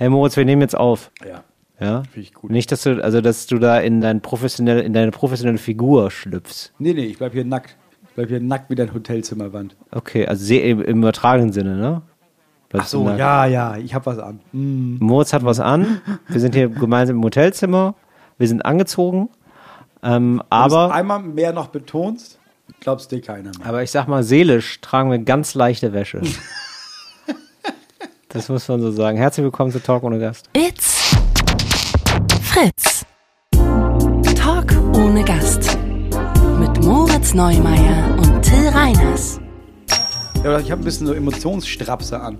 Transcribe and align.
Hey 0.00 0.08
Moritz, 0.08 0.34
wir 0.38 0.46
nehmen 0.46 0.62
jetzt 0.62 0.78
auf. 0.78 1.10
Ja. 1.28 1.44
Ja? 1.78 2.04
Finde 2.04 2.20
ich 2.20 2.32
gut. 2.32 2.50
Nicht, 2.50 2.72
dass 2.72 2.84
du, 2.84 3.04
also 3.04 3.20
dass 3.20 3.46
du 3.46 3.58
da 3.58 3.78
in 3.80 4.00
dein 4.00 4.22
professionelle, 4.22 4.80
in 4.80 4.94
deine 4.94 5.10
professionelle 5.10 5.58
Figur 5.58 6.10
schlüpfst. 6.10 6.72
Nee, 6.78 6.94
nee, 6.94 7.04
ich 7.04 7.18
bleib 7.18 7.34
hier 7.34 7.44
nackt. 7.44 7.76
Ich 8.08 8.14
bleib 8.14 8.30
hier 8.30 8.40
nackt 8.40 8.70
wie 8.70 8.76
dein 8.76 8.94
Hotelzimmerwand. 8.94 9.76
Okay, 9.90 10.26
also 10.26 10.54
im, 10.54 10.80
im 10.80 10.98
übertragenen 11.00 11.52
Sinne, 11.52 11.76
ne? 11.76 12.00
Ach 12.00 12.68
Bleibst 12.70 12.90
so, 12.92 13.00
du 13.00 13.04
nackt. 13.08 13.18
ja, 13.18 13.44
ja, 13.44 13.76
ich 13.76 13.94
hab 13.94 14.06
was 14.06 14.18
an. 14.18 14.40
Hm. 14.52 14.96
Moritz 15.00 15.34
hat 15.34 15.44
was 15.44 15.60
an. 15.60 16.00
Wir 16.28 16.40
sind 16.40 16.54
hier 16.54 16.68
gemeinsam 16.70 17.16
im 17.16 17.22
Hotelzimmer. 17.22 17.94
Wir 18.38 18.48
sind 18.48 18.64
angezogen. 18.64 19.28
Ähm, 20.02 20.42
aber, 20.48 20.94
einmal 20.94 21.20
mehr 21.20 21.52
noch 21.52 21.68
betonst, 21.68 22.38
glaubst 22.80 23.12
dir 23.12 23.20
keiner 23.20 23.50
mehr. 23.58 23.66
aber 23.66 23.82
ich 23.82 23.90
sag 23.90 24.08
mal, 24.08 24.22
seelisch 24.22 24.80
tragen 24.80 25.10
wir 25.10 25.18
ganz 25.18 25.52
leichte 25.52 25.92
Wäsche. 25.92 26.22
das 28.32 28.48
muss 28.48 28.68
man 28.68 28.80
so 28.80 28.90
sagen. 28.90 29.18
Herzlich 29.18 29.44
willkommen 29.44 29.72
zu 29.72 29.82
Talk 29.82 30.02
ohne 30.04 30.18
Gast. 30.18 30.48
It's 30.56 31.14
Fritz. 32.42 33.04
Talk 34.36 34.72
ohne 34.94 35.24
Gast. 35.24 35.76
Mit 36.58 36.84
Moritz 36.84 37.34
Neumeier 37.34 38.16
und 38.18 38.42
Till 38.42 38.68
Reiners. 38.68 39.40
Ja, 40.44 40.58
ich 40.58 40.70
habe 40.70 40.80
ein 40.80 40.84
bisschen 40.84 41.06
so 41.06 41.12
Emotionsstrapse 41.12 42.20
an 42.20 42.38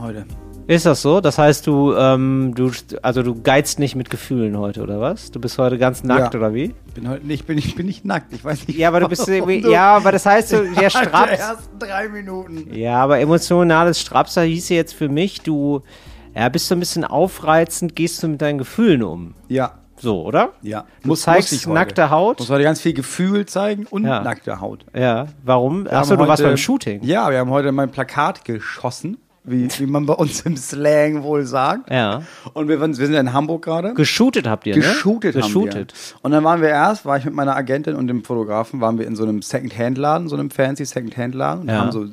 heute. 0.00 0.26
Ist 0.68 0.86
das 0.86 1.02
so? 1.02 1.20
Das 1.20 1.38
heißt, 1.38 1.66
du, 1.66 1.92
ähm, 1.94 2.52
du, 2.54 2.70
also 3.02 3.22
du 3.22 3.42
geizt 3.42 3.78
nicht 3.78 3.96
mit 3.96 4.10
Gefühlen 4.10 4.56
heute, 4.56 4.82
oder 4.82 5.00
was? 5.00 5.30
Du 5.32 5.40
bist 5.40 5.58
heute 5.58 5.76
ganz 5.76 6.04
nackt, 6.04 6.34
Ja. 6.34 6.40
oder 6.40 6.54
wie? 6.54 6.72
Ich 6.86 6.94
bin 6.94 7.08
heute 7.08 7.26
nicht, 7.26 7.46
bin 7.46 7.58
ich 7.58 7.74
bin 7.74 7.86
nicht 7.86 8.04
nackt. 8.04 8.32
Ich 8.32 8.44
weiß 8.44 8.68
nicht. 8.68 8.78
Ja, 8.78 8.88
aber 8.88 9.00
du 9.00 9.08
bist 9.08 9.26
irgendwie, 9.28 9.68
ja, 9.68 9.96
aber 9.96 10.12
das 10.12 10.24
heißt, 10.24 10.50
so, 10.50 10.62
der 10.62 10.72
Der 10.82 10.90
Straps. 10.90 11.32
ersten 11.32 11.78
drei 11.78 12.08
Minuten. 12.08 12.72
Ja, 12.72 13.02
aber 13.02 13.18
emotionales 13.18 14.00
Strapser 14.00 14.42
hieße 14.42 14.72
jetzt 14.74 14.94
für 14.94 15.08
mich, 15.08 15.40
du 15.42 15.82
ja, 16.34 16.48
bist 16.48 16.68
so 16.68 16.76
ein 16.76 16.80
bisschen 16.80 17.04
aufreizend, 17.04 17.96
gehst 17.96 18.22
du 18.22 18.28
mit 18.28 18.40
deinen 18.40 18.58
Gefühlen 18.58 19.02
um. 19.02 19.34
Ja, 19.48 19.72
So, 19.98 20.22
oder? 20.24 20.52
ja. 20.62 20.84
Du 21.02 21.14
zeigst 21.16 21.52
ich 21.52 21.66
heute. 21.66 21.74
nackte 21.74 22.10
Haut. 22.10 22.38
Muss 22.38 22.48
heute 22.50 22.62
ganz 22.64 22.80
viel 22.80 22.94
Gefühl 22.94 23.46
zeigen 23.46 23.86
und 23.90 24.04
Ja. 24.06 24.22
nackte 24.22 24.60
Haut. 24.60 24.86
Ja, 24.96 25.26
warum? 25.44 25.84
Wir 25.84 25.92
Achso, 25.92 26.14
du 26.14 26.20
warst 26.20 26.40
heute- 26.40 26.50
beim 26.50 26.56
Shooting. 26.56 27.02
Ja, 27.02 27.30
wir 27.30 27.38
haben 27.38 27.50
heute 27.50 27.72
mein 27.72 27.90
Plakat 27.90 28.44
geschossen, 28.44 29.18
wie, 29.44 29.68
wie 29.78 29.86
man 29.86 30.06
bei 30.06 30.14
uns 30.14 30.42
im 30.42 30.56
Slang 30.56 31.22
wohl 31.22 31.44
sagt. 31.44 31.90
Ja. 31.90 32.22
Und 32.54 32.68
wir, 32.68 32.80
wir 32.80 32.94
sind 32.94 33.14
in 33.14 33.32
Hamburg 33.32 33.64
gerade. 33.64 33.94
Geshootet 33.94 34.46
habt 34.48 34.66
ihr, 34.66 34.74
ne? 34.76 34.82
Geshootet 34.82 35.34
haben 35.34 35.42
Geshootet. 35.42 35.92
wir. 35.94 36.24
Und 36.24 36.30
dann 36.32 36.44
waren 36.44 36.60
wir 36.60 36.68
erst, 36.68 37.04
war 37.04 37.16
ich 37.16 37.24
mit 37.24 37.34
meiner 37.34 37.56
Agentin 37.56 37.94
und 37.96 38.06
dem 38.06 38.24
Fotografen, 38.24 38.80
waren 38.80 38.98
wir 38.98 39.06
in 39.06 39.16
so 39.16 39.24
einem 39.24 39.42
Second-Hand-Laden, 39.42 40.28
so 40.28 40.36
einem 40.36 40.50
fancy 40.50 40.84
Second-Hand-Laden 40.84 41.62
und 41.62 41.68
Ja. 41.68 41.80
haben 41.80 41.92
so 41.92 42.06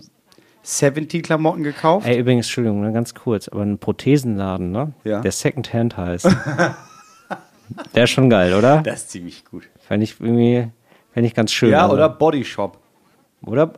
70-Klamotten 0.65 1.63
gekauft. 1.63 2.07
Ey, 2.07 2.19
übrigens, 2.19 2.45
Entschuldigung, 2.47 2.81
ne, 2.81 2.91
ganz 2.91 3.13
kurz, 3.13 3.47
aber 3.47 3.61
ein 3.61 3.77
Prothesenladen, 3.79 4.71
ne? 4.71 4.93
Ja. 5.03 5.21
Der 5.21 5.31
Secondhand 5.31 5.97
heißt. 5.97 6.27
Der 7.95 8.05
ist 8.05 8.09
schon 8.09 8.29
geil, 8.29 8.53
oder? 8.55 8.81
Das 8.81 9.01
ist 9.01 9.11
ziemlich 9.11 9.45
gut. 9.45 9.63
Fände 9.87 10.03
ich 10.03 10.19
irgendwie, 10.19 10.67
fände 11.13 11.27
ich 11.27 11.35
ganz 11.35 11.51
schön. 11.51 11.69
Ja, 11.69 11.83
also. 11.83 11.93
oder 11.93 12.09
Body 12.09 12.43
Shop. 12.43 12.79
Oder, 13.45 13.71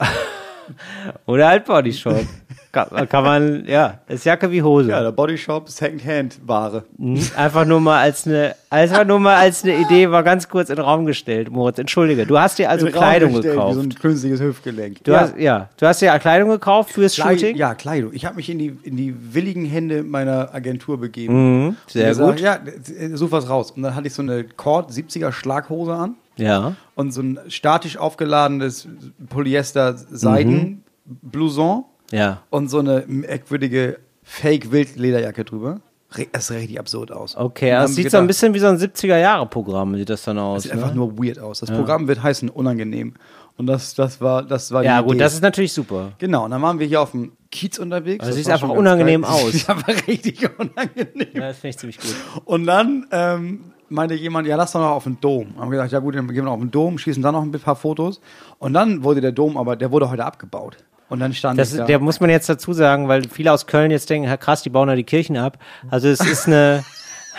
oder 1.25 1.47
halt 1.49 1.66
Bodyshop. 1.66 2.25
Kann, 2.72 3.09
kann 3.09 3.23
man, 3.23 3.66
ja, 3.66 4.00
ist 4.08 4.23
Jacke 4.25 4.50
wie 4.52 4.61
Hose. 4.64 4.89
Ja, 4.91 5.02
der 5.02 5.11
Body 5.11 5.38
Shop, 5.38 5.67
Second-Hand-Ware. 5.69 6.83
Mhm. 6.97 7.19
Einfach 7.36 7.66
nur 7.66 7.81
mal 7.81 8.00
als 8.00 8.25
eine, 8.25 8.55
einfach 8.69 9.05
nur 9.05 9.19
mal 9.19 9.36
als 9.36 9.63
eine 9.63 9.75
Idee 9.78 10.09
war 10.09 10.23
ganz 10.23 10.47
kurz 10.47 10.69
in 10.69 10.78
den 10.78 10.86
Raum 10.86 11.05
gestellt, 11.05 11.50
Moritz. 11.52 11.80
Entschuldige, 11.80 12.25
du 12.25 12.39
hast 12.39 12.59
dir 12.59 12.69
also 12.69 12.88
In 12.88 12.94
Kleidung 12.94 13.33
gestellt, 13.33 13.55
gekauft. 13.55 13.72
Wie 13.78 13.81
so 13.81 13.88
ein 13.88 13.95
künstliches 13.95 14.39
Hüftgelenk. 14.41 15.03
du 15.03 15.16
hast, 15.16 15.38
ja, 15.38 15.69
du 15.78 15.86
hast 15.86 16.02
dir 16.02 16.17
Kleidung 16.19 16.50
gekauft 16.50 16.91
fürs 16.91 17.16
Kleid- 17.16 17.39
Shooting. 17.41 17.55
Ja, 17.58 17.75
Kleidung. 17.75 18.13
Ich 18.13 18.25
habe 18.25 18.36
mich 18.38 18.50
in 18.50 18.59
die, 18.59 18.78
in 18.83 18.95
die 18.95 19.13
willigen 19.33 19.66
Hände 19.66 20.03
meiner 20.03 20.53
Agentur 20.53 21.00
begeben. 21.00 21.66
Mhm, 21.67 21.75
sehr 21.88 22.09
gesagt, 22.09 22.30
gut. 22.38 22.39
Ja, 22.39 22.59
such 23.16 23.31
was 23.31 23.50
raus. 23.50 23.72
Und 23.72 23.83
dann 23.83 23.95
hatte 23.95 24.08
ich 24.08 24.13
so 24.13 24.22
eine 24.22 24.44
Cord 24.45 24.91
70er 24.91 25.31
Schlaghose 25.31 25.94
an 25.94 26.16
Ja. 26.38 26.75
und 26.95 27.11
so 27.13 27.22
ein 27.22 27.39
statisch 27.50 27.97
aufgeladenes 27.97 28.88
Polyester 29.29 29.95
Seiden 29.97 30.84
Blouson 31.06 31.84
Ja. 32.11 32.41
und 32.49 32.69
so 32.69 32.79
eine 32.79 33.03
merkwürdige 33.07 33.99
Fake 34.23 34.72
Wildlederjacke 34.72 35.44
drüber. 35.45 35.81
Das 36.33 36.47
sah 36.47 36.55
richtig 36.55 36.77
absurd 36.77 37.11
aus. 37.11 37.38
Okay, 37.38 37.72
das 37.72 37.95
sieht 37.95 38.05
wir 38.05 38.11
so 38.11 38.17
ein 38.17 38.23
gedacht, 38.23 38.27
bisschen 38.27 38.53
wie 38.53 38.59
so 38.59 38.67
ein 38.67 38.77
70er-Jahre-Programm, 38.77 39.95
sieht 39.95 40.09
das 40.09 40.23
dann 40.23 40.39
aus. 40.39 40.63
Sieht 40.63 40.73
ne? 40.73 40.81
einfach 40.81 40.94
nur 40.94 41.17
weird 41.17 41.39
aus. 41.39 41.61
Das 41.61 41.71
Programm 41.71 42.07
wird 42.07 42.21
heißen 42.21 42.50
unangenehm. 42.50 43.13
Und 43.57 43.67
das, 43.67 43.94
das 43.95 44.19
war, 44.19 44.44
das 44.44 44.71
war 44.71 44.81
die 44.81 44.88
ja, 44.88 45.01
gut, 45.01 45.11
Idee. 45.11 45.19
das 45.19 45.35
ist 45.35 45.41
natürlich 45.41 45.71
super. 45.71 46.11
Genau, 46.17 46.45
und 46.45 46.51
dann 46.51 46.61
waren 46.61 46.79
wir 46.79 46.88
hier 46.88 47.01
auf 47.01 47.11
dem 47.11 47.31
Kiez 47.50 47.79
unterwegs. 47.79 48.21
Also 48.25 48.31
Das 48.31 48.44
sieht 48.44 48.51
einfach 48.51 48.69
unangenehm 48.69 49.21
geil. 49.21 49.31
aus. 49.33 49.51
Sieht 49.51 49.69
einfach 49.69 50.07
richtig 50.07 50.50
unangenehm. 50.59 51.27
Ja, 51.33 51.41
das 51.41 51.57
finde 51.59 51.69
ich 51.69 51.77
ziemlich 51.77 52.00
gut. 52.00 52.16
Und 52.44 52.66
dann 52.66 53.07
ähm, 53.11 53.71
meinte 53.88 54.16
jemand, 54.16 54.47
ja, 54.47 54.55
lass 54.55 54.71
doch 54.71 54.79
noch 54.79 54.91
auf 54.91 55.03
den 55.03 55.19
Dom. 55.21 55.55
Haben 55.57 55.69
wir 55.69 55.77
gesagt, 55.77 55.91
ja 55.91 56.00
gut, 56.00 56.16
dann 56.16 56.27
gehen 56.27 56.44
wir 56.44 56.51
auf 56.51 56.59
den 56.59 56.71
Dom, 56.71 56.97
schießen 56.97 57.21
dann 57.21 57.33
noch 57.33 57.44
ein 57.44 57.51
paar 57.51 57.75
Fotos. 57.75 58.19
Und 58.57 58.73
dann 58.73 59.03
wurde 59.03 59.21
der 59.21 59.31
Dom, 59.31 59.57
aber 59.57 59.75
der 59.75 59.91
wurde 59.91 60.09
heute 60.09 60.25
abgebaut. 60.25 60.77
Und 61.11 61.19
dann 61.19 61.33
stand 61.33 61.59
Das, 61.59 61.72
ich 61.73 61.77
da. 61.77 61.85
der 61.85 61.99
muss 61.99 62.19
man 62.22 62.29
jetzt 62.29 62.47
dazu 62.49 62.73
sagen, 62.73 63.07
weil 63.07 63.23
viele 63.29 63.51
aus 63.51 63.67
Köln 63.67 63.91
jetzt 63.91 64.09
denken, 64.09 64.29
"Ha, 64.29 64.38
krass, 64.38 64.63
die 64.63 64.69
bauen 64.69 64.88
da 64.88 64.95
die 64.95 65.03
Kirchen 65.03 65.35
ab. 65.38 65.57
Also 65.89 66.07
es 66.07 66.22
ist 66.22 66.47
eine, 66.47 66.83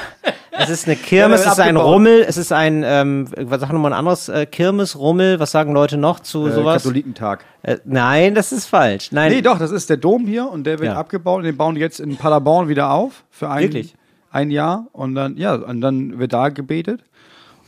es 0.50 0.69
ist 0.69 0.87
eine 0.87 0.97
Kirmes, 0.97 1.41
Ja, 1.44 1.47
es 1.53 1.53
ist 1.55 1.60
ein 1.60 1.69
abgebaut. 1.77 1.94
Rummel, 1.94 2.25
es 2.28 2.37
ist 2.37 2.53
ein, 2.53 2.82
ähm, 2.87 3.28
was 3.37 3.61
sagen 3.61 3.72
wir 3.72 3.78
mal 3.78 3.93
ein 3.93 3.99
anderes 3.99 4.28
äh, 4.28 4.44
Kirmes, 4.47 4.99
Rummel, 4.99 5.41
was 5.41 5.50
sagen 5.53 5.72
Leute 5.72 5.97
noch 5.97 6.21
zu 6.21 6.47
äh, 6.49 6.53
sowas? 6.53 6.82
Katholikentag. 6.82 7.44
Äh, 7.62 7.78
nein, 7.84 8.34
das 8.34 8.53
ist 8.53 8.66
falsch. 8.66 9.11
Nein, 9.12 9.32
Nee, 9.32 9.41
doch, 9.43 9.59
das 9.59 9.71
ist 9.71 9.88
der 9.91 9.97
Dom 9.97 10.27
hier 10.27 10.50
und 10.50 10.65
der 10.65 10.78
wird 10.78 10.93
Ja. 10.93 10.99
abgebaut 10.99 11.38
und 11.38 11.44
den 11.44 11.56
bauen 11.56 11.75
die 11.75 11.81
jetzt 11.81 11.99
in 11.99 12.16
Paderborn 12.16 12.69
wieder 12.69 12.91
auf 12.91 13.25
für 13.31 13.49
ein, 13.49 13.62
Wirklich? 13.62 13.94
ein 14.31 14.50
Jahr. 14.50 14.87
Und 14.93 15.15
dann, 15.15 15.37
ja, 15.38 15.55
und 15.55 15.81
dann 15.81 16.19
wird 16.19 16.32
da 16.34 16.50
gebetet. 16.50 17.00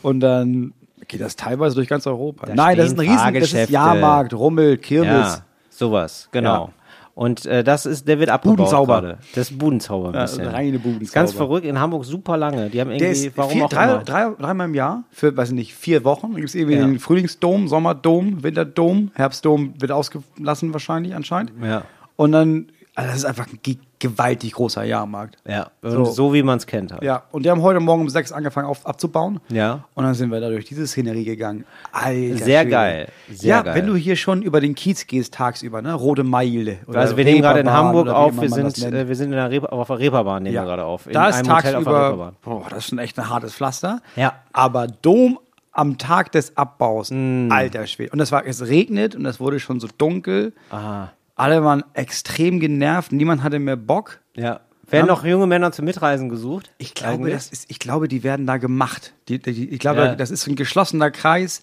Und 0.03 0.21
dann 0.21 0.75
geht 1.09 1.23
das 1.23 1.37
teilweise 1.37 1.75
durch 1.77 1.89
ganz 1.89 2.07
Europa. 2.07 2.47
Da 2.47 2.55
Nein, 2.55 2.77
das 2.77 2.89
ist 2.89 2.93
ein 2.93 3.01
riesen, 3.01 3.35
das 3.41 3.53
ist. 3.55 3.71
Jahrmarkt, 3.71 4.35
Rummel, 4.35 4.77
Kirmes. 4.77 5.37
ja, 5.37 5.45
sowas, 5.79 6.29
genau. 6.33 6.67
Ja. 6.67 6.73
Und 7.17 7.47
äh, 7.47 7.63
das 7.63 7.87
ist, 7.87 8.09
der 8.09 8.19
wird 8.19 8.29
abgebaut 8.29 8.57
Budenzauber. 8.57 9.01
gerade. 9.01 9.19
Das 9.37 9.49
ist 9.51 9.57
Budenzauber 9.59 10.09
ein 10.09 10.15
Ja, 10.15 10.23
bisschen. 10.23 10.49
reine 10.49 10.77
Ist 10.79 10.83
Budenzauber. 10.83 11.15
ganz 11.15 11.33
verrückt, 11.33 11.65
in 11.65 11.79
Hamburg 11.79 12.05
super 12.05 12.37
lange. 12.37 12.71
Die 12.71 12.81
haben 12.81 12.89
Der 12.91 12.99
irgendwie, 13.09 13.27
ist 13.29 13.37
warum 13.39 13.53
vier, 13.53 13.65
auch 13.67 13.69
drei, 13.69 13.85
immer. 13.85 13.99
drei, 14.05 14.31
dreimal 14.37 14.67
im 14.67 14.75
Jahr 14.75 15.05
für, 15.11 15.37
weiß 15.37 15.51
ich 15.51 15.55
nicht, 15.55 15.75
vier 15.75 16.03
Wochen. 16.03 16.33
Da 16.33 16.37
gibt 16.39 16.49
es 16.49 16.57
irgendwie 16.57 16.75
Ja. 16.77 16.85
den 16.85 16.99
Frühlingsdom, 16.99 17.69
Sommerdom, 17.69 18.43
Winterdom, 18.43 19.13
Herbstdom 19.15 19.75
wird 19.79 19.93
ausgelassen 19.93 20.73
wahrscheinlich 20.73 21.15
anscheinend. 21.15 21.53
Ja. 21.63 21.85
Und 22.17 22.33
dann, 22.33 22.67
also 22.97 23.09
das 23.09 23.17
ist 23.19 23.25
einfach 23.25 23.47
ein 23.49 23.59
ge- 23.63 23.79
gewaltig 23.99 24.53
großer 24.53 24.85
Jahrmarkt. 24.85 25.37
Ja, 25.49 25.71
So. 25.83 26.05
so, 26.05 26.33
wie 26.35 26.43
man 26.43 26.59
es 26.59 26.67
kennt 26.67 26.93
halt. 26.93 27.03
Ja, 27.03 27.23
und 27.33 27.45
die 27.45 27.51
haben 27.51 27.63
heute 27.63 27.81
Morgen 27.81 28.03
um 28.03 28.09
sechs 28.09 28.31
angefangen 28.33 28.69
auf, 28.69 28.87
abzubauen. 28.87 29.41
Ja. 29.49 29.85
Und 29.95 30.05
dann 30.05 30.15
sind 30.15 30.31
wir 30.31 30.41
da 30.41 30.49
durch 30.49 30.65
diese 30.67 30.87
Szenerie 30.87 31.25
gegangen. 31.25 31.65
Alter 31.91 32.37
Sehr 32.45 32.61
Schwede. 32.61 32.71
geil, 32.71 33.09
sehr 33.33 33.49
ja, 33.49 33.63
geil. 33.63 33.75
wenn 33.77 33.87
du 33.87 33.97
hier 33.97 34.15
schon 34.17 34.43
über 34.43 34.61
den 34.61 34.75
Kiez 34.75 35.07
gehst 35.07 35.35
tagsüber, 35.35 35.81
ne? 35.83 35.95
Rote 35.95 36.23
Meile. 36.23 36.79
Also 36.93 37.17
wir 37.17 37.25
nehmen 37.25 37.41
gerade 37.43 37.61
in 37.61 37.71
Hamburg 37.73 38.09
auf, 38.09 38.41
wir 38.41 38.51
sind, 38.51 38.79
äh, 38.93 39.09
wir 39.09 39.17
sind 39.17 39.27
in 39.27 39.33
der 39.37 39.51
Reeper, 39.51 39.73
auf 39.73 39.87
der 39.89 39.99
Reeperbahn 39.99 40.43
nehmen 40.43 40.55
wir 40.55 40.63
gerade 40.63 40.85
auf. 40.85 41.07
In 41.07 41.13
da 41.15 41.29
ist 41.31 41.37
einem 41.37 41.57
Hotel 41.57 41.77
auf 41.77 41.85
der 41.85 41.93
tagsüber, 41.93 42.33
boah, 42.43 42.67
das 42.69 42.79
ist 42.81 42.89
schon 42.91 42.99
echt 42.99 43.19
ein 43.19 43.29
hartes 43.31 43.55
Pflaster. 43.55 44.01
Ja. 44.17 44.35
Aber 44.53 44.87
Dom 44.87 45.39
am 45.73 45.99
Tag 45.99 46.31
des 46.31 46.57
Abbaus, 46.57 47.11
Mm. 47.11 47.49
alter 47.51 47.87
Schwede. 47.89 48.13
Und 48.13 48.19
das 48.19 48.31
war, 48.31 48.47
es 48.47 48.63
regnet 48.69 49.17
und 49.17 49.27
es 49.27 49.41
wurde 49.41 49.59
schon 49.59 49.81
so 49.81 49.89
dunkel. 49.99 50.53
Aha. 50.71 51.11
Alle 51.37 51.65
waren 51.65 51.83
extrem 51.95 52.61
genervt, 52.61 53.13
niemand 53.13 53.43
hatte 53.43 53.59
mehr 53.59 53.77
Bock. 53.77 54.21
Ja. 54.37 54.61
Werden 54.89 55.07
Ja. 55.07 55.13
noch 55.15 55.25
junge 55.25 55.47
Männer 55.47 55.73
zum 55.73 55.87
Mitreisen 55.87 56.29
gesucht? 56.29 56.71
Ich 56.79 56.93
glaube, 56.95 57.15
Eigentlich? 57.15 57.35
das 57.35 57.49
ist, 57.49 57.71
ich 57.71 57.79
glaube, 57.79 58.07
die 58.07 58.23
werden 58.23 58.47
da 58.47 58.59
gemacht. 58.59 59.15
Die, 59.29 59.39
die, 59.41 59.71
ich 59.71 59.79
glaube, 59.79 60.01
Ja. 60.01 60.15
das 60.15 60.31
ist 60.31 60.47
ein 60.47 60.57
geschlossener 60.57 61.11
Kreis. 61.11 61.63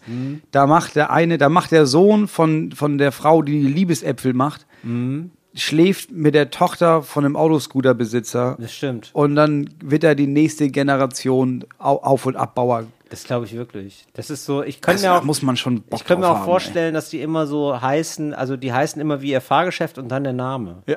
Da 0.51 0.65
macht 0.65 0.95
der 0.95 1.11
eine, 1.11 1.37
da 1.37 1.47
macht 1.47 1.71
der 1.71 1.85
Sohn 1.85 2.27
von, 2.27 2.71
von 2.71 2.97
der 2.97 3.11
Frau, 3.11 3.43
die 3.43 3.61
die 3.61 3.67
Liebesäpfel 3.67 4.33
macht, 4.33 4.65
schläft 5.53 6.11
mit 6.11 6.33
der 6.33 6.49
Tochter 6.49 7.03
von 7.03 7.23
einem 7.25 7.35
Autoscooterbesitzer. 7.35 8.57
Das 8.59 8.73
stimmt. 8.73 9.11
Und 9.13 9.35
dann 9.35 9.69
wird 9.83 10.03
er 10.03 10.15
die 10.15 10.27
nächste 10.27 10.69
Generation 10.69 11.65
Au- 11.77 12.01
Auf- 12.01 12.25
und 12.25 12.35
Abbauer. 12.35 12.85
Das 13.11 13.25
glaube 13.25 13.45
ich 13.45 13.53
wirklich. 13.53 14.05
Das 14.13 14.29
ist 14.29 14.45
so, 14.45 14.63
ich 14.63 14.79
könnte 14.79 15.01
Das 15.01 15.11
mir 15.11 15.13
auch, 15.17 15.23
muss 15.23 15.41
man 15.41 15.57
schon 15.57 15.81
Bock 15.81 15.99
ich 15.99 16.05
könnte 16.05 16.21
mir 16.21 16.29
auch 16.29 16.37
haben, 16.37 16.45
vorstellen, 16.45 16.93
dass 16.93 17.09
die 17.09 17.21
immer 17.21 17.45
so 17.45 17.79
heißen, 17.79 18.33
also 18.33 18.55
die 18.55 18.71
heißen 18.71 19.01
immer 19.01 19.21
wie 19.21 19.31
ihr 19.31 19.41
Fahrgeschäft 19.41 19.97
und 19.97 20.07
dann 20.07 20.23
der 20.23 20.31
Name. 20.31 20.81
Ja. 20.87 20.95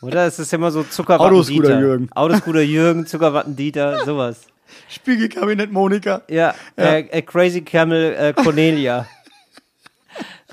Oder? 0.00 0.26
Es 0.26 0.38
ist 0.38 0.52
immer 0.52 0.70
so 0.70 0.84
Zuckerwatten 0.84 1.34
Autoscooter 1.34 1.62
Dieter. 1.68 1.80
Jürgen. 1.80 2.08
Autoscooter 2.12 2.60
Jürgen, 2.62 3.06
Zuckerwatten 3.06 3.56
Dieter, 3.56 4.04
sowas. 4.04 4.42
Spiegelkabinett 4.88 5.72
Monika. 5.72 6.22
Ja, 6.28 6.54
Äh, 6.76 7.00
äh, 7.00 7.22
Crazy 7.22 7.62
Camel 7.62 8.14
äh, 8.14 8.32
Cornelia. 8.32 9.06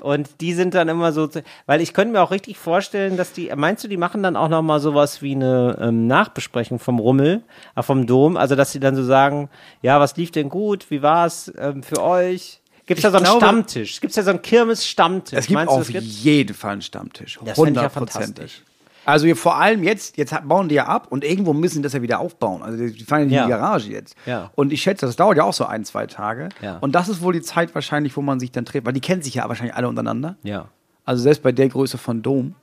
Und 0.02 0.40
die 0.40 0.54
sind 0.54 0.74
dann 0.74 0.88
immer 0.88 1.12
so, 1.12 1.28
weil 1.66 1.80
ich 1.80 1.92
könnte 1.94 2.12
mir 2.12 2.22
auch 2.22 2.30
richtig 2.30 2.58
vorstellen, 2.58 3.16
dass 3.16 3.32
die, 3.32 3.52
meinst 3.54 3.84
du, 3.84 3.88
die 3.88 3.96
machen 3.96 4.22
dann 4.22 4.36
auch 4.36 4.48
noch 4.48 4.62
mal 4.62 4.80
sowas 4.80 5.22
wie 5.22 5.34
eine 5.34 5.76
ähm, 5.80 6.06
Nachbesprechung 6.06 6.78
vom 6.78 6.98
Rummel, 6.98 7.42
äh, 7.76 7.82
vom 7.82 8.06
Dom, 8.06 8.36
also 8.36 8.56
dass 8.56 8.72
sie 8.72 8.80
dann 8.80 8.96
so 8.96 9.04
sagen, 9.04 9.48
ja, 9.82 10.00
was 10.00 10.16
lief 10.16 10.30
denn 10.30 10.48
gut, 10.48 10.90
wie 10.90 11.02
war's 11.02 11.52
ähm, 11.58 11.82
für 11.82 12.02
euch? 12.02 12.60
Gibt's 12.86 13.02
da 13.02 13.08
Ich 13.08 13.12
so 13.12 13.16
einen 13.18 13.24
glaube- 13.26 13.38
Stammtisch? 13.46 14.00
Gibt's 14.00 14.16
da 14.16 14.22
so 14.22 14.30
einen 14.30 14.42
Kirmes-Stammtisch? 14.42 15.38
Es 15.38 15.46
gibt 15.46 15.54
Meinst 15.54 15.72
du, 15.74 15.78
auf 15.80 15.86
gibt's? 15.88 16.24
jeden 16.24 16.54
Fall 16.54 16.72
einen 16.72 16.82
Stammtisch. 16.82 17.38
Das 17.44 17.56
fänd 17.56 17.70
ich 17.70 17.76
ja 17.76 17.82
Hundertprozentig. 17.82 18.24
fantastisch. 18.34 18.62
Also 19.10 19.26
hier 19.26 19.36
vor 19.36 19.56
allem 19.56 19.82
jetzt, 19.82 20.16
jetzt 20.16 20.34
bauen 20.46 20.68
die 20.68 20.76
ja 20.76 20.86
ab 20.86 21.08
und 21.10 21.24
irgendwo 21.24 21.52
müssen 21.52 21.76
die 21.76 21.82
das 21.82 21.92
ja 21.92 22.02
wieder 22.02 22.20
aufbauen. 22.20 22.62
Also 22.62 22.78
die 22.78 23.04
fahren 23.04 23.28
ja 23.30 23.42
in 23.42 23.46
die. 23.46 23.50
Garage 23.50 23.90
jetzt. 23.90 24.14
Ja. 24.26 24.50
Und 24.54 24.72
ich 24.72 24.82
schätze, 24.82 25.06
das 25.06 25.16
dauert 25.16 25.36
ja 25.36 25.44
auch 25.44 25.52
so 25.52 25.64
ein, 25.66 25.84
zwei 25.84 26.06
Tage. 26.06 26.48
Ja. 26.62 26.78
Und 26.78 26.94
das 26.94 27.08
ist 27.08 27.22
wohl 27.22 27.32
die 27.32 27.42
Zeit 27.42 27.74
wahrscheinlich, 27.74 28.16
wo 28.16 28.22
man 28.22 28.40
sich 28.40 28.52
dann 28.52 28.64
trifft. 28.64 28.86
Weil 28.86 28.92
die 28.92 29.00
kennen 29.00 29.22
sich 29.22 29.34
ja 29.34 29.48
wahrscheinlich 29.48 29.74
alle 29.74 29.88
untereinander. 29.88 30.36
Ja. 30.42 30.66
Also 31.04 31.22
selbst 31.22 31.42
bei 31.42 31.52
der 31.52 31.68
Größe 31.68 31.98
von 31.98 32.22
Dom. 32.22 32.54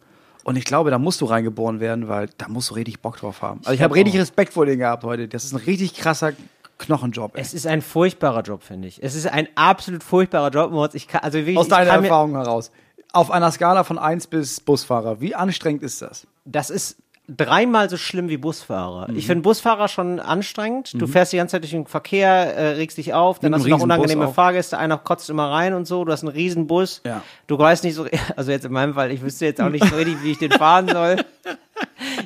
Und 0.44 0.55
ich 0.55 0.63
glaube, 0.63 0.91
da 0.91 0.97
musst 0.97 1.19
du 1.19 1.25
reingeboren 1.25 1.81
werden, 1.81 2.07
weil 2.07 2.29
da 2.38 2.47
musst 2.47 2.69
du 2.69 2.75
richtig 2.75 3.01
Bock 3.01 3.17
drauf 3.17 3.41
haben. 3.41 3.59
Also 3.65 3.73
ich 3.73 3.81
habe 3.81 3.95
richtig. 3.95 4.15
Respekt 4.17 4.53
vor 4.53 4.65
denen 4.65 4.79
gehabt 4.79 5.03
heute. 5.03 5.27
Das 5.27 5.44
ist 5.44 5.51
ein 5.51 5.57
richtig 5.57 5.94
krasser 5.94 6.31
Knochenjob. 6.77 7.35
Ey. 7.35 7.41
Es 7.41 7.53
ist 7.53 7.67
ein 7.67 7.81
furchtbarer 7.81 8.41
Job, 8.41 8.63
finde 8.63 8.88
ich. 8.88 9.03
Es 9.03 9.15
ist 9.15 9.27
ein 9.27 9.47
absolut 9.55 10.03
furchtbarer 10.03 10.49
Job, 10.49 10.71
kann, 11.07 11.21
also 11.21 11.39
wirklich, 11.39 11.57
Aus 11.57 11.67
deiner 11.67 11.91
Erfahrung 11.91 12.31
heraus. 12.35 12.71
Auf 13.11 13.31
einer 13.31 13.51
Skala 13.51 13.83
von 13.83 13.97
1 13.97 14.27
bis 14.27 14.59
Busfahrer, 14.61 15.19
wie 15.19 15.33
anstrengend 15.35 15.83
ist 15.83 16.01
das? 16.01 16.27
Das 16.47 16.69
ist 16.69 16.97
dreimal 17.29 17.89
so 17.89 17.97
schlimm 17.97 18.29
wie 18.29 18.38
Busfahrer. 18.38 19.11
Mhm. 19.11 19.17
Ich 19.17 19.27
finde 19.27 19.41
Busfahrer 19.41 19.89
schon 19.89 20.19
anstrengend. 20.19 20.94
Du 20.94 21.07
fährst 21.07 21.33
die 21.33 21.38
ganze 21.38 21.53
Zeit 21.53 21.63
durch 21.63 21.71
den 21.71 21.85
Verkehr, 21.85 22.55
äh, 22.55 22.67
regst 22.75 22.97
dich 22.97 23.13
auf, 23.13 23.39
dann 23.39 23.53
hast 23.53 23.65
du 23.65 23.69
noch 23.69 23.81
unangenehme. 23.81 24.29
Fahrgäste, 24.29 24.77
einer 24.77 24.97
kotzt 24.97 25.29
immer 25.29 25.51
rein 25.51 25.73
und 25.73 25.85
so. 25.85 26.05
Du 26.05 26.11
hast 26.11 26.23
einen 26.23 26.31
riesen 26.31 26.67
Bus. 26.67 27.01
Ja. 27.05 27.21
Du 27.47 27.59
weißt 27.59 27.83
nicht 27.83 27.95
so, 27.95 28.05
also 28.38 28.51
jetzt 28.51 28.65
in 28.65 28.71
meinem 28.71 28.94
Fall, 28.94 29.11
ich 29.11 29.21
wüsste 29.21 29.45
jetzt 29.45 29.61
auch 29.61 29.69
nicht 29.69 29.85
so 29.85 29.95
richtig, 29.95 30.23
wie 30.23 30.31
ich 30.31 30.38
den 30.38 30.51
fahren 30.51 30.88
soll. 30.88 31.17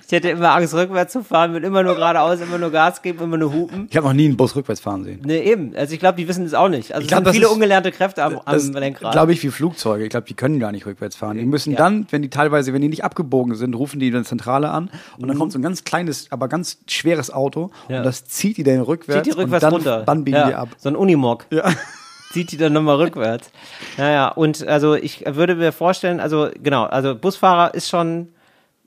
Ich 0.06 0.12
hätte 0.12 0.30
immer 0.30 0.51
Angst, 0.53 0.74
rückwärts 0.74 1.13
zu 1.13 1.24
fahren, 1.24 1.53
will 1.53 1.63
immer 1.63 1.83
nur 1.83 1.95
geradeaus, 1.95 2.39
immer 2.42 2.57
nur 2.57 2.69
Gas 2.71 3.01
geben, 3.01 3.19
immer 3.24 3.38
nur 3.38 3.53
hupen. 3.53 3.88
Ich 3.89 3.95
habe 3.95 4.07
noch 4.07 4.13
nie 4.13 4.25
einen 4.25 4.36
Bus 4.38 4.56
rückwärts 4.56 4.81
fahren 4.81 5.03
sehen. 5.03 5.21
Nee, 5.24 5.39
eben. 5.39 5.74
Also 5.75 5.94
ich 5.94 6.00
glaube, 6.00 6.18
die 6.18 6.27
wissen 6.27 6.45
es 6.45 6.53
auch 6.53 6.68
nicht. 6.68 6.92
Also 6.94 7.03
es 7.03 7.07
glaub, 7.07 7.19
sind 7.19 7.27
das 7.27 7.33
viele 7.36 7.45
ist- 7.48 7.51
ungelernte 7.53 7.92
Kräfte 7.92 8.24
am, 8.24 8.39
Das 8.45 8.68
am 8.68 8.74
Lenkrad. 8.74 9.12
glaube 9.13 9.31
ich 9.33 9.42
wie 9.44 9.50
Flugzeuge. 9.50 10.03
Ich 10.03 10.09
glaube, 10.09 10.27
die 10.27 10.33
können 10.33 10.59
gar 10.59 10.71
nicht 10.74 10.86
rückwärts 10.86 11.15
fahren. 11.15 11.38
Die 11.38 11.45
müssen 11.45 11.71
Ja. 11.71 11.77
dann, 11.77 12.06
wenn 12.12 12.21
die 12.21 12.30
teilweise, 12.30 12.74
wenn 12.74 12.81
die 12.81 12.89
nicht 12.89 13.03
abgebogen 13.06 13.56
sind, 13.56 13.74
rufen 13.75 14.00
die 14.00 14.12
dann 14.12 14.25
Zentrale 14.25 14.69
an 14.69 14.89
und 15.18 15.24
Mhm. 15.24 15.27
dann 15.30 15.38
kommt 15.38 15.51
so 15.54 15.59
ein 15.59 15.62
ganz 15.62 15.83
kleines, 15.86 16.27
aber 16.31 16.47
ganz 16.50 16.80
schweres 16.88 17.31
Auto 17.31 17.71
Ja. 17.88 18.00
und 18.00 18.04
das 18.06 18.25
zieht 18.25 18.57
die 18.57 18.63
dann 18.63 18.81
rückwärts, 18.81 19.24
Zieht 19.25 19.33
die 19.36 19.39
rückwärts 19.39 19.63
und 19.65 19.71
dann, 19.86 19.94
runter. 19.94 20.04
dann 20.06 20.24
biegen 20.25 20.38
ja, 20.38 20.47
die 20.47 20.56
ab. 20.56 20.69
So 20.77 20.89
ein 20.89 20.95
Unimog. 20.97 21.45
Ja. 21.51 21.63
Zieht 22.33 22.51
die 22.51 22.57
dann 22.57 22.71
nochmal 22.74 22.95
rückwärts. 22.95 23.50
Naja, 23.97 24.30
und 24.30 24.65
also 24.68 24.95
ich 24.95 25.25
würde 25.27 25.56
mir 25.56 25.71
vorstellen, 25.74 26.19
also 26.21 26.50
genau, 26.62 26.83
also 26.86 27.13
Busfahrer 27.15 27.74
ist 27.74 27.89
schon, 27.89 28.30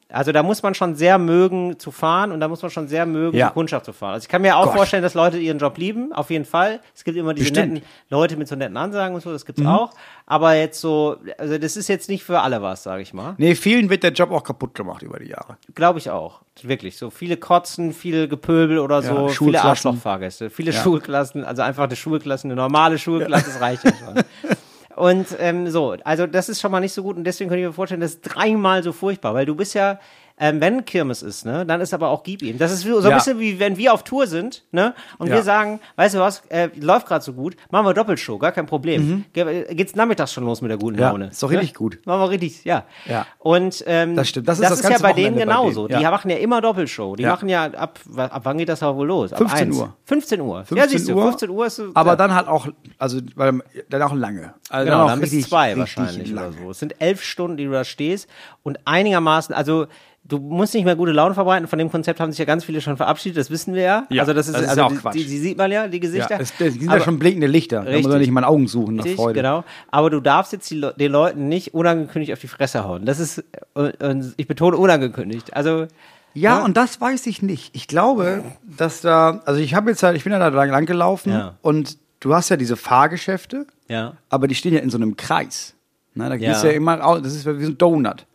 also 0.09 0.33
da 0.33 0.43
muss 0.43 0.63
man 0.63 0.75
schon 0.75 0.95
sehr 0.95 1.19
mögen 1.19 1.79
zu 1.79 1.91
fahren 1.91 2.31
und 2.33 2.41
da 2.41 2.49
muss 2.49 2.63
man 2.63 2.71
schon 2.71 2.87
sehr 2.89 3.07
mögen, 3.07 3.37
Ja. 3.37 3.49
die 3.49 3.53
Kundschaft 3.55 3.85
zu 3.87 3.93
fahren. 3.93 4.15
Also 4.15 4.25
ich 4.25 4.29
kann 4.29 4.43
mir 4.43 4.57
auch 4.57 4.67
Gott. 4.67 4.75
vorstellen, 4.77 5.03
dass 5.03 5.15
Leute 5.15 5.39
ihren 5.39 5.59
Job 5.59 5.77
lieben, 5.79 6.13
auf 6.13 6.31
jeden 6.31 6.45
Fall. 6.45 6.81
Es 6.95 7.05
gibt 7.05 7.17
immer 7.17 7.35
diese 7.35 7.51
Bestimmt. 7.51 7.69
Mhm. 7.69 7.75
netten 7.75 7.89
Leute 8.11 8.37
mit 8.37 8.47
so 8.49 8.55
netten 8.57 8.77
Ansagen 8.77 9.15
und 9.15 9.21
so, 9.23 9.33
das 9.33 9.45
gibt's 9.45 9.65
auch. 9.65 9.91
Aber 10.27 10.55
jetzt 10.55 10.81
so, 10.81 11.17
also 11.39 11.59
das 11.59 11.77
ist 11.77 11.89
jetzt 11.89 12.09
nicht 12.09 12.23
für 12.25 12.41
alle 12.41 12.63
was, 12.63 12.83
sage 12.83 13.03
ich 13.03 13.13
mal. 13.13 13.35
Nee, 13.39 13.55
vielen 13.55 13.91
wird 13.91 14.03
der 14.03 14.13
Job 14.13 14.31
auch 14.31 14.43
kaputt 14.45 14.75
gemacht 14.75 15.03
über 15.03 15.19
die 15.19 15.29
Jahre. 15.29 15.57
Glaube 15.75 15.99
ich 15.99 16.11
auch. 16.11 16.41
Wirklich. 16.63 16.97
So 16.97 17.11
viele 17.11 17.37
Kotzen, 17.37 17.93
viel 17.93 18.29
Gepöbel 18.29 18.79
oder 18.79 19.03
so, 19.03 19.15
viele 19.15 19.31
Schulklassen. 19.31 19.69
Arschlochfahrgäste, 19.71 20.51
viele 20.51 20.73
Schulklassen, 20.73 21.45
also 21.45 21.63
einfach 21.63 21.85
eine 21.85 21.97
Schulklasse, 21.97 22.45
eine 22.47 22.55
normale 22.55 22.99
Schulklasse, 22.99 23.47
das 23.47 23.61
reicht 23.61 23.85
ja 23.85 23.93
schon. 23.93 24.23
Und 24.97 25.27
ähm, 25.41 25.69
so, 25.71 25.97
also 26.05 26.27
das 26.27 26.49
ist 26.49 26.61
schon 26.61 26.71
mal 26.71 26.81
nicht 26.81 26.93
so 26.93 27.03
gut 27.03 27.17
und 27.17 27.25
deswegen 27.25 27.49
könnte 27.49 27.63
ich 27.63 27.67
mir 27.67 27.73
vorstellen, 27.73 28.01
das 28.01 28.13
ist 28.13 28.23
dreimal 28.23 28.83
so 28.83 28.93
furchtbar, 28.93 29.35
weil 29.35 29.47
du 29.47 29.57
bist 29.57 29.75
ja, 29.75 29.99
ähm, 30.39 30.61
wenn 30.61 30.85
Kirmes 30.85 31.23
ist, 31.23 31.47
ne, 31.47 31.65
dann 31.65 31.81
ist 31.81 31.95
aber 31.95 32.09
auch 32.09 32.25
gib 32.25 32.43
ihm. 32.43 32.59
Das 32.59 32.73
ist 32.73 32.83
so 32.83 32.99
ein 32.99 33.05
Ja. 33.05 33.15
bisschen 33.17 33.39
wie 33.39 33.61
wenn 33.61 33.77
wir 33.77 33.95
auf 33.95 34.03
Tour 34.03 34.27
sind, 34.27 34.65
ne, 34.73 34.93
und 35.19 35.29
Ja. 35.29 35.35
wir 35.37 35.43
sagen, 35.45 35.79
weißt 35.97 36.17
du 36.17 36.19
was, 36.19 36.43
äh, 36.49 36.71
läuft 36.81 37.07
gerade 37.07 37.25
so 37.25 37.33
gut, 37.33 37.57
machen 37.71 37.87
wir 37.87 37.95
Doppelshow, 37.95 38.37
gar 38.39 38.51
kein 38.51 38.67
Problem. 38.67 39.25
Ge 39.33 39.73
Geht's 39.75 39.95
nachmittags 39.95 40.33
schon 40.33 40.45
los 40.45 40.61
mit 40.61 40.71
der 40.71 40.79
guten 40.79 40.97
Mhm. 40.97 41.03
Ja, 41.03 41.11
Laune. 41.11 41.27
ist 41.29 41.41
doch 41.43 41.51
richtig 41.51 41.71
ne? 41.73 41.79
gut. 41.79 41.99
Machen 42.05 42.21
wir 42.23 42.31
richtig, 42.31 42.65
ja. 42.65 42.85
Ja. 43.07 43.27
Und 43.39 43.85
ähm, 43.87 44.17
Das 44.17 44.29
stimmt. 44.29 44.49
Das 44.49 44.59
ist 44.59 44.63
das 44.69 44.81
das 44.81 44.81
ist 44.81 44.91
ja 44.91 44.99
bei 44.99 45.13
denen 45.13 45.35
Wochenende 45.37 45.47
bei 45.55 45.59
genauso. 45.61 45.87
denen, 45.87 45.99
Die 45.99 46.03
ja. 46.05 46.11
machen 46.11 46.31
ja 46.31 46.37
immer 46.39 46.61
Doppelshow. 46.61 47.15
Die 47.17 47.23
Ja. 47.23 47.31
machen 47.31 47.49
ja 47.49 47.65
ab, 47.67 48.01
ab 48.17 48.41
wann 48.45 48.59
geht 48.59 48.69
das 48.69 48.83
aber 48.83 48.97
wohl 48.97 49.07
los? 49.07 49.33
Ab 49.33 49.39
15 49.39 49.69
1. 49.69 49.77
Uhr. 49.79 49.97
15 50.05 50.41
Uhr. 50.41 50.59
ja, 50.59 50.65
15 50.65 50.89
siehst 50.91 51.09
du, 51.09 51.15
Uhr, 51.15 51.23
15 51.23 51.51
Uhr 51.51 51.67
ist 51.67 51.77
so, 51.77 51.91
Aber 51.95 52.11
ja. 52.11 52.17
dann 52.17 52.35
halt 52.35 52.49
auch, 52.49 52.67
also 52.99 53.21
weil, 53.37 53.61
dann 53.89 54.03
auch 54.03 54.15
lange. 54.15 54.55
Also 54.69 54.85
Genau, 54.91 55.05
auch 55.05 55.09
dann 55.11 55.21
bis 55.21 55.49
zwei 55.49 55.77
wahrscheinlich 55.79 56.31
lang. 56.33 56.49
oder 56.49 56.53
so. 56.65 56.71
Es 56.73 56.79
sind 56.81 57.01
elf 57.01 57.23
Stunden, 57.23 57.57
die 57.57 57.67
du 57.67 57.71
da 57.71 57.85
stehst 57.85 58.29
und 58.65 58.79
einigermaßen, 58.85 59.55
also 59.55 59.87
du 60.27 60.39
musst 60.39 60.73
nicht 60.75 60.85
mehr 60.85 60.97
gute 60.97 61.13
Laune 61.13 61.35
verbreiten. 61.35 61.69
Von 61.69 61.79
dem 61.79 61.91
Konzept 61.91 62.19
haben 62.21 62.33
sich 62.33 62.39
ja 62.39 62.45
ganz 62.47 62.65
viele 62.65 62.81
schon 62.81 62.97
verabschiedet, 62.97 63.37
das 63.39 63.51
wissen 63.51 63.75
wir 63.75 63.83
ja. 63.83 64.07
Ja, 64.11 64.23
also 64.23 64.33
das 64.33 64.47
ist, 64.49 64.55
das 64.55 64.63
ist 64.63 64.69
also 64.71 64.81
ja 64.81 64.87
auch 64.87 64.91
die, 64.93 64.97
Quatsch. 64.99 65.15
die, 65.15 65.25
die 65.25 65.39
sieht 65.39 65.59
man 65.59 65.71
ja, 65.71 65.87
die 65.89 65.99
Ja, 65.99 66.01
Gesichter. 66.01 66.41
es, 66.41 66.53
das 66.59 66.75
sind 66.75 66.89
Aber- 66.89 66.99
ja 66.99 67.05
schon 67.05 67.19
blinkende 67.19 67.47
Lichter. 67.47 67.79
Da 67.79 67.83
muss 67.85 67.91
Richtig. 67.93 68.09
man 68.11 68.19
nicht 68.21 68.31
mal 68.31 68.41
in 68.41 68.45
Augen 68.47 68.67
suchen 68.69 68.97
nach 68.97 69.05
Richtig, 69.05 69.21
Freude. 69.21 69.35
genau. 69.41 69.65
Aber 69.91 70.11
du 70.11 70.21
darfst 70.21 70.53
jetzt 70.53 70.71
die, 70.71 70.81
den 70.99 71.13
Leuten 71.13 71.49
nicht 71.49 71.75
unangekündigt 71.75 72.33
auf 72.33 72.41
die 72.41 72.49
Fresse 72.49 72.85
hauen. 72.85 73.05
Das 73.05 73.21
ist, 73.21 73.45
und 73.75 74.35
ich 74.37 74.47
betone 74.49 74.77
unangekündigt. 74.77 75.55
Also, 75.55 75.87
Ja, 76.33 76.65
und 76.65 76.77
das 76.77 77.01
weiß 77.01 77.27
ich 77.27 77.43
nicht. 77.43 77.71
Ich 77.77 77.87
glaube, 77.87 78.43
dass 78.65 79.03
da, 79.03 79.43
also 79.45 79.61
ich 79.61 79.75
habe 79.75 79.91
jetzt 79.91 80.03
halt, 80.03 80.17
ich 80.17 80.25
bin 80.25 80.33
ja 80.33 80.39
da 80.39 80.49
lang, 80.49 80.71
lang 80.71 80.87
gelaufen 80.87 81.33
Ja. 81.33 81.55
und 81.63 81.99
du 82.21 82.35
hast 82.35 82.49
ja 82.49 82.57
diese 82.57 82.77
Fahrgeschäfte, 82.77 83.67
ja. 83.89 84.15
aber 84.31 84.49
die 84.49 84.55
stehen 84.55 84.73
ja 84.75 84.81
in 84.81 84.89
so 84.91 84.97
einem 84.97 85.17
Kreis. 85.17 85.75
Na, 86.15 86.29
da 86.29 86.35
Ja. 86.37 86.51
Gehst 86.53 86.65
ja 86.65 86.71
immer, 86.71 87.05
au- 87.07 87.19
das 87.21 87.35
ist 87.35 87.45
wie 87.47 87.65
so 87.65 87.71
ein 87.73 87.79
Donut. 87.79 88.27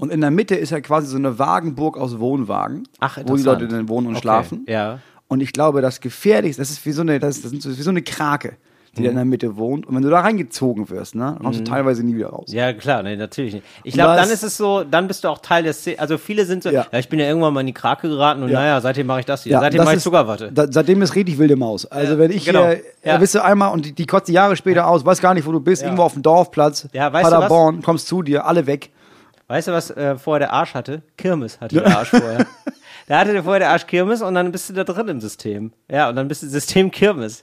Und 0.00 0.10
in 0.12 0.20
der 0.20 0.30
Mitte 0.30 0.54
ist 0.54 0.70
ja 0.70 0.80
quasi 0.80 1.06
so 1.08 1.16
eine 1.16 1.38
Wagenburg 1.38 1.96
aus 1.98 2.18
Wohnwagen, 2.18 2.84
Ach, 3.00 3.18
wo 3.26 3.36
die. 3.36 3.42
Leute 3.42 3.68
dann 3.68 3.88
wohnen 3.88 4.06
und 4.06 4.14
Okay, 4.14 4.22
schlafen. 4.22 4.64
ja. 4.68 4.98
Und 5.30 5.40
ich 5.42 5.52
glaube, 5.52 5.82
das 5.82 6.00
Gefährlichste, 6.00 6.62
das 6.62 6.70
ist 6.70 6.84
wie 6.86 6.92
so 6.92 7.02
eine, 7.02 7.18
das, 7.18 7.36
ist, 7.38 7.44
das 7.44 7.52
ist 7.66 7.78
wie 7.78 7.82
so 7.82 7.90
eine 7.90 8.00
Krake, 8.00 8.56
die 8.96 9.02
da 9.02 9.10
in 9.10 9.16
der 9.16 9.26
Mitte 9.26 9.56
wohnt. 9.58 9.86
Und 9.86 9.94
wenn 9.94 10.02
du 10.02 10.08
da 10.08 10.20
reingezogen 10.20 10.88
wirst, 10.88 11.14
ne, 11.14 11.32
dann 11.34 11.42
kommst 11.42 11.60
du 11.60 11.64
teilweise 11.64 12.02
nie 12.02 12.16
wieder 12.16 12.28
raus. 12.28 12.46
Mhm. 12.48 12.56
Ja, 12.56 12.72
klar, 12.72 13.02
nee, 13.02 13.14
natürlich 13.14 13.52
nicht. 13.52 13.66
Ich 13.84 13.92
glaube, 13.92 14.14
da 14.14 14.22
dann 14.22 14.30
ist- 14.30 14.42
es 14.42 14.56
so, 14.56 14.84
dann 14.90 15.06
bist 15.06 15.24
du 15.24 15.28
auch 15.28 15.38
Teil 15.40 15.62
der 15.64 15.74
Szene. 15.74 15.98
Also 15.98 16.16
viele 16.16 16.46
sind 16.46 16.62
so, 16.62 16.70
ja. 16.70 16.86
Ja. 16.90 16.98
ich 16.98 17.10
bin 17.10 17.18
ja 17.20 17.26
irgendwann 17.26 17.52
mal 17.52 17.60
in 17.60 17.66
die 17.66 17.74
Krake 17.74 18.08
geraten 18.08 18.42
und 18.42 18.48
Ja. 18.48 18.60
naja, 18.60 18.80
seitdem 18.80 19.06
mache 19.06 19.20
ich 19.20 19.26
das 19.26 19.42
hier. 19.42 19.52
Ja, 19.52 19.60
seitdem 19.60 19.84
mache 19.84 19.96
ich 19.96 20.02
Zuckerwatte. 20.02 20.50
Da, 20.50 20.66
seitdem 20.70 21.02
ist 21.02 21.14
richtig 21.14 21.36
wilde 21.36 21.56
Maus. 21.56 21.84
Also 21.84 22.16
wenn 22.18 22.30
ich 22.30 22.46
genau. 22.46 22.66
hier, 22.68 22.80
Ja. 23.04 23.18
bist 23.18 23.34
du 23.34 23.44
einmal 23.44 23.70
und 23.74 23.84
die, 23.84 23.92
die 23.92 24.06
kotzt 24.06 24.30
Jahre 24.30 24.56
später 24.56 24.86
aus, 24.86 25.04
weiß 25.04 25.20
gar 25.20 25.34
nicht, 25.34 25.46
wo 25.46 25.52
du 25.52 25.60
bist, 25.60 25.82
irgendwo 25.82 26.04
auf 26.04 26.14
dem 26.14 26.22
Dorfplatz, 26.22 26.88
Ja, 26.94 27.12
weißt? 27.12 27.30
Paderborn, 27.30 27.82
kommst 27.82 28.08
zu 28.08 28.22
dir, 28.22 28.46
alle 28.46 28.66
weg. 28.66 28.88
Weißt 29.48 29.68
du, 29.68 29.72
was 29.72 29.90
äh, 29.90 30.16
vorher 30.18 30.40
der 30.40 30.52
Arsch 30.52 30.74
hatte? 30.74 31.02
Kirmes 31.16 31.60
hatte 31.60 31.76
der 31.76 31.96
Arsch 31.98 32.10
vorher. 32.10 32.46
Da 33.06 33.20
hatte 33.20 33.32
der 33.32 33.42
vorher 33.42 33.60
der 33.60 33.70
Arsch 33.70 33.86
Kirmes 33.86 34.20
und 34.20 34.34
dann 34.34 34.52
bist 34.52 34.68
du 34.68 34.74
da 34.74 34.84
drin 34.84 35.08
im 35.08 35.20
System. 35.20 35.72
Ja, 35.90 36.10
und 36.10 36.16
dann 36.16 36.28
bist 36.28 36.42
du 36.42 36.46
System 36.46 36.90
Kirmes. 36.90 37.42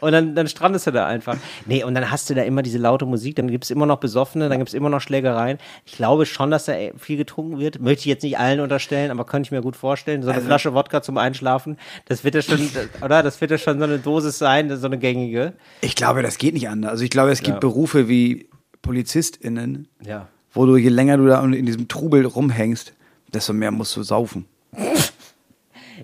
Und 0.00 0.12
dann, 0.12 0.34
dann 0.34 0.48
strandest 0.48 0.86
du 0.86 0.90
da 0.92 1.06
einfach. 1.06 1.36
Nee, 1.66 1.84
und 1.84 1.94
dann 1.94 2.10
hast 2.10 2.28
du 2.30 2.34
da 2.34 2.42
immer 2.42 2.62
diese 2.62 2.78
laute 2.78 3.04
Musik, 3.06 3.36
dann 3.36 3.48
gibt's 3.48 3.70
immer 3.70 3.84
noch 3.86 3.98
Besoffene, 4.00 4.48
dann 4.48 4.58
gibt's 4.58 4.72
immer 4.74 4.88
noch 4.88 5.00
Schlägereien. 5.00 5.58
Ich 5.84 5.92
glaube 5.96 6.24
schon, 6.26 6.50
dass 6.50 6.64
da 6.66 6.74
viel 6.96 7.16
getrunken 7.18 7.58
wird. 7.58 7.80
Möchte 7.80 8.00
ich 8.00 8.06
jetzt 8.06 8.22
nicht 8.22 8.38
allen 8.38 8.60
unterstellen, 8.60 9.10
aber 9.10 9.24
könnte 9.24 9.46
ich 9.48 9.52
mir 9.52 9.60
gut 9.62 9.76
vorstellen. 9.76 10.22
So 10.22 10.30
eine 10.30 10.40
Flasche 10.40 10.72
Wodka 10.74 11.02
zum 11.02 11.18
Einschlafen, 11.18 11.76
das 12.06 12.24
wird 12.24 12.34
ja 12.34 12.42
schon, 12.42 12.60
oder? 13.02 13.22
Das 13.22 13.40
wird 13.40 13.50
ja 13.50 13.58
schon 13.58 13.78
so 13.78 13.84
eine 13.84 13.98
Dosis 13.98 14.38
sein, 14.38 14.74
so 14.76 14.86
eine 14.86 14.98
gängige. 14.98 15.52
Ich 15.82 15.96
glaube, 15.96 16.22
das 16.22 16.38
geht 16.38 16.54
nicht 16.54 16.68
anders. 16.68 16.92
Also 16.92 17.04
ich 17.04 17.10
glaube, 17.10 17.30
es 17.30 17.40
gibt 17.40 17.56
Ja. 17.56 17.60
Berufe 17.60 18.08
wie 18.08 18.48
PolizistInnen, 18.82 19.88
Ja. 20.02 20.28
Wo 20.52 20.66
du 20.66 20.76
je 20.76 20.88
länger 20.88 21.16
du 21.16 21.26
da 21.26 21.42
in 21.44 21.66
diesem 21.66 21.88
Trubel 21.88 22.26
rumhängst, 22.26 22.94
desto 23.32 23.52
mehr 23.52 23.70
musst 23.70 23.96
du 23.96 24.02
saufen. 24.02 24.46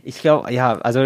Ich 0.02 0.20
glaube, 0.20 0.52
ja, 0.52 0.78
also, 0.78 1.00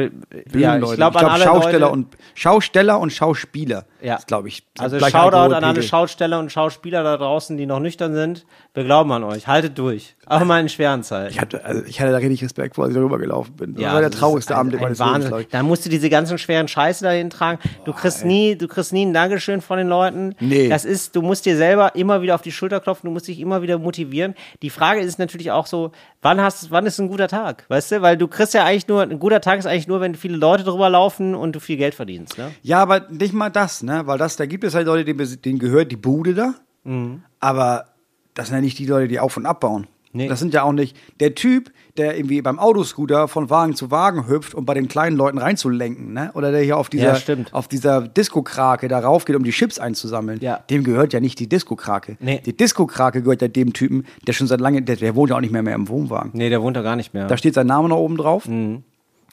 ja, 0.52 0.78
ich 0.78 0.94
glaube 0.94 1.18
alle 1.18 1.44
Schausteller 1.44 1.78
Leute, 1.78 1.92
und 1.92 2.16
Schausteller 2.34 3.00
und 3.00 3.12
Schauspieler. 3.12 3.86
Ja. 4.02 4.16
Das 4.16 4.26
glaube 4.26 4.48
ich. 4.48 4.62
Also 4.78 4.98
Shoutout 4.98 5.54
an 5.54 5.64
alle. 5.64 5.82
Schausteller 5.82 6.38
und 6.38 6.50
Schauspieler 6.52 7.02
da 7.02 7.16
draußen, 7.16 7.56
die 7.56 7.66
noch 7.66 7.80
nüchtern 7.80 8.14
sind. 8.14 8.46
Wir 8.74 8.84
glauben 8.84 9.10
an 9.12 9.24
euch. 9.24 9.46
Haltet 9.46 9.78
durch. 9.78 10.14
Auch 10.26 10.44
mal 10.44 10.60
in 10.60 10.68
schweren 10.68 11.02
Zeiten. 11.02 11.30
Ich 11.32 11.40
hatte, 11.40 11.64
also 11.64 11.82
ich 11.84 12.00
hatte 12.00 12.12
da 12.12 12.18
richtig 12.18 12.44
Respekt 12.44 12.76
vor, 12.76 12.84
als 12.84 12.92
ich 12.92 12.96
darüber 12.98 13.18
gelaufen 13.18 13.56
bin. 13.56 13.74
Das 13.74 13.82
Ja, 13.82 13.94
war 13.94 14.00
der 14.00 14.12
traurigste 14.12 14.52
ist 14.52 14.56
ein, 14.56 14.60
Abend 14.60 14.74
ein 14.76 14.80
meines 14.80 14.98
Lebens, 15.00 15.14
Wahnsinn. 15.24 15.38
ich. 15.40 15.48
Da 15.48 15.62
musst 15.64 15.84
du 15.84 15.90
diese 15.90 16.08
ganzen 16.08 16.38
schweren 16.38 16.68
Scheiße 16.68 17.02
dahin 17.04 17.30
tragen. 17.30 17.58
Du 17.84 17.92
kriegst 17.92 18.24
nie, 18.24 18.54
du 18.56 18.68
kriegst 18.68 18.92
nie 18.92 19.04
ein 19.04 19.12
Dankeschön 19.12 19.60
von 19.60 19.78
den 19.78 19.88
Leuten. 19.88 20.36
Nee. 20.38 20.68
Das 20.68 20.84
ist, 20.84 21.16
du 21.16 21.22
musst 21.22 21.46
dir 21.46 21.56
selber 21.56 21.96
immer 21.96 22.22
wieder 22.22 22.36
auf 22.36 22.42
die 22.42 22.52
Schulter 22.52 22.78
klopfen. 22.78 23.08
Du 23.08 23.12
musst 23.12 23.26
dich 23.26 23.40
immer 23.40 23.60
wieder 23.62 23.78
motivieren. 23.78 24.34
Die 24.62 24.70
Frage 24.70 25.00
ist 25.00 25.18
natürlich 25.18 25.50
auch 25.50 25.66
so, 25.66 25.90
wann 26.22 26.40
hast, 26.40 26.70
wann 26.70 26.86
ist 26.86 27.00
ein 27.00 27.08
guter 27.08 27.26
Tag? 27.26 27.64
Weißt 27.68 27.90
du? 27.90 28.02
Weil 28.02 28.16
du 28.16 28.28
kriegst 28.28 28.54
ja 28.54 28.64
eigentlich 28.64 28.86
nur, 28.86 29.02
ein 29.02 29.18
guter 29.18 29.40
Tag 29.40 29.58
ist 29.58 29.66
eigentlich 29.66 29.88
nur, 29.88 30.00
wenn 30.00 30.14
viele 30.14 30.36
Leute 30.36 30.62
drüber 30.62 30.88
laufen 30.90 31.34
und 31.34 31.56
du 31.56 31.60
viel 31.60 31.76
Geld 31.76 31.94
verdienst, 31.96 32.38
ne? 32.38 32.52
Ja, 32.62 32.80
aber 32.80 33.06
nicht 33.10 33.32
mal 33.32 33.50
das, 33.50 33.82
ne? 33.82 33.89
Weil 34.06 34.18
das, 34.18 34.36
da 34.36 34.46
gibt 34.46 34.64
es 34.64 34.74
halt 34.74 34.86
Leute, 34.86 35.04
denen, 35.04 35.42
denen 35.42 35.58
gehört 35.58 35.92
die 35.92 35.96
Bude 35.96 36.34
da. 36.34 36.54
Mhm. 36.84 37.22
Aber 37.40 37.86
das 38.34 38.48
sind 38.48 38.56
ja 38.56 38.60
nicht 38.60 38.78
die 38.78 38.86
Leute, 38.86 39.08
die 39.08 39.20
auf 39.20 39.36
und 39.36 39.46
abbauen. 39.46 39.86
Nee. 40.12 40.26
Das 40.26 40.40
sind 40.40 40.52
ja 40.54 40.64
auch 40.64 40.72
nicht 40.72 40.96
der 41.20 41.36
Typ, 41.36 41.70
der 41.96 42.16
irgendwie 42.16 42.42
beim 42.42 42.58
Autoscooter 42.58 43.28
von 43.28 43.48
Wagen 43.48 43.76
zu 43.76 43.92
Wagen 43.92 44.26
hüpft, 44.26 44.54
um 44.54 44.66
bei 44.66 44.74
den 44.74 44.88
kleinen 44.88 45.16
Leuten 45.16 45.38
reinzulenken, 45.38 46.12
ne? 46.12 46.32
Oder 46.34 46.50
der 46.50 46.62
hier 46.62 46.78
auf 46.78 46.88
dieser, 46.88 47.16
Ja, 47.16 47.44
auf 47.52 47.68
dieser 47.68 48.08
Disco-Krake 48.08 48.88
da 48.88 48.98
raufgeht, 48.98 49.36
um 49.36 49.44
die 49.44 49.52
Chips 49.52 49.78
einzusammeln. 49.78 50.40
Ja. 50.40 50.64
Dem 50.68 50.82
gehört 50.82 51.12
ja 51.12 51.20
nicht 51.20 51.38
die 51.38 51.48
Disco-Krake. 51.48 52.16
Nee. 52.18 52.42
Die 52.44 52.56
Disco-Krake 52.56 53.22
gehört 53.22 53.40
ja 53.40 53.46
dem 53.46 53.72
Typen, 53.72 54.04
der 54.26 54.32
schon 54.32 54.48
seit 54.48 54.60
langem, 54.60 54.84
der, 54.84 54.96
der 54.96 55.14
wohnt 55.14 55.30
ja 55.30 55.36
auch 55.36 55.40
nicht 55.40 55.52
mehr, 55.52 55.62
mehr 55.62 55.76
im 55.76 55.88
Wohnwagen. 55.88 56.32
Nee, 56.34 56.50
der 56.50 56.60
wohnt 56.60 56.76
da 56.76 56.82
gar 56.82 56.96
nicht 56.96 57.14
mehr. 57.14 57.28
Da 57.28 57.36
steht 57.36 57.54
sein 57.54 57.68
Name 57.68 57.88
noch 57.88 57.98
oben 57.98 58.16
drauf. 58.16 58.48
Mhm. 58.48 58.82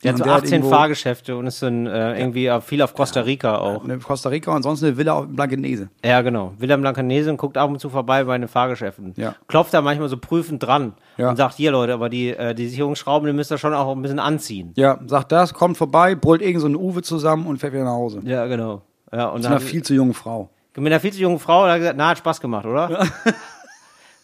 Der 0.03 0.11
hat 0.11 0.17
so 0.19 0.23
der 0.25 0.33
hat 0.33 0.43
18 0.43 0.53
irgendwo- 0.61 0.69
Fahrgeschäfte 0.75 1.35
und 1.35 1.47
ist 1.47 1.61
dann 1.63 1.87
äh, 1.87 2.19
irgendwie 2.19 2.51
auch 2.51 2.61
viel 2.61 2.81
auf 2.83 2.93
Costa 2.93 3.21
Rica 3.21 3.57
auch. 3.57 3.83
Eine 3.83 3.97
Costa 3.97 4.29
Rica 4.29 4.55
und 4.55 4.61
sonst 4.63 4.83
eine 4.83 4.95
Villa 4.95 5.13
auf 5.13 5.25
Blankenese. 5.27 5.89
Ja, 6.05 6.21
genau. 6.21 6.53
Wilhelm 6.59 6.81
Blancanese 6.81 7.29
und 7.31 7.37
guckt 7.37 7.57
ab 7.57 7.69
und 7.69 7.79
zu 7.79 7.89
vorbei 7.89 8.23
bei 8.23 8.37
den 8.37 8.47
Fahrgeschäften. 8.47 9.13
Ja. 9.17 9.33
Klopft 9.47 9.73
da 9.73 9.81
manchmal 9.81 10.07
so 10.09 10.17
prüfend 10.17 10.61
dran 10.61 10.93
Ja. 11.17 11.29
und 11.29 11.35
sagt, 11.37 11.55
hier 11.55 11.71
Leute, 11.71 11.93
aber 11.93 12.09
die, 12.09 12.29
äh, 12.29 12.53
die 12.53 12.67
Sicherungsschrauben, 12.67 13.25
die 13.27 13.33
müsst 13.33 13.51
ihr 13.51 13.57
schon 13.57 13.73
auch 13.73 13.95
ein 13.95 14.01
bisschen 14.03 14.19
anziehen. 14.19 14.71
Ja, 14.75 14.99
sagt 15.07 15.31
das, 15.31 15.53
kommt 15.55 15.77
vorbei, 15.77 16.13
brüllt 16.13 16.41
irgend 16.43 16.61
so 16.61 16.67
eine 16.67 16.77
Uwe 16.77 17.01
zusammen 17.01 17.47
und 17.47 17.57
fährt 17.57 17.73
wieder 17.73 17.85
nach 17.85 17.91
Hause. 17.93 18.21
Ja, 18.23 18.45
genau. 18.45 18.83
Ja, 19.11 19.27
und 19.29 19.41
Zu 19.41 19.47
einer 19.47 19.57
dann 19.57 19.65
viel 19.67 19.81
zu 19.83 19.93
jungen 19.95 20.13
Frau. 20.13 20.49
mit 20.75 20.85
einer 20.93 20.99
viel 20.99 21.11
zu 21.13 21.19
jungen 21.21 21.39
Frau, 21.39 21.65
da 21.65 21.71
hat 21.71 21.79
gesagt, 21.79 21.97
na, 21.97 22.09
hat 22.09 22.17
Spaß 22.19 22.39
gemacht, 22.39 22.65
oder? 22.65 23.03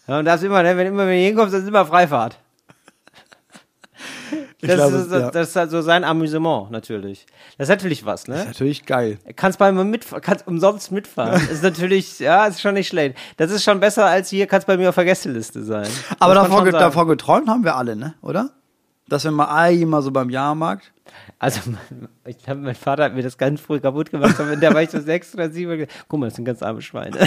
Ja, 0.08 0.20
und 0.20 0.26
das 0.26 0.42
ist 0.42 0.48
immer, 0.48 0.62
ne, 0.64 0.76
wenn 0.76 0.88
immer 0.88 1.08
wenn 1.08 1.18
ihr 1.18 1.28
hinkommst, 1.28 1.54
das 1.54 1.62
ist 1.62 1.70
immer 1.70 1.86
Freifahrt. 1.86 2.38
Das, 4.66 4.76
glaube, 4.76 4.96
ist, 4.96 5.12
ja. 5.12 5.32
das 5.32 5.50
ist 5.50 5.56
halt 5.56 5.72
so 5.72 5.82
sein 5.82 6.04
Amüsement, 6.04 6.72
natürlich. 6.72 7.26
Das 7.58 7.66
ist 7.66 7.70
natürlich 7.70 8.06
was, 8.06 8.28
ne? 8.28 8.46
Natürlich 8.46 8.86
geil. 8.86 9.18
Kannst 9.36 9.60
bei 9.60 9.72
mir 9.72 9.84
mitfahren, 9.84 10.22
kannst 10.22 10.48
umsonst 10.48 10.92
mitfahren. 10.92 11.42
ist 11.52 11.64
natürlich, 11.64 12.20
ja, 12.20 12.46
ist 12.46 12.62
schon 12.62 12.76
nicht 12.76 12.88
schlecht. 12.88 13.18
Das 13.38 13.52
ist 13.52 13.64
schon 13.64 13.80
besser 13.80 14.06
als 14.06 14.30
hier, 14.30 14.48
kannst 14.48 14.68
bei 14.68 14.78
mir 14.78 14.90
auf 14.90 14.96
der 14.96 15.06
Gästeliste 15.06 15.64
sein. 15.64 15.88
Aber 16.20 16.34
davor, 16.34 16.70
davor 16.72 17.08
geträumt 17.08 17.50
haben 17.50 17.64
wir 17.64 17.76
alle, 17.76 17.96
ne? 17.96 18.14
Oder? 18.22 18.52
Dass 19.10 19.26
wir 19.26 19.32
mal 19.32 19.54
einmal 19.54 20.02
so 20.02 20.12
beim 20.12 20.30
Jahrmarkt. 20.30 20.94
Also, 21.40 21.60
ich 22.26 22.38
hab, 22.48 22.58
mein 22.58 22.74
Vater 22.74 23.04
hat 23.04 23.14
mir 23.14 23.24
das 23.24 23.38
ganz 23.38 23.60
früh 23.60 23.80
kaputt 23.80 24.12
gemacht. 24.12 24.40
aber 24.40 24.56
Da 24.56 24.74
war 24.74 24.82
ich 24.82 24.90
so 24.90 25.02
sechs 25.02 25.34
oder 25.34 25.50
sieben. 25.50 25.88
Guck 26.08 26.20
mal, 26.20 26.28
das 26.28 26.36
sind 26.36 26.46
ganz 26.46 26.64
arme 26.64 26.82
Schweine. 26.82 27.18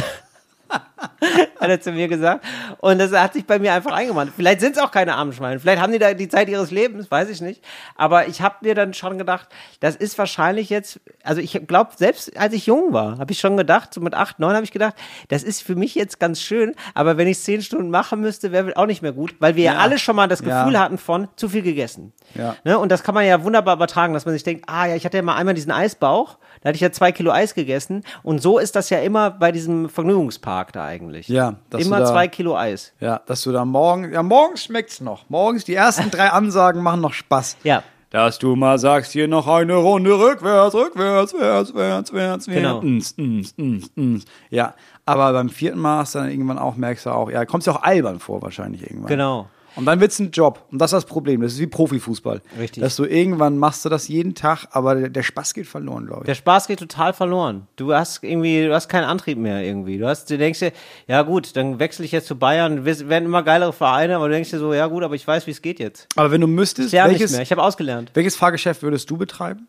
hat 1.60 1.68
er 1.70 1.80
zu 1.80 1.92
mir 1.92 2.08
gesagt. 2.08 2.44
Und 2.78 2.98
das 2.98 3.12
hat 3.12 3.32
sich 3.34 3.46
bei 3.46 3.58
mir 3.58 3.72
einfach 3.72 3.92
eingemahnt. 3.92 4.32
Vielleicht 4.34 4.60
sind 4.60 4.76
es 4.76 4.82
auch 4.82 4.90
keine 4.90 5.14
armen 5.14 5.32
Schweine. 5.32 5.60
Vielleicht 5.60 5.80
haben 5.80 5.92
die 5.92 5.98
da 5.98 6.14
die 6.14 6.28
Zeit 6.28 6.48
ihres 6.48 6.70
Lebens, 6.70 7.10
weiß 7.10 7.28
ich 7.30 7.40
nicht. 7.40 7.62
Aber 7.96 8.28
ich 8.28 8.42
habe 8.42 8.56
mir 8.62 8.74
dann 8.74 8.94
schon 8.94 9.18
gedacht, 9.18 9.48
das 9.80 9.96
ist 9.96 10.18
wahrscheinlich 10.18 10.70
jetzt, 10.70 11.00
also 11.22 11.40
ich 11.40 11.60
glaube, 11.66 11.90
selbst 11.96 12.36
als 12.36 12.52
ich 12.54 12.66
jung 12.66 12.92
war, 12.92 13.18
habe 13.18 13.32
ich 13.32 13.38
schon 13.40 13.56
gedacht, 13.56 13.94
so 13.94 14.00
mit 14.00 14.14
acht, 14.14 14.38
neun 14.38 14.54
habe 14.54 14.64
ich 14.64 14.72
gedacht, 14.72 14.94
das 15.28 15.42
ist 15.42 15.62
für 15.62 15.76
mich 15.76 15.94
jetzt 15.94 16.20
ganz 16.20 16.40
schön, 16.40 16.74
aber 16.94 17.16
wenn 17.16 17.28
ich 17.28 17.38
zehn 17.40 17.62
Stunden 17.62 17.90
machen 17.90 18.20
müsste, 18.20 18.52
wäre 18.52 18.76
auch 18.76 18.86
nicht 18.86 19.02
mehr 19.02 19.12
gut, 19.12 19.34
weil 19.38 19.56
wir 19.56 19.64
ja, 19.64 19.72
Ja. 19.74 19.78
alle 19.80 19.98
schon 19.98 20.16
mal 20.16 20.28
das 20.28 20.40
Ja. 20.40 20.62
Gefühl 20.64 20.78
hatten 20.78 20.98
von 20.98 21.28
zu 21.36 21.48
viel 21.48 21.62
gegessen. 21.62 22.12
Ja. 22.34 22.56
Ne? 22.64 22.78
Und 22.78 22.90
das 22.90 23.02
kann 23.02 23.14
man 23.14 23.24
ja 23.26 23.42
wunderbar 23.42 23.74
übertragen, 23.76 24.14
dass 24.14 24.24
man 24.26 24.34
sich 24.34 24.42
denkt, 24.44 24.64
ah 24.68 24.86
ja, 24.86 24.94
ich 24.96 25.04
hatte 25.04 25.16
ja 25.16 25.22
mal 25.22 25.36
einmal 25.36 25.54
diesen 25.54 25.72
Eisbauch, 25.72 26.38
da 26.66 26.70
hatte 26.70 26.74
ich 26.78 26.80
ja 26.82 26.90
zwei 26.90 27.12
Kilo 27.12 27.30
Eis 27.30 27.54
gegessen. 27.54 28.02
Und 28.24 28.42
so 28.42 28.58
ist 28.58 28.74
das 28.74 28.90
ja 28.90 28.98
immer 28.98 29.30
bei 29.30 29.52
diesem 29.52 29.88
Vergnügungspark 29.88 30.72
da 30.72 30.84
eigentlich. 30.84 31.28
Ja, 31.28 31.54
Immer 31.78 32.00
da- 32.00 32.06
zwei 32.06 32.26
Kilo 32.26 32.56
Eis. 32.56 32.92
Ja, 32.98 33.20
dass 33.24 33.42
du 33.42 33.52
da 33.52 33.64
morgen, 33.64 34.12
ja, 34.12 34.24
morgens 34.24 34.64
schmeckt's 34.64 35.00
noch. 35.00 35.30
Morgens, 35.30 35.62
die 35.64 35.76
ersten 35.76 36.10
drei 36.10 36.30
Ansagen 36.30 36.82
machen 36.82 37.00
noch 37.00 37.12
Spaß. 37.12 37.58
Ja. 37.62 37.84
Dass 38.10 38.40
du 38.40 38.56
mal 38.56 38.80
sagst, 38.80 39.12
hier 39.12 39.28
noch 39.28 39.46
eine 39.46 39.74
Runde 39.76 40.18
rückwärts, 40.18 40.74
rückwärts, 40.74 41.34
wärts, 41.34 41.72
wärts, 41.72 42.12
wärts, 42.12 42.46
Genau. 42.46 42.82
wärts. 42.82 42.84
Ns, 42.84 43.14
ns, 43.16 43.54
ns, 43.58 43.90
ns. 43.96 44.24
Ja, 44.50 44.74
aber 45.04 45.32
beim 45.34 45.48
vierten 45.48 45.78
Mal 45.78 45.98
hast 45.98 46.16
du 46.16 46.18
dann 46.18 46.30
irgendwann 46.32 46.58
auch, 46.58 46.74
merkst 46.74 47.06
du 47.06 47.10
auch, 47.10 47.30
ja, 47.30 47.44
kommst 47.44 47.68
du 47.68 47.70
auch 47.70 47.82
albern 47.84 48.18
vor 48.18 48.42
wahrscheinlich 48.42 48.82
irgendwann. 48.82 49.06
Genau. 49.08 49.48
Und 49.76 49.84
dann 49.84 50.00
wird's 50.00 50.18
ein 50.18 50.30
Job. 50.30 50.64
Und 50.72 50.78
das 50.80 50.90
ist 50.92 50.96
das 50.96 51.04
Problem. 51.04 51.42
Das 51.42 51.52
ist 51.52 51.58
wie 51.60 51.66
Profifußball. 51.66 52.40
Richtig. 52.58 52.82
Dass 52.82 52.96
du 52.96 53.04
irgendwann 53.04 53.58
machst 53.58 53.84
du 53.84 53.88
das 53.88 54.08
jeden 54.08 54.34
Tag, 54.34 54.66
aber 54.72 54.94
der, 54.94 55.08
der 55.10 55.22
Spaß 55.22 55.52
geht 55.54 55.66
verloren, 55.66 56.06
glaube 56.06 56.22
ich. 56.22 56.26
Der 56.26 56.34
Spaß 56.34 56.66
geht 56.66 56.78
total 56.78 57.12
verloren. 57.12 57.66
Du 57.76 57.92
hast 57.92 58.24
irgendwie, 58.24 58.64
du 58.64 58.74
hast 58.74 58.88
keinen 58.88 59.04
Antrieb 59.04 59.36
mehr 59.38 59.62
irgendwie. 59.62 59.98
Du 59.98 60.08
hast, 60.08 60.30
du 60.30 60.38
denkst 60.38 60.58
dir, 60.60 60.72
ja 61.06 61.22
gut, 61.22 61.54
dann 61.56 61.78
wechsle 61.78 62.04
ich 62.04 62.12
jetzt 62.12 62.26
zu 62.26 62.36
Bayern, 62.38 62.84
wir 62.86 63.08
werden 63.08 63.26
immer 63.26 63.42
geilere 63.42 63.72
Vereine, 63.72 64.16
aber 64.16 64.28
du 64.28 64.34
denkst 64.34 64.50
dir 64.50 64.58
so, 64.58 64.72
ja 64.72 64.86
gut, 64.86 65.02
aber 65.04 65.14
ich 65.14 65.26
weiß, 65.26 65.46
wie 65.46 65.50
es 65.50 65.60
geht 65.60 65.78
jetzt. 65.78 66.08
aber 66.16 66.30
wenn 66.30 66.40
du 66.40 66.46
müsstest, 66.46 66.88
Ich 66.88 66.92
lerne 66.92 67.10
nicht 67.12 67.20
welches, 67.20 67.32
mehr, 67.32 67.42
ich 67.42 67.50
habe 67.52 67.62
ausgelernt. 67.62 68.10
welches 68.14 68.34
Fahrgeschäft 68.36 68.82
würdest 68.82 69.10
du 69.10 69.16
betreiben? 69.18 69.68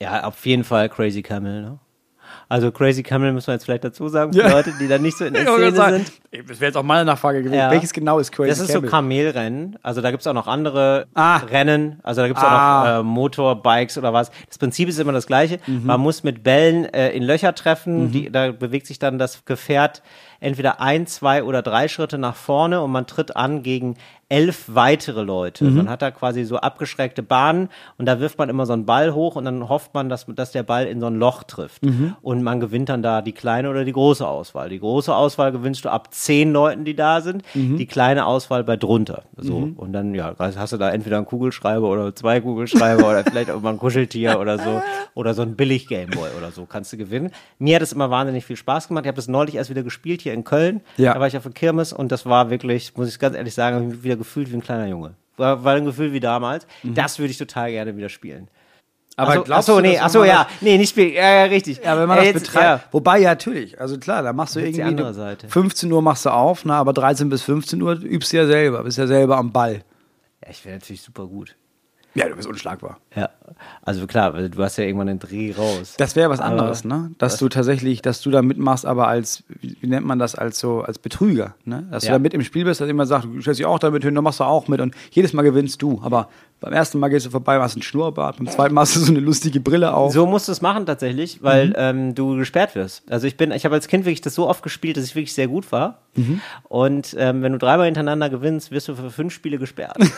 Ja, 0.00 0.24
auf 0.24 0.46
jeden 0.46 0.62
Fall 0.62 0.88
Crazy 0.88 1.22
Camel, 1.22 1.60
ne? 1.62 1.78
Also 2.50 2.72
Crazy 2.72 3.02
Camel 3.02 3.32
müssen 3.32 3.48
wir 3.48 3.54
jetzt 3.54 3.64
vielleicht 3.64 3.84
dazu 3.84 4.08
sagen, 4.08 4.32
für 4.32 4.40
Ja. 4.40 4.48
Leute, 4.50 4.72
die 4.80 4.88
da 4.88 4.96
nicht 4.96 5.18
so 5.18 5.26
in 5.26 5.34
der 5.34 5.42
Ich 5.42 5.48
Szene 5.50 5.72
sagen, 5.72 5.96
sind. 6.30 6.48
Das 6.48 6.60
wäre 6.60 6.68
jetzt 6.70 6.76
auch 6.76 6.82
meine 6.82 7.04
Nachfrage 7.04 7.40
gewesen. 7.42 7.58
Ja. 7.58 7.70
Welches 7.70 7.92
genau 7.92 8.18
ist 8.18 8.32
Crazy 8.32 8.48
Das 8.48 8.58
ist 8.60 8.68
so 8.72 8.80
Camel? 8.80 8.90
Kamelrennen. 8.90 9.78
Also 9.82 10.00
da 10.00 10.10
gibt's 10.10 10.26
auch 10.26 10.32
noch 10.32 10.46
andere 10.46 11.06
Ah. 11.14 11.36
Rennen. 11.38 12.00
Also 12.02 12.22
da 12.22 12.26
gibt's 12.26 12.42
auch 12.42 12.48
Ah. 12.48 12.84
noch 12.94 13.00
äh, 13.00 13.02
Motorbikes 13.02 13.98
oder 13.98 14.12
was. 14.14 14.30
Das 14.48 14.56
Prinzip 14.58 14.88
ist 14.88 14.98
immer 14.98 15.12
das 15.12 15.26
gleiche. 15.26 15.58
Man 15.66 16.00
muss 16.00 16.24
mit 16.24 16.42
Bällen 16.42 16.86
äh, 16.86 17.10
in 17.10 17.22
Löcher 17.22 17.54
treffen. 17.54 18.12
Die, 18.12 18.30
da 18.32 18.52
bewegt 18.52 18.86
sich 18.86 18.98
dann 18.98 19.18
das 19.18 19.44
Gefährt 19.44 20.02
entweder 20.40 20.80
ein, 20.80 21.06
zwei 21.06 21.42
oder 21.42 21.62
drei 21.62 21.88
Schritte 21.88 22.16
nach 22.16 22.36
vorne 22.36 22.80
und 22.80 22.90
man 22.92 23.06
tritt 23.06 23.36
an 23.36 23.62
gegen 23.62 23.96
elf 24.28 24.64
weitere 24.68 25.22
Leute. 25.22 25.64
Man 25.64 25.88
hat 25.88 26.02
da 26.02 26.10
quasi 26.10 26.44
so 26.44 26.56
abgeschrägte 26.56 27.22
Bahnen 27.22 27.70
und 27.96 28.06
da 28.06 28.20
wirft 28.20 28.38
man 28.38 28.48
immer 28.48 28.66
so 28.66 28.74
einen 28.74 28.84
Ball 28.84 29.14
hoch 29.14 29.36
und 29.36 29.44
dann 29.46 29.68
hofft 29.68 29.94
man, 29.94 30.08
dass, 30.08 30.26
dass 30.26 30.52
der 30.52 30.62
Ball 30.62 30.86
in 30.86 31.00
so 31.00 31.06
ein 31.06 31.16
Loch 31.16 31.44
trifft. 31.44 31.82
Und 32.20 32.42
man 32.42 32.60
gewinnt 32.60 32.90
dann 32.90 33.02
da 33.02 33.22
die 33.22 33.32
kleine 33.32 33.70
oder 33.70 33.84
die 33.84 33.92
große 33.92 34.26
Auswahl. 34.26 34.68
Die 34.68 34.80
große 34.80 35.14
Auswahl 35.14 35.52
gewinnst 35.52 35.84
du 35.84 35.88
ab 35.88 36.12
zehn 36.12 36.52
Leuten, 36.52 36.84
die 36.84 36.94
da 36.94 37.20
sind, 37.20 37.42
die 37.54 37.86
kleine 37.86 38.26
Auswahl 38.26 38.64
bei 38.64 38.76
drunter. 38.76 39.22
So. 39.36 39.70
Und 39.76 39.92
dann, 39.92 40.14
ja, 40.14 40.34
hast 40.38 40.72
du 40.72 40.76
da 40.76 40.90
entweder 40.90 41.16
einen 41.16 41.26
Kugelschreiber 41.26 41.88
oder 41.88 42.14
zwei 42.14 42.40
Kugelschreiber 42.40 43.08
oder 43.08 43.24
vielleicht 43.30 43.50
auch 43.50 43.62
mal 43.62 43.70
ein 43.70 43.78
Kuscheltier 43.78 44.38
oder 44.40 44.58
so. 44.58 44.82
Oder 45.14 45.34
so 45.34 45.42
ein 45.42 45.56
billig 45.56 45.88
Gameboy 45.88 46.28
oder 46.36 46.52
so 46.52 46.66
kannst 46.66 46.92
du 46.92 46.96
gewinnen. 46.96 47.30
Mir 47.58 47.76
hat 47.76 47.82
es 47.82 47.92
immer 47.92 48.10
wahnsinnig 48.10 48.44
viel 48.44 48.56
Spaß 48.56 48.88
gemacht. 48.88 49.04
Ich 49.04 49.08
habe 49.08 49.16
das 49.16 49.26
neulich 49.26 49.56
erst 49.56 49.70
wieder 49.70 49.82
gespielt 49.82 50.20
hier 50.20 50.32
in 50.34 50.44
Köln. 50.44 50.82
Ja. 50.96 51.14
Da 51.14 51.20
war 51.20 51.26
ich 51.26 51.36
auf 51.36 51.42
der 51.42 51.52
Kirmes 51.52 51.92
und 51.92 52.12
das 52.12 52.26
war 52.26 52.50
wirklich, 52.50 52.96
muss 52.96 53.08
ich 53.08 53.18
ganz 53.18 53.34
ehrlich 53.34 53.54
sagen, 53.54 54.04
wieder 54.04 54.17
gefühlt 54.18 54.50
wie 54.52 54.56
ein 54.56 54.62
kleiner 54.62 54.86
Junge. 54.86 55.14
War, 55.36 55.62
war 55.64 55.74
ein 55.74 55.84
Gefühl 55.84 56.12
wie 56.12 56.20
damals. 56.20 56.66
Das 56.82 57.18
würde 57.18 57.30
ich 57.30 57.38
total 57.38 57.70
gerne 57.70 57.96
wieder 57.96 58.08
spielen. 58.08 58.42
Mhm. 58.42 58.48
Aber 59.16 59.30
Achso, 59.32 59.42
glaubst 59.44 59.68
achso, 59.70 59.80
du, 59.80 59.88
nee, 59.88 59.98
achso, 59.98 60.22
ja, 60.24 60.46
nee, 60.60 60.78
nicht 60.78 60.90
spielen, 60.90 61.12
ja, 61.12 61.28
ja, 61.38 61.44
richtig. 61.44 61.80
Ja, 61.84 61.98
wenn 61.98 62.06
man 62.06 62.18
Äh, 62.18 62.32
das 62.32 62.42
betreibt. 62.42 62.64
ja. 62.64 62.80
Wobei, 62.92 63.18
ja, 63.18 63.30
natürlich. 63.30 63.80
Also 63.80 63.98
klar, 63.98 64.22
da 64.22 64.32
machst 64.32 64.54
du 64.54 64.60
Jetzt 64.60 64.76
die 64.76 64.80
irgendwie. 64.80 64.90
andere 65.02 65.12
Seite. 65.14 65.48
15 65.48 65.90
Uhr 65.90 66.02
machst 66.02 66.24
du 66.24 66.30
auf, 66.30 66.64
na, 66.64 66.78
aber 66.78 66.92
13 66.92 67.28
bis 67.28 67.42
15 67.42 67.82
Uhr 67.82 67.94
übst 68.00 68.32
du 68.32 68.36
ja 68.36 68.46
selber. 68.46 68.84
Bist 68.84 68.96
ja 68.98 69.08
selber 69.08 69.36
am 69.36 69.50
Ball. 69.50 69.82
Ja, 70.44 70.50
ich 70.50 70.64
wäre 70.64 70.76
natürlich 70.76 71.02
super 71.02 71.26
gut. 71.26 71.56
Ja, 72.14 72.28
du 72.28 72.34
bist 72.34 72.48
unschlagbar. 72.48 72.98
Ja, 73.14 73.28
also 73.82 74.06
klar, 74.06 74.32
du 74.32 74.62
hast 74.62 74.76
ja 74.76 74.84
irgendwann 74.84 75.06
den 75.06 75.18
Dreh 75.20 75.52
raus. 75.56 75.94
Das 75.98 76.16
wäre 76.16 76.30
was 76.30 76.40
Aber- 76.40 76.50
anderes, 76.50 76.84
ne? 76.84 77.12
Dass 77.18 77.36
du 77.36 77.48
tatsächlich, 77.48 78.02
dass 78.02 78.20
du 78.22 78.30
da 78.30 78.42
mitmachst, 78.42 78.86
aber 78.86 79.06
als, 79.08 79.44
wie, 79.60 79.76
nennt 79.86 80.04
man 80.06 80.18
das, 80.18 80.34
als 80.34 80.58
so, 80.58 80.80
als 80.82 80.98
Betrüger, 80.98 81.54
ne? 81.64 81.86
Dass 81.90 82.04
Ja. 82.04 82.10
du 82.10 82.14
da 82.14 82.18
mit 82.18 82.34
im 82.34 82.42
Spiel 82.42 82.64
bist, 82.64 82.80
dass 82.80 82.88
jemand 82.88 83.08
sagt, 83.08 83.24
du 83.26 83.40
stellst 83.40 83.60
dich 83.60 83.66
auch 83.66 83.78
damit 83.78 84.02
hin, 84.02 84.14
dann 84.14 84.24
machst 84.24 84.40
du 84.40 84.44
auch 84.44 84.66
mit 84.68 84.80
und 84.80 84.94
jedes 85.10 85.32
Mal 85.32 85.42
gewinnst 85.42 85.80
du. 85.82 86.00
Aber 86.02 86.28
beim 86.60 86.72
ersten 86.72 86.98
Mal 86.98 87.08
gehst 87.08 87.26
du 87.26 87.30
vorbei, 87.30 87.60
hast 87.60 87.74
einen 87.74 87.82
Schnurrbart, 87.82 88.38
beim 88.38 88.48
zweiten 88.48 88.74
Mal 88.74 88.80
hast 88.80 88.96
du 88.96 89.00
so 89.00 89.12
eine 89.12 89.20
lustige 89.20 89.60
Brille 89.60 89.94
auf. 89.94 90.12
So 90.12 90.26
musst 90.26 90.48
du 90.48 90.52
es 90.52 90.60
machen 90.60 90.86
tatsächlich, 90.86 91.42
weil 91.42 91.72
ähm, 91.76 92.14
du 92.16 92.36
gesperrt 92.36 92.74
wirst. 92.74 93.02
Also 93.12 93.26
ich 93.28 93.36
bin, 93.36 93.52
ich 93.52 93.64
habe 93.64 93.74
als 93.76 93.86
Kind 93.86 94.06
wirklich 94.06 94.22
das 94.22 94.34
so 94.34 94.48
oft 94.48 94.62
gespielt, 94.64 94.96
dass 94.96 95.04
ich 95.04 95.14
wirklich 95.14 95.34
sehr 95.34 95.46
gut 95.46 95.70
war. 95.70 95.98
Und 96.68 97.14
ähm, 97.16 97.42
wenn 97.42 97.52
du 97.52 97.58
dreimal 97.58 97.84
hintereinander 97.86 98.28
gewinnst, 98.28 98.72
wirst 98.72 98.88
du 98.88 98.96
für 98.96 99.10
fünf 99.10 99.32
Spiele 99.32 99.58
gesperrt. 99.58 99.96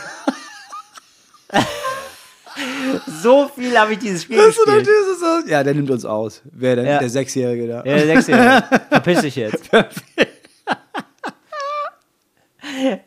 so 3.23 3.49
viel 3.54 3.78
habe 3.78 3.92
ich 3.92 3.99
dieses 3.99 4.23
Spiel 4.25 4.37
gespielt. 4.45 4.87
das 4.87 5.12
ist 5.12 5.21
so- 5.21 5.49
Ja, 5.50 5.62
der 5.62 5.75
nimmt 5.75 5.90
uns 5.90 6.04
aus. 6.04 6.42
Wer 6.52 6.76
denn? 6.76 6.87
Ja. 6.87 6.99
Der 6.99 7.09
Sechsjährige 7.11 7.66
da. 7.69 7.76
Ja, 7.78 7.97
der 7.97 8.07
Sechsjährige. 8.07 8.62
Verpiss 8.90 9.21
dich 9.23 9.37
jetzt. 9.37 9.71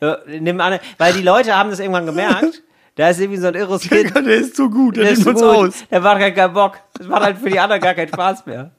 Ja, 0.00 0.18
Nimm 0.40 0.60
an, 0.60 0.78
weil 0.98 1.12
die 1.14 1.22
Leute 1.22 1.56
haben 1.56 1.70
das 1.70 1.78
irgendwann 1.80 2.06
gemerkt. 2.06 2.62
Da 2.96 3.08
ist 3.10 3.20
irgendwie 3.20 3.40
so 3.40 3.48
ein 3.48 3.54
irres 3.54 3.82
Kind. 3.82 4.14
Der 4.14 4.24
ist 4.36 4.54
so 4.56 4.70
gut, 4.70 4.96
der 4.96 5.04
Der 5.04 5.12
nimmt 5.14 5.26
uns 5.26 5.40
gut. 5.40 5.48
aus. 5.50 5.74
Der 5.90 6.00
macht 6.00 6.20
halt 6.20 6.34
keinen 6.36 6.54
Bock. 6.54 6.78
Das 6.96 7.08
macht 7.08 7.22
halt 7.24 7.38
für 7.38 7.50
die 7.50 7.58
anderen 7.58 7.80
gar 7.82 7.94
keinen 7.94 8.08
Spaß 8.08 8.46
mehr. 8.46 8.70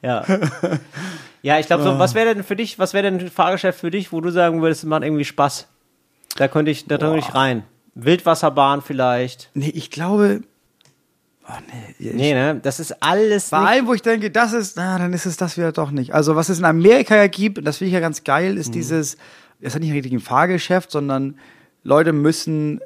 Ja. 0.00 0.24
Ja, 1.42 1.58
ich 1.58 1.66
glaube, 1.66 1.82
so, 1.84 1.98
was 1.98 2.14
wäre 2.14 2.34
denn 2.34 2.44
für 2.44 2.56
dich, 2.56 2.78
was 2.78 2.94
wäre 2.94 3.02
denn 3.10 3.18
ein 3.20 3.30
Fahrgeschäft 3.30 3.78
für 3.80 3.90
dich, 3.90 4.10
wo 4.10 4.20
du 4.22 4.30
sagen 4.30 4.62
würdest, 4.62 4.84
es 4.84 4.88
macht 4.88 5.02
irgendwie 5.02 5.24
Spaß? 5.26 5.68
Da 6.36 6.48
könnte 6.48 6.70
ich, 6.70 6.86
da 6.86 6.96
könnte 6.98 7.18
ich 7.18 7.34
rein. 7.34 7.64
Wildwasserbahn 7.96 8.82
vielleicht. 8.82 9.50
Nee, 9.54 9.70
ich 9.74 9.90
glaube. 9.90 10.42
Oh, 11.48 11.52
nee, 11.72 11.94
ich, 12.08 12.14
Nee, 12.14 12.34
ne? 12.34 12.58
Das 12.62 12.80
ist 12.80 13.02
alles 13.02 13.50
Bei 13.50 13.60
nicht. 13.60 13.68
allem, 13.68 13.86
wo 13.86 13.94
ich 13.94 14.02
denke, 14.02 14.30
das 14.30 14.52
ist, 14.52 14.76
na, 14.76 14.98
dann 14.98 15.12
ist 15.12 15.26
es 15.26 15.36
das 15.36 15.56
wieder 15.56 15.72
doch 15.72 15.90
nicht. 15.90 16.12
Also, 16.14 16.36
was 16.36 16.48
es 16.48 16.58
in 16.58 16.64
Amerika 16.64 17.16
ja 17.16 17.26
gibt, 17.28 17.58
und 17.58 17.64
das 17.64 17.78
finde 17.78 17.88
ich 17.88 17.94
ja 17.94 18.00
ganz 18.00 18.24
geil, 18.24 18.52
Mhm. 18.52 18.58
ist 18.58 18.74
dieses, 18.74 19.16
das 19.60 19.68
ist 19.68 19.74
ja 19.74 19.80
nicht 19.80 19.92
richtig 19.92 20.12
ein 20.12 20.20
Fahrgeschäft, 20.20 20.90
sondern 20.90 21.38
Leute 21.84 22.12
müssen 22.12 22.80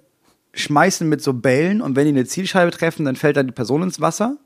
schmeißen 0.52 1.08
mit 1.08 1.22
so 1.22 1.32
Bällen 1.32 1.80
und 1.80 1.96
wenn 1.96 2.04
die 2.04 2.10
eine 2.12 2.24
Zielscheibe 2.26 2.70
treffen, 2.70 3.04
dann 3.06 3.16
fällt 3.16 3.36
dann 3.36 3.46
die 3.46 3.52
Person 3.52 3.82
ins 3.82 4.00
Wasser. 4.00 4.36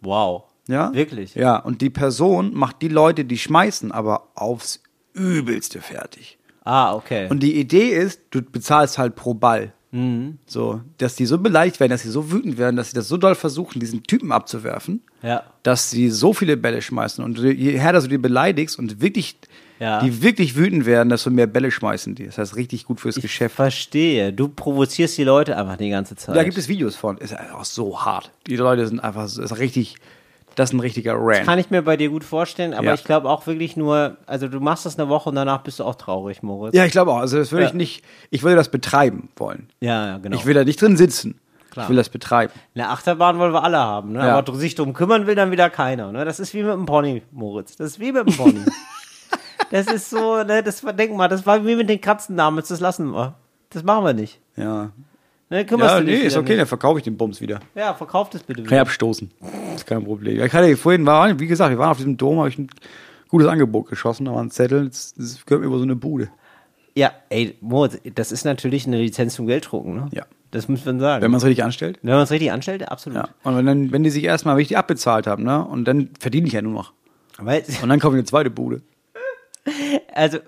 Wow. 0.00 0.44
Ja? 0.68 0.92
Wirklich? 0.94 1.34
Ja, 1.34 1.56
und 1.58 1.80
die 1.80 1.90
Person 1.90 2.54
macht 2.54 2.82
die 2.82 2.88
Leute, 2.88 3.24
die 3.24 3.38
schmeißen, 3.38 3.90
aber 3.92 4.28
aufs 4.34 4.82
Übelste 5.14 5.80
fertig. 5.80 6.38
Ah, 6.64 6.94
okay. 6.94 7.26
Und 7.30 7.40
die 7.42 7.58
Idee 7.58 7.88
ist, 7.90 8.20
du 8.30 8.42
bezahlst 8.42 8.98
halt 8.98 9.16
pro 9.16 9.34
Ball. 9.34 9.72
Mhm. 9.96 10.38
So, 10.46 10.80
dass 10.98 11.16
die 11.16 11.26
so 11.26 11.38
beleidigt 11.38 11.80
werden, 11.80 11.90
dass 11.90 12.02
sie 12.02 12.10
so 12.10 12.30
wütend 12.30 12.58
werden, 12.58 12.76
dass 12.76 12.90
sie 12.90 12.94
das 12.96 13.08
so 13.08 13.16
doll 13.16 13.34
versuchen, 13.34 13.80
diesen 13.80 14.02
Typen 14.02 14.30
abzuwerfen, 14.32 15.00
ja. 15.22 15.42
dass 15.62 15.90
sie 15.90 16.10
so 16.10 16.32
viele 16.32 16.56
Bälle 16.56 16.82
schmeißen. 16.82 17.24
Und 17.24 17.38
je 17.38 17.78
härter 17.78 18.02
du 18.02 18.08
die 18.08 18.18
beleidigst 18.18 18.78
und 18.78 19.00
wirklich 19.00 19.36
Ja. 19.78 20.00
die 20.00 20.22
wirklich 20.22 20.56
wütend 20.56 20.86
werden, 20.86 21.08
dass 21.10 21.24
du 21.24 21.30
mehr 21.30 21.46
Bälle 21.46 21.70
schmeißen. 21.70 22.14
Die- 22.14 22.26
Das 22.26 22.38
heißt, 22.38 22.56
richtig 22.56 22.84
gut 22.86 22.98
fürs 23.00 23.16
Geschäft. 23.16 23.56
Verstehe. 23.56 24.32
Du 24.32 24.48
provozierst 24.48 25.18
die 25.18 25.24
Leute 25.24 25.56
einfach 25.56 25.76
die 25.76 25.90
ganze 25.90 26.16
Zeit. 26.16 26.34
Da 26.34 26.44
gibt 26.44 26.56
es 26.56 26.68
Videos 26.68 26.96
von. 26.96 27.18
Ist 27.18 27.34
einfach 27.34 27.64
so 27.66 28.00
hart. 28.04 28.30
Die 28.46 28.56
Leute 28.56 28.86
sind 28.86 29.00
einfach, 29.00 29.28
so- 29.28 29.42
ist 29.42 29.58
richtig, 29.58 29.96
das 30.56 30.70
ist 30.70 30.74
ein 30.74 30.80
richtiger 30.80 31.14
Rant. 31.16 31.44
Kann 31.46 31.58
ich 31.60 31.70
mir 31.70 31.82
bei 31.82 31.96
dir 31.96 32.08
gut 32.10 32.24
vorstellen, 32.24 32.74
aber 32.74 32.86
Ja. 32.86 32.94
ich 32.94 33.04
glaube 33.04 33.28
auch 33.30 33.46
wirklich 33.46 33.76
nur, 33.76 34.16
also 34.26 34.48
du 34.48 34.58
machst 34.58 34.84
das 34.86 34.98
eine 34.98 35.08
Woche 35.08 35.28
und 35.28 35.36
danach 35.36 35.62
bist 35.62 35.78
du 35.78 35.84
auch 35.84 35.94
traurig, 35.94 36.42
Moritz. 36.42 36.74
Ja, 36.74 36.84
ich 36.84 36.92
glaube 36.92 37.12
auch. 37.12 37.18
Also 37.18 37.38
das 37.38 37.52
würde 37.52 37.62
Ja. 37.64 37.68
ich 37.68 37.74
nicht, 37.74 38.04
ich 38.30 38.42
würde 38.42 38.56
das 38.56 38.68
betreiben 38.70 39.28
wollen. 39.36 39.68
ja, 39.80 40.06
ja, 40.08 40.18
genau. 40.18 40.36
Ich 40.36 40.44
will 40.46 40.54
da 40.54 40.64
nicht 40.64 40.80
drin 40.82 40.96
sitzen. 40.96 41.40
Klar. 41.70 41.84
Ich 41.84 41.90
will 41.90 41.96
das 41.96 42.08
betreiben. 42.08 42.52
Eine 42.74 42.88
Achterbahn 42.88 43.38
wollen 43.38 43.52
wir 43.52 43.62
alle 43.62 43.76
haben, 43.78 44.12
ne? 44.12 44.22
Aber 44.32 44.54
sich 44.56 44.74
drum 44.74 44.94
kümmern 44.94 45.26
will 45.26 45.34
dann 45.34 45.50
wieder 45.50 45.68
keiner. 45.68 46.10
Ne? 46.10 46.24
Das 46.24 46.40
ist 46.40 46.54
wie 46.54 46.62
mit 46.62 46.72
dem 46.72 46.86
Pony, 46.86 47.22
Moritz. 47.32 47.76
Das 47.76 47.88
ist 47.88 48.00
wie 48.00 48.12
mit 48.12 48.26
dem 48.26 48.34
Pony. 48.34 48.60
das 49.70 49.86
ist 49.86 50.08
so, 50.10 50.42
ne, 50.42 50.62
das 50.62 50.82
war, 50.84 50.92
denk 50.94 51.14
mal, 51.14 51.28
das 51.28 51.44
war 51.44 51.64
wie 51.66 51.76
mit 51.76 51.88
den 51.90 52.00
Katzen 52.00 52.36
damals, 52.36 52.68
das 52.68 52.80
lassen 52.80 53.10
wir. 53.12 53.34
Das 53.70 53.82
machen 53.82 54.04
wir 54.06 54.14
nicht. 54.14 54.40
Ja. 54.56 54.90
Ne, 55.48 55.64
Ja, 55.68 56.00
nee, 56.00 56.12
ist 56.14 56.32
wieder 56.32 56.40
okay, 56.40 56.48
nicht. 56.50 56.60
dann 56.60 56.66
verkaufe 56.66 56.98
ich 56.98 57.04
den 57.04 57.16
Bums 57.16 57.40
wieder. 57.40 57.60
Ja, 57.74 57.94
verkauft 57.94 58.34
es 58.34 58.42
bitte 58.42 58.62
Kann 58.62 58.64
ich 58.66 58.70
wieder. 58.72 58.80
abstoßen. 58.82 59.30
ist 59.76 59.86
kein 59.86 60.04
Problem. 60.04 60.42
Ich 60.44 60.52
hatte 60.52 60.76
vorhin, 60.76 61.06
war, 61.06 61.38
wie 61.38 61.46
gesagt, 61.46 61.70
wir 61.70 61.78
waren 61.78 61.90
auf 61.90 61.98
diesem 61.98 62.16
Dom, 62.16 62.38
habe 62.38 62.48
ich 62.48 62.58
ein 62.58 62.68
gutes 63.28 63.46
Angebot 63.46 63.88
geschossen, 63.88 64.24
da 64.24 64.34
war 64.34 64.42
ein 64.42 64.50
Zettel, 64.50 64.88
das, 64.88 65.14
das 65.16 65.46
gehört 65.46 65.60
mir 65.62 65.68
über 65.68 65.78
so 65.78 65.84
eine 65.84 65.94
Bude. 65.96 66.28
Ja, 66.96 67.12
ey, 67.28 67.54
Moritz, 67.60 67.98
das 68.14 68.32
ist 68.32 68.44
natürlich 68.44 68.86
eine 68.86 68.98
Lizenz 68.98 69.34
zum 69.34 69.46
Gelddrucken, 69.46 69.94
ne? 69.94 70.08
Ja. 70.12 70.24
Das 70.50 70.68
muss 70.68 70.84
man 70.86 70.98
sagen. 71.00 71.22
Wenn 71.22 71.30
man 71.30 71.38
es 71.38 71.44
richtig 71.44 71.62
anstellt. 71.64 71.98
Wenn 72.02 72.14
man 72.14 72.22
es 72.22 72.30
richtig 72.30 72.50
anstellt, 72.50 72.88
absolut. 72.88 73.18
Ja. 73.18 73.28
Und 73.42 73.56
wenn, 73.56 73.66
dann, 73.66 73.92
wenn 73.92 74.02
die 74.02 74.10
sich 74.10 74.24
erstmal 74.24 74.54
richtig 74.56 74.78
abbezahlt 74.78 75.26
haben, 75.26 75.42
ne? 75.44 75.62
Und 75.64 75.84
dann 75.86 76.10
verdiene 76.18 76.46
ich 76.46 76.54
ja 76.54 76.62
nur 76.62 76.72
noch. 76.72 76.92
Weil, 77.38 77.62
Und 77.82 77.88
dann 77.90 78.00
kaufe 78.00 78.14
ich 78.16 78.20
eine 78.20 78.24
zweite 78.24 78.48
Bude. 78.50 78.80
Also, 80.14 80.38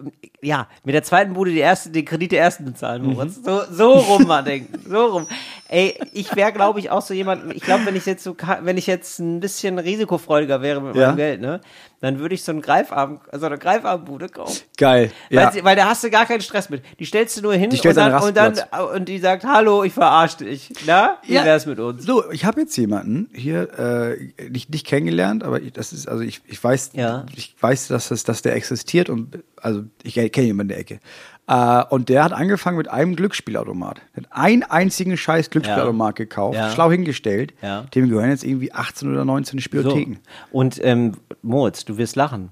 ja, 0.42 0.68
mit 0.84 0.94
der 0.94 1.02
zweiten 1.02 1.32
Bude 1.32 1.50
die 1.50 1.58
erste, 1.58 1.90
den 1.90 2.04
Kredit 2.04 2.32
der 2.32 2.40
ersten 2.40 2.64
bezahlen, 2.64 3.04
Moritz. 3.04 3.36
So, 3.44 3.62
so 3.70 3.92
rum 3.92 4.26
mal 4.26 4.42
denken. 4.42 4.78
So 4.88 5.06
rum. 5.06 5.26
Ey, 5.70 5.98
ich 6.14 6.34
wäre, 6.34 6.50
glaube 6.52 6.80
ich, 6.80 6.88
auch 6.90 7.02
so 7.02 7.12
jemand, 7.12 7.54
ich 7.54 7.62
glaube, 7.62 7.84
wenn 7.84 7.94
ich 7.94 8.06
jetzt 8.06 8.24
so, 8.24 8.34
wenn 8.62 8.78
ich 8.78 8.86
jetzt 8.86 9.18
ein 9.18 9.38
bisschen 9.40 9.78
risikofreudiger 9.78 10.62
wäre 10.62 10.80
mit 10.80 10.96
Ja. 10.96 11.08
meinem 11.08 11.16
Geld, 11.16 11.40
ne, 11.42 11.60
dann 12.00 12.20
würde 12.20 12.34
ich 12.34 12.42
so 12.42 12.52
einen 12.52 12.62
Greifarm, 12.62 13.20
so 13.32 13.44
eine 13.44 13.58
Greifarmbude 13.58 14.28
kaufen. 14.30 14.62
Geil. 14.78 15.10
Ja. 15.28 15.52
Weil, 15.54 15.64
weil 15.64 15.76
da 15.76 15.84
hast 15.86 16.02
du 16.04 16.10
gar 16.10 16.24
keinen 16.24 16.40
Stress 16.40 16.70
mit. 16.70 16.82
Die 16.98 17.04
stellst 17.04 17.36
du 17.36 17.42
nur 17.42 17.52
hin 17.54 17.70
und, 17.70 17.84
dann, 17.84 18.22
und 18.22 18.36
dann 18.36 18.54
Rastplatz. 18.54 18.96
und 18.96 19.08
die 19.10 19.18
sagt, 19.18 19.44
hallo, 19.44 19.84
ich 19.84 19.92
verarsche 19.92 20.38
dich. 20.38 20.72
Na, 20.86 21.18
wie 21.24 21.34
Ja. 21.34 21.44
wär's 21.44 21.66
mit 21.66 21.78
uns? 21.80 22.04
So, 22.04 22.30
ich 22.30 22.46
habe 22.46 22.62
jetzt 22.62 22.74
jemanden 22.76 23.28
hier 23.34 23.68
äh, 23.78 24.48
nicht, 24.48 24.70
nicht 24.70 24.86
kennengelernt, 24.86 25.44
aber 25.44 25.60
ich, 25.60 25.72
das 25.74 25.92
ist 25.92 26.08
also 26.08 26.22
ich, 26.22 26.40
ich 26.46 26.62
weiß 26.64 26.92
Ja. 26.94 27.26
ich 27.36 27.54
weiß, 27.60 27.88
dass 27.88 28.08
das 28.08 28.24
dass 28.24 28.40
der 28.40 28.54
existiert 28.54 29.10
und 29.10 29.40
also 29.60 29.82
ich 30.02 30.14
kenne 30.14 30.46
jemanden 30.46 30.60
in 30.70 30.76
der 30.76 30.78
Ecke. 30.78 31.00
Äh, 31.48 31.82
und 31.88 32.08
der 32.10 32.24
hat 32.24 32.32
angefangen 32.32 32.76
mit 32.76 32.88
einem 32.88 33.16
Glücksspielautomat. 33.16 34.00
Der 34.14 34.24
hat 34.24 34.28
einen 34.32 34.62
einzigen 34.64 35.16
scheiß 35.16 35.50
Glücksspielautomat 35.50 36.14
gekauft, 36.16 36.56
Ja. 36.56 36.70
schlau 36.70 36.90
hingestellt. 36.90 37.54
Ja. 37.62 37.82
Dem 37.94 38.08
gehören 38.08 38.30
jetzt 38.30 38.44
irgendwie 38.44 38.72
18 38.72 39.10
oder 39.10 39.24
19 39.24 39.58
So. 39.58 39.62
Spielotheken. 39.62 40.16
Und 40.52 40.78
ähm, 40.84 41.12
Moritz, 41.42 41.84
du 41.84 41.96
wirst 41.96 42.16
lachen. 42.16 42.50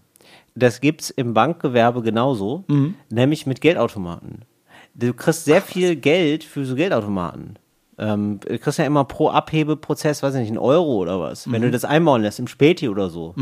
Das 0.54 0.80
gibt's 0.80 1.10
im 1.10 1.34
Bankgewerbe 1.34 2.00
genauso, 2.02 2.64
Mhm. 2.68 2.94
nämlich 3.10 3.46
mit 3.46 3.60
Geldautomaten. 3.60 4.46
Du 4.94 5.12
kriegst 5.12 5.44
sehr 5.44 5.60
viel 5.60 5.96
Geld 5.96 6.42
für 6.44 6.64
so 6.64 6.74
Geldautomaten. 6.74 7.58
Ähm, 7.98 8.40
du 8.40 8.58
kriegst 8.58 8.78
ja 8.78 8.86
immer 8.86 9.04
pro 9.04 9.28
Abhebeprozess, 9.28 10.22
weiß 10.22 10.34
ich 10.34 10.40
nicht, 10.40 10.48
einen 10.48 10.58
Euro 10.58 10.96
oder 10.96 11.20
was, 11.20 11.50
wenn 11.52 11.60
Mhm. 11.60 11.66
du 11.66 11.70
das 11.72 11.84
einbauen 11.84 12.22
lässt 12.22 12.38
im 12.38 12.46
Späti 12.46 12.88
oder 12.88 13.10
so. 13.10 13.34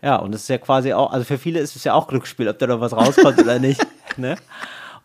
Ja, 0.00 0.16
und 0.16 0.32
das 0.32 0.42
ist 0.42 0.48
ja 0.48 0.58
quasi 0.58 0.92
auch, 0.92 1.12
also 1.12 1.24
für 1.24 1.38
viele 1.38 1.58
ist 1.58 1.74
es 1.74 1.82
ja 1.82 1.94
auch 1.94 2.06
Glücksspiel, 2.06 2.48
ob 2.48 2.58
da 2.60 2.68
noch 2.68 2.80
was 2.80 2.92
rauskommt 2.92 3.38
oder 3.40 3.58
nicht. 3.58 3.84
Ne? 4.16 4.36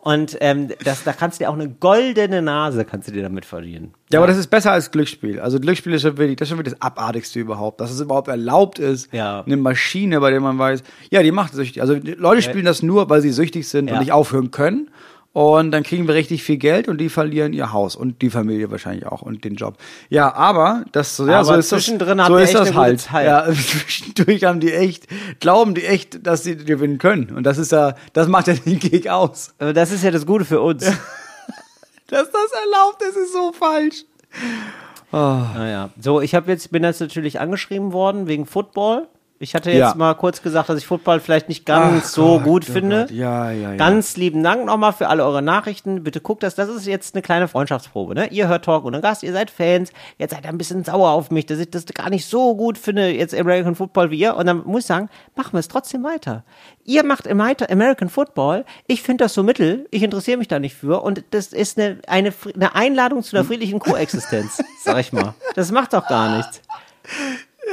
Und 0.08 0.38
ähm, 0.40 0.70
das, 0.86 1.04
da 1.04 1.12
kannst 1.12 1.38
du 1.38 1.44
dir 1.44 1.50
auch 1.50 1.54
eine 1.56 1.68
goldene 1.70 2.42
Nase 2.42 2.86
kannst 2.86 3.10
du 3.10 3.12
dir 3.12 3.24
damit 3.24 3.44
verdienen. 3.44 3.94
Ja, 4.10 4.20
aber 4.20 4.28
das 4.28 4.38
ist 4.38 4.48
besser 4.48 4.72
als 4.72 4.90
Glücksspiel. 4.92 5.42
Also 5.42 5.60
Glücksspiel 5.60 5.94
ist 5.94 6.04
schon 6.04 6.18
wirklich, 6.18 6.38
das 6.38 6.46
ist 6.46 6.50
schon 6.52 6.58
wirklich 6.60 6.76
das 6.76 6.82
Abartigste 6.82 7.40
überhaupt. 7.42 7.82
Dass 7.82 7.92
es 7.92 8.00
überhaupt 8.00 8.30
erlaubt 8.30 8.80
ist, 8.80 9.12
Ja. 9.12 9.44
eine 9.46 9.58
Maschine, 9.58 10.22
bei 10.22 10.32
der 10.32 10.40
man 10.40 10.58
weiß, 10.58 10.82
ja, 11.12 11.22
die 11.24 11.32
macht 11.32 11.54
süchtig. 11.54 11.82
Also 11.82 11.98
Leute 12.02 12.42
spielen 12.42 12.64
das 12.64 12.82
nur, 12.84 13.10
weil 13.10 13.20
sie 13.20 13.32
süchtig 13.32 13.68
sind 13.68 13.90
Ja. 13.90 13.96
und 13.96 14.00
nicht 14.00 14.14
aufhören 14.14 14.50
können. 14.52 14.90
Und 15.38 15.70
dann 15.70 15.84
kriegen 15.84 16.08
wir 16.08 16.16
richtig 16.16 16.42
viel 16.42 16.58
Geld 16.58 16.88
und 16.88 16.98
die 16.98 17.10
verlieren 17.10 17.54
ihr 17.54 17.72
Haus 17.72 17.96
und 17.96 18.24
die 18.24 18.32
Familie 18.32 18.72
wahrscheinlich 18.72 19.06
auch 19.06 19.22
und 19.22 19.44
den 19.46 19.54
Job. 19.54 19.78
Ja, 20.10 20.34
aber 20.34 20.84
das 20.94 21.20
ja, 21.20 21.26
Aber 21.26 21.44
so 21.44 21.54
ist 21.54 21.72
das. 21.72 21.84
zwischendrin 21.84 22.18
so 22.18 22.24
habt 22.24 22.32
ihr 22.32 22.40
ist 22.40 22.56
das 22.56 22.74
halt. 22.74 23.02
Zeit. 23.02 23.28
Ja, 23.28 23.46
zwischendurch 23.54 24.46
haben 24.46 24.60
die 24.60 24.74
echt, 24.74 25.06
glauben 25.40 25.76
die 25.76 25.86
echt, 25.86 26.26
dass 26.26 26.42
sie 26.42 26.58
gewinnen 26.58 26.98
können. 26.98 27.36
Und 27.36 27.44
das 27.44 27.60
ist 27.60 27.72
ja, 27.72 27.94
das 28.14 28.28
macht 28.28 28.48
ja 28.48 28.56
den 28.56 28.80
Gig 28.80 29.12
aus. 29.12 29.54
Aber 29.60 29.74
Das 29.74 29.92
ist 29.92 30.04
ja 30.04 30.10
das 30.10 30.26
Gute 30.26 30.44
für 30.44 30.60
uns. 30.60 30.84
Dass 32.08 32.32
das 32.32 32.52
erlaubt 32.64 33.04
ist, 33.04 33.18
ist 33.18 33.34
so 33.34 33.52
falsch. 33.52 34.06
Naja, 35.12 35.92
so, 36.02 36.20
ich 36.20 36.34
habe 36.34 36.50
jetzt, 36.52 36.72
bin 36.72 36.84
jetzt 36.84 37.00
natürlich 37.00 37.40
angeschrieben 37.40 37.94
worden 37.94 38.26
wegen 38.26 38.48
Football. 38.48 39.08
Ich 39.40 39.54
hatte 39.54 39.70
jetzt 39.70 39.80
Ja. 39.80 39.94
mal 39.96 40.16
kurz 40.16 40.42
gesagt, 40.42 40.68
dass 40.70 40.80
ich 40.80 40.88
Football 40.88 41.20
vielleicht 41.20 41.48
nicht 41.48 41.64
ganz 41.66 42.04
Ach 42.06 42.10
so 42.10 42.40
gut 42.40 42.66
oh 42.68 42.74
finde. 42.74 43.02
Gott. 43.02 43.12
Ja, 43.12 43.52
ja, 43.52 43.72
ja. 43.72 43.76
Ganz 43.76 44.18
lieben 44.18 44.42
Dank 44.42 44.66
nochmal 44.66 44.94
für 44.94 45.10
alle 45.10 45.24
eure 45.24 45.44
Nachrichten. 45.44 46.04
Bitte 46.04 46.22
guckt 46.22 46.42
das. 46.42 46.56
Das 46.56 46.70
ist 46.70 46.88
jetzt 46.88 47.14
eine 47.14 47.22
kleine 47.22 47.48
Freundschaftsprobe. 47.48 48.16
Ne? 48.16 48.28
Ihr 48.32 48.48
hört 48.48 48.66
Talk 48.66 48.84
und 48.86 49.00
Gast, 49.02 49.22
ihr 49.22 49.34
seid 49.34 49.52
Fans. 49.52 49.92
Jetzt 50.18 50.34
seid 50.34 50.44
ihr 50.44 50.50
ein 50.50 50.58
bisschen 50.58 50.84
sauer 50.84 51.12
auf 51.12 51.30
mich, 51.30 51.46
dass 51.46 51.60
ich 51.60 51.70
das 51.70 51.86
gar 51.86 52.10
nicht 52.10 52.26
so 52.26 52.56
gut 52.56 52.80
finde, 52.80 53.10
jetzt 53.10 53.36
American 53.36 53.76
Football 53.76 54.10
wie 54.10 54.18
ihr. 54.20 54.36
Und 54.36 54.48
dann 54.48 54.64
muss 54.66 54.82
ich 54.82 54.88
sagen, 54.88 55.10
machen 55.36 55.54
wir 55.54 55.60
es 55.60 55.68
trotzdem 55.68 56.04
weiter. 56.04 56.44
Ihr 56.84 57.04
macht 57.04 57.28
American 57.30 58.10
Football. 58.10 58.66
Ich 58.88 59.04
finde 59.04 59.26
das 59.26 59.36
so 59.36 59.44
mittel. 59.44 59.88
Ich 59.92 60.02
interessiere 60.02 60.38
mich 60.38 60.48
da 60.48 60.58
nicht 60.58 60.76
für. 60.76 61.04
Und 61.04 61.24
das 61.30 61.48
ist 61.54 61.78
eine, 61.78 61.98
eine, 62.08 62.34
eine 62.56 62.74
Einladung 62.74 63.22
zu 63.22 63.36
einer 63.36 63.46
friedlichen 63.46 63.78
Koexistenz, 63.80 64.64
sag 64.84 64.98
ich 64.98 65.14
mal. 65.14 65.36
Das 65.54 65.72
macht 65.72 65.94
doch 65.94 66.08
gar 66.08 66.38
nichts. 66.38 66.62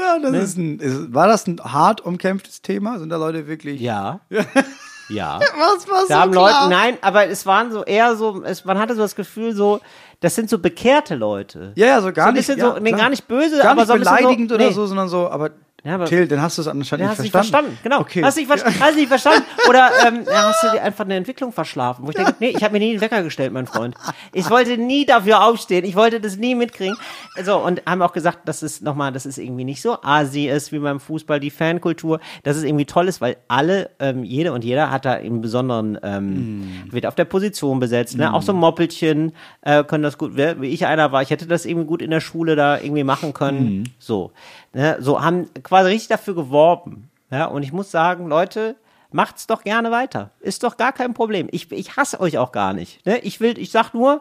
Ja, 0.05 0.19
das 0.31 0.43
ist 0.43 0.59
ein. 0.59 0.79
Ist, 0.81 1.15
war 1.15 1.27
das 1.27 1.47
ein 1.47 1.59
hart 1.63 2.01
umkämpftes 2.03 2.63
Thema? 2.63 2.99
Sind 2.99 3.09
da 3.11 3.17
Leute 3.17 3.47
wirklich. 3.47 3.81
Ja. 3.81 4.21
Ja. 4.29 5.41
Was 5.57 5.89
war 5.89 6.05
Da 6.09 6.21
haben 6.23 6.33
Leute, 6.33 6.69
nein, 6.71 6.97
aber 7.03 7.27
es 7.29 7.45
waren 7.47 7.71
so 7.73 7.85
eher 7.85 8.17
so, 8.17 8.43
es, 8.43 8.65
man 8.65 8.79
hatte 8.79 8.95
so 8.95 9.03
das 9.03 9.15
Gefühl, 9.15 9.55
so, 9.55 9.81
das 10.21 10.35
sind 10.35 10.49
so 10.49 10.59
bekehrte 10.59 11.15
Leute. 11.15 11.73
Ja, 11.75 11.87
ja, 11.87 12.01
so 12.01 12.11
gar 12.13 12.29
So 12.29 12.33
nicht. 12.33 12.49
ja, 12.49 12.57
so- 12.57 12.79
nee, 12.81 12.89
klar. 12.91 13.01
gar 13.03 13.11
nicht 13.11 13.29
böse, 13.29 13.59
gar 13.59 13.73
aber 13.73 13.83
nicht 13.83 13.89
so 13.89 13.95
bisschen 13.95 14.05
so- 14.07 14.11
beleidigend 14.19 14.53
oder 14.53 14.67
nee. 14.67 14.73
so, 14.73 14.87
sondern 14.87 15.09
so, 15.09 15.29
aber. 15.29 15.51
Ja, 15.85 15.97
aber- 15.97 16.07
Till, 16.07 16.27
dann 16.27 16.41
hast 16.41 16.57
du 16.57 16.63
es 16.63 16.69
anscheinend 16.69 17.03
Ja, 17.03 17.07
nicht 17.09 17.11
hast 17.11 17.19
du 17.19 17.23
nicht 17.25 17.31
verstanden. 17.33 17.77
verstanden, 17.77 17.79
genau. 17.83 18.01
Okay. 18.01 18.23
Hast 18.25 18.37
du 18.39 18.41
nicht, 18.41 18.51
ver- 18.51 18.65
hast 18.81 18.93
du 18.95 18.99
nicht 18.99 19.09
verstanden? 19.09 19.43
Oder 19.69 19.91
ähm, 20.07 20.21
ja, 20.27 20.49
hast 20.49 20.63
du 20.65 20.71
dir 20.71 20.83
einfach 20.83 21.05
eine 21.05 21.15
Entwicklung 21.17 21.53
verschlafen? 21.53 22.07
Wo 22.07 22.09
ich 22.11 22.17
denke, 22.17 22.35
nee, 22.41 22.49
ich 22.57 22.63
habe 22.65 22.73
mir 22.73 22.79
nie 22.79 22.93
den 22.93 23.01
Wecker 23.03 23.23
gestellt, 23.23 23.53
mein 23.53 23.67
Freund. 23.67 23.95
Ich 24.33 24.49
wollte 24.49 24.79
nie 24.79 25.05
dafür 25.05 25.45
aufstehen. 25.45 25.85
Ich 25.85 25.95
wollte 25.95 26.21
das 26.21 26.39
nie 26.39 26.55
mitkriegen. 26.55 26.97
So, 27.45 27.59
und 27.59 27.83
haben 27.87 28.01
auch 28.01 28.13
gesagt, 28.15 28.49
dass 28.49 28.63
es 28.63 28.81
nochmal, 28.81 29.13
dass 29.13 29.27
es 29.27 29.37
irgendwie 29.37 29.65
nicht 29.65 29.83
so 29.83 29.99
Asi 30.03 30.49
ist 30.49 30.73
wie 30.73 30.79
beim 30.79 31.01
Fußball, 31.01 31.39
die 31.39 31.51
Fankultur, 31.51 32.19
dass 32.45 32.57
es 32.57 32.63
irgendwie 32.63 32.87
toll 32.87 33.07
ist, 33.07 33.21
weil 33.21 33.37
alle, 33.49 33.91
ähm, 33.99 34.25
jede 34.25 34.53
und 34.55 34.65
jeder 34.65 34.91
hat 34.91 35.05
da 35.05 35.15
im 35.15 35.43
Besonderen, 35.43 35.99
ähm, 36.03 36.85
wird 36.91 37.05
auf 37.05 37.15
der 37.15 37.27
Position 37.27 37.79
besetzt. 37.79 38.17
Ne? 38.17 38.33
Auch 38.33 38.41
so 38.43 38.55
Moppelchen 38.55 39.33
äh, 39.61 39.85
können 39.85 40.03
das 40.03 40.17
gut, 40.17 40.35
wie 40.37 40.69
ich 40.69 40.87
einer 40.87 41.13
war, 41.13 41.21
ich 41.21 41.29
hätte 41.29 41.47
das 41.47 41.67
irgendwie 41.67 41.87
gut 41.87 42.01
in 42.01 42.11
der 42.11 42.21
Schule 42.21 42.57
da 42.57 42.79
irgendwie 42.81 43.05
machen 43.05 43.35
können. 43.35 43.91
So. 43.99 44.33
Ne? 44.75 44.97
So 45.01 45.23
haben 45.23 45.49
quasi 45.63 45.89
richtig 45.91 46.09
dafür 46.09 46.35
geworben. 46.35 47.09
Ja, 47.31 47.47
und 47.47 47.63
ich 47.63 47.73
muss 47.73 47.91
sagen, 47.91 48.29
Leute, 48.29 48.77
macht's 49.11 49.47
doch 49.47 49.63
gerne 49.65 49.91
weiter. 49.91 50.31
Ist 50.41 50.63
doch 50.63 50.77
gar 50.77 50.93
kein 50.93 51.15
Problem. 51.15 51.49
Ich, 51.51 51.71
ich 51.73 51.97
hasse 51.97 52.21
euch 52.21 52.39
auch 52.39 52.53
gar 52.53 52.73
nicht. 52.73 53.05
Ne? 53.07 53.19
Ich 53.19 53.41
will, 53.41 53.59
ich 53.59 53.71
sag 53.71 53.95
nur, 53.95 54.21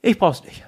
ich 0.00 0.18
brauch's 0.18 0.42
nicht. 0.44 0.64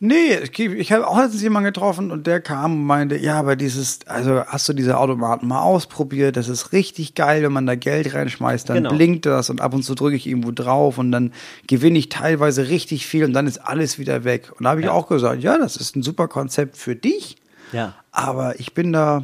Nee, 0.00 0.38
ich, 0.42 0.58
ich 0.58 0.92
habe 0.92 1.06
auch 1.06 1.16
letztens 1.16 1.42
jemanden 1.42 1.66
getroffen 1.66 2.10
und 2.10 2.26
der 2.26 2.40
kam 2.40 2.72
und 2.72 2.84
meinte, 2.84 3.16
ja, 3.16 3.38
aber 3.38 3.56
dieses, 3.56 4.00
also 4.06 4.44
hast 4.44 4.68
du 4.68 4.72
diese 4.72 4.98
Automaten 4.98 5.46
mal 5.46 5.62
ausprobiert? 5.62 6.36
Das 6.36 6.48
ist 6.48 6.72
richtig 6.72 7.14
geil, 7.14 7.42
wenn 7.42 7.52
man 7.52 7.64
da 7.66 7.74
Geld 7.76 8.12
reinschmeißt, 8.12 8.68
dann 8.68 8.76
Genau. 8.78 8.90
blinkt 8.90 9.24
das 9.24 9.50
und 9.50 9.60
ab 9.60 9.72
und 9.72 9.82
zu 9.84 9.94
drücke 9.94 10.16
ich 10.16 10.26
irgendwo 10.26 10.50
drauf 10.50 10.98
und 10.98 11.12
dann 11.12 11.32
gewinne 11.68 11.98
ich 11.98 12.08
teilweise 12.08 12.68
richtig 12.68 13.06
viel 13.06 13.24
und 13.24 13.32
dann 13.32 13.46
ist 13.46 13.58
alles 13.58 13.98
wieder 13.98 14.24
weg. 14.24 14.50
Und 14.58 14.64
da 14.64 14.70
habe 14.70 14.80
ich 14.80 14.88
auch 14.88 15.06
gesagt, 15.08 15.42
ja, 15.42 15.56
das 15.58 15.76
ist 15.76 15.94
ein 15.96 16.02
super 16.02 16.26
Konzept 16.28 16.76
für 16.76 16.96
dich, 16.96 17.36
Ja. 17.72 17.94
aber 18.12 18.58
ich 18.60 18.74
bin 18.74 18.92
da, 18.92 19.22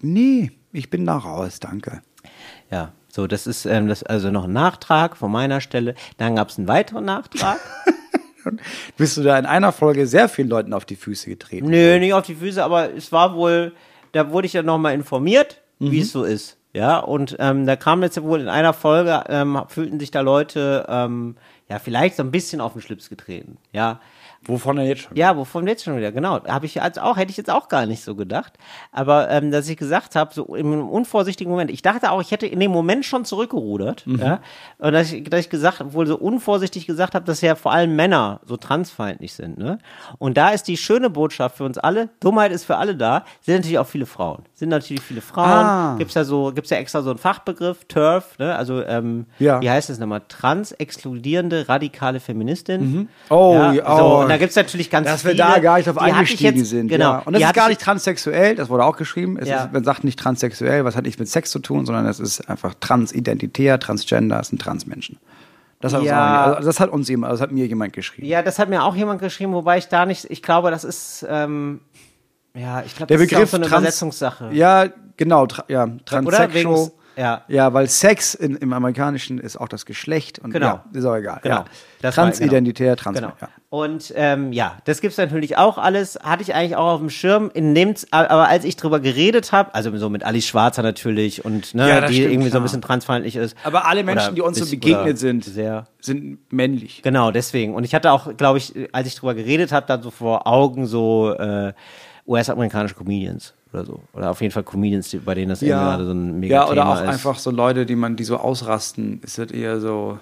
nee, 0.00 0.52
ich 0.72 0.90
bin 0.90 1.06
da 1.06 1.16
raus, 1.16 1.60
danke. 1.60 2.02
Ja. 2.70 2.92
So, 3.12 3.26
das 3.26 3.48
ist 3.48 3.66
ähm, 3.66 3.88
das, 3.88 4.04
also 4.04 4.30
noch 4.30 4.44
ein 4.44 4.52
Nachtrag 4.52 5.16
von 5.16 5.32
meiner 5.32 5.60
Stelle. 5.60 5.96
Dann 6.16 6.36
gab's 6.36 6.58
einen 6.58 6.68
weiteren 6.68 7.04
Nachtrag. 7.04 7.58
Bist 8.96 9.16
du 9.16 9.22
da 9.22 9.36
in 9.38 9.46
einer 9.46 9.72
Folge 9.72 10.06
sehr 10.06 10.28
vielen 10.28 10.48
Leuten 10.48 10.72
auf 10.72 10.84
die 10.84 10.96
Füße 10.96 11.28
getreten? 11.28 11.68
Nö, 11.68 11.98
nicht 11.98 12.14
auf 12.14 12.24
die 12.24 12.36
Füße, 12.36 12.62
aber 12.62 12.94
es 12.94 13.10
war 13.10 13.34
wohl, 13.34 13.72
da 14.12 14.30
wurde 14.30 14.46
ich 14.46 14.52
ja 14.52 14.62
nochmal 14.62 14.94
informiert, 14.94 15.60
wie 15.80 16.00
es 16.00 16.12
so 16.12 16.22
ist. 16.24 16.56
Ja, 16.72 16.98
und 16.98 17.36
ähm, 17.40 17.66
da 17.66 17.74
kam 17.74 18.02
jetzt 18.02 18.22
wohl 18.22 18.40
in 18.40 18.48
einer 18.48 18.72
Folge, 18.72 19.24
ähm, 19.28 19.60
fühlten 19.66 19.98
sich 19.98 20.12
da 20.12 20.20
Leute, 20.20 20.86
ähm, 20.88 21.36
ja, 21.68 21.80
vielleicht 21.80 22.16
so 22.16 22.22
ein 22.22 22.30
bisschen 22.30 22.60
auf 22.60 22.74
den 22.74 22.82
Schlips 22.82 23.08
getreten. 23.08 23.58
Ja, 23.72 24.00
Wovon 24.46 24.78
er 24.78 24.84
jetzt 24.84 25.02
schon? 25.02 25.16
Ja, 25.16 25.36
wovon 25.36 25.66
jetzt 25.66 25.84
schon 25.84 25.96
wieder, 25.98 26.12
genau. 26.12 26.42
Habe 26.46 26.64
ich 26.64 26.80
als 26.80 26.96
auch, 26.96 27.18
hätte 27.18 27.30
ich 27.30 27.36
jetzt 27.36 27.50
auch 27.50 27.68
gar 27.68 27.84
nicht 27.84 28.02
so 28.02 28.14
gedacht. 28.14 28.54
Aber 28.90 29.28
ähm, 29.30 29.50
dass 29.50 29.68
ich 29.68 29.76
gesagt 29.76 30.16
habe, 30.16 30.32
so 30.32 30.54
im 30.56 30.88
unvorsichtigen 30.88 31.50
Moment, 31.50 31.70
ich 31.70 31.82
dachte 31.82 32.10
auch, 32.10 32.22
ich 32.22 32.30
hätte 32.30 32.46
in 32.46 32.58
dem 32.58 32.70
Moment 32.70 33.04
schon 33.04 33.26
zurückgerudert. 33.26 34.06
Mhm. 34.06 34.18
Ja? 34.18 34.40
Und 34.78 34.94
dass 34.94 35.12
ich, 35.12 35.24
dass 35.28 35.40
ich 35.40 35.50
gesagt, 35.50 35.92
wohl 35.92 36.06
so 36.06 36.16
unvorsichtig 36.16 36.86
gesagt 36.86 37.14
habe, 37.14 37.26
dass 37.26 37.42
ja 37.42 37.54
vor 37.54 37.72
allem 37.72 37.94
Männer 37.94 38.40
so 38.46 38.56
transfeindlich 38.56 39.34
sind. 39.34 39.58
Ne? 39.58 39.78
Und 40.18 40.38
da 40.38 40.48
ist 40.50 40.68
die 40.68 40.78
schöne 40.78 41.10
Botschaft 41.10 41.58
für 41.58 41.64
uns 41.64 41.76
alle, 41.76 42.08
Dummheit 42.20 42.50
ist 42.50 42.64
für 42.64 42.76
alle 42.76 42.96
da, 42.96 43.24
sind 43.42 43.56
natürlich 43.56 43.78
auch 43.78 43.86
viele 43.86 44.06
Frauen. 44.06 44.44
Sind 44.54 44.70
natürlich 44.70 45.02
viele 45.02 45.20
Frauen. 45.20 45.48
Ah. 45.48 45.94
Gibt's 45.98 46.14
ja 46.14 46.24
so, 46.24 46.50
gibt's 46.54 46.70
ja 46.70 46.78
extra 46.78 47.02
so 47.02 47.10
einen 47.10 47.18
Fachbegriff, 47.18 47.84
TERF, 47.84 48.38
ne? 48.38 48.56
Also 48.56 48.82
ähm, 48.84 49.26
Ja. 49.38 49.60
wie 49.60 49.68
heißt 49.68 49.90
es 49.90 49.98
nochmal? 49.98 50.22
Trans-exkludierende 50.28 51.68
radikale 51.68 52.20
Feministin. 52.20 53.08
Oh, 53.28 53.52
ja, 53.54 53.72
ja, 53.72 53.96
so, 53.96 54.04
oh. 54.04 54.29
Da 54.30 54.38
gibt's 54.38 54.56
natürlich 54.56 54.90
ganz 54.90 55.06
Dass 55.06 55.24
wir 55.24 55.32
viele. 55.32 55.42
da 55.44 55.58
gar 55.58 55.76
nicht 55.78 55.86
ich 55.88 55.98
eingestiegen 55.98 56.56
jetzt, 56.58 56.70
sind. 56.70 56.88
Genau. 56.88 57.12
Ja. 57.12 57.18
Und 57.20 57.32
das 57.34 57.42
ist 57.42 57.54
gar 57.54 57.64
ich- 57.64 57.70
nicht 57.70 57.80
transsexuell, 57.80 58.54
das 58.54 58.68
wurde 58.68 58.84
auch 58.84 58.96
geschrieben. 58.96 59.36
Es 59.38 59.48
Ja. 59.48 59.64
ist, 59.64 59.72
man 59.72 59.84
sagt 59.84 60.04
nicht 60.04 60.18
transsexuell, 60.18 60.84
was 60.84 60.96
hat 60.96 61.04
nichts 61.04 61.18
mit 61.18 61.28
Sex 61.28 61.50
zu 61.50 61.58
tun, 61.58 61.86
sondern 61.86 62.06
es 62.06 62.18
ist 62.20 62.48
einfach 62.48 62.74
transidentitär, 62.80 63.78
transgender, 63.78 64.40
es 64.40 64.48
sind 64.48 64.60
Transmenschen. 64.60 65.18
Das 65.80 65.94
hat, 65.94 66.02
Ja. 66.02 66.54
also 66.54 66.66
das 66.68 66.78
hat 66.80 66.90
uns 66.90 67.08
jemand, 67.08 67.32
das 67.32 67.40
hat 67.40 67.52
mir 67.52 67.66
jemand 67.66 67.92
geschrieben. 67.92 68.26
Ja, 68.26 68.42
das 68.42 68.58
hat 68.58 68.68
mir 68.68 68.82
auch 68.84 68.94
jemand 68.96 69.20
geschrieben, 69.20 69.52
wobei 69.54 69.78
ich 69.78 69.88
da 69.88 70.04
nicht, 70.06 70.26
ich 70.30 70.42
glaube, 70.42 70.70
das 70.70 70.84
ist, 70.84 71.24
ähm, 71.28 71.80
ja, 72.54 72.82
ich 72.84 72.94
glaube, 72.96 73.06
Der 73.08 73.16
das 73.18 73.26
Begriff 73.26 73.42
ist 73.44 73.48
auch 73.48 73.50
so 73.52 73.56
eine 73.56 73.66
Trans- 73.66 73.82
Übersetzungssache. 73.82 74.48
Ja, 74.52 74.86
genau, 75.16 75.46
tra 75.46 75.64
ja, 75.68 75.88
transsexual. 76.04 76.90
Ja. 77.16 77.42
Ja, 77.48 77.72
weil 77.72 77.88
Sex 77.88 78.34
in, 78.34 78.56
im 78.56 78.72
Amerikanischen 78.72 79.38
ist 79.38 79.56
auch 79.60 79.68
das 79.68 79.86
Geschlecht 79.86 80.38
und 80.38 80.50
Genau. 80.52 80.66
ja, 80.66 80.84
ist 80.92 81.04
auch 81.04 81.16
egal. 81.16 81.40
Genau. 81.42 81.54
Ja. 81.56 81.64
War- 82.02 82.12
Transidentitär, 82.12 82.96
trans. 82.96 83.18
Genau. 83.18 83.32
Ja. 83.40 83.48
Und 83.68 84.12
ähm, 84.16 84.52
ja, 84.52 84.78
das 84.86 85.00
gibt's 85.00 85.18
natürlich 85.18 85.56
auch 85.58 85.76
alles. 85.78 86.18
Hatte 86.22 86.42
ich 86.42 86.54
eigentlich 86.54 86.74
auch 86.76 86.94
auf 86.94 86.98
dem 87.00 87.10
Schirm. 87.10 87.50
In 87.52 87.74
dem, 87.74 87.94
aber 88.10 88.48
als 88.48 88.64
ich 88.64 88.76
drüber 88.76 89.00
geredet 89.00 89.52
habe, 89.52 89.74
also 89.74 89.94
so 89.98 90.08
mit 90.08 90.24
Alice 90.24 90.46
Schwarzer 90.46 90.82
natürlich 90.82 91.44
und 91.44 91.74
ne, 91.74 91.88
Ja, 91.88 92.00
die 92.06 92.14
stimmt, 92.14 92.32
irgendwie 92.32 92.44
so 92.44 92.46
ein 92.48 92.50
klar. 92.52 92.62
bisschen 92.62 92.82
transfeindlich 92.82 93.36
ist. 93.36 93.54
Aber 93.64 93.86
alle 93.86 94.02
Menschen, 94.02 94.34
die 94.34 94.40
uns 94.40 94.58
so 94.58 94.64
begegnet 94.68 95.18
sind, 95.18 95.44
sehr 95.44 95.84
sind 96.00 96.50
männlich. 96.52 97.02
Genau, 97.02 97.30
deswegen. 97.30 97.74
Und 97.74 97.84
ich 97.84 97.94
hatte 97.94 98.10
auch, 98.12 98.34
glaube 98.36 98.58
ich, 98.58 98.72
als 98.92 99.06
ich 99.06 99.14
drüber 99.14 99.34
geredet 99.34 99.70
habe, 99.72 99.86
dann 99.86 100.02
so 100.02 100.10
vor 100.10 100.46
Augen 100.46 100.86
so 100.86 101.34
äh, 101.34 101.74
US-amerikanische 102.30 102.94
Comedians 102.94 103.54
oder 103.72 103.84
so. 103.84 104.00
Oder 104.12 104.30
auf 104.30 104.40
jeden 104.40 104.52
Fall 104.52 104.62
Comedians, 104.62 105.14
bei 105.24 105.34
denen 105.34 105.48
das 105.50 105.62
irgendwie 105.62 105.80
gerade 105.84 106.04
so 106.04 106.12
ein 106.12 106.38
mega 106.40 106.54
ja, 106.54 106.64
oder 106.66 106.74
Thema 106.82 106.92
auch 106.92 107.02
ist. 107.02 107.08
einfach 107.08 107.38
so 107.38 107.50
Leute, 107.50 107.86
die 107.86 107.96
man, 107.96 108.16
die 108.16 108.24
so 108.24 108.36
ausrasten, 108.36 109.20
ist 109.22 109.38
das 109.38 109.50
eher 109.50 109.80
so, 109.80 110.18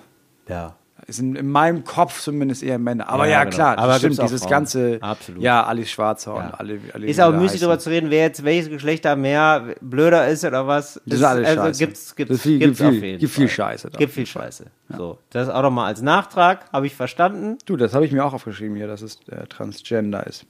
Ja. 0.49 0.75
sind 1.07 1.37
in 1.37 1.49
meinem 1.49 1.85
Kopf 1.85 2.21
zumindest 2.21 2.63
eher 2.63 2.79
Männer. 2.79 3.09
Aber 3.09 3.25
Ja, 3.27 3.33
ja, 3.33 3.45
genau. 3.45 3.55
klar, 3.57 3.77
das 3.77 3.85
Aber 3.85 3.95
stimmt, 3.95 4.21
dieses 4.23 4.41
Frauen. 4.43 4.51
ganze, 4.51 4.99
Absolut. 5.01 5.43
ja, 5.43 5.65
Alice 5.65 5.89
Schwarzer 5.91 6.35
Ja. 6.35 6.47
und 6.47 6.55
alle, 6.61 6.79
alle 6.93 7.07
Ist 7.07 7.21
auch 7.21 7.33
müßig 7.33 7.61
darüber 7.61 7.79
zu 7.79 7.89
reden, 7.91 8.11
wer 8.11 8.21
jetzt 8.25 8.45
welches 8.45 8.69
Geschlecht 8.69 9.05
da 9.07 9.15
mehr 9.17 9.75
blöder 9.81 10.29
ist 10.29 10.45
oder 10.45 10.67
was. 10.67 11.01
Das 11.07 11.19
ist 11.21 11.25
alles 11.25 11.47
also 11.49 11.63
scheiße. 11.63 11.79
gibt's, 11.79 12.17
gibt's, 12.17 12.33
Das 12.35 12.41
viel- 12.43 12.59
gibt's 12.59 12.79
gibt 12.79 12.89
auf 12.89 12.95
viel- 12.95 13.05
jeden 13.05 13.19
gibt 13.21 13.33
viel. 13.33 13.49
Scheiße 13.49 13.91
Gibt 13.91 14.11
auf 14.11 14.15
viel. 14.15 14.27
Scheiße. 14.27 14.67
So, 14.97 15.19
das 15.31 15.49
auch 15.49 15.63
nochmal 15.63 15.87
als 15.87 16.03
Nachtrag, 16.03 16.67
habe 16.73 16.87
ich 16.87 16.95
verstanden. 16.95 17.57
Du, 17.65 17.77
das 17.77 17.95
habe 17.95 18.05
ich 18.05 18.13
mir 18.13 18.25
auch 18.25 18.35
aufgeschrieben 18.35 18.77
hier, 18.77 18.87
dass 18.89 19.01
es 19.03 19.19
äh, 19.31 19.47
Transgender 19.47 20.27
ist. 20.27 20.45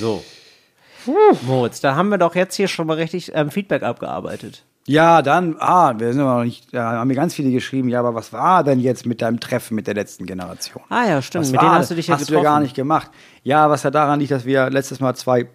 So. 0.00 0.24
Moritz, 1.42 1.80
da 1.80 1.94
haben 1.94 2.08
wir 2.08 2.18
doch 2.18 2.34
jetzt 2.34 2.54
hier 2.56 2.68
schon 2.68 2.86
mal 2.86 2.96
richtig 2.96 3.32
ähm, 3.34 3.50
Feedback 3.50 3.82
abgearbeitet. 3.82 4.64
Ja, 4.86 5.22
dann, 5.22 5.56
ah, 5.60 5.94
wir 5.98 6.12
sind 6.12 6.22
aber 6.22 6.38
noch 6.38 6.44
nicht, 6.44 6.72
da 6.74 6.92
haben 6.92 7.08
mir 7.08 7.14
ganz 7.14 7.34
viele 7.34 7.50
geschrieben, 7.50 7.88
ja, 7.88 8.00
aber 8.00 8.14
was 8.14 8.32
war 8.32 8.64
denn 8.64 8.80
jetzt 8.80 9.06
mit 9.06 9.22
deinem 9.22 9.38
Treffen 9.38 9.74
mit 9.74 9.86
der 9.86 9.94
letzten 9.94 10.26
Generation? 10.26 10.82
Ah 10.88 11.06
ja, 11.06 11.22
stimmt. 11.22 11.44
Was 11.44 11.52
Mit 11.52 11.60
war 11.60 11.68
denen 11.68 11.78
hast 11.80 11.90
du 11.90 11.94
dich 11.94 12.06
ja 12.06 12.14
hast 12.14 12.20
getroffen. 12.20 12.42
du 12.42 12.44
ja 12.44 12.50
gar 12.50 12.60
nicht 12.60 12.74
gemacht. 12.74 13.10
Ja, 13.42 13.70
was 13.70 13.82
ja 13.82 13.90
daran 13.90 14.18
liegt, 14.18 14.32
dass 14.32 14.46
wir 14.46 14.70
letztes 14.70 14.98
Mal 14.98 15.14
zwei 15.14 15.46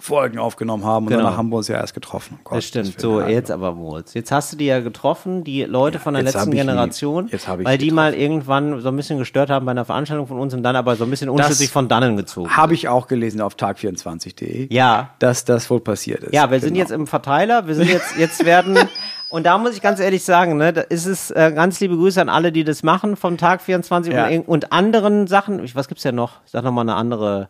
Folgen 0.00 0.38
aufgenommen 0.38 0.84
haben 0.84 1.06
und 1.06 1.10
Genau. 1.10 1.24
danach 1.24 1.36
haben 1.38 1.48
wir 1.50 1.56
uns 1.56 1.66
ja 1.66 1.74
erst 1.76 1.92
getroffen. 1.92 2.36
Oh 2.38 2.40
Gott, 2.44 2.58
Das 2.58 2.64
stimmt. 2.66 2.86
wird 2.86 3.00
So, 3.00 3.20
jetzt 3.20 3.50
aber 3.50 3.72
Moritz. 3.72 4.14
Jetzt 4.14 4.30
hast 4.30 4.52
du 4.52 4.56
die 4.56 4.66
ja 4.66 4.78
getroffen, 4.78 5.42
die 5.42 5.64
Leute 5.64 5.98
von 5.98 6.14
der 6.14 6.22
letzten 6.22 6.38
ich 6.44 6.50
die- 6.50 6.56
Generation, 6.56 7.28
ich 7.32 7.48
weil 7.48 7.78
die 7.78 7.86
getroffen. 7.88 7.94
mal 7.96 8.14
irgendwann 8.14 8.80
so 8.80 8.88
ein 8.90 8.96
bisschen 8.96 9.18
gestört 9.18 9.50
haben 9.50 9.66
bei 9.66 9.72
einer 9.72 9.84
Veranstaltung 9.84 10.28
von 10.28 10.38
uns 10.38 10.54
und 10.54 10.62
dann 10.62 10.76
aber 10.76 10.94
so 10.94 11.02
ein 11.02 11.10
bisschen 11.10 11.28
unschlüssig 11.28 11.70
von 11.70 11.88
dannen 11.88 12.16
gezogen. 12.16 12.56
Habe 12.56 12.74
ich 12.74 12.86
auch 12.88 13.08
gelesen 13.08 13.40
auf 13.40 13.54
tag24.de, 13.56 14.72
Ja. 14.72 15.10
dass 15.18 15.44
das 15.44 15.68
wohl 15.70 15.80
passiert 15.80 16.22
ist. 16.24 16.32
Ja, 16.34 16.50
wir 16.50 16.60
sind 16.60 16.74
Genau. 16.74 16.80
jetzt 16.80 16.90
im 16.92 17.06
Verteiler, 17.06 17.66
wir 17.66 17.74
sind 17.74 17.88
jetzt, 17.90 18.16
jetzt 18.18 18.44
werden, 18.44 18.76
und 19.30 19.46
da 19.46 19.58
muss 19.58 19.74
ich 19.74 19.82
ganz 19.82 19.98
ehrlich 20.00 20.24
sagen, 20.24 20.56
ne, 20.58 20.72
da 20.72 20.82
ist 20.82 21.06
es 21.06 21.30
äh, 21.32 21.52
ganz 21.54 21.80
liebe 21.80 21.96
Grüße 21.96 22.20
an 22.20 22.28
alle, 22.28 22.52
die 22.52 22.62
das 22.64 22.82
machen 22.84 23.16
vom 23.16 23.36
Tag 23.36 23.60
24 23.62 24.12
Ja. 24.14 24.28
und, 24.28 24.46
und 24.46 24.72
anderen 24.72 25.26
Sachen. 25.26 25.62
Ich, 25.64 25.74
was 25.74 25.88
gibt's 25.88 26.04
denn 26.04 26.14
noch? 26.14 26.34
Sag 26.46 26.62
noch 26.62 26.70
mal 26.72 26.82
eine 26.82 26.94
andere, 26.94 27.48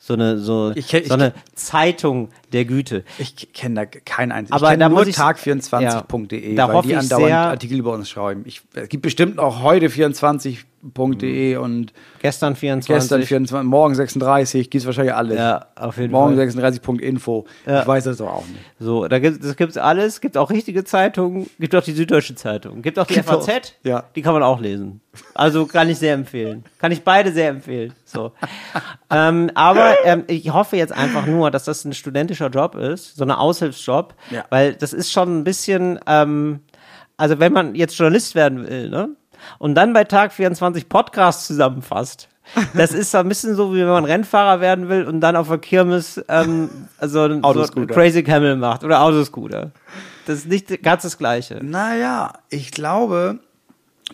so 0.00 0.14
eine, 0.14 0.38
so, 0.38 0.72
Ich 0.74 0.86
kenn- 0.88 1.06
so 1.06 1.14
eine 1.14 1.34
Zeitung 1.54 2.28
der 2.52 2.64
Güte. 2.64 3.04
Ich 3.18 3.52
kenne 3.52 3.74
da 3.74 3.84
keinen 3.86 4.30
einzigen. 4.32 4.54
Aber 4.54 4.72
ich 4.72 4.78
da 4.78 4.88
nur 4.88 4.98
muss 5.00 5.08
ich- 5.08 5.16
tag24.de, 5.16 6.50
Ja, 6.54 6.66
da 6.68 6.72
weil 6.72 6.82
die 6.82 6.96
andauernd 6.96 7.26
sehr- 7.26 7.38
Artikel 7.38 7.78
über 7.78 7.92
uns 7.92 8.08
schreiben. 8.08 8.42
Ich, 8.46 8.62
es 8.74 8.88
gibt 8.88 9.02
bestimmt 9.02 9.38
auch 9.38 9.62
heute 9.62 9.90
24.de 10.94 11.56
und 11.56 11.92
Gestern 12.20 12.56
24. 12.56 12.94
gestern 12.94 13.22
24, 13.22 13.68
morgen 13.68 13.94
36, 13.94 14.70
gibt 14.70 14.80
es 14.82 14.86
wahrscheinlich 14.86 15.14
alles. 15.14 15.36
Ja, 15.38 15.66
auf 15.76 15.96
jeden 15.98 16.12
morgen 16.12 16.36
Fall. 16.36 16.46
36.info. 16.46 17.46
Ja. 17.66 17.80
Ich 17.82 17.86
weiß 17.86 18.04
das 18.04 18.18
doch 18.18 18.28
auch 18.28 18.46
nicht. 18.46 18.60
So, 18.78 19.06
da 19.08 19.18
gibt 19.18 19.44
es 19.44 19.56
gibt's 19.56 19.76
alles, 19.76 20.20
gibt 20.20 20.36
auch 20.36 20.50
richtige 20.50 20.84
Zeitungen, 20.84 21.48
gibt 21.58 21.74
auch 21.74 21.82
die 21.82 21.92
Süddeutsche 21.92 22.34
Zeitung, 22.34 22.82
gibt 22.82 22.98
auch 22.98 23.06
die 23.06 23.14
Gibt 23.14 23.28
auch- 23.28 23.42
FAZ, 23.46 23.74
ja. 23.82 24.04
die 24.14 24.22
kann 24.22 24.34
man 24.34 24.42
auch 24.42 24.60
lesen. 24.60 25.00
Also 25.34 25.66
kann 25.66 25.88
ich 25.88 25.98
sehr 25.98 26.14
empfehlen. 26.14 26.64
Kann 26.78 26.92
ich 26.92 27.02
beide 27.02 27.32
sehr 27.32 27.48
empfehlen. 27.48 27.92
So. 28.04 28.32
ähm, 29.10 29.50
aber 29.54 29.94
ähm, 30.04 30.24
ich 30.28 30.52
hoffe 30.52 30.76
jetzt 30.76 30.92
einfach 30.92 31.26
nur, 31.26 31.50
dass 31.50 31.64
das 31.64 31.84
ein 31.84 31.92
studentischer 31.92 32.48
Job 32.50 32.74
ist, 32.76 33.16
so 33.16 33.24
ein 33.24 33.30
Aushilfsjob, 33.30 34.14
Ja. 34.30 34.44
weil 34.50 34.74
das 34.74 34.92
ist 34.92 35.10
schon 35.10 35.38
ein 35.40 35.44
bisschen, 35.44 35.98
ähm, 36.06 36.60
also 37.16 37.40
wenn 37.40 37.52
man 37.52 37.74
jetzt 37.74 37.98
Journalist 37.98 38.34
werden 38.34 38.68
will, 38.68 38.90
ne? 38.90 39.08
Und 39.58 39.74
dann 39.74 39.92
bei 39.92 40.04
Tag 40.04 40.32
24 40.32 40.88
Podcasts 40.88 41.46
zusammenfasst. 41.46 42.28
Das 42.74 42.92
ist 42.92 43.10
so 43.10 43.18
ein 43.18 43.28
bisschen 43.28 43.54
so, 43.54 43.74
wie 43.74 43.80
wenn 43.80 43.88
man 43.88 44.04
Rennfahrer 44.04 44.60
werden 44.60 44.88
will 44.88 45.04
und 45.04 45.20
dann 45.20 45.36
auf 45.36 45.48
der 45.48 45.58
Kirmes 45.58 46.22
ähm, 46.28 46.70
also 46.98 47.28
so. 47.28 47.94
Crazy 47.94 48.22
Camel 48.22 48.56
macht 48.56 48.84
oder 48.84 49.02
Autoscooter. 49.02 49.72
Das 50.26 50.38
ist 50.38 50.48
nicht 50.48 50.82
ganz 50.82 51.02
das 51.02 51.18
Gleiche. 51.18 51.60
Naja, 51.62 52.32
ich 52.48 52.70
glaube, 52.70 53.38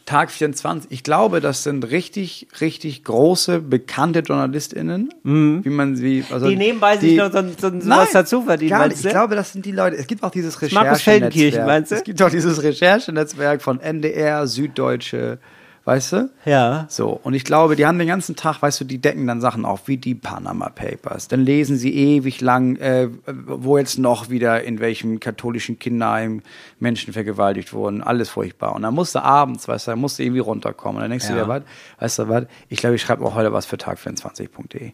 Tag 0.06 0.30
24, 0.30 0.90
ich 0.90 1.02
glaube, 1.02 1.40
das 1.40 1.62
sind 1.62 1.90
richtig, 1.90 2.48
richtig 2.60 3.04
große, 3.04 3.60
bekannte 3.60 4.20
JournalistInnen, 4.20 5.12
wie 5.22 5.70
man 5.70 5.96
sie. 5.96 6.24
Also 6.30 6.46
Mhm. 6.46 6.50
Die 6.50 6.56
nebenbei 6.56 6.96
sich 6.98 7.16
noch 7.16 7.32
so, 7.32 7.40
so, 7.42 7.54
so 7.58 7.70
Nein, 7.70 7.88
was 8.00 8.12
dazu 8.12 8.42
verdienen. 8.42 8.70
Gar 8.70 8.88
nicht. 8.88 9.04
Ich 9.04 9.10
glaube, 9.10 9.34
das 9.34 9.52
sind 9.52 9.64
die 9.64 9.72
Leute. 9.72 9.96
Es 9.96 10.06
gibt 10.06 10.22
auch 10.22 10.30
dieses 10.30 10.60
Markus 10.72 11.00
Feldenkirchen, 11.02 11.60
Recherchenetzwerk. 11.60 11.66
meinst 11.66 11.90
du? 11.90 11.94
Es 11.96 12.04
gibt 12.04 12.22
auch 12.22 12.30
dieses 12.30 12.62
Recherchenetzwerk 12.62 13.62
von 13.62 13.80
NDR, 13.80 14.46
Süddeutsche, 14.46 15.38
weißt 15.84 16.12
du? 16.12 16.30
ja. 16.44 16.86
So, 16.88 17.10
und 17.22 17.34
ich 17.34 17.44
glaube, 17.44 17.76
die 17.76 17.86
haben 17.86 17.98
den 17.98 18.08
ganzen 18.08 18.36
Tag, 18.36 18.62
weißt 18.62 18.80
du, 18.80 18.84
die 18.84 18.98
decken 18.98 19.26
dann 19.26 19.40
Sachen 19.40 19.64
auf, 19.64 19.86
wie 19.88 19.96
die 19.96 20.14
Panama 20.14 20.68
Papers. 20.70 21.28
Dann 21.28 21.40
lesen 21.40 21.76
sie 21.76 21.94
ewig 21.94 22.40
lang, 22.40 22.76
äh, 22.76 23.08
wo 23.26 23.78
jetzt 23.78 23.98
noch 23.98 24.30
wieder 24.30 24.62
in 24.64 24.80
welchem 24.80 25.20
katholischen 25.20 25.78
Kinderheim 25.78 26.42
Menschen 26.80 27.12
vergewaltigt 27.12 27.72
wurden. 27.72 28.02
Alles 28.02 28.28
furchtbar. 28.30 28.74
Und 28.74 28.82
dann 28.82 28.94
musst 28.94 29.14
du 29.14 29.22
abends, 29.22 29.68
weißt 29.68 29.86
du, 29.86 29.90
dann 29.92 30.00
musst 30.00 30.18
du 30.18 30.22
irgendwie 30.22 30.40
runterkommen. 30.40 30.96
Und 30.96 31.02
dann 31.02 31.10
denkst 31.10 31.26
du 31.28 31.34
Ja. 31.34 31.42
dir, 31.44 31.48
was, 31.48 31.62
weißt 32.00 32.18
du 32.20 32.28
was, 32.28 32.44
ich 32.68 32.78
glaube, 32.78 32.96
ich 32.96 33.02
schreibe 33.02 33.24
auch 33.24 33.34
heute 33.34 33.52
was 33.52 33.66
für 33.66 33.76
tag24.de. 33.76 34.92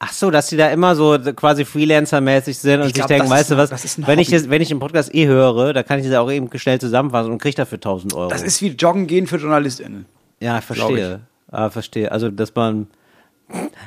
Ach 0.00 0.12
so, 0.12 0.30
dass 0.30 0.46
die 0.46 0.56
da 0.56 0.68
immer 0.70 0.94
so 0.94 1.18
quasi 1.34 1.64
Freelancer-mäßig 1.64 2.56
sind 2.56 2.80
und 2.80 2.86
Ich 2.86 2.86
sich 2.86 2.94
glaub, 2.94 3.08
denken, 3.08 3.28
weißt 3.28 3.50
du 3.50 3.56
was, 3.56 3.98
wenn 4.06 4.20
ich, 4.20 4.28
das, 4.28 4.48
wenn 4.48 4.62
ich 4.62 4.68
den 4.68 4.78
Podcast 4.78 5.12
eh 5.12 5.26
höre, 5.26 5.72
da 5.72 5.82
kann 5.82 5.98
ich 5.98 6.06
das 6.06 6.14
auch 6.14 6.30
eben 6.30 6.48
schnell 6.56 6.80
zusammenfassen 6.80 7.32
und 7.32 7.42
kriege 7.42 7.56
dafür 7.56 7.78
1000 7.78 8.14
Euro. 8.14 8.30
Das 8.30 8.42
ist 8.42 8.62
wie 8.62 8.68
Joggen 8.68 9.08
gehen 9.08 9.26
für 9.26 9.38
JournalistInnen. 9.38 10.06
ja, 10.38 10.58
ich 10.58 10.64
verstehe. 10.64 11.20
Ah, 11.50 11.70
verstehe. 11.70 12.12
Also, 12.12 12.30
dass 12.30 12.54
man, 12.54 12.86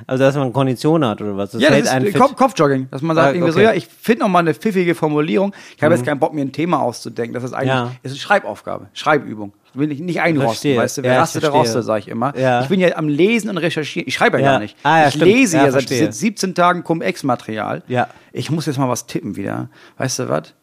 also, 0.08 0.24
dass 0.24 0.36
man 0.36 0.52
Kondition 0.54 1.06
hat 1.06 1.22
oder 1.22 1.38
was. 1.38 1.52
Das 1.52 1.62
Ja, 1.62 1.70
das 1.70 1.80
ist 1.82 1.88
einen. 1.90 2.12
Kopf, 2.14 2.36
Kopfjogging, 2.36 2.88
dass 2.90 3.02
man 3.02 3.16
sagt 3.16 3.28
Ah, 3.30 3.32
irgendwie 3.34 3.52
so, 3.52 3.60
okay. 3.60 3.68
Mhm. 3.68 3.72
ja, 3.74 3.78
ich 3.78 3.88
finde 3.88 4.22
noch 4.22 4.30
mal 4.30 4.40
eine 4.40 4.54
pfiffige 4.54 4.96
Formulierung. 4.96 5.54
Ich 5.78 5.84
habe 5.84 5.94
jetzt 5.94 6.06
keinen 6.06 6.20
Bock, 6.20 6.34
mir 6.34 6.42
ein 6.42 6.52
Thema 6.52 6.82
auszudenken. 6.82 7.34
Das 7.34 7.44
ist 7.44 7.54
eigentlich, 7.54 7.68
Ja. 7.70 7.92
ist 8.04 8.12
eine 8.12 8.20
Schreibaufgabe, 8.20 8.88
Schreibübung. 8.94 9.54
Ich 9.74 9.80
will 9.80 9.88
nicht, 9.88 10.02
nicht 10.02 10.20
einrosten, 10.20 10.76
weißt 10.76 10.98
du? 10.98 11.04
Wer 11.04 11.12
Ja, 11.12 11.18
ich 11.18 11.22
rastet, 11.22 11.44
der 11.44 11.50
rostet, 11.52 11.86
sag 11.86 12.00
ich 12.00 12.08
immer. 12.10 12.38
Ja. 12.38 12.62
Ich 12.62 12.68
bin 12.68 12.80
ja 12.80 12.96
am 12.98 13.08
Lesen 13.08 13.50
und 13.50 13.58
Recherchieren. 13.58 14.06
Ich 14.08 14.16
schreibe 14.16 14.38
ja, 14.40 14.44
Ja. 14.46 14.52
gar 14.54 14.60
nicht. 14.60 14.76
Ah, 14.84 15.04
ich 15.08 15.14
stimmt. 15.14 15.26
lese 15.26 15.58
Ja, 15.58 15.72
seit 15.72 15.88
17 15.88 16.56
Tagen 16.56 16.84
Cum-Ex-Material. 16.84 17.84
Ja. 17.88 18.08
Ich 18.34 18.52
muss 18.52 18.66
jetzt 18.66 18.80
mal 18.80 18.90
was 18.90 19.06
tippen 19.06 19.36
wieder. 19.38 19.70
Weißt 19.98 20.20
du 20.20 20.28
was? 20.30 20.54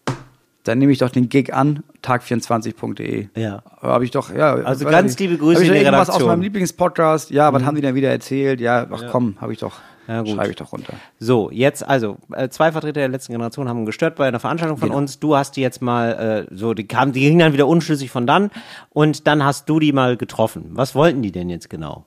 Dann 0.69 0.79
nehme 0.79 0.93
ich 0.93 0.99
doch 0.99 1.09
den 1.11 1.29
Gig 1.31 1.55
an, 1.55 1.83
tag24.de. 2.05 3.29
Ja. 3.37 3.63
Habe 3.81 4.05
ich 4.05 4.11
doch, 4.11 4.35
ja. 4.35 4.55
Also 4.55 4.85
ganz 4.85 5.19
liebe 5.19 5.39
Grüße 5.39 5.63
ich 5.63 5.69
in 5.69 5.75
die 5.75 5.81
irgendwas 5.81 6.11
aus 6.11 6.17
Redaktion. 6.17 6.23
Mhm. 6.23 6.33
meinem 6.33 6.43
Lieblingspodcast. 6.43 7.31
Ja, 7.31 7.53
was 7.55 7.65
haben 7.65 7.75
die 7.75 7.81
denn 7.81 7.95
wieder 7.95 8.11
erzählt? 8.11 8.61
Ja, 8.61 8.87
ach 8.91 9.05
komm, 9.11 9.37
habe 9.41 9.53
ich 9.55 9.59
doch. 9.61 9.73
Ja. 10.07 10.25
Schreibe 10.27 10.51
ich 10.51 10.57
doch 10.57 10.73
runter. 10.73 10.95
So, 11.19 11.51
jetzt 11.51 11.87
also, 11.87 12.17
äh, 12.33 12.49
zwei 12.49 12.73
Vertreter 12.73 13.01
der 13.01 13.09
letzten 13.09 13.33
Generation 13.33 13.69
haben 13.69 13.85
gestört 13.87 14.17
bei 14.17 14.27
einer 14.29 14.41
Veranstaltung 14.41 14.79
von 14.79 14.89
Genau. 14.89 14.99
uns. 14.99 15.19
Du 15.21 15.37
hast 15.37 15.57
die 15.57 15.61
jetzt 15.61 15.83
mal, 15.83 16.47
äh, 16.51 16.55
so, 16.55 16.73
die 16.75 16.87
kamen, 16.87 17.13
die 17.13 17.21
gingen 17.21 17.39
dann 17.39 17.53
wieder 17.53 17.67
unschlüssig 17.67 18.11
von 18.11 18.27
dann 18.27 18.51
und 18.91 19.27
dann 19.27 19.45
hast 19.45 19.69
du 19.69 19.79
die 19.81 19.93
mal 19.93 20.17
getroffen. 20.17 20.71
Was 20.73 20.95
wollten 20.95 21.21
die 21.23 21.33
denn 21.33 21.51
jetzt 21.51 21.69
genau? 21.69 22.05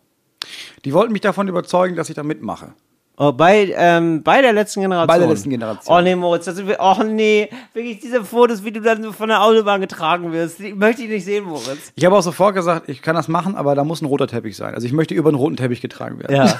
Die 0.85 0.93
wollten 0.93 1.13
mich 1.13 1.21
davon 1.21 1.47
überzeugen, 1.47 1.95
dass 1.95 2.09
ich 2.09 2.15
da 2.15 2.23
mitmache. 2.23 2.73
Oh, 3.23 3.31
bei, 3.31 3.71
ähm, 3.77 4.23
bei 4.23 4.41
der 4.41 4.51
letzten 4.51 4.81
Generation. 4.81 5.07
Bei 5.07 5.19
der 5.19 5.27
letzten 5.27 5.51
Generation. 5.51 5.95
Oh 5.95 6.01
nee, 6.01 6.15
Moritz, 6.15 6.45
das 6.45 6.55
sind 6.55 6.67
wir, 6.67 6.77
oh 6.79 7.03
nee, 7.03 7.49
wirklich 7.71 7.99
diese 7.99 8.25
Fotos, 8.25 8.65
wie 8.65 8.71
du 8.71 8.81
dann 8.81 9.13
von 9.13 9.29
der 9.29 9.43
Autobahn 9.43 9.79
getragen 9.79 10.31
wirst, 10.31 10.57
die 10.57 10.73
möchte 10.73 11.03
ich 11.03 11.09
nicht 11.09 11.25
sehen, 11.25 11.43
Moritz. 11.43 11.91
Ich 11.93 12.03
habe 12.03 12.17
auch 12.17 12.23
sofort 12.23 12.55
gesagt, 12.55 12.89
ich 12.89 13.03
kann 13.03 13.15
das 13.15 13.27
machen, 13.27 13.55
aber 13.55 13.75
da 13.75 13.83
muss 13.83 14.01
ein 14.01 14.07
roter 14.07 14.25
Teppich 14.25 14.57
sein. 14.57 14.73
Also 14.73 14.87
ich 14.87 14.93
möchte 14.93 15.13
über 15.13 15.29
einen 15.29 15.37
roten 15.37 15.55
Teppich 15.55 15.81
getragen 15.81 16.17
werden. 16.17 16.35
Ja. 16.35 16.59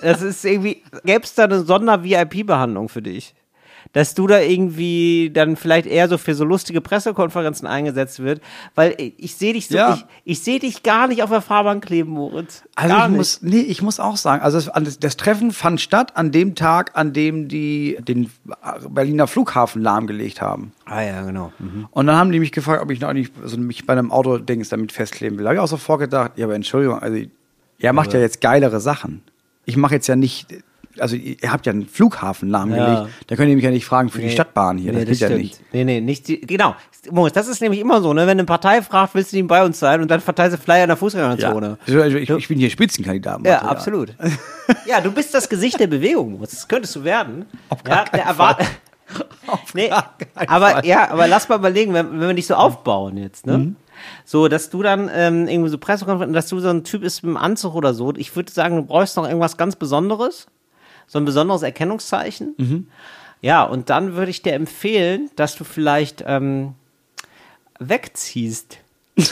Das 0.00 0.22
ist 0.22 0.42
irgendwie, 0.42 0.82
gäbe 1.04 1.24
es 1.24 1.34
da 1.34 1.44
eine 1.44 1.62
Sonder-VIP-Behandlung 1.62 2.88
für 2.88 3.02
dich? 3.02 3.34
Dass 3.94 4.12
du 4.14 4.26
da 4.26 4.40
irgendwie 4.40 5.30
dann 5.32 5.56
vielleicht 5.56 5.86
eher 5.86 6.08
so 6.08 6.18
für 6.18 6.34
so 6.34 6.44
lustige 6.44 6.82
Pressekonferenzen 6.82 7.66
eingesetzt 7.66 8.20
wird, 8.22 8.42
weil 8.74 8.94
ich, 8.98 9.14
ich 9.16 9.36
sehe 9.36 9.54
dich 9.54 9.68
so, 9.68 9.76
Ja. 9.76 9.94
ich, 9.94 10.04
ich 10.24 10.40
sehe 10.42 10.58
dich 10.58 10.82
gar 10.82 11.08
nicht 11.08 11.22
auf 11.22 11.30
der 11.30 11.40
Fahrbahn 11.40 11.80
kleben, 11.80 12.10
Moritz. 12.10 12.62
Also 12.74 12.94
gar 12.94 13.04
ich 13.06 13.10
nicht. 13.10 13.16
muss, 13.18 13.42
nee, 13.42 13.60
ich 13.60 13.80
muss 13.80 14.00
auch 14.00 14.16
sagen, 14.18 14.42
also 14.42 14.60
das, 14.60 14.98
das 14.98 15.16
Treffen 15.16 15.52
fand 15.52 15.80
statt 15.80 16.16
an 16.16 16.30
dem 16.32 16.54
Tag, 16.54 16.90
an 16.94 17.12
dem 17.14 17.48
die 17.48 17.96
den 18.06 18.30
Berliner 18.90 19.26
Flughafen 19.26 19.80
lahmgelegt 19.80 20.40
haben. 20.42 20.72
Ah 20.84 21.02
ja, 21.02 21.22
genau. 21.22 21.52
Mhm. 21.58 21.86
Und 21.90 22.06
dann 22.06 22.16
haben 22.16 22.32
die 22.32 22.40
mich 22.40 22.52
gefragt, 22.52 22.82
ob 22.82 22.90
ich 22.90 23.00
noch 23.00 23.12
nicht, 23.12 23.32
also 23.42 23.56
mich 23.56 23.86
bei 23.86 23.92
einem 23.94 24.10
Autodings 24.12 24.68
damit 24.68 24.92
festleben 24.92 25.38
will. 25.38 25.44
Da 25.44 25.50
habe 25.50 25.56
ich 25.56 25.60
auch 25.62 25.68
sofort 25.68 26.00
gedacht, 26.00 26.32
ja, 26.36 26.46
aber 26.46 26.54
Entschuldigung, 26.54 26.98
also 26.98 27.18
er 27.78 27.92
macht 27.92 28.12
ja 28.12 28.18
jetzt 28.20 28.40
geilere 28.40 28.80
Sachen. 28.80 29.22
Ich 29.66 29.76
mache 29.76 29.94
jetzt 29.94 30.08
ja 30.08 30.16
nicht, 30.16 30.48
also 30.98 31.16
ihr 31.16 31.36
habt 31.52 31.66
ja 31.66 31.72
einen 31.72 31.86
Flughafen 31.86 32.48
lahmgelegt, 32.50 32.88
Ja. 32.88 33.08
da 33.26 33.36
könnt 33.36 33.48
ihr 33.50 33.56
mich 33.56 33.64
ja 33.64 33.70
nicht 33.70 33.84
fragen 33.86 34.08
für 34.10 34.18
die 34.18 34.26
Nee. 34.26 34.32
Stadtbahn 34.32 34.78
hier, 34.78 34.92
Nee, 34.92 35.04
das 35.04 35.18
geht 35.18 35.30
ja 35.30 35.36
nicht. 35.36 35.60
Nee, 35.72 35.84
nee, 35.84 36.00
nicht 36.00 36.28
die, 36.28 36.40
genau. 36.40 36.74
Moritz, 37.10 37.34
das 37.34 37.48
ist 37.48 37.60
nämlich 37.60 37.80
immer 37.80 38.00
so, 38.00 38.12
ne? 38.14 38.22
Wenn 38.22 38.30
eine 38.38 38.44
Partei 38.44 38.80
fragt, 38.80 39.14
willst 39.14 39.32
du 39.32 39.36
nicht 39.36 39.46
bei 39.48 39.62
uns 39.64 39.78
sein 39.78 40.00
und 40.00 40.10
dann 40.10 40.20
verteilst 40.20 40.56
du 40.56 40.60
Flyer 40.62 40.84
in 40.84 40.88
der 40.88 40.96
Fußgängerzone. 40.96 41.76
Also 41.86 42.00
ich, 42.16 42.30
ich 42.30 42.48
bin 42.48 42.58
hier 42.58 42.70
Spitzenkandidat. 42.70 43.40
Ja, 43.46 43.58
absolut. 43.62 44.14
Ja, 44.86 45.00
du 45.02 45.12
bist 45.12 45.34
das 45.34 45.48
Gesicht 45.48 45.78
der 45.78 45.86
Bewegung, 45.88 46.32
Moritz. 46.32 46.52
Das 46.52 46.66
könntest 46.68 46.96
du 46.96 47.04
werden. 47.04 47.44
Auf 47.68 47.80
ja, 47.86 47.94
gar 47.96 48.04
keinen 48.06 48.20
der 48.22 48.26
erwart- 48.30 48.64
nee, 49.74 49.88
gar 49.88 50.14
keinen 50.34 50.48
aber 50.48 50.70
Fall. 50.70 50.86
ja, 50.86 51.10
aber 51.10 51.26
lass 51.28 51.48
mal 51.50 51.58
überlegen, 51.58 51.92
wenn, 51.92 52.12
wenn 52.12 52.28
wir 52.28 52.34
dich 52.34 52.46
so 52.46 52.54
aufbauen 52.54 53.16
jetzt, 53.18 53.46
ne? 53.46 53.58
Mhm. 53.58 53.76
So, 54.24 54.48
dass 54.48 54.70
du 54.70 54.82
dann 54.82 55.10
ähm, 55.14 55.46
irgendwie 55.48 55.70
so 55.70 55.78
Pressekonferenzen, 55.78 56.32
dass 56.34 56.48
du 56.48 56.58
so 56.60 56.68
ein 56.68 56.84
Typ 56.84 57.02
bist 57.02 57.22
mit 57.22 57.28
einem 57.30 57.36
Anzug 57.36 57.74
oder 57.74 57.94
so. 57.94 58.12
Ich 58.16 58.34
würde 58.34 58.50
sagen, 58.50 58.76
du 58.76 58.82
brauchst 58.82 59.16
noch 59.16 59.26
irgendwas 59.26 59.56
ganz 59.56 59.76
Besonderes, 59.76 60.46
so 61.06 61.18
ein 61.18 61.24
besonderes 61.24 61.62
Erkennungszeichen. 61.62 62.54
Mhm. 62.56 62.88
Ja, 63.40 63.62
und 63.62 63.90
dann 63.90 64.14
würde 64.14 64.30
ich 64.30 64.42
dir 64.42 64.54
empfehlen, 64.54 65.30
dass 65.36 65.56
du 65.56 65.64
vielleicht 65.64 66.24
ähm, 66.26 66.74
wegziehst. 67.78 68.78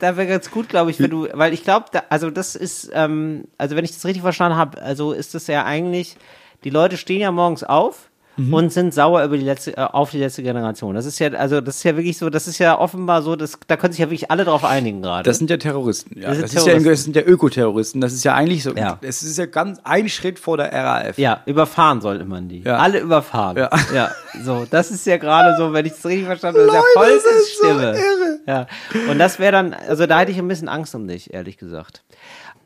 da 0.00 0.16
wäre 0.16 0.26
ganz 0.26 0.50
gut, 0.50 0.68
glaube 0.68 0.90
ich, 0.90 0.98
wenn 0.98 1.10
du, 1.10 1.28
weil 1.34 1.52
ich 1.52 1.62
glaube, 1.62 1.86
da, 1.92 2.04
also 2.08 2.30
das 2.30 2.56
ist, 2.56 2.90
ähm, 2.92 3.44
also 3.58 3.76
wenn 3.76 3.84
ich 3.84 3.92
das 3.92 4.04
richtig 4.04 4.22
verstanden 4.22 4.56
habe, 4.56 4.80
also 4.82 5.12
ist 5.12 5.34
das 5.34 5.46
ja 5.46 5.64
eigentlich, 5.64 6.16
die 6.64 6.70
Leute 6.70 6.96
stehen 6.96 7.20
ja 7.20 7.30
morgens 7.30 7.64
auf 7.64 8.09
Mhm. 8.36 8.54
und 8.54 8.72
sind 8.72 8.94
sauer 8.94 9.24
über 9.24 9.36
die 9.36 9.44
letzte, 9.44 9.76
äh, 9.76 9.80
auf 9.80 10.10
die 10.12 10.18
letzte 10.18 10.42
Generation. 10.42 10.94
Das 10.94 11.04
ist 11.04 11.18
ja, 11.18 11.30
also 11.32 11.60
das 11.60 11.76
ist 11.78 11.82
ja 11.82 11.96
wirklich 11.96 12.16
so, 12.16 12.30
das 12.30 12.46
ist 12.48 12.58
ja 12.58 12.78
offenbar 12.78 13.22
so, 13.22 13.36
das, 13.36 13.58
da 13.66 13.76
können 13.76 13.92
sich 13.92 14.00
ja 14.00 14.06
wirklich 14.06 14.30
alle 14.30 14.44
drauf 14.44 14.64
einigen 14.64 15.02
gerade. 15.02 15.24
Das 15.24 15.38
sind 15.38 15.50
ja 15.50 15.56
Terroristen. 15.56 16.18
Ja. 16.20 16.28
Das 16.28 16.38
Das, 16.40 16.50
sind 16.52 16.58
ist 16.60 16.66
ja, 16.66 16.72
Terroristen. 16.74 16.90
das 16.90 17.02
sind 17.04 17.16
ja 17.16 17.22
Ökoterroristen. 17.22 18.00
Das 18.00 18.12
ist 18.12 18.24
ja 18.24 18.34
eigentlich 18.34 18.62
so. 18.62 18.72
Ja. 18.74 18.98
Es 19.02 19.22
ist 19.22 19.36
ja 19.36 19.46
ganz 19.46 19.80
ein 19.84 20.08
Schritt 20.08 20.38
vor 20.38 20.56
der 20.56 20.72
RAF. 20.72 21.18
Ja, 21.18 21.42
überfahren 21.46 22.00
sollte 22.00 22.24
man 22.24 22.48
die. 22.48 22.62
Ja. 22.62 22.78
Alle 22.78 23.00
überfahren. 23.00 23.56
Ja. 23.56 23.70
ja. 23.94 24.10
So, 24.44 24.66
das 24.70 24.90
ist 24.90 25.06
ja 25.06 25.16
gerade 25.16 25.56
so, 25.58 25.72
wenn 25.72 25.84
ich 25.86 25.92
es 25.92 26.04
richtig 26.06 26.26
verstanden 26.26 26.60
habe, 26.60 26.68
das 26.72 26.76
ist 26.76 26.94
ja 26.94 27.00
Leute, 27.02 27.10
vollste 27.10 27.28
das 27.30 27.40
ist 27.42 27.58
so 27.58 27.64
Stimme. 27.64 27.82
irre. 27.96 28.38
Ja. 28.46 28.66
Und 29.10 29.18
das 29.18 29.38
wäre 29.38 29.52
dann, 29.52 29.74
also 29.74 30.06
da 30.06 30.20
hätte 30.20 30.32
ich 30.32 30.38
ein 30.38 30.48
bisschen 30.48 30.68
Angst 30.68 30.94
um 30.94 31.06
dich, 31.06 31.34
ehrlich 31.34 31.58
gesagt. 31.58 32.02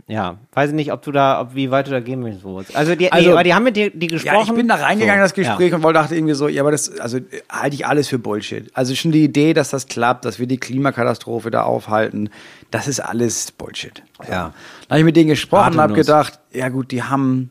Ja, 0.07 0.37
weiß 0.53 0.71
ich 0.71 0.77
nicht, 0.77 0.93
ob 0.93 1.03
du 1.03 1.13
da, 1.13 1.41
ob, 1.41 1.55
wie 1.55 1.71
weit 1.71 1.87
du 1.87 1.91
da 1.91 2.01
gehen. 2.01 2.21
Moritz. 2.21 2.75
Also, 2.77 2.95
die, 2.95 3.11
Also- 3.11 3.27
nee, 3.27 3.33
aber 3.33 3.43
die 3.43 3.55
haben 3.55 3.65
mit 3.65 3.75
dir 3.77 3.91
die 3.91 4.07
gesprochen. 4.07 4.35
Ja, 4.37 4.43
ich 4.43 4.53
bin 4.53 4.69
da 4.69 4.75
reingegangen 4.75 5.23
in 5.23 5.29
So, 5.29 5.35
das 5.35 5.47
Gespräch 5.47 5.73
und 5.73 5.83
wollte 5.83 5.99
dachte 5.99 6.15
irgendwie 6.15 6.35
so, 6.35 6.47
ja, 6.47 6.61
aber 6.61 6.73
das, 6.73 6.99
also 6.99 7.21
halte 7.51 7.75
ich 7.75 7.87
alles 7.87 8.09
für 8.09 8.19
Bullshit. 8.19 8.71
Also 8.75 8.95
schon 8.95 9.13
die 9.13 9.25
Idee, 9.25 9.55
dass 9.55 9.71
das 9.71 9.87
klappt, 9.87 10.27
dass 10.27 10.39
wir 10.39 10.47
die 10.47 10.59
Klimakatastrophe 10.59 11.51
da 11.51 11.63
aufhalten, 11.63 12.29
das 12.71 12.87
ist 12.87 13.01
alles 13.01 13.51
Bullshit. 13.53 14.03
Ja. 14.25 14.31
ja. 14.31 14.55
Dann 14.89 14.91
habe 14.91 14.99
ich 14.99 15.05
mit 15.07 15.17
denen 15.17 15.29
gesprochen 15.29 15.73
und 15.75 15.81
habe 15.81 15.95
gedacht, 15.95 16.39
ja 16.53 16.69
gut, 16.69 16.91
die 16.91 17.03
haben, 17.03 17.51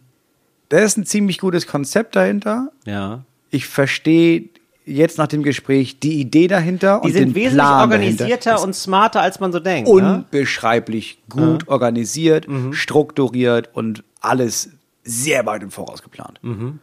da 0.70 0.78
ist 0.78 0.98
ein 0.98 1.06
ziemlich 1.08 1.40
gutes 1.40 1.66
Konzept 1.66 2.16
dahinter. 2.16 2.70
Ja. 2.86 3.24
Ich 3.50 3.66
verstehe 3.66 4.50
jetzt 4.86 5.18
nach 5.18 5.28
dem 5.28 5.44
Gespräch 5.44 6.00
die 6.00 6.20
Idee 6.20 6.48
dahinter 6.48 7.00
Die 7.04 7.08
und 7.08 7.14
sind 7.14 7.30
den 7.30 7.36
wesentlich 7.36 7.54
Plan 7.54 7.82
organisierter 7.92 8.50
dahinter. 8.52 8.64
und 8.68 8.74
smarter, 8.76 9.22
als 9.22 9.40
man 9.40 9.52
so 9.52 9.60
denkt. 9.60 9.90
ne? 9.90 9.96
unbeschreiblich 9.96 11.20
gut 11.30 11.68
organisiert, 11.68 12.48
Mhm. 12.48 12.74
strukturiert 12.74 13.70
und 13.74 14.04
alles 14.22 14.70
sehr 15.04 15.46
weit 15.46 15.64
im 15.64 15.72
Voraus 15.72 16.02
geplant. 16.04 16.40
Mhm. 16.42 16.80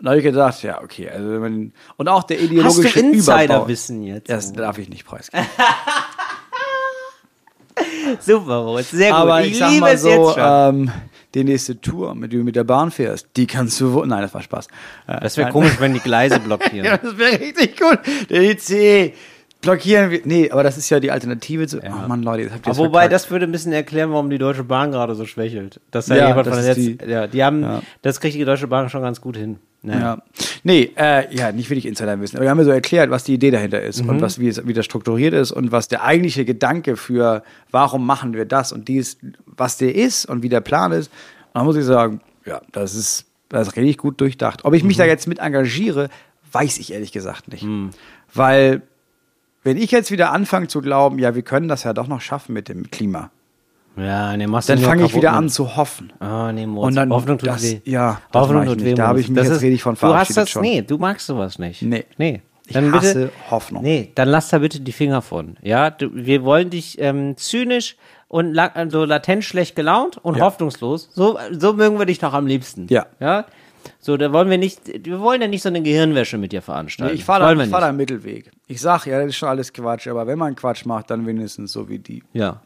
Da 0.00 0.10
habe 0.10 0.18
ich 0.18 0.24
gedacht, 0.24 0.62
ja, 0.62 0.80
okay. 0.82 1.08
Also 1.10 1.28
man, 1.40 1.72
und 1.96 2.08
auch 2.08 2.22
der 2.22 2.36
Hast 2.38 2.42
du 2.50 2.54
ideologische. 2.54 3.00
Insiderwissen 3.00 4.04
jetzt? 4.04 4.28
Das 4.30 4.52
darf 4.52 4.78
ich 4.78 4.88
nicht 4.88 5.04
preisgeben. 5.04 5.44
Super, 8.20 8.62
Moritz, 8.64 8.90
sehr 8.90 9.10
gut. 9.10 9.18
Aber 9.20 9.42
ich, 9.44 9.60
ich, 9.60 9.68
liebe 9.68 9.86
es 9.88 10.02
jetzt 10.04 10.14
so, 10.16 10.30
schon. 10.34 10.42
ähm, 10.44 10.90
die 11.34 11.44
nächste 11.44 11.80
Tour, 11.80 12.14
mit 12.14 12.32
der 12.32 12.38
du 12.38 12.44
mit 12.44 12.56
der 12.56 12.64
Bahn 12.64 12.90
fährst, 12.90 13.28
die 13.36 13.46
kannst 13.46 13.80
du 13.80 13.92
wo 13.92 14.04
Nein, 14.04 14.22
das 14.22 14.34
war 14.34 14.42
Spaß. 14.42 14.68
Äh, 15.06 15.20
das 15.20 15.36
wäre 15.36 15.46
nein. 15.46 15.52
komisch, 15.52 15.76
wenn 15.80 15.94
die 15.94 16.00
Gleise 16.00 16.40
blockieren. 16.40 16.84
Ja, 16.84 16.96
das 16.96 17.18
wäre 17.18 17.40
richtig 17.40 17.78
gut. 17.78 17.98
Der 18.30 18.42
IC 18.42 19.14
blockieren 19.60 20.10
wir. 20.10 20.20
Nee, 20.24 20.50
aber 20.50 20.62
das 20.62 20.76
ist 20.78 20.88
ja 20.90 21.00
die 21.00 21.10
Alternative 21.10 21.66
zu. 21.66 21.78
Ja. 21.78 22.02
Oh 22.04 22.08
Mann, 22.08 22.22
Leute, 22.22 22.44
jetzt 22.44 22.52
habt 22.54 22.66
ihr 22.66 22.72
es 22.72 22.78
wobei, 22.78 22.90
verkackt. 23.00 23.12
das 23.12 23.30
würde 23.30 23.46
ein 23.46 23.52
bisschen 23.52 23.72
erklären, 23.72 24.10
warum 24.12 24.30
die 24.30 24.38
Deutsche 24.38 24.64
Bahn 24.64 24.92
gerade 24.92 25.14
so 25.14 25.26
schwächelt. 25.26 25.80
Dass 25.90 26.06
da 26.06 26.16
Ja, 26.16 26.28
jemand 26.28 26.46
das 26.46 26.54
von 26.54 26.62
der 26.64 26.76
ist 26.76 26.78
die- 26.78 26.98
ja, 27.10 27.26
die 27.26 27.44
haben, 27.44 27.62
Ja. 27.62 27.82
das 28.02 28.20
kriegt 28.20 28.34
die 28.36 28.44
Deutsche 28.44 28.66
Bahn 28.68 28.88
schon 28.88 29.02
ganz 29.02 29.20
gut 29.20 29.36
hin. 29.36 29.58
Naja. 29.82 30.00
Ja. 30.00 30.22
Nee, 30.64 30.90
äh, 30.96 31.32
ja, 31.34 31.52
nicht 31.52 31.70
wirklich 31.70 31.86
Insider 31.86 32.20
wissen. 32.20 32.36
Aber 32.36 32.44
wir 32.46 32.50
haben 32.50 32.58
ja 32.58 32.64
so 32.64 32.70
erklärt, 32.72 33.10
was 33.10 33.22
die 33.22 33.34
Idee 33.34 33.52
dahinter 33.52 33.80
ist 33.80 34.02
Mhm. 34.02 34.08
und 34.08 34.20
was, 34.20 34.40
wie, 34.40 34.48
es, 34.48 34.66
wie 34.66 34.72
das 34.72 34.84
strukturiert 34.84 35.34
ist 35.34 35.52
und 35.52 35.70
was 35.70 35.86
der 35.86 36.02
eigentliche 36.02 36.44
Gedanke 36.44 36.96
für, 36.96 37.44
warum 37.70 38.04
machen 38.04 38.32
wir 38.34 38.44
das 38.44 38.72
und 38.72 38.88
dies, 38.88 39.18
was 39.46 39.76
der 39.78 39.94
ist 39.94 40.26
und 40.26 40.42
wie 40.42 40.48
der 40.48 40.60
Plan 40.62 40.90
ist. 40.90 41.12
Und 41.52 41.60
da 41.60 41.64
muss 41.64 41.76
ich 41.76 41.84
sagen, 41.84 42.20
ja, 42.44 42.60
das 42.72 42.96
ist, 42.96 43.26
das 43.50 43.68
ist 43.68 43.76
richtig 43.76 43.98
gut 43.98 44.20
durchdacht. 44.20 44.64
Ob 44.64 44.74
ich 44.74 44.82
mich 44.82 44.96
Mhm. 44.96 45.02
da 45.02 45.06
jetzt 45.06 45.28
mit 45.28 45.38
engagiere, 45.38 46.08
weiß 46.50 46.78
ich 46.78 46.92
ehrlich 46.92 47.12
gesagt 47.12 47.46
nicht. 47.46 47.64
Weil, 48.34 48.82
wenn 49.68 49.76
ich 49.76 49.90
jetzt 49.90 50.10
wieder 50.10 50.32
anfange 50.32 50.66
zu 50.68 50.80
glauben, 50.80 51.18
ja, 51.18 51.34
wir 51.34 51.42
können 51.42 51.68
das 51.68 51.84
ja 51.84 51.92
doch 51.92 52.08
noch 52.08 52.20
schaffen 52.20 52.52
mit 52.54 52.68
dem 52.68 52.90
Klima, 52.90 53.30
Ja, 53.96 54.36
nee, 54.36 54.46
machst 54.46 54.68
dann 54.68 54.78
fange 54.78 55.04
ich 55.04 55.14
wieder 55.14 55.30
mit. 55.32 55.38
an 55.38 55.48
zu 55.48 55.76
hoffen. 55.76 56.12
Ah, 56.20 56.52
nee, 56.52 56.66
Moritz. 56.66 56.88
Und 56.88 56.94
dann 56.96 57.10
Hoffnung 57.10 57.38
tut 57.38 57.48
das- 57.48 57.62
weh. 57.62 57.80
ja, 57.84 58.20
Hoffnung 58.34 58.64
tut 58.66 58.82
weh. 58.84 58.94
Da 58.94 59.08
habe 59.08 59.20
ich 59.20 59.28
mich 59.28 59.36
Das 59.36 59.48
jetzt 59.48 59.62
ist- 59.62 59.82
von 59.82 59.94
Du 59.94 60.00
hast 60.00 60.10
verabschiedet 60.10 60.36
das, 60.42 60.50
schon. 60.50 60.62
nee, 60.62 60.82
du 60.82 60.98
magst 60.98 61.26
sowas 61.26 61.58
nicht. 61.58 61.82
Nee. 61.82 62.04
Nee. 62.16 62.42
Ich 62.66 62.74
Dann 62.74 62.92
hasse 62.92 63.14
bitte, 63.14 63.32
Hoffnung. 63.50 63.82
Nee, 63.82 64.12
dann 64.14 64.28
lass 64.28 64.50
da 64.50 64.58
bitte 64.58 64.80
die 64.80 64.92
Finger 64.92 65.22
von. 65.22 65.56
Ja, 65.62 65.88
du, 65.90 66.10
wir 66.12 66.44
wollen 66.44 66.68
dich 66.68 67.00
ähm, 67.00 67.34
zynisch 67.38 67.96
und 68.28 68.52
la 68.52 68.70
so 68.90 69.04
latent 69.06 69.42
schlecht 69.42 69.74
gelaunt 69.74 70.18
und 70.18 70.36
Ja. 70.36 70.44
hoffnungslos. 70.44 71.08
So, 71.14 71.38
so 71.50 71.72
mögen 71.72 71.98
wir 71.98 72.04
dich 72.04 72.18
doch 72.18 72.34
am 72.34 72.46
liebsten. 72.46 72.86
Ja. 72.90 73.06
Ja. 73.20 73.46
So, 73.98 74.16
da 74.16 74.32
wollen 74.32 74.50
wir 74.50 74.58
nicht, 74.58 74.80
wir 75.04 75.20
wollen 75.20 75.40
ja 75.40 75.48
nicht 75.48 75.62
so 75.62 75.68
eine 75.68 75.82
Gehirnwäsche 75.82 76.38
mit 76.38 76.52
dir 76.52 76.62
veranstalten. 76.62 77.12
Nee, 77.12 77.18
ich 77.18 77.24
fahre 77.24 77.54
da, 77.54 77.62
ich 77.62 77.70
fahr 77.70 77.80
da 77.80 77.88
einen 77.88 77.96
Mittelweg. 77.96 78.50
Ich 78.66 78.80
sag, 78.80 79.06
ja, 79.06 79.18
das 79.18 79.28
ist 79.28 79.36
schon 79.36 79.48
alles 79.48 79.72
Quatsch, 79.72 80.06
aber 80.08 80.26
wenn 80.26 80.38
man 80.38 80.54
Quatsch 80.54 80.84
macht, 80.84 81.10
dann 81.10 81.26
wenigstens 81.26 81.72
so 81.72 81.88
wie 81.88 81.98
die. 81.98 82.22
Ja. 82.32 82.62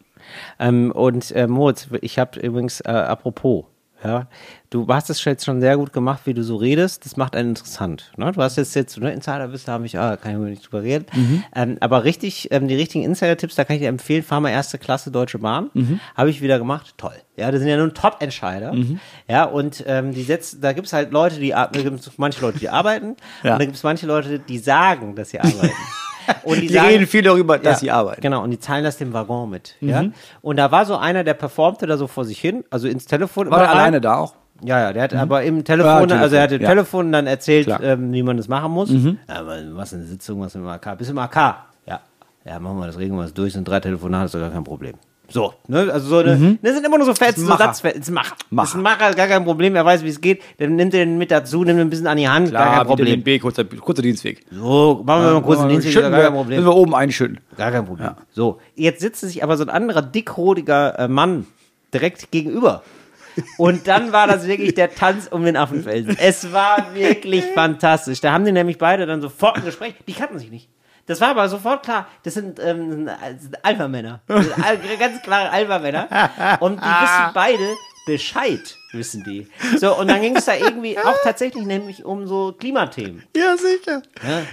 Ähm, 0.58 0.92
und 0.92 1.32
äh, 1.32 1.46
Moritz, 1.46 1.88
ich 2.00 2.18
habe 2.18 2.40
übrigens, 2.40 2.80
äh, 2.80 2.90
apropos, 2.90 3.64
ja, 4.04 4.26
du 4.70 4.86
hast 4.88 5.10
es 5.10 5.24
jetzt 5.24 5.44
schon 5.44 5.60
sehr 5.60 5.76
gut 5.76 5.92
gemacht, 5.92 6.22
wie 6.24 6.34
du 6.34 6.42
so 6.42 6.56
redest. 6.56 7.04
Das 7.04 7.16
macht 7.16 7.36
einen 7.36 7.50
interessant. 7.50 8.12
Ne? 8.16 8.32
Du 8.32 8.42
hast 8.42 8.56
jetzt 8.56 8.74
jetzt, 8.74 8.98
ne, 8.98 9.12
Insiderwissen 9.12 9.72
habe 9.72 9.86
ich, 9.86 9.98
ah, 9.98 10.16
kann 10.16 10.32
ich 10.32 10.38
mir 10.38 10.46
nicht 10.50 10.64
drüber 10.66 10.82
reden. 10.82 11.06
Mhm. 11.12 11.44
Ähm, 11.54 11.76
aber 11.80 12.04
richtig, 12.04 12.48
ähm, 12.50 12.68
die 12.68 12.74
richtigen 12.74 13.04
Insider-Tipps, 13.04 13.54
da 13.54 13.64
kann 13.64 13.76
ich 13.76 13.82
dir 13.82 13.88
empfehlen, 13.88 14.22
fahr 14.22 14.40
mal 14.40 14.50
erste 14.50 14.78
Klasse 14.78 15.10
Deutsche 15.10 15.38
Bahn. 15.38 15.70
Mhm. 15.74 16.00
Habe 16.16 16.30
ich 16.30 16.42
wieder 16.42 16.58
gemacht. 16.58 16.94
Toll. 16.96 17.14
Ja, 17.36 17.50
das 17.50 17.60
sind 17.60 17.68
ja 17.68 17.76
nun 17.76 17.94
Top-Entscheider. 17.94 18.72
Mhm. 18.72 18.98
Ja, 19.28 19.44
und 19.44 19.84
ähm, 19.86 20.12
die 20.12 20.22
setzen, 20.22 20.60
da 20.60 20.72
gibt's 20.72 20.92
halt 20.92 21.12
Leute, 21.12 21.38
die 21.38 21.50
da 21.50 21.66
gibt's 21.72 22.10
manche 22.16 22.40
Leute, 22.40 22.58
die 22.58 22.68
arbeiten 22.68 23.16
Ja. 23.42 23.52
und 23.54 23.58
da 23.60 23.64
gibt's 23.64 23.82
manche 23.82 24.06
Leute, 24.06 24.38
die 24.38 24.58
sagen, 24.58 25.14
dass 25.14 25.30
sie 25.30 25.40
arbeiten. 25.40 25.70
Und 26.44 26.60
Die 26.60 26.76
reden 26.76 27.06
viel 27.06 27.22
darüber, 27.22 27.58
dass 27.58 27.80
sie 27.80 27.90
arbeiten. 27.90 28.20
Mhm. 28.20 28.22
Genau, 28.22 28.42
und 28.42 28.50
die 28.50 28.58
zahlen 28.58 28.84
das 28.84 28.96
dem 28.96 29.12
Waggon 29.12 29.50
mit. 29.50 29.76
Ja? 29.80 30.04
Und 30.40 30.56
da 30.56 30.70
war 30.70 30.84
so 30.86 30.96
einer, 30.96 31.24
der 31.24 31.34
performte 31.34 31.86
da 31.86 31.96
so 31.96 32.06
vor 32.06 32.24
sich 32.24 32.38
hin, 32.40 32.64
also 32.70 32.88
ins 32.88 33.06
Telefon. 33.06 33.50
War 33.50 33.62
er 33.62 33.70
alleine 33.70 34.00
da 34.00 34.16
auch? 34.16 34.34
Ja, 34.64 34.78
ja, 34.80 34.92
der 34.92 35.02
hat 35.02 35.14
aber 35.14 35.42
im 35.42 35.64
Telefon, 35.64 35.90
Ja, 35.90 35.98
Telefon, 36.00 36.18
also 36.22 36.36
er 36.36 36.42
hat 36.42 36.52
im 36.52 36.62
ja. 36.62 36.68
Telefon 36.68 37.10
dann 37.12 37.26
erzählt, 37.26 37.68
ähm, 37.82 38.12
wie 38.12 38.22
man 38.22 38.36
das 38.36 38.46
machen 38.46 38.70
muss. 38.70 38.90
Ja, 38.90 39.14
aber 39.28 39.56
was 39.72 39.92
eine 39.92 40.04
Sitzung, 40.04 40.40
was 40.40 40.54
im 40.54 40.66
AK? 40.66 40.98
Bis 40.98 41.08
im 41.08 41.18
AK. 41.18 41.36
Ja, 41.86 42.00
ja, 42.44 42.60
machen 42.60 42.78
wir 42.78 42.86
das, 42.86 42.96
regeln 42.98 43.16
wir 43.16 43.24
das 43.24 43.34
durch, 43.34 43.54
sind 43.54 43.66
drei 43.66 43.80
Telefonate, 43.80 44.26
ist 44.26 44.34
doch 44.34 44.40
gar 44.40 44.50
kein 44.50 44.64
Problem. 44.64 44.94
So, 45.32 45.54
ne, 45.66 45.90
also 45.90 46.08
so 46.08 46.18
eine, 46.18 46.58
das 46.60 46.74
sind 46.74 46.84
immer 46.84 46.98
nur 46.98 47.06
so 47.06 47.14
Fetzen, 47.14 47.46
so. 47.46 47.56
Satzfetzen, 47.56 48.02
ist 48.02 48.08
ein 48.08 48.14
Macher. 48.14 48.36
Macher. 48.50 48.68
Ist 48.68 48.74
ein 48.74 48.82
Macher, 48.82 49.14
gar 49.14 49.28
kein 49.28 49.44
Problem, 49.44 49.74
er 49.74 49.84
weiß, 49.84 50.04
wie 50.04 50.08
es 50.08 50.20
geht, 50.20 50.42
dann 50.58 50.76
nimmt 50.76 50.92
er 50.92 51.06
den 51.06 51.16
mit 51.16 51.30
dazu, 51.30 51.64
nimmt 51.64 51.78
ihn 51.78 51.86
ein 51.86 51.90
bisschen 51.90 52.06
an 52.06 52.18
die 52.18 52.28
Hand, 52.28 52.52
gar 52.52 52.76
kein 52.76 52.86
Problem. 52.86 53.22
B, 53.22 53.38
kurzer, 53.38 53.64
kurzer 53.64 54.02
Dienstweg. 54.02 54.44
So, 54.50 55.02
machen 55.06 55.24
wir 55.24 55.40
mal 55.40 55.58
einen 55.58 55.68
Dienst, 55.70 55.88
schütten 55.88 56.10
gar 56.10 56.20
wir, 56.20 56.24
kein 56.26 56.34
Problem. 56.34 56.58
Wenn 56.58 56.66
wir 56.66 56.76
oben 56.76 56.94
einschütten. 56.94 57.40
Gar 57.56 57.72
kein 57.72 57.86
Problem. 57.86 58.10
So, 58.30 58.60
jetzt 58.74 59.00
sitzt 59.00 59.22
sich 59.22 59.42
aber 59.42 59.56
so 59.56 59.64
ein 59.64 59.70
anderer 59.70 60.02
dickrotiger 60.02 60.98
äh, 60.98 61.08
Mann 61.08 61.46
direkt 61.94 62.30
gegenüber. 62.30 62.82
Und 63.56 63.88
dann 63.88 64.12
war 64.12 64.26
das 64.26 64.46
wirklich 64.46 64.74
der 64.74 64.94
Tanz 64.94 65.28
um 65.30 65.44
den 65.44 65.56
Affenfelsen. 65.56 66.16
Es 66.20 66.52
war 66.52 66.94
wirklich 66.94 67.44
fantastisch. 67.54 68.20
Da 68.20 68.32
haben 68.32 68.44
die 68.44 68.52
nämlich 68.52 68.76
beide 68.76 69.06
dann 69.06 69.22
sofort 69.22 69.56
ein 69.56 69.64
Gespräch. 69.64 69.94
Die 70.06 70.12
kannten 70.12 70.38
sich 70.38 70.50
nicht. 70.50 70.68
Das 71.06 71.20
war 71.20 71.28
aber 71.28 71.48
sofort 71.48 71.82
klar. 71.82 72.06
Das 72.22 72.34
sind, 72.34 72.58
ähm, 72.60 73.06
das 73.06 73.42
sind 73.42 73.64
Alpha-Männer. 73.64 74.20
Das 74.26 74.46
Ganz 74.98 75.22
klare 75.22 75.50
Alpha-Männer. 75.50 76.58
Und 76.60 76.76
die 76.80 76.84
wissen 76.84 77.30
beide 77.34 77.64
Bescheid, 78.04 78.76
wissen 78.92 79.22
die. 79.24 79.46
So, 79.78 79.96
und 79.96 80.08
dann 80.08 80.20
ging 80.20 80.34
es 80.36 80.44
da 80.46 80.54
irgendwie 80.56 80.98
auch 80.98 81.14
tatsächlich 81.22 81.64
nämlich 81.64 82.04
um 82.04 82.26
so 82.26 82.52
Klimathemen. 82.58 83.22
Ja, 83.36 83.54
sicher. 83.56 84.02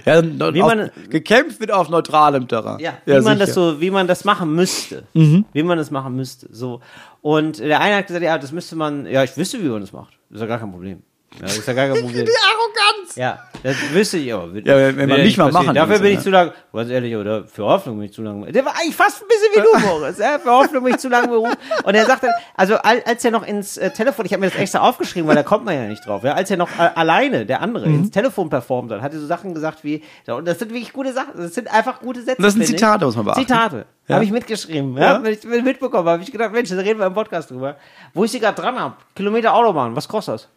Ja, 0.04 0.18
und 0.20 0.38
Wie 0.54 0.62
auf, 0.62 0.68
man- 0.74 0.90
gekämpft 1.08 1.58
wird 1.58 1.72
auf 1.72 1.88
neutralem 1.88 2.46
Terrain. 2.46 2.78
Ja, 2.78 2.94
wie 3.04 3.20
man 3.20 3.38
das 3.40 3.50
sicher. 3.54 3.72
so, 3.72 3.80
wie 3.80 3.90
man 3.90 4.06
das 4.06 4.24
machen 4.24 4.54
müsste. 4.54 5.02
Wie 5.12 5.62
man 5.64 5.78
das 5.78 5.90
machen 5.90 6.14
müsste. 6.14 6.46
So. 6.52 6.80
Und 7.22 7.58
der 7.58 7.80
eine 7.80 7.96
hat 7.96 8.06
gesagt, 8.06 8.24
ja, 8.24 8.38
das 8.38 8.52
müsste 8.52 8.76
man, 8.76 9.04
ja, 9.06 9.24
ich 9.24 9.36
wüsste, 9.36 9.60
wie 9.62 9.68
man 9.68 9.80
das 9.80 9.92
macht. 9.92 10.12
Das 10.28 10.36
ist 10.36 10.40
ja 10.42 10.46
gar 10.46 10.58
kein 10.60 10.70
Problem. 10.70 11.02
Ja, 11.36 11.42
das 11.42 11.58
ist 11.58 11.66
ja 11.68 11.72
gar 11.74 11.88
kein 11.88 12.02
Problem. 12.02 12.26
Arroganz! 12.26 13.14
Ja, 13.14 13.38
das 13.62 13.76
wüsste 13.92 14.18
ich 14.18 14.34
aber. 14.34 14.48
Ja, 14.58 14.76
wenn- 14.76 14.96
wenn 14.96 15.08
man 15.08 15.20
mich 15.22 15.36
mal 15.36 15.52
machen 15.52 15.74
Dafür 15.76 16.00
bin 16.00 16.10
ich 16.10 16.18
ne? 16.18 16.22
zu 16.24 16.30
lang, 16.30 16.52
ganz 16.72 16.90
ehrlich, 16.90 17.14
oder 17.14 17.44
für 17.44 17.64
Hoffnung 17.64 17.98
bin 17.98 18.06
ich 18.06 18.12
zu 18.12 18.22
lang. 18.22 18.50
Der 18.52 18.64
war 18.64 18.74
eigentlich 18.74 18.96
fast 18.96 19.22
ein 19.22 19.28
bisschen 19.28 19.48
wie 19.54 19.80
du, 19.80 19.86
Moritz. 19.86 20.18
Ja, 20.18 20.38
für 20.40 20.50
Hoffnung 20.50 20.82
bin 20.82 20.94
ich 20.94 21.00
zu 21.00 21.08
lang 21.08 21.28
berufen. 21.30 21.56
Und 21.84 21.94
er 21.94 22.04
sagte, 22.04 22.30
also 22.56 22.74
al- 22.78 23.02
als 23.06 23.24
er 23.24 23.30
noch 23.30 23.46
ins 23.46 23.76
äh, 23.78 23.90
Telefon, 23.90 24.26
ich 24.26 24.32
habe 24.32 24.40
mir 24.40 24.50
das 24.50 24.58
extra 24.58 24.80
aufgeschrieben, 24.80 25.28
weil 25.28 25.36
da 25.36 25.44
kommt 25.44 25.64
man 25.64 25.74
ja 25.74 25.86
nicht 25.86 26.04
drauf, 26.04 26.24
ja, 26.24 26.34
als 26.34 26.50
er 26.50 26.56
noch 26.56 26.68
äh, 26.78 26.90
alleine, 26.96 27.46
der 27.46 27.62
andere, 27.62 27.88
Mhm. 27.88 27.94
ins 28.00 28.10
Telefon 28.10 28.50
performt 28.50 28.90
hat, 28.90 29.00
hat 29.00 29.12
er 29.12 29.20
so 29.20 29.26
Sachen 29.26 29.54
gesagt 29.54 29.84
wie, 29.84 30.02
ja, 30.26 30.34
und 30.34 30.46
das 30.48 30.58
sind 30.58 30.72
wirklich 30.72 30.92
gute 30.92 31.12
Sachen, 31.12 31.34
das 31.36 31.54
sind 31.54 31.72
einfach 31.72 32.00
gute 32.00 32.22
Sätze. 32.22 32.42
Das 32.42 32.54
sind 32.54 32.62
finde 32.64 32.74
ich. 32.74 32.80
Zitate, 32.80 33.04
muss 33.04 33.14
man 33.16 33.24
beachten. 33.26 33.40
Zitate. 33.42 33.86
Ja. 34.08 34.16
Habe 34.16 34.24
ich 34.24 34.32
mitgeschrieben, 34.32 34.96
ja? 34.96 35.02
Ja. 35.18 35.22
Wenn 35.22 35.32
ich 35.32 35.44
wenn 35.48 35.58
ich 35.60 35.64
mitbekommen 35.64 36.08
habe, 36.08 36.22
ich 36.24 36.32
gedacht, 36.32 36.50
Mensch, 36.52 36.68
da 36.70 36.76
reden 36.76 36.98
wir 36.98 37.06
im 37.06 37.14
Podcast 37.14 37.50
drüber. 37.52 37.76
Wo 38.14 38.24
ich 38.24 38.32
sie 38.32 38.40
gerade 38.40 38.60
dran 38.60 38.76
habe, 38.80 38.96
Kilometer 39.14 39.54
Autobahn, 39.54 39.94
was 39.94 40.08
kostet 40.08 40.34
das? 40.34 40.48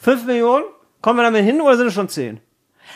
Fünf 0.00 0.24
Millionen? 0.24 0.64
Kommen 1.02 1.18
wir 1.18 1.22
damit 1.24 1.44
hin 1.44 1.60
oder 1.60 1.76
sind 1.76 1.88
es 1.88 1.94
schon 1.94 2.08
zehn? 2.08 2.40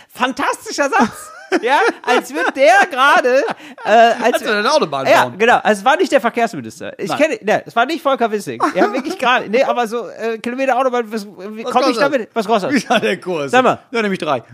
Fantastischer 0.09 0.89
Satz. 0.89 1.31
ja, 1.63 1.79
als 2.03 2.33
wird 2.35 2.57
der 2.57 2.87
gerade, 2.91 3.45
äh, 3.85 3.91
als, 3.91 4.35
Als 4.35 4.45
wir 4.45 4.57
eine 4.57 4.73
Autobahn 4.73 5.07
ja, 5.07 5.25
bauen. 5.25 5.39
genau. 5.39 5.59
Also 5.63 5.81
es 5.81 5.85
war 5.85 5.97
nicht 5.97 6.11
der 6.11 6.21
Verkehrsminister. 6.21 6.99
Ich 6.99 7.11
Nein. 7.11 7.19
kenne, 7.19 7.39
ne, 7.43 7.63
es 7.67 7.77
war 7.77 7.85
nicht 7.87 8.03
Volker 8.03 8.31
Wissing. 8.31 8.61
Ja, 8.75 8.91
wirklich 8.93 9.19
gerade. 9.19 9.49
Nee, 9.49 9.63
aber 9.63 9.87
so 9.87 10.09
äh, 10.09 10.39
Kilometer 10.39 10.79
Autobahn, 10.79 11.13
was, 11.13 11.27
wie 11.27 11.63
komme 11.65 11.91
ich 11.91 11.99
damit? 11.99 12.31
Was 12.33 12.47
kostet 12.47 12.71
Wie 12.73 12.81
das? 12.81 12.89
war 12.91 13.01
der 13.01 13.21
Kurs? 13.21 13.51
Sag 13.51 13.63
mal. 13.63 13.79
Ja, 13.91 14.03
nämlich 14.03 14.19
drei. 14.19 14.43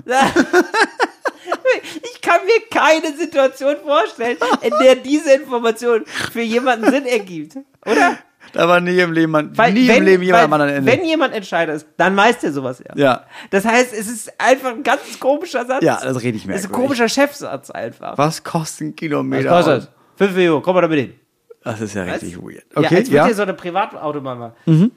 Ich 2.03 2.21
kann 2.21 2.41
mir 2.45 2.61
keine 2.71 3.17
Situation 3.17 3.77
vorstellen, 3.85 4.37
in 4.61 4.73
der 4.83 4.97
diese 4.97 5.33
Information 5.33 6.05
für 6.33 6.43
jemanden 6.43 6.91
Sinn 6.91 7.07
ergibt. 7.07 7.57
Oder? 7.87 8.19
Da 8.53 8.67
war 8.69 8.81
nie 8.81 8.99
im 8.99 9.13
Leben, 9.13 9.31
man, 9.33 9.57
Weil 9.57 9.73
nie 9.73 9.87
wenn, 9.89 9.99
im 9.99 10.05
Leben 10.05 10.23
jemand 10.23 10.45
am 10.45 10.53
anderen 10.55 10.73
Ende. 10.75 10.91
Wenn 10.91 11.05
jemand 11.05 11.35
Entscheider 11.35 11.75
ist, 11.75 11.87
dann 11.97 12.17
weiß 12.17 12.39
der 12.41 12.53
sowas 12.53 12.83
ja. 12.87 12.95
Ja. 12.97 13.25
Das 13.51 13.65
heißt, 13.65 13.93
es 13.93 14.09
ist 14.09 14.33
einfach 14.41 14.71
ein 14.71 14.83
ganz 14.83 15.21
komischer 15.21 15.65
Satz. 15.67 15.83
Ja, 15.85 16.01
das 16.03 16.21
rede 16.23 16.37
ich 16.37 16.47
mir. 16.47 16.55
Das 16.55 16.63
ist 16.63 16.69
ein 16.69 16.73
komischer 16.73 17.09
Chefsatz 17.09 17.71
einfach. 17.71 18.19
Was 18.19 18.43
kostet 18.43 18.89
ein 18.89 18.91
Was 18.91 18.97
Kilometer? 18.97 19.49
kostet 19.49 19.77
das? 19.83 19.89
Fünf 20.17 20.35
Millionen, 20.35 20.63
komm 20.63 20.75
mal 20.75 20.81
damit 20.83 20.99
hin. 20.99 21.13
Das 21.63 21.81
ist 21.81 21.95
ja 21.95 22.07
Was? 22.07 22.15
richtig 22.23 22.39
weird. 22.39 22.65
ja, 22.75 22.79
Okay, 22.83 22.97
als 22.97 23.09
ja. 23.09 23.15
würde 23.15 23.27
hier 23.27 23.35
so 23.35 23.43
eine 23.43 23.55
Privatautobahn 23.55 24.39
machen. 24.39 24.91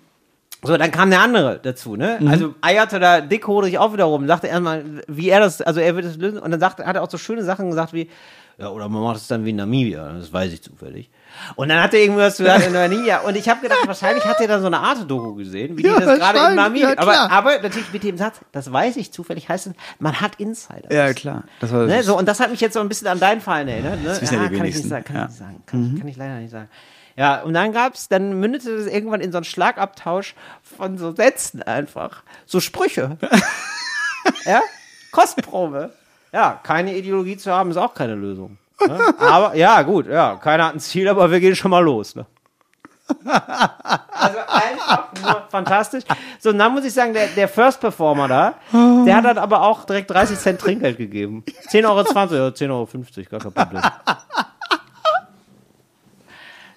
So, 0.65 0.77
dann 0.77 0.91
kam 0.91 1.09
der 1.09 1.19
andere 1.19 1.59
dazu, 1.61 1.97
ne? 1.97 2.17
Mhm. 2.21 2.27
Also 2.29 2.55
eierte 2.61 2.99
da 2.99 3.19
dickhodig 3.19 3.77
auch 3.77 3.91
wieder 3.91 4.05
rum, 4.05 4.25
sagte 4.27 4.47
erstmal, 4.47 4.83
wie 5.07 5.27
er 5.29 5.41
das, 5.41 5.61
also 5.61 5.81
er 5.81 5.93
wird 5.97 6.05
das 6.05 6.15
lösen 6.15 6.39
und 6.39 6.51
dann 6.51 6.59
sagte, 6.61 6.85
hat 6.85 6.95
er 6.95 7.03
auch 7.03 7.09
so 7.11 7.17
schöne 7.17 7.43
Sachen 7.43 7.69
gesagt 7.69 7.91
wie, 7.91 8.09
ja, 8.57 8.69
oder 8.69 8.87
man 8.89 9.01
macht 9.01 9.17
es 9.17 9.27
dann 9.27 9.43
wie 9.45 9.49
in 9.51 9.55
Namibia, 9.55 10.13
das 10.13 10.31
weiß 10.31 10.53
ich 10.53 10.61
zufällig. 10.61 11.09
Und 11.55 11.69
dann 11.69 11.81
hat 11.81 11.93
er 11.93 12.01
irgendwas 12.01 12.37
gesagt 12.37 12.67
in 12.67 12.73
Namibia 12.73 13.21
und 13.21 13.35
ich 13.35 13.49
habe 13.49 13.61
gedacht, 13.61 13.87
wahrscheinlich 13.87 14.23
hat 14.25 14.39
er 14.39 14.47
da 14.47 14.59
so 14.59 14.67
eine 14.67 14.79
Art 14.79 15.09
Doku 15.09 15.33
gesehen, 15.35 15.77
wie 15.77 15.83
Ja, 15.83 15.99
die 15.99 16.05
das 16.05 16.19
gerade 16.19 16.49
in 16.51 16.55
Namibia, 16.55 16.89
ja, 16.93 16.97
aber, 16.99 17.31
aber 17.31 17.59
natürlich 17.61 17.91
mit 17.91 18.03
dem 18.03 18.17
Satz, 18.17 18.37
das 18.51 18.71
weiß 18.71 18.97
ich 18.97 19.11
zufällig, 19.11 19.49
heißt 19.49 19.67
es, 19.67 19.73
man 19.99 20.21
hat 20.21 20.35
Insider. 20.35 20.93
ja, 20.93 21.13
klar. 21.13 21.43
Das 21.59 21.71
war 21.71 21.85
Ne, 21.85 22.03
so, 22.03 22.17
und 22.17 22.27
das 22.27 22.39
hat 22.39 22.51
mich 22.51 22.61
jetzt 22.61 22.73
so 22.73 22.79
ein 22.79 22.87
bisschen 22.89 23.07
an 23.07 23.19
deinen 23.19 23.41
Fall 23.41 23.67
erinnert. 23.67 24.01
Ne? 24.01 24.07
Das 24.09 24.21
wissen 24.21 24.35
ja 24.41 24.47
die 24.47 24.55
kann 24.57 24.65
ich 24.67 24.75
nicht 24.75 24.83
wenigsten. 24.85 24.89
sagen, 24.89 25.03
kann 25.05 25.15
Ja. 25.15 25.23
ich 25.23 25.29
nicht 25.29 25.39
sagen. 25.39 25.63
Kann, 25.65 25.95
kann 25.99 26.07
ich 26.07 26.17
leider 26.17 26.35
nicht 26.39 26.51
sagen. 26.51 26.69
Ja, 27.15 27.41
und 27.41 27.53
dann 27.53 27.73
gab's, 27.73 28.07
dann 28.07 28.39
mündete 28.39 28.75
das 28.75 28.87
irgendwann 28.87 29.21
in 29.21 29.31
so 29.31 29.37
einen 29.37 29.45
Schlagabtausch 29.45 30.33
von 30.63 30.97
so 30.97 31.15
Sätzen 31.15 31.61
einfach. 31.61 32.23
So 32.47 32.59
Sprüche. 32.59 33.17
ja? 34.45 34.61
Kostprobe. 35.11 35.91
Ja, 36.33 36.59
keine 36.63 36.95
Ideologie 36.97 37.37
zu 37.37 37.51
haben, 37.51 37.69
ist 37.69 37.77
auch 37.77 37.93
keine 37.93 38.15
Lösung. 38.15 38.57
Ne? 38.85 38.99
Aber, 39.19 39.55
ja, 39.55 39.81
gut, 39.83 40.07
ja, 40.07 40.35
keiner 40.35 40.65
hat 40.65 40.73
ein 40.73 40.79
Ziel, 40.79 41.07
aber 41.07 41.29
wir 41.31 41.39
gehen 41.39 41.55
schon 41.55 41.71
mal 41.71 41.83
los. 41.83 42.15
Ne? 42.15 42.25
Also 43.25 44.39
einfach 44.47 45.09
nur 45.21 45.43
fantastisch. 45.49 46.03
So, 46.39 46.49
und 46.49 46.57
dann 46.57 46.73
muss 46.73 46.83
ich 46.85 46.93
sagen, 46.93 47.13
der, 47.13 47.27
der 47.27 47.47
First 47.47 47.79
Performer 47.79 48.27
da, 48.27 48.53
der 49.05 49.15
hat 49.15 49.25
dann 49.25 49.37
aber 49.37 49.61
auch 49.61 49.85
direkt 49.85 50.09
30 50.09 50.39
Cent 50.39 50.59
Trinkgeld 50.61 50.97
gegeben. 50.97 51.43
10,20 51.69 51.85
Euro, 51.85 51.97
ja, 51.99 52.47
10,50 52.47 52.69
Euro, 52.71 52.87
gar 53.29 53.39
kein 53.39 53.53
Problem. 53.53 53.81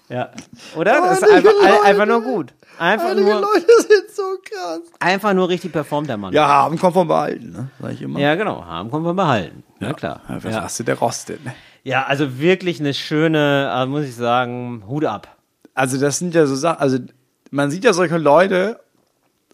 Ja, 0.09 0.31
oder? 0.75 1.01
Das 1.01 1.17
ist 1.21 1.29
einfach, 1.29 1.51
Leute, 1.61 1.83
einfach 1.83 2.05
nur 2.05 2.21
gut. 2.21 2.53
Einfach 2.79 3.13
nur, 3.15 3.41
Leute 3.41 3.65
sind 3.87 4.09
so 4.15 4.23
krass. 4.43 4.79
einfach 4.99 5.33
nur 5.33 5.49
richtig 5.49 5.71
performt, 5.73 6.07
der 6.07 6.17
Mann. 6.17 6.33
Ja, 6.33 6.47
haben 6.47 6.77
kommt 6.79 6.93
vom 6.93 7.07
Behalten, 7.07 7.51
ne? 7.51 7.69
Sag 7.81 7.93
ich 7.93 8.01
immer. 8.01 8.19
Ja, 8.19 8.35
genau. 8.35 8.63
Haben 8.63 8.89
können 8.89 9.03
wir 9.03 9.13
behalten. 9.13 9.63
Ja, 9.79 9.93
klar. 9.93 10.21
Ja, 10.29 10.43
was 10.43 10.53
Ja. 10.53 10.63
hast 10.63 10.79
du, 10.79 10.83
der 10.83 10.97
rostet, 10.97 11.43
ne? 11.43 11.53
ja, 11.83 12.05
also 12.05 12.39
wirklich 12.39 12.79
eine 12.79 12.93
schöne, 12.93 13.71
äh, 13.75 13.85
muss 13.85 14.05
ich 14.05 14.15
sagen, 14.15 14.83
Hut 14.87 15.05
ab. 15.05 15.35
Also 15.73 15.99
das 15.99 16.19
sind 16.19 16.33
ja 16.35 16.45
so 16.45 16.55
Sachen, 16.55 16.79
also 16.79 16.97
man 17.51 17.69
sieht 17.71 17.83
ja 17.83 17.93
solche 17.93 18.17
Leute 18.17 18.79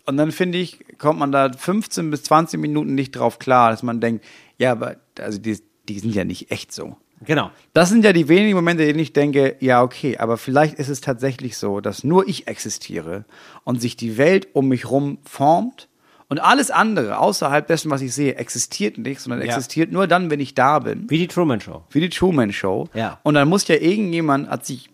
und 0.06 0.18
dann 0.18 0.32
finde 0.32 0.58
ich, 0.58 0.80
kommt 0.98 1.20
man 1.20 1.32
da 1.32 1.52
15 1.52 2.10
bis 2.12 2.24
20 2.24 2.60
Minuten 2.60 2.94
nicht 2.96 3.12
drauf 3.12 3.40
klar, 3.40 3.72
dass 3.72 3.84
man 3.84 4.00
denkt, 4.02 4.24
ja, 4.58 4.72
aber 4.72 4.96
also 5.20 5.40
die, 5.40 5.60
die 5.90 6.00
sind 6.00 6.14
ja 6.16 6.24
nicht 6.24 6.52
echt 6.52 6.72
so. 6.72 6.98
Genau. 7.26 7.52
Das 7.74 7.90
sind 7.90 8.04
ja 8.06 8.14
die 8.14 8.28
wenigen 8.28 8.56
Momente, 8.56 8.84
in 8.84 8.90
denen 8.90 9.00
ich 9.00 9.14
denke, 9.14 9.56
ja, 9.60 9.82
okay, 9.84 10.18
aber 10.18 10.38
vielleicht 10.38 10.76
ist 10.76 10.90
es 10.90 11.02
tatsächlich 11.02 11.58
so, 11.58 11.80
dass 11.82 12.04
nur 12.04 12.28
ich 12.28 12.48
existiere 12.48 13.26
und 13.64 13.82
sich 13.82 13.96
die 13.98 14.18
Welt 14.18 14.48
um 14.54 14.68
mich 14.68 14.90
rum 14.90 15.18
formt 15.24 15.88
und 16.30 16.40
alles 16.40 16.72
andere 16.72 17.20
außerhalb 17.20 17.68
dessen, 17.68 17.92
was 17.92 18.02
ich 18.02 18.14
sehe, 18.14 18.36
existiert 18.36 18.98
nicht, 18.98 19.20
sondern 19.22 19.42
Ja. 19.42 19.48
existiert 19.48 19.92
nur 19.92 20.08
dann, 20.08 20.30
wenn 20.32 20.40
ich 20.40 20.56
da 20.56 20.80
bin. 20.80 21.10
Wie 21.10 21.18
die 21.20 21.28
Truman 21.28 21.60
Show. 21.62 21.84
Wie 21.92 22.00
die 22.00 22.10
Truman 22.10 22.52
Show. 22.52 22.88
Ja. 22.94 23.20
Und 23.24 23.36
dann 23.36 23.48
muss 23.48 23.68
ja 23.68 23.76
irgendjemand, 23.76 24.50
hat 24.50 24.66
sich 24.66 24.90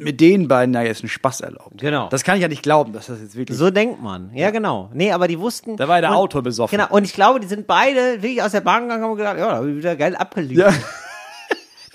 mit 0.00 0.20
den 0.20 0.46
beiden 0.46 0.72
da 0.72 0.82
jetzt 0.82 1.00
einen 1.02 1.08
Spaß 1.08 1.40
erlaubt. 1.40 1.78
Genau. 1.78 2.08
Das 2.08 2.22
kann 2.22 2.36
ich 2.36 2.42
ja 2.42 2.46
nicht 2.46 2.62
glauben, 2.62 2.92
dass 2.92 3.06
das 3.06 3.20
jetzt 3.20 3.34
wirklich. 3.34 3.58
So 3.58 3.70
denkt 3.70 4.00
man. 4.00 4.30
Ja, 4.32 4.52
genau. 4.52 4.90
Nee, 4.94 5.10
aber 5.10 5.26
die 5.26 5.40
wussten. 5.40 5.76
Da 5.76 5.88
war 5.88 6.00
der 6.00 6.10
und- 6.10 6.16
Autor 6.16 6.42
besoffen. 6.42 6.78
Genau. 6.78 6.88
Und 6.94 7.02
ich 7.02 7.14
glaube, 7.14 7.40
die 7.40 7.48
sind 7.48 7.66
beide 7.66 8.22
wirklich 8.22 8.40
aus 8.40 8.52
der 8.52 8.60
Bahn 8.60 8.82
gegangen 8.84 9.02
und 9.02 9.10
haben 9.10 9.16
gedacht, 9.16 9.38
ja, 9.38 9.48
da 9.48 9.56
habe 9.56 9.70
ich 9.72 9.76
wieder 9.76 9.96
geil 9.96 10.14
abgelegt. 10.14 10.60
ja, 10.60 10.72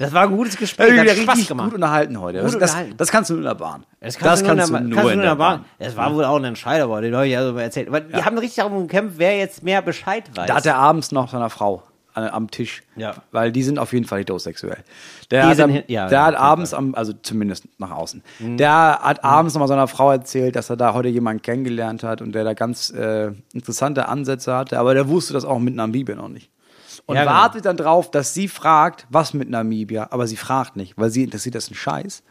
Das 0.03 0.13
war 0.13 0.23
ein 0.23 0.35
gutes 0.35 0.53
ich 0.53 0.59
Gespräch. 0.59 0.89
Das 0.89 1.01
wieder 1.01 1.11
hat 1.11 1.17
Spaß 1.17 1.27
richtig 1.35 1.47
gemacht. 1.49 1.65
gut 1.65 1.75
unterhalten 1.75 2.19
heute. 2.19 2.39
Gut 2.39 2.45
Das, 2.47 2.59
das, 2.59 2.69
unterhalten. 2.71 2.97
das 2.97 3.11
kannst 3.11 3.29
du 3.29 3.33
nur 3.33 3.41
in 3.41 3.47
der 3.47 3.55
Bahn. 3.55 3.85
Das 3.99 4.17
kannst, 4.17 4.41
du, 4.43 4.45
nur 4.45 4.51
in 4.53 4.57
der, 4.57 4.67
kannst 4.67 4.93
nur 5.03 5.11
in 5.13 5.21
der 5.21 5.35
Bahn. 5.35 5.65
Das 5.79 5.95
war 5.97 6.09
Ja. 6.09 6.15
wohl 6.15 6.25
auch 6.25 6.35
ein 6.37 6.43
Entscheider, 6.45 6.83
aber 6.85 7.01
den 7.01 7.15
habe 7.15 7.25
ich 7.27 7.33
ja 7.33 7.45
so 7.45 7.53
mal 7.53 7.61
erzählt. 7.61 7.91
Weil 7.91 8.01
die 8.01 8.23
haben 8.23 8.37
richtig 8.37 8.57
darum 8.63 8.87
gekämpft, 8.87 9.15
wer 9.17 9.37
jetzt 9.37 9.63
mehr 9.63 9.81
Bescheid 9.81 10.29
weiß. 10.35 10.47
Da 10.47 10.55
hat 10.55 10.65
er 10.65 10.75
abends 10.77 11.11
noch 11.11 11.29
seiner 11.29 11.49
Frau 11.49 11.83
äh, 12.15 12.19
am 12.21 12.51
Tisch. 12.51 12.83
Ja. 12.95 13.15
Weil 13.31 13.51
die 13.51 13.63
sind 13.63 13.79
auf 13.79 13.91
jeden 13.91 14.05
Fall 14.05 14.19
heterosexuell. 14.19 14.77
Der 15.31 15.43
Die 15.43 15.47
hat, 15.49 15.55
sind 15.57 15.63
am, 15.77 15.83
ja, 15.87 16.07
der 16.09 16.19
ja, 16.19 16.25
hat 16.27 16.35
abends, 16.35 16.73
am, 16.73 16.93
also 16.93 17.11
zumindest 17.13 17.65
nach 17.79 17.89
außen, 17.89 18.21
Mhm. 18.39 18.57
der 18.57 18.99
hat 19.01 19.23
abends 19.23 19.55
noch 19.55 19.61
mal 19.61 19.67
seiner 19.67 19.87
Frau 19.87 20.11
erzählt, 20.11 20.55
dass 20.55 20.69
er 20.69 20.77
da 20.77 20.93
heute 20.93 21.07
jemanden 21.09 21.41
kennengelernt 21.41 22.03
hat 22.03 22.21
und 22.21 22.33
der 22.35 22.43
da 22.43 22.53
ganz 22.53 22.91
äh, 22.91 23.31
interessante 23.53 24.07
Ansätze 24.09 24.53
hatte, 24.55 24.77
aber 24.77 24.93
der 24.93 25.07
wusste 25.07 25.33
das 25.33 25.43
auch 25.43 25.57
mit 25.57 25.73
Namibia 25.75 26.13
noch 26.15 26.29
nicht. 26.29 26.51
Und 27.05 27.15
Ja, 27.15 27.23
genau. 27.23 27.33
wartet 27.35 27.65
dann 27.65 27.75
drauf, 27.77 28.09
dass 28.11 28.33
sie 28.33 28.47
fragt, 28.47 29.05
was 29.09 29.33
mit 29.33 29.49
Namibia, 29.49 30.07
aber 30.11 30.25
sie 30.27 30.37
fragt 30.37 30.75
nicht, 30.77 30.97
weil 30.97 31.09
sie 31.09 31.23
interessiert 31.23 31.55
das 31.55 31.69
ein 31.69 31.75
Scheiß. 31.75 32.23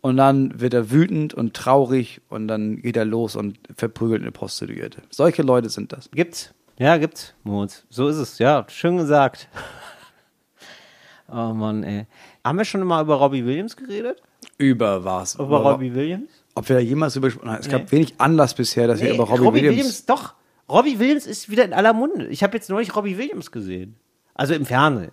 Und 0.00 0.16
dann 0.16 0.60
wird 0.60 0.72
er 0.74 0.90
wütend 0.90 1.34
und 1.34 1.54
traurig 1.54 2.20
und 2.28 2.48
dann 2.48 2.80
geht 2.80 2.96
er 2.96 3.04
los 3.04 3.36
und 3.36 3.58
verprügelt 3.76 4.22
eine 4.22 4.32
Prostituierte. 4.32 5.02
Solche 5.10 5.42
Leute 5.42 5.68
sind 5.68 5.92
das. 5.92 6.10
Gibt's. 6.12 6.54
Ja, 6.78 6.96
gibt's. 6.96 7.34
Moritz. 7.42 7.84
So 7.90 8.08
ist 8.08 8.16
es. 8.16 8.38
Ja, 8.38 8.64
schön 8.68 8.96
gesagt. 8.96 9.48
oh 11.28 11.52
Mann, 11.54 11.82
ey. 11.82 12.06
Haben 12.44 12.58
wir 12.58 12.64
schon 12.64 12.82
mal 12.84 13.02
über 13.02 13.16
Robbie 13.16 13.44
Williams 13.44 13.76
geredet? 13.76 14.22
Über 14.56 15.04
was? 15.04 15.34
Über 15.34 15.58
Robbie 15.60 15.92
Williams? 15.94 16.30
Ob 16.54 16.68
wir 16.68 16.76
da 16.76 16.82
jemals 16.82 17.16
über. 17.16 17.28
Es 17.58 17.68
gab 17.68 17.82
Nee. 17.82 17.90
wenig 17.92 18.14
Anlass 18.18 18.54
bisher, 18.54 18.86
dass 18.86 19.00
wir 19.00 19.14
über 19.14 19.24
Robbie, 19.24 19.62
Williams. 19.62 20.06
doch. 20.06 20.34
Robbie 20.70 20.98
Williams 20.98 21.26
ist 21.26 21.50
wieder 21.50 21.64
in 21.64 21.72
aller 21.72 21.92
Munde. 21.92 22.26
Ich 22.28 22.42
habe 22.42 22.56
jetzt 22.56 22.70
neulich 22.70 22.94
Robbie 22.94 23.18
Williams 23.18 23.50
gesehen. 23.50 23.96
Also 24.34 24.54
im 24.54 24.64
Fernsehen. 24.64 25.12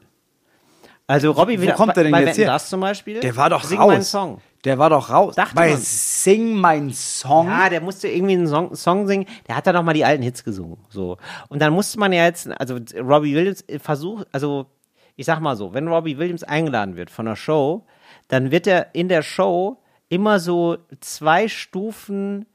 Also 1.07 1.31
Robbie 1.31 1.59
Williams. 1.59 1.77
kommt 1.77 1.95
der 1.95 2.03
denn 2.03 2.11
bei 2.11 2.25
jetzt 2.25 2.37
her? 2.37 2.47
Das 2.47 2.69
zum 2.69 2.81
Beispiel. 2.81 3.21
Der 3.21 3.35
war 3.35 3.49
doch 3.49 3.63
Sing 3.63 3.79
raus. 3.79 3.87
meinen 3.87 4.03
Song. 4.03 4.41
Der 4.65 4.77
war 4.77 4.89
doch 4.89 5.09
raus. 5.09 5.35
Dachte 5.35 5.55
Bei 5.55 5.69
man. 5.69 5.79
Sing 5.79 6.53
mein 6.53 6.91
Song. 6.91 7.47
Ja, 7.47 7.69
der 7.69 7.79
musste 7.79 8.09
irgendwie 8.09 8.33
einen 8.33 8.47
Song, 8.47 8.75
Song 8.75 9.07
singen. 9.07 9.25
Der 9.47 9.55
hat 9.55 9.65
dann 9.65 9.75
noch 9.75 9.83
mal 9.83 9.93
die 9.93 10.03
alten 10.03 10.23
Hits 10.23 10.43
gesungen. 10.43 10.77
So. 10.89 11.17
Und 11.47 11.61
dann 11.61 11.71
musste 11.73 11.97
man 11.99 12.11
ja 12.11 12.25
jetzt, 12.25 12.49
also 12.59 12.77
Robbie 12.99 13.35
Williams 13.35 13.63
versucht, 13.81 14.27
also 14.33 14.65
ich 15.15 15.25
sag 15.25 15.39
mal 15.39 15.55
so, 15.55 15.73
wenn 15.73 15.87
Robbie 15.87 16.17
Williams 16.17 16.43
eingeladen 16.43 16.97
wird 16.97 17.09
von 17.09 17.27
einer 17.27 17.37
Show, 17.37 17.85
dann 18.27 18.51
wird 18.51 18.67
er 18.67 18.93
in 18.93 19.07
der 19.07 19.21
Show 19.21 19.77
immer 20.09 20.39
so 20.39 20.77
zwei 20.99 21.47
Stufen 21.47 22.45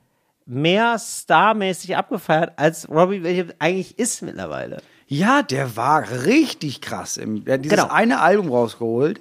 mehr 0.47 0.99
starmäßig 0.99 1.97
abgefeiert, 1.97 2.53
als 2.57 2.88
Robbie 2.88 3.22
Williams 3.22 3.53
eigentlich 3.59 3.99
ist 3.99 4.22
mittlerweile. 4.22 4.82
Ja, 5.07 5.43
der 5.43 5.76
war 5.76 6.05
richtig 6.24 6.80
krass. 6.80 7.16
Im, 7.16 7.45
der 7.45 7.55
hat 7.55 7.64
dieses 7.64 7.78
Genau. 7.78 7.93
eine 7.93 8.20
Album 8.20 8.49
rausgeholt. 8.51 9.20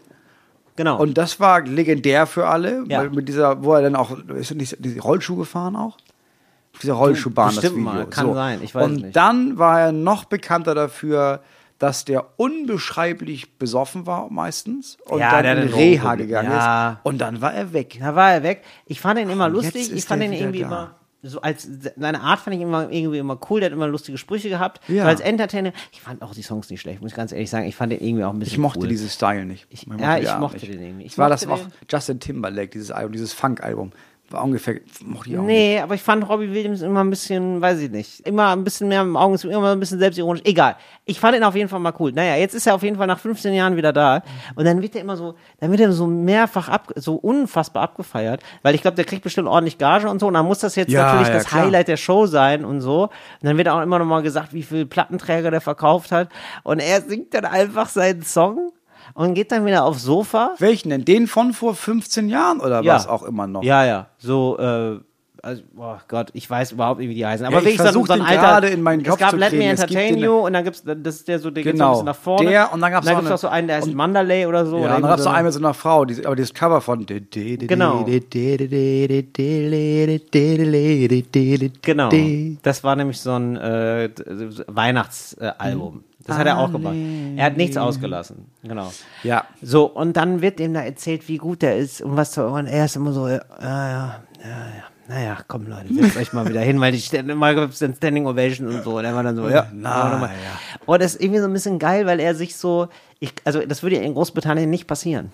Genau. 0.78 0.99
Und 0.99 1.17
das 1.17 1.39
war 1.39 1.61
legendär 1.61 2.26
für 2.28 2.47
alle, 2.47 2.86
Ja. 2.88 3.03
mit 3.03 3.28
dieser, 3.28 3.63
wo 3.63 3.74
er 3.74 3.82
dann 3.82 3.95
auch, 3.95 4.17
ist 4.30 4.51
er 4.51 4.57
nicht 4.57 4.78
diese 4.80 5.01
Rollschuh 5.01 5.36
gefahren 5.36 5.76
auch? 5.76 5.97
Auf 6.74 6.80
dieser 6.80 6.93
Rollschuhbahn, 6.93 7.53
das 7.55 7.63
Video. 7.65 7.78
mal, 7.78 8.05
kann 8.07 8.34
sein, 8.34 8.61
ich 8.63 8.74
weiß 8.74 8.86
Und 8.86 8.93
nicht. 9.01 9.15
dann 9.15 9.57
war 9.57 9.82
er 9.82 9.91
noch 9.91 10.24
bekannter 10.24 10.74
dafür, 10.74 11.41
dass 11.78 12.05
der 12.05 12.26
unbeschreiblich 12.38 13.57
besoffen 13.57 14.05
war 14.05 14.30
meistens 14.32 14.97
und 15.07 15.19
Ja, 15.19 15.41
dann 15.41 15.57
der 15.57 15.63
in 15.65 15.74
Reha 15.74 16.15
gegangen 16.15 16.51
Ja. 16.51 16.91
ist. 16.91 16.97
Und 17.03 17.17
dann 17.19 17.41
war 17.41 17.53
er 17.53 17.74
weg. 17.74 17.97
Da 17.99 18.15
war 18.15 18.32
er 18.32 18.43
weg. 18.43 18.63
Ich 18.86 19.01
fand 19.01 19.19
ihn 19.19 19.30
immer 19.30 19.47
Und 19.47 19.53
lustig. 19.53 19.91
Ich 19.91 20.05
fand 20.05 20.24
ihn 20.24 20.32
irgendwie 20.32 20.61
da. 20.61 20.67
immer 20.67 20.95
so 21.24 21.41
als 21.41 21.67
seine 21.97 22.22
Art 22.22 22.39
fand 22.39 22.55
ich 22.55 22.61
immer 22.61 22.89
irgendwie 22.91 23.19
immer 23.19 23.39
cool. 23.49 23.59
Der 23.59 23.67
hat 23.69 23.74
immer 23.74 23.88
lustige 23.88 24.17
Sprüche 24.17 24.49
gehabt. 24.49 24.82
Ja. 24.88 25.03
So 25.03 25.09
als 25.09 25.19
Entertainer. 25.19 25.72
Ich 25.91 26.01
fand 26.01 26.22
auch 26.22 26.34
die 26.34 26.41
Songs 26.41 26.69
nicht 26.69 26.82
schlecht. 26.82 27.01
Muss 27.01 27.11
ich 27.11 27.15
ganz 27.17 27.32
ehrlich 27.32 27.49
sagen. 27.49 27.67
Ich 27.67 27.76
fand 27.76 27.91
den 27.91 28.01
irgendwie 28.01 28.24
auch 28.24 28.34
ein 28.34 28.39
bisschen 28.39 28.53
Ich 28.53 28.57
mochte 28.59 28.80
cool. 28.82 28.88
diesen 28.88 29.09
Style 29.09 29.45
nicht. 29.45 29.67
Ich- 29.69 29.86
mochte 29.88 30.01
ja, 30.03 30.17
ich 30.17 30.38
mochte 30.39 30.65
den 30.65 30.82
irgendwie. 30.82 31.05
Ich 31.05 31.17
war 31.17 31.30
das 31.30 31.45
auch. 31.47 31.59
Justin 31.89 32.19
Timberlake, 32.19 32.69
dieses 32.69 32.91
Album, 32.91 33.11
dieses 33.11 33.34
Funk-Album. 33.34 33.91
War 34.32 34.43
ungefähr, 34.43 34.79
mochte 35.03 35.29
ich 35.29 35.38
auch 35.38 35.41
nicht. 35.41 35.51
Nee, 35.51 35.79
aber 35.79 35.95
ich 35.95 36.01
fand 36.01 36.27
Robbie 36.27 36.51
Williams 36.51 36.82
immer 36.82 37.03
ein 37.03 37.09
bisschen, 37.09 37.59
weiß 37.61 37.79
ich 37.79 37.91
nicht, 37.91 38.25
immer 38.25 38.49
ein 38.55 38.63
bisschen 38.63 38.88
mehr 38.88 39.01
im 39.01 39.17
Augen, 39.17 39.36
immer 39.49 39.73
ein 39.73 39.79
bisschen 39.79 39.99
selbstironisch. 39.99 40.41
Egal. 40.45 40.77
Ich 41.05 41.19
fand 41.19 41.36
ihn 41.36 41.43
auf 41.43 41.55
jeden 41.55 41.67
Fall 41.67 41.79
mal 41.79 41.93
cool. 41.99 42.13
Naja, 42.13 42.36
jetzt 42.38 42.53
ist 42.55 42.65
er 42.65 42.75
auf 42.75 42.84
jeden 42.84 42.95
Fall 42.95 43.07
nach 43.07 43.19
15 43.19 43.53
Jahren 43.53 43.75
wieder 43.75 43.91
da. 43.91 44.23
Und 44.55 44.65
dann 44.65 44.82
wird 44.82 44.95
er 44.95 45.01
immer 45.01 45.17
so, 45.17 45.36
dann 45.59 45.71
wird 45.71 45.82
er 45.82 45.91
so 45.91 46.07
mehrfach 46.07 46.69
ab, 46.69 46.93
so 46.95 47.15
unfassbar 47.15 47.84
abgefeiert. 47.84 48.41
Weil 48.61 48.75
ich 48.75 48.82
glaube, 48.82 48.95
der 48.95 49.05
kriegt 49.05 49.23
bestimmt 49.23 49.49
ordentlich 49.49 49.77
Gage 49.77 50.09
und 50.09 50.19
so. 50.19 50.27
Und 50.27 50.36
dann 50.36 50.45
muss 50.45 50.59
das 50.59 50.75
jetzt 50.75 50.91
Ja, 50.91 51.03
natürlich 51.03 51.27
ja, 51.27 51.34
das 51.34 51.45
klar. 51.47 51.63
Highlight 51.63 51.88
der 51.89 51.97
Show 51.97 52.25
sein 52.27 52.63
und 52.63 52.82
so. 52.82 53.03
Und 53.03 53.11
dann 53.41 53.57
wird 53.57 53.67
auch 53.67 53.82
immer 53.82 53.99
noch 53.99 54.05
mal 54.05 54.21
gesagt, 54.21 54.53
wie 54.53 54.63
viel 54.63 54.86
Plattenträger 54.86 55.51
der 55.51 55.61
verkauft 55.61 56.11
hat. 56.11 56.29
Und 56.63 56.79
er 56.79 57.01
singt 57.01 57.34
dann 57.34 57.45
einfach 57.45 57.89
seinen 57.89 58.23
Song 58.23 58.71
und 59.13 59.33
geht 59.33 59.51
dann 59.51 59.65
wieder 59.65 59.83
aufs 59.85 60.03
Sofa. 60.03 60.51
Welchen 60.59 60.89
denn? 60.89 61.05
Den 61.05 61.27
von 61.27 61.53
vor 61.53 61.75
15 61.75 62.29
Jahren 62.29 62.59
oder 62.59 62.81
Ja. 62.81 62.95
was 62.95 63.07
auch 63.07 63.23
immer 63.23 63.47
noch? 63.47 63.63
Ja, 63.63 63.85
ja. 63.85 64.07
So, 64.17 64.57
äh, 64.59 64.99
also, 65.43 65.63
oh 65.75 65.95
Gott, 66.07 66.29
ich 66.33 66.47
weiß 66.47 66.73
überhaupt 66.73 66.99
nicht, 66.99 67.09
wie 67.09 67.15
die 67.15 67.25
heißen. 67.25 67.43
Aber 67.43 67.55
Ja, 67.55 67.59
ich 67.61 67.65
wirklich 67.79 67.91
so, 67.93 68.01
so 68.05 68.13
gerade 68.13 68.67
in 68.67 68.83
meinen 68.83 69.01
es 69.01 69.07
Kopf 69.09 69.19
gab 69.19 69.31
zu 69.31 69.37
Let 69.37 69.53
Me. 69.53 69.71
Es 69.71 69.79
Entertain 69.81 70.19
You 70.19 70.33
und 70.45 70.53
dann 70.53 70.63
gibt's, 70.63 70.83
das 70.85 71.15
ist 71.15 71.27
der 71.27 71.39
so, 71.39 71.49
der 71.49 71.63
geht 71.63 71.77
so 71.77 71.83
ein 71.83 71.87
Genau. 71.87 71.91
bisschen 71.93 72.05
nach 72.05 72.15
vorne. 72.15 72.47
Der, 72.51 72.71
und 72.71 72.79
dann 72.79 72.91
gab's 72.91 73.05
dann 73.07 73.15
noch 73.15 73.21
gibt's 73.21 73.27
eine- 73.27 73.33
noch 73.33 73.39
so 73.39 73.47
einen, 73.47 73.67
der 73.67 73.79
ist 73.79 73.91
Mandalay 73.91 74.45
oder 74.45 74.67
so. 74.67 74.77
Ja, 74.77 74.83
oder 74.83 74.95
und 74.97 75.01
dann 75.01 75.09
gab 75.09 75.19
es 75.19 75.25
irgendwie 75.25 75.29
noch 75.29 75.31
so. 75.33 75.37
einmal 75.37 75.51
so 75.51 75.59
eine 75.65 75.73
Frau, 75.73 76.05
die, 76.05 76.23
aber 76.23 76.35
dieses 76.35 76.53
Cover 76.53 76.79
von. 76.79 77.07
Genau. 77.07 78.03
Genau. 81.81 82.09
Das 82.61 82.83
war 82.83 82.95
nämlich 82.95 83.19
so 83.19 83.31
ein 83.31 83.55
äh, 83.57 84.09
Weihnachtsalbum. 84.67 86.03
Das 86.26 86.38
hat 86.38 86.47
er 86.47 86.57
auch 86.59 86.72
gemacht. 86.72 86.95
Er 87.36 87.45
hat 87.45 87.57
nichts 87.57 87.78
ausgelassen. 87.78 88.45
Genau. 88.63 88.91
Ja. 89.24 89.45
So, 89.61 89.86
und 89.86 90.17
dann 90.17 90.41
wird 90.41 90.59
ihm 90.59 90.74
da 90.74 90.82
erzählt, 90.82 91.28
wie 91.28 91.38
gut 91.38 91.63
er 91.63 91.78
ist 91.78 92.01
und 92.01 92.15
was 92.17 92.34
so. 92.34 92.45
Und 92.45 92.67
er 92.67 92.86
ist 92.86 92.95
immer 92.95 93.11
so, 93.13 93.28
ja, 93.28 93.41
ja, 93.61 93.61
ja, 93.61 94.22
ja. 94.43 94.84
Naja, 95.07 95.38
komm 95.47 95.67
Leute, 95.67 95.93
setzt 95.93 96.15
euch 96.15 96.32
mal 96.32 96.47
wieder 96.47 96.61
hin, 96.61 96.80
weil 96.80 96.93
die 96.93 97.01
Stand- 97.01 97.36
mal 97.36 97.53
gibt's 97.53 97.80
dann 97.80 97.93
Standing 97.93 98.28
Ovation 98.28 98.67
und 98.67 98.82
so. 98.84 98.97
Und 98.97 99.03
er 99.03 99.13
war 99.13 99.24
dann 99.24 99.36
so, 99.36 99.49
ja, 99.49 99.67
Na, 99.74 100.17
mal. 100.17 100.30
ja. 100.30 100.78
Und 100.86 101.01
das 101.01 101.15
ist 101.15 101.22
irgendwie 101.22 101.39
so 101.41 101.47
ein 101.47 101.53
bisschen 101.53 101.80
geil, 101.80 102.05
weil 102.05 102.19
er 102.22 102.34
sich 102.34 102.55
so, 102.55 102.88
ich, 103.19 103.34
also 103.43 103.59
das 103.65 103.84
würde 103.84 103.97
ja 103.97 104.03
in 104.03 104.13
Großbritannien 104.13 104.69
nicht 104.69 104.88
passieren. 104.88 105.32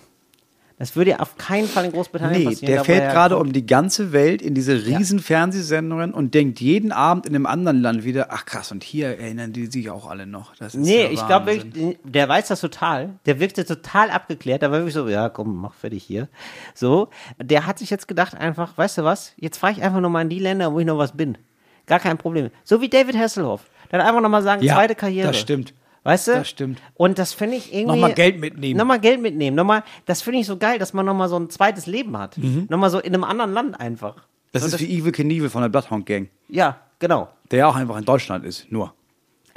Das 0.80 0.96
würde 0.96 1.10
ja 1.12 1.20
auf 1.22 1.38
keinen 1.38 1.68
Fall 1.68 1.86
in 1.86 1.92
Großbritannien 1.92 2.40
Nee, 2.40 2.46
passieren. 2.46 2.72
der 2.72 2.84
fährt 2.84 3.02
er 3.06 3.12
gerade 3.12 3.38
um 3.38 3.52
die 3.52 3.66
ganze 3.66 4.12
Welt 4.12 4.44
in 4.44 4.54
diese 4.54 4.86
riesen 4.86 5.18
Fernsehsendungen 5.20 6.14
und 6.14 6.36
denkt 6.36 6.62
jeden 6.62 6.92
Abend 6.92 7.26
in 7.26 7.34
einem 7.34 7.48
anderen 7.48 7.82
Land 7.82 8.04
wieder, 8.04 8.28
ach 8.30 8.46
krass, 8.46 8.72
und 8.72 8.84
hier 8.84 9.08
erinnern 9.20 9.54
die 9.54 9.66
sich 9.66 9.90
auch 9.90 10.08
alle 10.08 10.28
noch. 10.28 10.56
Das 10.58 10.76
ist 10.76 10.82
Nee, 10.86 11.06
ja 11.06 11.10
ich 11.10 11.26
glaube 11.26 11.48
wirklich, 11.48 11.98
der 12.04 12.30
weiß 12.30 12.50
das 12.50 12.62
total. 12.62 13.10
Der 13.26 13.40
wirkte 13.40 13.66
total 13.66 14.12
abgeklärt. 14.12 14.62
Da 14.62 14.70
war 14.70 14.78
wirklich 14.80 14.94
so, 14.94 15.08
ja, 15.08 15.30
komm, 15.30 15.56
mach 15.58 15.74
fertig 15.74 16.04
hier. 16.04 16.28
So, 16.76 17.10
der 17.42 17.66
hat 17.66 17.80
sich 17.80 17.90
jetzt 17.90 18.08
gedacht 18.08 18.36
einfach, 18.36 18.78
weißt 18.78 19.00
du 19.00 19.04
was, 19.04 19.34
jetzt 19.38 19.58
fahre 19.58 19.74
ich 19.74 19.82
einfach 19.82 20.00
nochmal 20.00 20.22
in 20.24 20.30
die 20.30 20.40
Länder, 20.40 20.72
wo 20.74 20.80
ich 20.80 20.86
noch 20.86 21.00
was 21.00 21.18
bin. 21.18 21.40
Gar 21.88 22.00
kein 22.00 22.20
Problem. 22.20 22.52
So 22.64 22.82
wie 22.82 22.90
David 22.90 23.18
Hasselhoff. 23.18 23.62
Dann 23.90 24.02
einfach 24.02 24.22
nochmal 24.22 24.44
sagen, 24.44 24.62
Ja, 24.62 24.76
zweite 24.76 24.94
Karriere. 24.94 25.28
das 25.30 25.40
stimmt. 25.40 25.74
Weißt 26.08 26.30
du? 26.30 26.32
Das 26.36 26.48
stimmt. 26.48 26.82
Und 26.94 27.20
das 27.20 27.34
finde 27.34 27.58
ich 27.58 27.74
irgendwie. 27.74 27.96
Nochmal 28.00 28.14
Geld 28.14 28.40
mitnehmen. 28.40 28.78
Nochmal 28.78 29.02
Geld 29.02 29.22
mitnehmen. 29.22 29.58
Nochmal, 29.58 29.84
das 30.06 30.22
finde 30.22 30.40
ich 30.40 30.46
so 30.46 30.56
geil, 30.56 30.80
dass 30.80 30.94
man 30.94 31.06
nochmal 31.06 31.28
so 31.28 31.38
ein 31.38 31.50
zweites 31.50 31.86
Leben 31.86 32.18
hat. 32.18 32.38
Nochmal 32.38 32.90
so 32.90 33.00
in 33.00 33.14
einem 33.14 33.26
anderen 33.26 33.52
Land 33.52 33.78
einfach. 33.78 34.16
Mhm. 34.16 34.22
Das 34.54 34.64
Und 34.64 34.74
ist 34.74 34.80
wie 34.80 34.98
Evil 34.98 35.12
Knievel 35.12 35.50
von 35.50 35.64
der 35.64 35.68
Bloodhound 35.68 36.06
Gang, 36.06 36.30
Ja, 36.48 36.78
genau. 37.00 37.28
der 37.52 37.60
ja 37.60 37.68
auch 37.68 37.76
einfach 37.76 37.98
in 37.98 38.06
Deutschland 38.06 38.46
ist, 38.46 38.72
nur. 38.72 38.94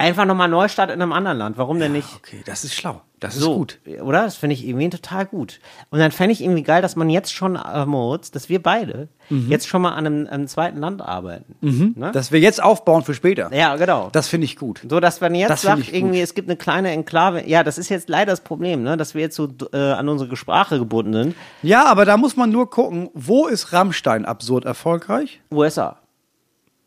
Einfach 0.01 0.25
nochmal 0.25 0.47
Neustart 0.49 0.89
in 0.91 1.01
einem 1.01 1.13
anderen 1.13 1.37
Land. 1.37 1.57
Warum 1.57 1.79
denn 1.79 1.91
nicht? 1.93 2.07
Okay, 2.17 2.41
das 2.45 2.63
ist 2.63 2.73
schlau. 2.75 3.01
Das 3.19 3.35
So, 3.35 3.51
ist 3.51 3.57
gut. 3.57 3.79
Oder? 4.01 4.23
Das 4.23 4.35
finde 4.35 4.55
ich 4.55 4.65
irgendwie 4.67 4.89
total 4.89 5.27
gut. 5.27 5.59
Und 5.91 5.99
dann 5.99 6.11
fände 6.11 6.33
ich 6.33 6.41
irgendwie 6.43 6.63
geil, 6.63 6.81
dass 6.81 6.95
man 6.95 7.07
jetzt 7.09 7.31
schon, 7.31 7.55
äh, 7.55 7.85
Moritz, 7.85 8.31
dass 8.31 8.49
wir 8.49 8.61
beide 8.63 9.09
jetzt 9.47 9.67
schon 9.67 9.81
mal 9.83 9.91
an 9.93 10.05
einem, 10.07 10.27
einem 10.27 10.47
zweiten 10.47 10.79
Land 10.79 11.01
arbeiten. 11.01 11.55
Ne? 11.61 12.11
Dass 12.11 12.33
wir 12.33 12.39
jetzt 12.41 12.61
aufbauen 12.61 13.03
für 13.03 13.13
später. 13.13 13.49
ja, 13.55 13.77
genau. 13.77 14.09
Das 14.11 14.27
finde 14.27 14.43
ich 14.45 14.57
gut. 14.57 14.81
so, 14.89 14.99
dass 14.99 15.21
man 15.21 15.35
jetzt 15.35 15.49
Das 15.51 15.61
sagt, 15.61 15.79
ich 15.79 15.85
gut. 15.91 15.95
irgendwie, 15.95 16.19
es 16.19 16.33
gibt 16.33 16.49
eine 16.49 16.57
kleine 16.57 16.89
Enklave. 16.91 17.47
Ja, 17.47 17.63
das 17.63 17.77
ist 17.77 17.87
jetzt 17.89 18.09
leider 18.09 18.31
das 18.31 18.41
Problem, 18.41 18.83
ne? 18.83 18.97
dass 18.97 19.13
wir 19.13 19.21
jetzt 19.21 19.35
so 19.37 19.47
äh, 19.71 19.77
an 19.77 20.09
unsere 20.09 20.35
Sprache 20.35 20.79
gebunden 20.79 21.13
sind. 21.13 21.35
Ja, 21.61 21.85
aber 21.85 22.03
da 22.05 22.17
muss 22.17 22.35
man 22.35 22.49
nur 22.49 22.69
gucken, 22.69 23.09
wo 23.13 23.45
ist 23.47 23.71
Rammstein 23.71 24.25
absurd 24.25 24.65
erfolgreich? 24.65 25.39
USA. 25.51 25.97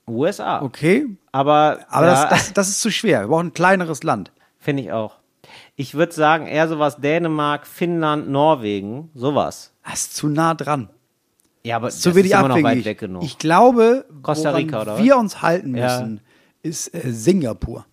USA. 0.09 0.63
Okay, 0.63 1.07
Aber, 1.33 1.81
aber 1.89 2.07
ja, 2.07 2.13
das, 2.13 2.29
das, 2.29 2.53
das 2.53 2.69
ist 2.69 2.81
zu 2.81 2.91
schwer. 2.91 3.23
Wir 3.23 3.29
brauchen 3.29 3.49
ein 3.49 3.55
kleineres 3.55 4.03
Land. 4.03 4.33
finde 4.59 4.83
ich 4.83 4.93
auch. 4.93 5.17
Ich 5.77 5.95
würde 5.95 6.13
sagen, 6.13 6.47
eher 6.47 6.69
sowas 6.69 6.97
Dänemark, 6.99 7.67
Finnland, 7.67 8.29
Norwegen, 8.29 9.11
sowas. 9.15 9.73
Das 9.85 9.95
ist 10.03 10.17
zu 10.17 10.29
nah 10.29 10.55
dran. 10.55 10.89
Ja, 11.65 11.77
aber 11.77 11.91
Zu 11.91 12.11
das 12.11 12.17
wenig 12.17 12.33
ist 12.33 12.39
immer 12.39 12.49
noch 12.49 12.63
weit 12.63 12.85
weg 12.85 12.99
genug. 12.99 13.23
Ich 13.25 13.39
glaube, 13.39 14.05
Costa 14.23 14.51
Rica, 14.51 14.83
oder 14.83 14.95
was? 14.95 15.03
wir 15.03 15.17
uns 15.17 15.43
halten 15.43 15.75
Ja. 15.77 15.85
müssen, 16.01 16.21
ist 16.63 16.95
äh, 16.95 17.11
Singapur. 17.11 17.87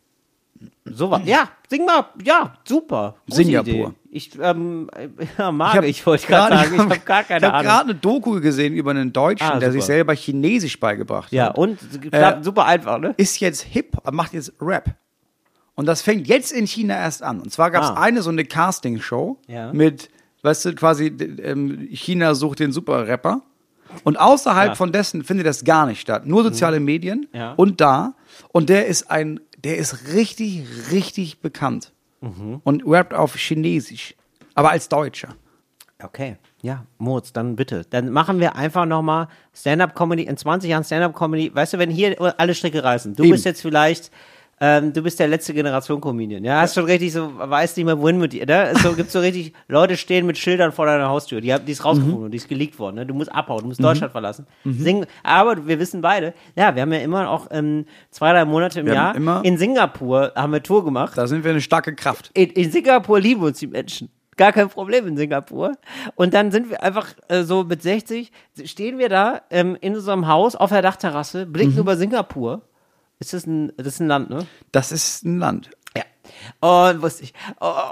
Sowas. 0.86 1.22
Ja, 1.26 1.50
sing 1.70 1.86
mal. 1.86 2.06
Ja, 2.24 2.54
super. 2.66 3.16
Singapur. 3.28 3.72
Idee. 3.74 3.88
Ich 4.14 4.32
ähm, 4.42 4.90
ja, 5.38 5.52
mag 5.54 5.84
ich, 5.86 6.06
wollte 6.06 6.24
ich 6.24 6.28
grad- 6.28 6.50
gerade 6.50 6.64
sagen. 6.70 6.76
Ich 6.76 6.80
habe 6.90 7.00
gar 7.00 7.22
Ich 7.22 7.28
keine 7.30 7.46
habe 7.48 7.56
Ahnung. 7.58 7.66
gerade 7.72 7.84
eine 7.92 7.96
Doku 7.96 8.42
gesehen 8.42 8.74
über 8.74 8.92
einen 8.92 9.14
Deutschen, 9.14 9.48
Ah, 9.48 9.58
der 9.60 9.72
sich 9.72 9.86
selber 9.86 10.14
Chinesisch 10.14 10.78
beigebracht 10.80 11.32
Ja, 11.32 11.46
hat. 11.46 11.58
und 11.58 11.80
klappt 12.12 12.42
Äh, 12.42 12.44
super 12.44 12.66
einfach, 12.66 13.00
ne? 13.00 13.14
Ist 13.16 13.40
jetzt 13.40 13.62
hip, 13.62 13.96
macht 14.12 14.34
jetzt 14.34 14.52
Rap. 14.60 14.96
Und 15.76 15.86
das 15.86 16.02
fängt 16.02 16.28
jetzt 16.28 16.52
in 16.52 16.68
China 16.68 16.96
erst 16.96 17.24
an. 17.24 17.40
Und 17.40 17.54
zwar 17.54 17.72
gab 17.72 17.84
es 17.84 17.90
Ah. 17.90 18.02
eine 18.02 18.22
so 18.22 18.30
eine 18.30 18.44
Casting-Show 18.44 19.38
Ja. 19.48 19.72
mit, 19.72 20.10
weißt 20.42 20.66
du, 20.66 20.76
quasi 20.76 21.06
ähm, 21.08 21.88
China 21.92 22.36
sucht 22.36 22.60
den 22.60 22.74
Super-Rapper. 22.74 23.42
Und 24.04 24.20
außerhalb 24.20 24.66
Ja. 24.68 24.72
Mhm. 24.74 24.78
von 24.78 24.92
dessen 24.92 25.24
findet 25.24 25.48
das 25.48 25.64
gar 25.64 25.86
nicht 25.86 26.02
statt. 26.02 26.26
Nur 26.28 26.44
soziale 26.44 26.82
Medien 26.82 27.28
Ja. 27.34 27.54
und 27.54 27.80
da. 27.80 28.14
Und 28.50 28.68
der 28.70 28.88
ist 28.88 29.10
ein, 29.10 29.40
der 29.64 29.78
ist 29.78 30.14
richtig, 30.14 30.66
richtig 30.92 31.40
bekannt. 31.40 31.94
Mhm. 32.22 32.62
Und 32.64 32.84
rappt 32.86 33.14
auf 33.14 33.36
Chinesisch. 33.36 34.16
Aber 34.54 34.72
als 34.72 34.90
Deutscher. 34.90 35.36
Okay. 36.02 36.38
Ja, 36.62 36.86
Moritz, 36.98 37.34
dann 37.34 37.56
bitte. 37.56 37.84
Dann 37.90 38.10
machen 38.10 38.40
wir 38.40 38.56
einfach 38.56 38.86
nochmal 38.86 39.28
Stand-Up-Comedy, 39.54 40.24
in 40.24 40.38
20 40.38 40.70
Jahren 40.70 40.84
Stand-Up-Comedy. 40.84 41.54
Weißt 41.54 41.74
du, 41.74 41.80
wenn 41.80 41.90
hier 41.90 42.20
alle 42.40 42.54
Stricke 42.54 42.84
reißen, 42.84 43.16
du 43.16 43.24
Eben. 43.24 43.32
bist 43.32 43.46
jetzt 43.46 43.62
vielleicht, 43.62 44.12
ähm, 44.64 44.94
du 44.94 45.02
bist 45.02 45.20
der 45.20 45.28
letzte 45.28 45.54
Generation 45.54 46.00
Comedian. 46.00 46.44
Ja, 46.46 46.62
hast 46.62 46.76
schon 46.76 46.86
richtig 46.86 47.12
so, 47.12 47.32
weißt 47.36 47.76
nicht 47.78 47.86
mehr, 47.86 48.00
wohin 48.00 48.20
mit 48.20 48.32
dir, 48.32 48.46
ne? 48.46 48.72
So, 48.82 48.94
gibt's 48.94 49.12
so 49.12 49.20
richtig, 49.20 49.54
Leute 49.68 49.98
stehen 49.98 50.26
mit 50.28 50.38
Schildern 50.38 50.72
vor 50.72 50.86
deiner 50.86 51.10
Haustür. 51.10 51.42
Die, 51.42 51.52
haben, 51.54 51.66
die 51.66 51.72
ist 51.72 51.84
rausgefunden 51.84 52.24
und 52.26 52.32
die 52.32 52.38
ist 52.38 52.48
geleakt 52.48 52.78
worden, 52.80 52.96
ne? 52.98 53.06
Du 53.06 53.14
musst 53.14 53.32
abhauen, 53.34 53.62
du 53.62 53.68
musst 53.68 53.84
Deutschland 53.84 54.12
verlassen. 54.12 54.46
Sing, 54.64 55.06
aber 55.24 55.68
wir 55.68 55.80
wissen 55.80 56.02
beide, 56.02 56.34
ja, 56.56 56.74
wir 56.76 56.84
haben 56.84 56.94
ja 56.94 57.00
immer 57.00 57.30
auch 57.30 57.48
ähm, 57.52 57.86
zwei, 58.12 58.32
drei 58.32 58.46
Monate 58.46 58.80
im 58.82 58.86
Wir 58.86 58.94
Jahr 58.94 59.16
immer- 59.16 59.42
in 59.44 59.58
Singapur 59.58 60.32
haben 60.36 60.54
wir 60.54 60.62
Tour 60.64 60.86
gemacht. 60.86 61.18
Da 61.18 61.26
sind 61.28 61.44
wir 61.44 61.52
eine 61.52 61.62
starke 61.62 61.96
Kraft. 61.96 62.30
in, 62.36 62.52
in 62.52 62.72
Singapur 62.72 63.20
lieben 63.20 63.42
uns 63.42 63.60
die 63.60 63.68
Menschen. 63.68 64.10
Gar 64.38 64.54
kein 64.54 64.70
Problem 64.70 65.08
in 65.08 65.18
Singapur. 65.18 65.74
Und 66.16 66.34
dann 66.34 66.52
sind 66.52 66.70
wir 66.70 66.82
einfach 66.84 67.08
äh, 67.28 67.44
so 67.44 67.64
mit 67.64 67.82
60, 67.82 68.32
stehen 68.64 68.98
wir 68.98 69.10
da 69.10 69.42
ähm, 69.50 69.78
in 69.82 69.94
unserem 69.96 70.28
Haus 70.28 70.56
auf 70.56 70.70
der 70.70 70.82
Dachterrasse, 70.82 71.46
blicken 71.46 71.74
Mhm. 71.74 71.80
über 71.80 71.96
Singapur. 71.98 72.62
Ist 73.22 73.34
das 73.34 73.46
ein, 73.46 73.72
das 73.78 73.88
ist 73.88 74.00
ein 74.02 74.08
Land, 74.08 74.30
ne? 74.32 74.46
Das 74.74 74.92
ist 74.92 75.24
ein 75.24 75.38
Land. 75.38 75.70
Ja. 75.96 76.04
Und 76.90 77.02
wusste 77.04 77.24
ich. 77.24 77.34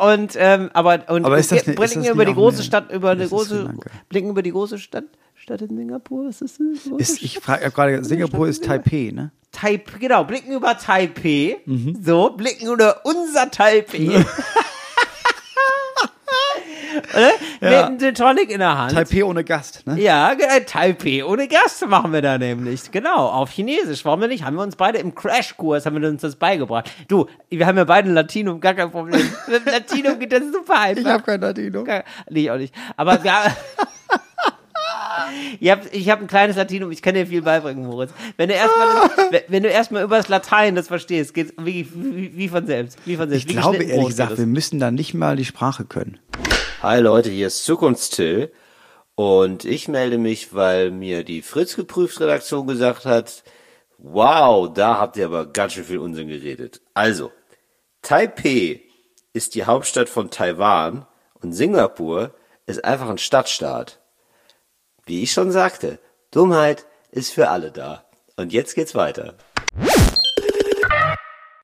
Und 0.01 0.33
ähm, 0.35 0.69
aber 0.73 1.03
und 1.07 1.23
Aber 1.23 1.37
ist 1.37 1.51
das 1.51 1.65
ne- 1.67 1.73
ist 1.73 1.79
blicken 1.79 2.03
über 2.03 2.25
die 2.25 2.33
große 2.33 2.57
eine- 2.57 2.63
Stadt, 2.65 2.91
über 2.91 3.11
eine 3.11 3.27
große, 3.27 3.73
blicken 4.09 4.29
über 4.31 4.41
die 4.41 4.51
große 4.51 4.79
Stadt, 4.79 5.03
Stadt 5.35 5.61
in 5.61 5.77
Singapur. 5.77 6.27
Ist 6.29 6.41
das 6.41 6.59
eine 6.59 6.97
Ist, 6.99 7.21
ich 7.21 7.39
frage 7.39 7.69
gerade, 7.71 8.03
Singapur 8.03 8.47
ist 8.47 8.63
Taipei, 8.65 9.11
ne? 9.13 9.31
Taipei, 9.51 9.99
genau, 9.99 10.23
blicken 10.23 10.51
über 10.51 10.77
Taipei, 10.77 11.57
Mhm. 11.65 11.97
so, 12.03 12.31
blicken 12.31 12.67
über 12.67 13.01
unser 13.05 13.49
Taipei. 13.51 14.25
Oder? 17.13 17.31
Mit 17.61 17.73
einem 17.73 17.99
Gin 17.99 18.15
Tonic 18.15 18.49
in 18.51 18.59
der 18.59 18.77
Hand. 18.77 18.93
Taipei 18.93 19.23
ohne 19.23 19.43
Gast, 19.43 19.85
ne? 19.85 19.99
Ja, 19.99 20.31
äh, 20.33 20.61
Taipei 20.65 21.23
ohne 21.25 21.47
Gast 21.47 21.85
machen 21.87 22.13
wir 22.13 22.21
da 22.21 22.37
nämlich. 22.37 22.91
Genau, 22.91 23.27
auf 23.27 23.49
Chinesisch. 23.51 24.05
Warum 24.05 24.21
denn 24.21 24.29
nicht? 24.29 24.43
Haben 24.43 24.55
wir 24.55 24.63
uns 24.63 24.75
beide 24.75 24.97
im 24.99 25.13
Crashkurs, 25.15 25.85
haben 25.85 26.01
wir 26.01 26.07
uns 26.09 26.21
das 26.21 26.35
beigebracht. 26.35 26.89
Du, 27.07 27.27
wir 27.49 27.65
haben 27.67 27.77
ja 27.77 27.83
beide 27.83 28.09
ein 28.09 28.13
Latinum, 28.13 28.59
gar 28.61 28.73
kein 28.73 28.91
Problem. 28.91 29.21
Mit 29.47 29.65
Latinum 29.65 30.19
geht 30.19 30.31
das 30.31 30.43
super 30.51 30.79
einfach. 30.79 31.01
Ich 31.01 31.07
habe 31.07 31.23
kein 31.23 31.41
Latino. 31.41 31.83
Gar- 31.83 32.03
Nee, 32.29 32.41
ich 32.43 32.51
auch 32.51 32.57
nicht. 32.57 32.73
Aber 32.97 33.23
wir 33.23 33.33
Ich 35.59 35.69
habe 35.69 35.81
ich 35.91 36.09
hab 36.09 36.21
ein 36.21 36.27
kleines 36.27 36.55
Latinum, 36.55 36.91
ich 36.91 37.01
kann 37.01 37.13
dir 37.13 37.27
viel 37.27 37.41
beibringen, 37.41 37.85
Moritz. 37.85 38.11
Wenn 38.37 38.49
du 38.49 38.55
erstmal 38.55 39.09
wenn- 39.47 39.63
du 39.63 39.69
erstmal 39.69 40.03
über 40.03 40.17
das 40.17 40.27
Latein 40.29 40.75
das 40.75 40.87
verstehst, 40.87 41.33
geht 41.33 41.53
wie, 41.61 41.87
wie, 41.93 42.35
wie 42.35 42.47
von 42.47 42.65
selbst. 42.65 42.97
Wie 43.05 43.15
von 43.15 43.29
selbst. 43.29 43.43
Ich 43.45 43.49
wie 43.55 43.59
glaube 43.59 43.83
ehrlich 43.83 44.07
gesagt, 44.07 44.37
wir 44.37 44.45
müssen 44.47 44.79
da 44.79 44.91
nicht 44.91 45.13
mal 45.13 45.35
die 45.35 45.45
Sprache 45.45 45.85
können. 45.85 46.17
Hi 46.81 47.01
Leute, 47.01 47.29
hier 47.29 47.47
ist 47.47 47.65
Zukunftstill 47.65 48.53
und 49.15 49.65
ich 49.65 49.89
melde 49.89 50.17
mich, 50.17 50.53
weil 50.53 50.91
mir 50.91 51.25
die 51.25 51.41
Fritz 51.41 51.75
geprüft 51.75 52.21
Redaktion 52.21 52.67
gesagt 52.67 53.03
hat, 53.03 53.43
wow, 53.97 54.71
da 54.73 54.97
habt 54.97 55.17
ihr 55.17 55.25
aber 55.25 55.45
ganz 55.45 55.73
schön 55.73 55.83
viel 55.83 55.97
Unsinn 55.97 56.29
geredet. 56.29 56.79
Also, 56.93 57.33
Taipei 58.01 58.81
ist 59.33 59.55
die 59.55 59.65
Hauptstadt 59.65 60.07
von 60.07 60.31
Taiwan 60.31 61.05
und 61.41 61.51
Singapur 61.51 62.33
ist 62.65 62.85
einfach 62.85 63.09
ein 63.09 63.17
Stadtstaat. 63.17 63.99
Wie 65.05 65.21
ich 65.21 65.33
schon 65.33 65.51
sagte, 65.51 65.99
Dummheit 66.31 66.85
ist 67.11 67.33
für 67.33 67.49
alle 67.49 67.73
da. 67.73 68.05
Und 68.37 68.53
jetzt 68.53 68.73
geht's 68.75 68.95
weiter. 68.95 69.35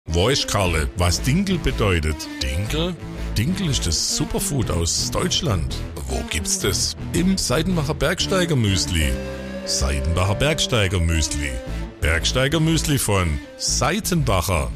Weiß 0.07 0.45
Karle, 0.47 0.87
was 0.97 1.21
Dinkel 1.21 1.57
bedeutet. 1.57 2.15
Dinkel? 2.41 2.95
Dinkel 3.37 3.69
ist 3.69 3.85
das 3.85 4.15
Superfood 4.15 4.69
aus 4.69 5.09
Deutschland. 5.11 5.75
Wo 6.07 6.21
gibt's 6.29 6.59
das? 6.59 6.95
Im 7.13 7.37
Seidenbacher 7.37 7.95
Bergsteiger 7.95 8.55
Müsli. 8.55 9.11
Seidenbacher 9.65 10.35
Bergsteiger 10.35 10.99
Müsli. 10.99 11.49
Bergsteiger 12.01 12.59
Müsli 12.59 12.97
von 12.99 13.39
Seitenbacher. 13.57 14.71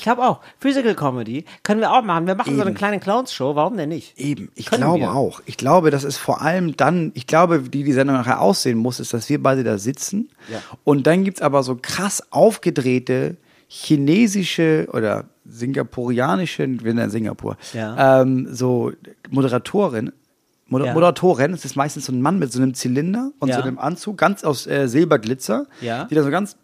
Ich 0.00 0.04
glaube 0.04 0.22
auch. 0.22 0.40
Physical 0.58 0.94
Comedy 0.94 1.44
können 1.62 1.80
wir 1.80 1.92
auch 1.92 2.02
machen. 2.02 2.26
Wir 2.26 2.34
machen 2.34 2.54
so 2.54 2.60
eine 2.62 2.70
Eben. 2.70 2.76
kleine 2.78 3.00
Clowns-Show. 3.00 3.54
Warum 3.54 3.76
denn 3.76 3.90
nicht? 3.90 4.18
Eben, 4.18 4.50
ich 4.54 4.66
Können 4.66 4.80
glaube 4.82 5.00
wir. 5.00 5.14
auch. 5.14 5.42
Ich 5.44 5.58
glaube, 5.58 5.90
das 5.90 6.04
ist 6.04 6.16
vor 6.16 6.40
allem 6.40 6.74
dann, 6.76 7.12
ich 7.14 7.26
glaube, 7.26 7.66
wie 7.74 7.84
die 7.84 7.92
Sendung 7.92 8.16
nachher 8.16 8.40
aussehen 8.40 8.78
muss, 8.78 8.98
ist, 8.98 9.12
dass 9.12 9.28
wir 9.28 9.42
beide 9.42 9.62
da 9.62 9.76
sitzen. 9.76 10.30
Ja. 10.50 10.60
Und 10.84 11.06
dann 11.06 11.22
gibt's 11.24 11.42
aber 11.42 11.62
so 11.62 11.76
krass 11.80 12.22
aufgedrehte 12.32 13.36
chinesische 13.68 14.88
oder 14.92 15.26
singapurianische, 15.44 16.66
wir 16.82 16.94
nennen 16.94 17.10
Singapur, 17.10 17.56
Ja. 17.72 18.22
ähm, 18.22 18.48
so 18.50 18.92
Moderatorin. 19.30 20.12
Moder 20.68 20.86
Ja. 20.86 20.94
Moderatorin, 20.94 21.52
es 21.52 21.64
ist 21.64 21.74
meistens 21.76 22.06
so 22.06 22.12
ein 22.12 22.22
Mann 22.22 22.38
mit 22.38 22.52
so 22.52 22.62
einem 22.62 22.74
Zylinder 22.74 23.32
und 23.40 23.48
Ja. 23.48 23.56
so 23.56 23.62
einem 23.62 23.78
Anzug, 23.78 24.16
ganz 24.16 24.44
aus 24.44 24.66
äh, 24.68 24.86
Silberglitzer, 24.88 25.66
Ja. 25.80 26.04
die 26.04 26.14
da 26.14 26.22
so 26.22 26.30
ganz 26.30 26.56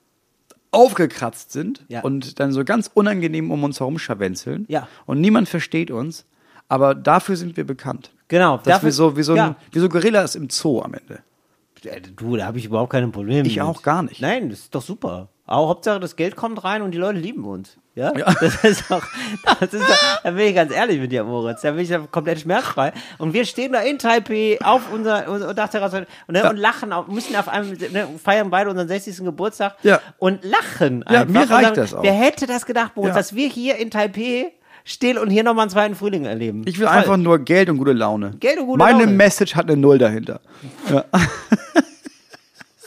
aufgekratzt 0.76 1.50
sind 1.52 1.84
Ja. 1.88 2.02
und 2.02 2.38
dann 2.38 2.52
so 2.52 2.64
ganz 2.64 2.90
unangenehm 2.94 3.50
um 3.50 3.64
uns 3.64 3.80
herum 3.80 3.98
scharwenzeln. 3.98 4.64
Ja. 4.68 4.86
Und 5.06 5.20
niemand 5.20 5.48
versteht 5.48 5.90
uns. 5.90 6.24
Aber 6.68 6.94
dafür 6.94 7.36
sind 7.36 7.56
wir 7.56 7.64
bekannt. 7.64 8.10
Genau. 8.28 8.56
Dass 8.58 8.64
dafür- 8.64 8.86
wir 8.88 8.92
so 8.92 9.16
wie 9.16 9.22
so, 9.22 9.32
ein, 9.32 9.36
ja. 9.38 9.56
wie 9.72 9.78
so 9.78 9.88
Gorillas 9.88 10.34
im 10.34 10.50
Zoo 10.50 10.80
am 10.82 10.94
Ende. 10.94 11.20
Äh, 11.84 12.00
Du, 12.16 12.36
da 12.36 12.46
habe 12.46 12.58
ich 12.58 12.64
überhaupt 12.64 12.90
keine 12.90 13.08
Probleme. 13.08 13.46
Ich 13.46 13.56
mit. 13.56 13.64
auch 13.64 13.82
gar 13.82 14.02
nicht. 14.02 14.20
Nein, 14.20 14.50
das 14.50 14.60
ist 14.60 14.74
doch 14.74 14.82
super. 14.82 15.28
Aber 15.48 15.68
Hauptsache, 15.68 16.00
das 16.00 16.16
Geld 16.16 16.34
kommt 16.34 16.64
rein 16.64 16.82
und 16.82 16.90
die 16.90 16.98
Leute 16.98 17.18
lieben 17.18 17.44
uns. 17.44 17.76
Ja? 17.94 18.12
Das 18.40 18.64
ist 18.64 18.90
doch, 18.90 19.02
das 19.60 19.72
ist 19.72 19.88
doch, 19.88 20.22
da 20.24 20.30
bin 20.32 20.40
ich 20.48 20.54
ganz 20.54 20.72
ehrlich 20.72 21.00
mit 21.00 21.12
dir, 21.12 21.22
Moritz. 21.24 21.62
Da 21.62 21.70
bin 21.70 21.80
ich 21.80 21.88
ja 21.88 21.98
komplett 22.00 22.40
schmerzfrei. 22.40 22.92
Und 23.18 23.32
wir 23.32 23.44
stehen 23.46 23.72
da 23.72 23.80
in 23.80 23.98
Taipei 23.98 24.58
auf 24.62 24.92
unserer, 24.92 25.28
unserer 25.30 25.54
Dachterrasse 25.54 26.06
und, 26.26 26.32
ne, 26.34 26.50
und 26.50 26.56
lachen, 26.56 26.92
auf, 26.92 27.06
müssen 27.08 27.34
auf 27.36 27.48
einem, 27.48 27.70
ne, 27.92 28.08
feiern 28.22 28.50
beide 28.50 28.68
unseren 28.70 28.88
60. 28.88 29.18
Geburtstag 29.24 29.76
Ja. 29.82 30.00
und 30.18 30.44
lachen 30.44 31.04
Ja, 31.08 31.20
einfach. 31.22 31.32
mir 31.32 31.40
und 31.42 31.50
reicht 31.50 31.76
das 31.76 31.94
auch. 31.94 32.02
Wer 32.02 32.12
hätte 32.12 32.46
das 32.46 32.66
gedacht, 32.66 32.92
Moritz, 32.96 33.10
Ja. 33.10 33.14
dass 33.14 33.34
wir 33.34 33.48
hier 33.48 33.76
in 33.76 33.90
Taipei 33.90 34.52
stehen 34.84 35.16
und 35.16 35.30
hier 35.30 35.42
nochmal 35.44 35.62
einen 35.62 35.70
zweiten 35.70 35.94
Frühling 35.94 36.24
erleben? 36.26 36.62
Ich 36.66 36.78
will 36.78 36.86
Toll. 36.86 36.96
einfach 36.96 37.16
nur 37.16 37.38
Geld 37.38 37.70
und 37.70 37.78
gute 37.78 37.92
Laune. 37.92 38.32
Geld 38.40 38.58
und 38.58 38.66
gute 38.66 38.78
Meine 38.78 39.04
Laune. 39.04 39.12
Message 39.12 39.54
hat 39.54 39.66
eine 39.70 39.76
Null 39.76 39.98
dahinter. 39.98 40.40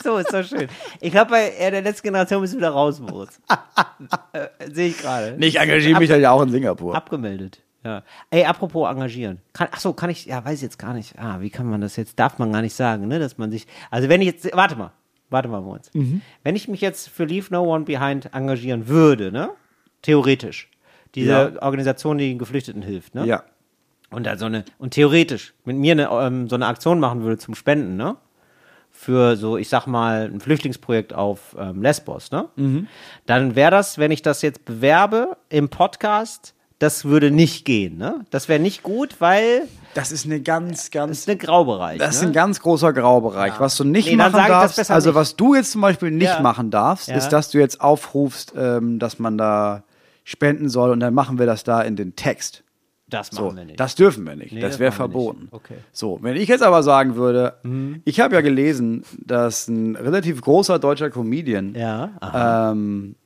So, 0.02 0.16
ist 0.18 0.32
doch 0.32 0.44
schön. 0.44 0.68
Ich 1.00 1.10
glaube, 1.10 1.30
bei 1.30 1.50
äh, 1.50 1.70
der 1.70 1.82
letzten 1.82 2.04
Generation 2.08 2.40
bist 2.40 2.54
du 2.54 2.58
wieder 2.58 2.70
raus, 2.70 3.00
Moritz. 3.00 3.40
äh, 4.32 4.46
Sehe 4.72 4.88
ich 4.88 4.98
gerade. 4.98 5.36
Ich 5.40 5.58
engagiere 5.58 5.98
mich 5.98 6.08
dann 6.08 6.20
ja 6.20 6.30
auch 6.32 6.42
in 6.42 6.50
Singapur. 6.50 6.94
Abgemeldet. 6.94 7.60
Ja. 7.84 8.02
Ey, 8.30 8.44
apropos 8.44 8.88
engagieren. 8.90 9.40
Kann, 9.52 9.68
ach 9.70 9.80
so, 9.80 9.92
kann 9.92 10.10
ich, 10.10 10.26
ja, 10.26 10.44
weiß 10.44 10.56
ich 10.56 10.62
jetzt 10.62 10.78
gar 10.78 10.92
nicht. 10.94 11.18
Ah, 11.18 11.40
wie 11.40 11.50
kann 11.50 11.66
man 11.66 11.80
das 11.80 11.96
jetzt, 11.96 12.18
darf 12.18 12.38
man 12.38 12.52
gar 12.52 12.60
nicht 12.62 12.74
sagen, 12.74 13.08
ne, 13.08 13.18
dass 13.18 13.38
man 13.38 13.50
sich, 13.50 13.66
also 13.90 14.08
wenn 14.08 14.20
ich 14.20 14.26
jetzt, 14.26 14.54
warte 14.54 14.76
mal, 14.76 14.92
warte 15.30 15.48
mal, 15.48 15.60
Moritz. 15.62 15.90
Mhm. 15.94 16.20
Wenn 16.42 16.56
ich 16.56 16.68
mich 16.68 16.80
jetzt 16.82 17.08
für 17.08 17.24
Leave 17.24 17.46
No 17.50 17.62
One 17.62 17.84
Behind 17.84 18.34
engagieren 18.34 18.86
würde, 18.88 19.32
ne, 19.32 19.50
theoretisch, 20.02 20.68
diese 21.14 21.30
Ja. 21.30 21.62
Organisation, 21.62 22.18
die 22.18 22.28
den 22.28 22.38
Geflüchteten 22.38 22.82
hilft, 22.82 23.14
ne, 23.14 23.24
Ja. 23.26 23.44
und 24.10 24.24
da 24.26 24.36
so 24.36 24.44
eine, 24.46 24.64
und 24.78 24.92
theoretisch 24.92 25.54
mit 25.64 25.76
mir 25.76 25.92
eine, 25.92 26.08
ähm, 26.10 26.48
so 26.50 26.56
eine 26.56 26.66
Aktion 26.66 27.00
machen 27.00 27.22
würde 27.22 27.38
zum 27.38 27.54
Spenden, 27.54 27.96
ne? 27.96 28.16
Für 29.02 29.36
so, 29.36 29.56
ich 29.56 29.70
sag 29.70 29.86
mal, 29.86 30.30
ein 30.30 30.40
Flüchtlingsprojekt 30.40 31.14
auf 31.14 31.56
ähm, 31.58 31.80
Lesbos, 31.80 32.30
ne? 32.32 32.48
Dann 33.24 33.56
wäre 33.56 33.70
das, 33.70 33.96
wenn 33.96 34.10
ich 34.10 34.20
das 34.20 34.42
jetzt 34.42 34.66
bewerbe 34.66 35.38
im 35.48 35.70
Podcast, 35.70 36.52
das 36.80 37.06
würde 37.06 37.30
nicht 37.30 37.64
gehen, 37.64 37.96
ne? 37.96 38.26
Das 38.28 38.48
wäre 38.50 38.60
nicht 38.60 38.82
gut, 38.82 39.16
weil 39.18 39.62
Das 39.94 40.12
ist 40.12 40.26
eine 40.26 40.40
ganz, 40.42 40.82
das 40.82 40.90
ganz 40.90 41.18
ist 41.20 41.30
ein 41.30 41.38
Graubereich. 41.38 41.98
Das 41.98 42.16
ist 42.16 42.20
ne? 42.22 42.28
ein 42.28 42.32
ganz 42.34 42.60
großer 42.60 42.92
Graubereich. 42.92 43.54
Was 43.58 43.78
du 43.78 43.84
nicht 43.84 44.06
Nee, 44.10 44.16
machen 44.16 44.34
das 44.36 44.48
darfst, 44.48 44.90
also 44.90 45.08
nicht. 45.08 45.16
was 45.16 45.34
du 45.34 45.54
jetzt 45.54 45.72
zum 45.72 45.80
Beispiel 45.80 46.10
nicht 46.10 46.28
Ja. 46.28 46.40
machen 46.42 46.70
darfst, 46.70 47.08
Ja. 47.08 47.16
ist, 47.16 47.30
dass 47.30 47.50
du 47.50 47.58
jetzt 47.58 47.80
aufrufst, 47.80 48.52
ähm, 48.54 48.98
dass 48.98 49.18
man 49.18 49.38
da 49.38 49.82
spenden 50.24 50.68
soll 50.68 50.90
und 50.90 51.00
dann 51.00 51.14
machen 51.14 51.38
wir 51.38 51.46
das 51.46 51.64
da 51.64 51.80
in 51.80 51.96
den 51.96 52.16
Text. 52.16 52.64
Das 53.10 53.32
machen 53.32 53.50
So, 53.50 53.56
wir 53.56 53.64
nicht. 53.64 53.78
das 53.80 53.94
dürfen 53.94 54.24
wir 54.26 54.36
nicht. 54.36 54.52
Nee, 54.52 54.60
das 54.60 54.72
das 54.72 54.78
wäre 54.80 54.92
verboten. 54.92 55.48
Okay. 55.50 55.74
Mhm. 55.74 55.84
So, 55.92 56.18
wenn 56.22 56.36
ich 56.36 56.48
jetzt 56.48 56.62
aber 56.62 56.82
sagen 56.82 57.16
würde, 57.16 57.54
ich 58.04 58.20
habe 58.20 58.34
ja 58.34 58.40
gelesen, 58.40 59.04
dass 59.18 59.68
ein 59.68 59.96
relativ 59.96 60.40
großer 60.42 60.78
deutscher 60.78 61.10
Comedian, 61.10 61.74
ja, 61.74 62.70
ähm, 62.72 63.16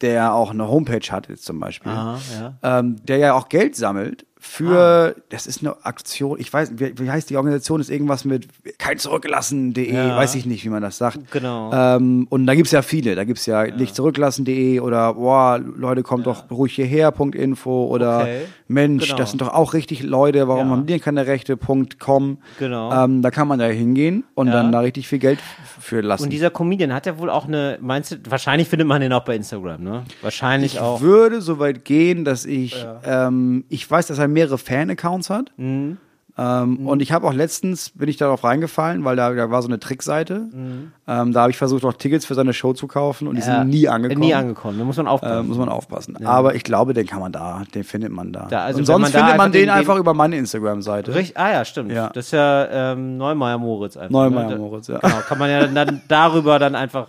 der 0.00 0.34
auch 0.34 0.50
eine 0.50 0.68
Homepage 0.68 1.06
hat 1.10 1.28
jetzt 1.28 1.44
zum 1.44 1.60
Beispiel, 1.60 1.90
aha, 1.92 2.18
ja. 2.62 2.78
ähm, 2.80 2.96
der 3.06 3.18
ja 3.18 3.34
auch 3.34 3.48
Geld 3.48 3.76
sammelt 3.76 4.26
für, 4.46 5.16
das 5.30 5.46
ist 5.46 5.62
eine 5.62 5.74
Aktion, 5.86 6.38
ich 6.38 6.52
weiß, 6.52 6.72
wie, 6.76 6.92
wie 6.98 7.10
heißt 7.10 7.30
die 7.30 7.36
Organisation, 7.38 7.80
ist 7.80 7.90
irgendwas 7.90 8.24
mit 8.26 8.46
kein 8.78 8.98
zurückgelassen.de, 8.98 9.92
Ja. 9.92 10.16
weiß 10.16 10.34
ich 10.34 10.44
nicht, 10.44 10.64
wie 10.64 10.68
man 10.68 10.82
das 10.82 10.98
sagt. 10.98 11.18
Genau. 11.32 11.72
Ähm, 11.72 12.26
und 12.28 12.46
da 12.46 12.54
gibt's 12.54 12.70
ja 12.70 12.82
viele, 12.82 13.14
da 13.14 13.24
gibt's 13.24 13.46
ja, 13.46 13.64
nicht 13.66 13.94
zurücklassen.de 13.96 14.80
oder, 14.80 15.14
boah, 15.14 15.58
Leute, 15.58 16.02
kommt 16.02 16.26
doch 16.26 16.50
ruhig 16.50 16.74
hierher.info 16.74 17.86
oder 17.86 18.20
Okay. 18.20 18.40
Mensch, 18.66 19.04
Genau. 19.06 19.16
das 19.18 19.30
sind 19.30 19.40
doch 19.42 19.52
auch 19.52 19.74
richtig 19.74 20.02
Leute, 20.02 20.46
warum 20.48 20.66
Ja. 20.68 20.72
haben 20.72 20.86
die 20.86 20.92
denn 20.94 21.00
keine 21.02 21.26
Rechte.com. 21.26 22.38
Genau. 22.58 23.04
Ähm, 23.04 23.20
da 23.22 23.30
kann 23.30 23.46
man 23.48 23.58
da 23.58 23.66
hingehen 23.66 24.24
und 24.34 24.46
Ja. 24.48 24.54
dann 24.54 24.72
da 24.72 24.80
richtig 24.80 25.06
viel 25.08 25.18
Geld 25.18 25.38
für 25.80 26.00
lassen. 26.00 26.24
Und 26.24 26.30
dieser 26.30 26.50
Comedian 26.50 26.92
hat 26.94 27.04
ja 27.06 27.18
wohl 27.18 27.28
auch 27.30 27.46
eine, 27.46 27.78
meinst 27.80 28.12
du, 28.12 28.16
wahrscheinlich 28.28 28.68
findet 28.68 28.88
man 28.88 29.00
den 29.02 29.12
auch 29.12 29.24
bei 29.24 29.36
Instagram, 29.36 29.82
ne? 29.82 30.04
Wahrscheinlich 30.22 30.74
Ich 30.74 30.80
auch. 30.80 31.00
würde 31.02 31.40
so 31.42 31.58
weit 31.58 31.84
gehen, 31.84 32.24
dass 32.24 32.46
ich, 32.46 32.86
ähm, 33.04 33.64
ich 33.68 33.90
weiß, 33.90 34.06
dass 34.06 34.18
er 34.18 34.28
mehrere 34.34 34.58
Fan-Accounts 34.58 35.30
hat. 35.30 35.50
Mhm. 35.56 35.96
Ähm, 36.36 36.88
Und 36.88 37.00
ich 37.00 37.12
habe 37.12 37.28
auch 37.28 37.32
letztens, 37.32 37.90
bin 37.90 38.08
ich 38.08 38.16
darauf 38.16 38.42
reingefallen, 38.42 39.04
weil 39.04 39.14
da, 39.14 39.32
da 39.32 39.52
war 39.52 39.62
so 39.62 39.68
eine 39.68 39.78
Trickseite. 39.78 40.48
Mhm. 40.52 40.90
Ähm, 41.06 41.32
da 41.32 41.42
habe 41.42 41.52
ich 41.52 41.56
versucht, 41.56 41.84
auch 41.84 41.92
Tickets 41.92 42.26
für 42.26 42.34
seine 42.34 42.52
Show 42.52 42.72
zu 42.72 42.88
kaufen 42.88 43.28
und 43.28 43.36
die 43.36 43.40
sind 43.42 43.68
nie 43.68 43.86
angekommen. 43.88 44.18
Nie 44.20 44.34
angekommen, 44.34 44.76
da 44.80 44.84
muss 44.84 44.96
man 44.96 45.06
Äh, 45.06 45.10
aufpassen. 45.10 45.46
muss 45.46 45.58
man 45.58 45.68
aufpassen. 45.68 46.26
Aber 46.26 46.56
ich 46.56 46.64
glaube, 46.64 46.92
den 46.92 47.06
kann 47.06 47.20
man 47.20 47.30
da, 47.30 47.62
den 47.72 47.84
findet 47.84 48.10
man 48.10 48.32
da. 48.32 48.48
Da, 48.50 48.64
also 48.64 48.80
und 48.80 48.84
sonst 48.86 49.02
man 49.02 49.12
da 49.12 49.18
findet 49.20 49.36
man 49.36 49.52
den, 49.52 49.60
den- 49.60 49.68
den- 49.68 49.76
einfach 49.78 49.96
über 49.96 50.12
meine 50.12 50.36
Instagram-Seite. 50.36 51.14
Ah 51.36 51.52
ja, 51.52 51.64
stimmt. 51.64 51.92
Ja. 51.92 52.08
Das 52.12 52.26
ist 52.26 52.32
ja 52.32 52.66
ähm, 52.94 53.16
Neumeier 53.16 53.58
Moritz 53.58 53.96
einfach. 53.96 54.10
Neumeier 54.10 54.46
ne? 54.46 54.50
Da- 54.54 54.58
Moritz, 54.58 54.88
ja. 54.88 54.98
Genau, 54.98 55.14
kann 55.28 55.38
man 55.38 55.50
ja 55.50 55.66
dann 55.68 56.00
darüber 56.08 56.58
dann 56.58 56.74
einfach 56.74 57.06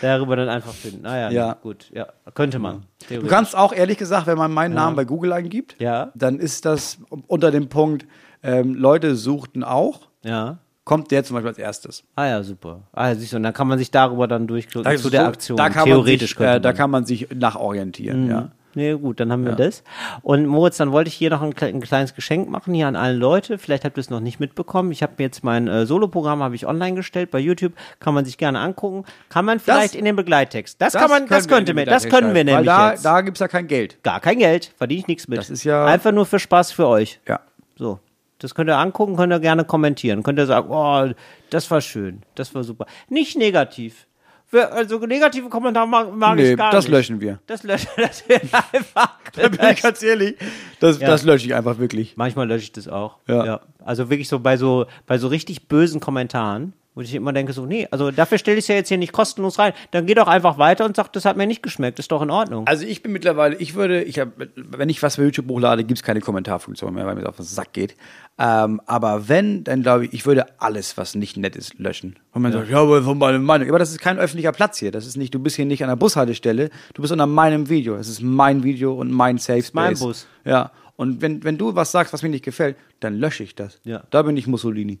darüber 0.00 0.36
dann 0.36 0.48
einfach 0.48 0.72
finden. 0.72 1.06
Ah 1.06 1.16
ja, 1.18 1.30
Ja. 1.30 1.52
gut, 1.62 1.90
ja, 1.94 2.06
könnte 2.34 2.58
man. 2.58 2.84
Du 3.08 3.26
kannst 3.26 3.56
auch 3.56 3.72
ehrlich 3.72 3.98
gesagt, 3.98 4.26
wenn 4.26 4.38
man 4.38 4.52
meinen 4.52 4.74
Namen 4.74 4.96
bei 4.96 5.04
Google 5.04 5.32
eingibt, 5.32 5.76
Ja. 5.78 6.10
dann 6.14 6.38
ist 6.38 6.64
das 6.64 6.98
unter 7.26 7.50
dem 7.50 7.68
Punkt, 7.68 8.06
ähm, 8.42 8.74
Leute 8.74 9.16
suchten 9.16 9.64
auch, 9.64 10.08
Ja. 10.24 10.58
kommt 10.84 11.10
der 11.10 11.24
zum 11.24 11.34
Beispiel 11.34 11.48
als 11.48 11.58
erstes. 11.58 12.04
Ah 12.16 12.26
ja, 12.26 12.42
super. 12.42 12.80
Ah, 12.92 13.08
ja, 13.08 13.14
siehst 13.14 13.32
du, 13.32 13.36
und 13.36 13.42
dann 13.42 13.52
kann 13.52 13.66
man 13.68 13.78
sich 13.78 13.90
darüber 13.90 14.26
dann 14.28 14.46
durchklicken 14.46 14.90
Da 14.90 14.96
zu 14.96 15.10
der 15.10 15.22
so- 15.22 15.26
Aktion. 15.28 15.56
Da 15.56 15.68
kann 15.70 15.84
Theoretisch 15.84 16.38
man 16.38 16.48
sich, 16.48 16.56
äh, 16.56 16.60
da 16.60 16.72
kann 16.72 16.90
man 16.90 17.04
sich 17.04 17.28
nachorientieren, 17.34 18.28
ja. 18.28 18.48
Nee, 18.78 18.94
gut, 18.94 19.18
dann 19.18 19.32
haben 19.32 19.44
wir 19.44 19.56
das. 19.56 19.82
Und 20.22 20.46
Moritz, 20.46 20.76
dann 20.76 20.92
wollte 20.92 21.08
ich 21.08 21.14
hier 21.14 21.30
noch 21.30 21.42
ein, 21.42 21.52
ein 21.60 21.80
kleines 21.80 22.14
Geschenk 22.14 22.48
machen 22.48 22.72
hier 22.74 22.86
an 22.86 22.94
alle 22.94 23.14
Leute. 23.14 23.58
Vielleicht 23.58 23.84
habt 23.84 23.98
ihr 23.98 24.00
es 24.02 24.08
noch 24.08 24.20
nicht 24.20 24.38
mitbekommen. 24.38 24.92
Ich 24.92 25.02
habe 25.02 25.14
jetzt 25.18 25.42
mein 25.42 25.66
äh, 25.66 25.84
Soloprogramm 25.84 26.44
habe 26.44 26.54
ich 26.54 26.64
online 26.64 26.94
gestellt 26.94 27.32
bei 27.32 27.40
YouTube. 27.40 27.72
Kann 27.98 28.14
man 28.14 28.24
sich 28.24 28.38
gerne 28.38 28.60
angucken. 28.60 29.04
Kann 29.30 29.44
man 29.44 29.58
vielleicht 29.58 29.96
in 29.96 30.04
den 30.04 30.14
Begleittext. 30.14 30.80
Das, 30.80 30.92
kann 30.92 31.10
man, 31.10 31.26
das 31.26 31.48
können 31.48 31.50
wir 31.50 31.56
könnte 31.56 31.74
mir, 31.74 31.84
den 31.86 31.90
das 31.90 32.08
können 32.08 32.34
wir 32.34 32.44
nämlich 32.44 32.58
Weil 32.58 32.64
da, 32.64 32.90
jetzt. 32.92 33.04
da 33.04 33.20
gibt's 33.20 33.40
ja 33.40 33.48
kein 33.48 33.66
Geld. 33.66 34.00
Gar 34.04 34.20
kein 34.20 34.38
Geld, 34.38 34.72
verdiene 34.78 35.00
ich 35.00 35.08
nichts 35.08 35.26
mit. 35.26 35.38
Das 35.38 35.50
ist 35.50 35.64
ja- 35.64 35.84
einfach 35.84 36.12
nur 36.12 36.24
für 36.24 36.38
Spaß 36.38 36.70
für 36.70 36.86
euch. 36.86 37.18
Ja. 37.26 37.40
So. 37.76 37.98
Das 38.38 38.54
könnt 38.54 38.70
ihr 38.70 38.78
angucken, 38.78 39.16
könnt 39.16 39.32
ihr 39.32 39.40
gerne 39.40 39.64
kommentieren. 39.64 40.22
Könnt 40.22 40.38
ihr 40.38 40.46
sagen, 40.46 40.68
oh, 40.70 41.12
das 41.50 41.70
war 41.70 41.80
schön, 41.80 42.22
das 42.36 42.54
war 42.54 42.62
super. 42.62 42.86
Nicht 43.08 43.36
negativ. 43.36 44.06
Also 44.52 44.98
negative 45.00 45.48
Kommentare 45.50 45.86
mag, 45.86 46.14
mag 46.14 46.36
Nee, 46.36 46.52
ich 46.52 46.56
gar 46.56 46.70
das 46.72 46.84
nicht. 46.86 46.92
löschen 46.92 47.20
wir. 47.20 47.38
Das 47.46 47.62
löschen 47.64 47.88
das 47.96 48.26
wird 48.28 48.42
einfach. 48.72 49.18
Da 49.34 49.48
bin 49.48 49.60
ich 49.72 49.82
ganz 49.82 50.02
ehrlich. 50.02 50.36
Das, 50.80 50.98
Ja. 51.00 51.06
das 51.08 51.22
lösche 51.22 51.46
ich 51.46 51.54
einfach 51.54 51.78
wirklich. 51.78 52.16
Manchmal 52.16 52.48
lösche 52.48 52.62
ich 52.64 52.72
das 52.72 52.88
auch. 52.88 53.18
Ja. 53.26 53.60
Also 53.84 54.08
wirklich 54.08 54.28
so 54.28 54.38
bei 54.40 54.56
so 54.56 54.86
bei 55.06 55.18
so 55.18 55.28
richtig 55.28 55.68
bösen 55.68 56.00
Kommentaren, 56.00 56.72
wo 56.98 57.02
ich 57.02 57.14
immer 57.14 57.32
denke 57.32 57.52
so, 57.52 57.64
nee, 57.64 57.86
also 57.92 58.10
dafür 58.10 58.38
stelle 58.38 58.58
ich 58.58 58.64
es 58.64 58.68
ja 58.68 58.74
jetzt 58.74 58.88
hier 58.88 58.98
nicht 58.98 59.12
kostenlos 59.12 59.60
rein. 59.60 59.72
Dann 59.92 60.06
geh 60.06 60.14
doch 60.14 60.26
einfach 60.26 60.58
weiter 60.58 60.84
und 60.84 60.96
sag, 60.96 61.12
das 61.12 61.24
hat 61.26 61.36
mir 61.36 61.46
nicht 61.46 61.62
geschmeckt, 61.62 62.00
ist 62.00 62.10
doch 62.10 62.22
in 62.22 62.30
Ordnung. 62.30 62.66
Also 62.66 62.84
ich 62.84 63.04
bin 63.04 63.12
mittlerweile, 63.12 63.54
ich 63.54 63.76
würde, 63.76 64.02
ich 64.02 64.18
hab, 64.18 64.30
wenn 64.56 64.88
ich 64.88 65.00
was 65.00 65.16
bei 65.16 65.22
YouTube 65.22 65.48
hochlade, 65.48 65.84
gibt's 65.84 66.02
keine 66.02 66.20
Kommentarfunktion 66.20 66.92
mehr, 66.92 67.06
weil 67.06 67.14
mir 67.14 67.20
das 67.20 67.28
auf 67.28 67.36
den 67.36 67.44
Sack 67.44 67.72
geht. 67.72 67.94
Ähm, 68.36 68.80
aber 68.86 69.28
wenn, 69.28 69.62
dann 69.62 69.82
glaube 69.82 70.06
ich, 70.06 70.12
ich 70.12 70.26
würde 70.26 70.60
alles, 70.60 70.96
was 70.96 71.14
nicht 71.14 71.36
nett 71.36 71.54
ist, 71.54 71.78
löschen. 71.78 72.16
Und 72.32 72.42
man 72.42 72.50
sagt, 72.50 72.68
ja, 72.68 72.80
aber 72.80 73.00
von 73.04 73.16
meiner 73.16 73.38
Meinung. 73.38 73.68
Aber 73.68 73.78
das 73.78 73.92
ist 73.92 74.00
kein 74.00 74.18
öffentlicher 74.18 74.50
Platz 74.50 74.80
hier. 74.80 74.90
Das 74.90 75.06
ist 75.06 75.16
nicht, 75.16 75.32
du 75.32 75.38
bist 75.38 75.54
hier 75.54 75.66
nicht 75.66 75.84
an 75.84 75.90
der 75.90 75.96
Bushaltestelle, 75.96 76.68
du 76.94 77.02
bist 77.02 77.12
unter 77.12 77.26
meinem 77.26 77.68
Video. 77.68 77.96
Das 77.96 78.08
ist 78.08 78.22
mein 78.22 78.64
Video 78.64 78.94
und 78.94 79.12
mein 79.12 79.38
Safe 79.38 79.62
Space. 79.62 79.72
mein 79.72 79.96
Bus. 79.96 80.26
Ja. 80.44 80.72
Und 80.96 81.22
wenn, 81.22 81.44
wenn 81.44 81.58
du 81.58 81.76
was 81.76 81.92
sagst, 81.92 82.12
was 82.12 82.24
mir 82.24 82.28
nicht 82.28 82.44
gefällt, 82.44 82.76
dann 82.98 83.14
lösche 83.14 83.44
ich 83.44 83.54
das. 83.54 83.78
Ja. 83.84 84.02
Da 84.10 84.22
bin 84.22 84.36
ich 84.36 84.48
Mussolini. 84.48 84.98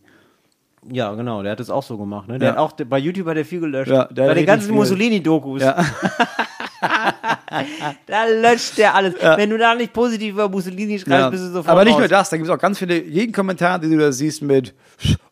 Ja, 0.90 1.12
genau, 1.14 1.42
der 1.42 1.52
hat 1.52 1.60
das 1.60 1.70
auch 1.70 1.82
so 1.82 1.96
gemacht. 1.98 2.28
Ne? 2.28 2.38
Der 2.38 2.48
Ja. 2.50 2.52
hat 2.54 2.60
auch 2.60 2.72
bei 2.72 2.98
YouTube 2.98 3.26
hat 3.28 3.36
er 3.36 3.44
viel 3.44 3.60
gelöscht. 3.60 3.90
Ja, 3.90 4.08
bei 4.14 4.34
den 4.34 4.46
ganzen. 4.46 4.74
Mussolini-Dokus. 4.74 5.62
Ja. 5.62 5.76
Da 8.06 8.24
löscht 8.26 8.78
der 8.78 8.94
alles. 8.94 9.14
Wenn 9.20 9.50
du 9.50 9.58
da 9.58 9.74
nicht 9.74 9.92
positiv 9.92 10.34
über 10.34 10.48
Mussolini 10.48 10.98
schreibst, 10.98 11.10
Ja. 11.10 11.30
bist 11.30 11.42
du 11.44 11.48
sofort 11.48 11.68
Aber 11.68 11.84
nicht 11.84 11.94
raus. 11.94 12.00
nur 12.00 12.08
das, 12.08 12.30
da 12.30 12.36
gibt 12.36 12.48
es 12.48 12.54
auch 12.54 12.58
ganz 12.60 12.78
viele, 12.78 13.02
jeden 13.02 13.32
Kommentar, 13.32 13.78
den 13.78 13.90
du 13.90 13.98
da 13.98 14.12
siehst 14.12 14.42
mit 14.42 14.74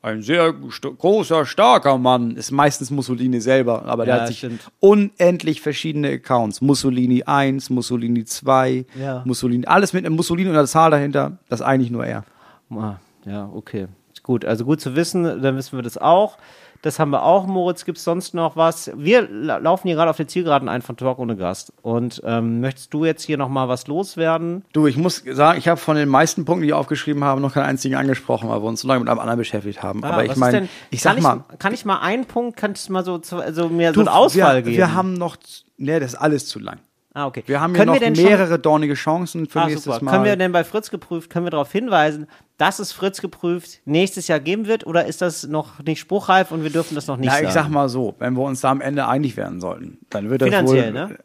ein 0.03 0.23
sehr 0.23 0.53
großer, 0.53 1.47
starker 1.47 1.99
Mann, 1.99 2.33
ist 2.37 2.51
meistens 2.51 2.91
Mussolini 2.91 3.41
selber, 3.41 3.85
aber 3.85 4.05
der 4.07 4.15
Ja, 4.17 4.21
hat 4.23 4.29
sich 4.29 4.39
stimmt. 4.39 4.61
unendlich 4.81 5.61
verschiedene 5.61 6.09
Accounts. 6.13 6.61
Mussolini 6.61 7.23
1, 7.25 7.71
Mussolini 7.71 8.25
2, 8.25 8.85
Ja. 9.01 9.23
Mussolini, 9.25 9.67
alles 9.67 9.93
mit 9.93 10.05
einem 10.05 10.17
Mussolini 10.17 10.49
und 10.51 10.57
einer 10.57 10.67
Zahl 10.67 10.91
dahinter, 10.91 11.39
das 11.49 11.61
ist 11.61 11.67
eigentlich 11.67 11.91
nur 11.91 12.05
er. 12.07 12.25
Ah, 12.71 12.95
ja, 13.25 13.49
okay. 13.55 13.87
Gut, 14.27 14.45
also 14.45 14.65
gut 14.65 14.81
zu 14.81 14.97
wissen, 14.97 15.23
dann 15.41 15.57
wissen 15.57 15.79
wir 15.79 15.83
das 15.85 15.97
auch. 15.97 16.37
Das 16.83 16.99
haben 16.99 17.11
wir 17.11 17.23
auch, 17.23 17.47
Moritz. 17.47 17.85
Gibt 17.85 17.99
es 17.99 18.03
sonst 18.05 18.35
noch 18.35 18.57
was? 18.57 18.91
Wir 18.97 19.29
la 19.31 19.59
laufen 19.59 19.87
hier 19.87 19.95
gerade 19.97 20.11
auf 20.11 20.17
der 20.17 20.27
Zielgeraden 20.27 20.69
ein 20.69 20.83
von 20.83 20.97
Talk 20.97 21.21
ohne 21.21 21.37
Gast. 21.37 21.73
Und 21.81 22.21
ähm, 22.25 22.61
möchtest 22.61 22.93
du 22.93 23.05
jetzt 23.05 23.23
hier 23.23 23.39
nochmal 23.39 23.69
was 23.69 23.87
loswerden? 23.87 24.65
Du, 24.73 24.89
ich 24.89 24.97
muss 24.97 25.23
sagen, 25.25 25.59
ich 25.61 25.69
habe 25.69 25.79
von 25.79 25.95
den 25.97 26.09
meisten 26.09 26.45
Punkten, 26.45 26.63
die 26.63 26.69
ich 26.69 26.75
aufgeschrieben 26.75 27.23
habe, 27.23 27.41
noch 27.41 27.55
keinen 27.55 27.67
einzigen 27.67 27.95
angesprochen, 27.95 28.49
weil 28.49 28.61
wir 28.63 28.67
uns 28.69 28.81
so 28.81 28.89
lange 28.89 29.01
mit 29.01 29.09
einem 29.09 29.21
anderen 29.21 29.39
beschäftigt 29.39 29.83
haben. 29.85 30.03
Ah, 30.05 30.11
aber 30.11 30.25
ich 30.25 30.35
meine, 30.37 30.69
ich 30.91 31.03
kann 31.03 31.15
sag 31.15 31.23
mal, 31.23 31.45
kann 31.59 31.73
ich 31.73 31.85
mal 31.85 32.01
einen 32.01 32.25
Punkt, 32.27 32.57
kannst 32.57 32.89
du 32.89 32.93
mal 32.95 33.05
so, 33.05 33.21
also 33.39 33.69
mir 33.69 33.93
du, 33.93 33.95
so 33.95 34.01
eine 34.03 34.13
Auswahl 34.13 34.57
wir, 34.57 34.63
geben? 34.63 34.77
wir 34.77 34.93
haben 34.95 35.15
noch, 35.15 35.37
ne, 35.79 36.01
das 36.01 36.15
ist 36.15 36.19
alles 36.19 36.47
zu 36.47 36.59
lang. 36.59 36.79
ah, 37.15 37.27
okay. 37.27 37.43
Wir 37.47 37.61
haben 37.61 37.71
hier 37.73 37.79
Können 37.79 37.87
noch 37.89 37.95
wir 37.95 38.01
denn 38.01 38.17
schon- 38.17 38.25
mehrere 38.27 38.59
dornige 38.59 38.95
Chancen 38.95 39.47
für 39.47 39.61
Ah, 39.63 39.67
nächstes 39.67 39.85
super. 39.95 40.05
Mal. 40.05 40.11
Können 40.11 40.25
wir 40.25 40.37
denn 40.37 40.53
bei 40.53 40.63
Fritz 40.65 40.91
geprüft, 40.91 41.31
können 41.31 41.47
wir 41.47 41.51
darauf 41.51 41.73
hinweisen, 41.73 42.27
dass 42.59 42.79
es 42.79 42.93
Fritz 42.93 43.21
geprüft 43.21 43.81
nächstes 43.85 44.29
Jahr 44.29 44.41
geben 44.41 44.67
wird 44.67 44.87
oder 44.87 45.07
ist 45.07 45.21
das 45.23 45.47
noch 45.47 45.83
nicht 45.83 46.01
spruchreif 46.01 46.51
und 46.53 46.63
wir 46.63 46.71
dürfen 46.71 46.95
das 46.95 47.07
noch 47.07 47.17
nicht 47.19 47.27
Ja, 47.27 47.33
sagen? 47.35 47.47
ich 47.47 47.53
sag 47.53 47.69
mal 47.69 47.89
so, 47.89 48.15
wenn 48.19 48.35
wir 48.35 48.43
uns 48.43 48.61
da 48.63 48.71
am 48.71 48.81
Ende 48.81 49.07
einig 49.07 49.37
werden 49.37 49.61
sollten, 49.61 49.99
dann 50.11 50.31
wird 50.31 50.41
das 50.43 50.49
Finanziell, 50.49 50.87
wohl, 50.95 51.09
ne? 51.09 51.19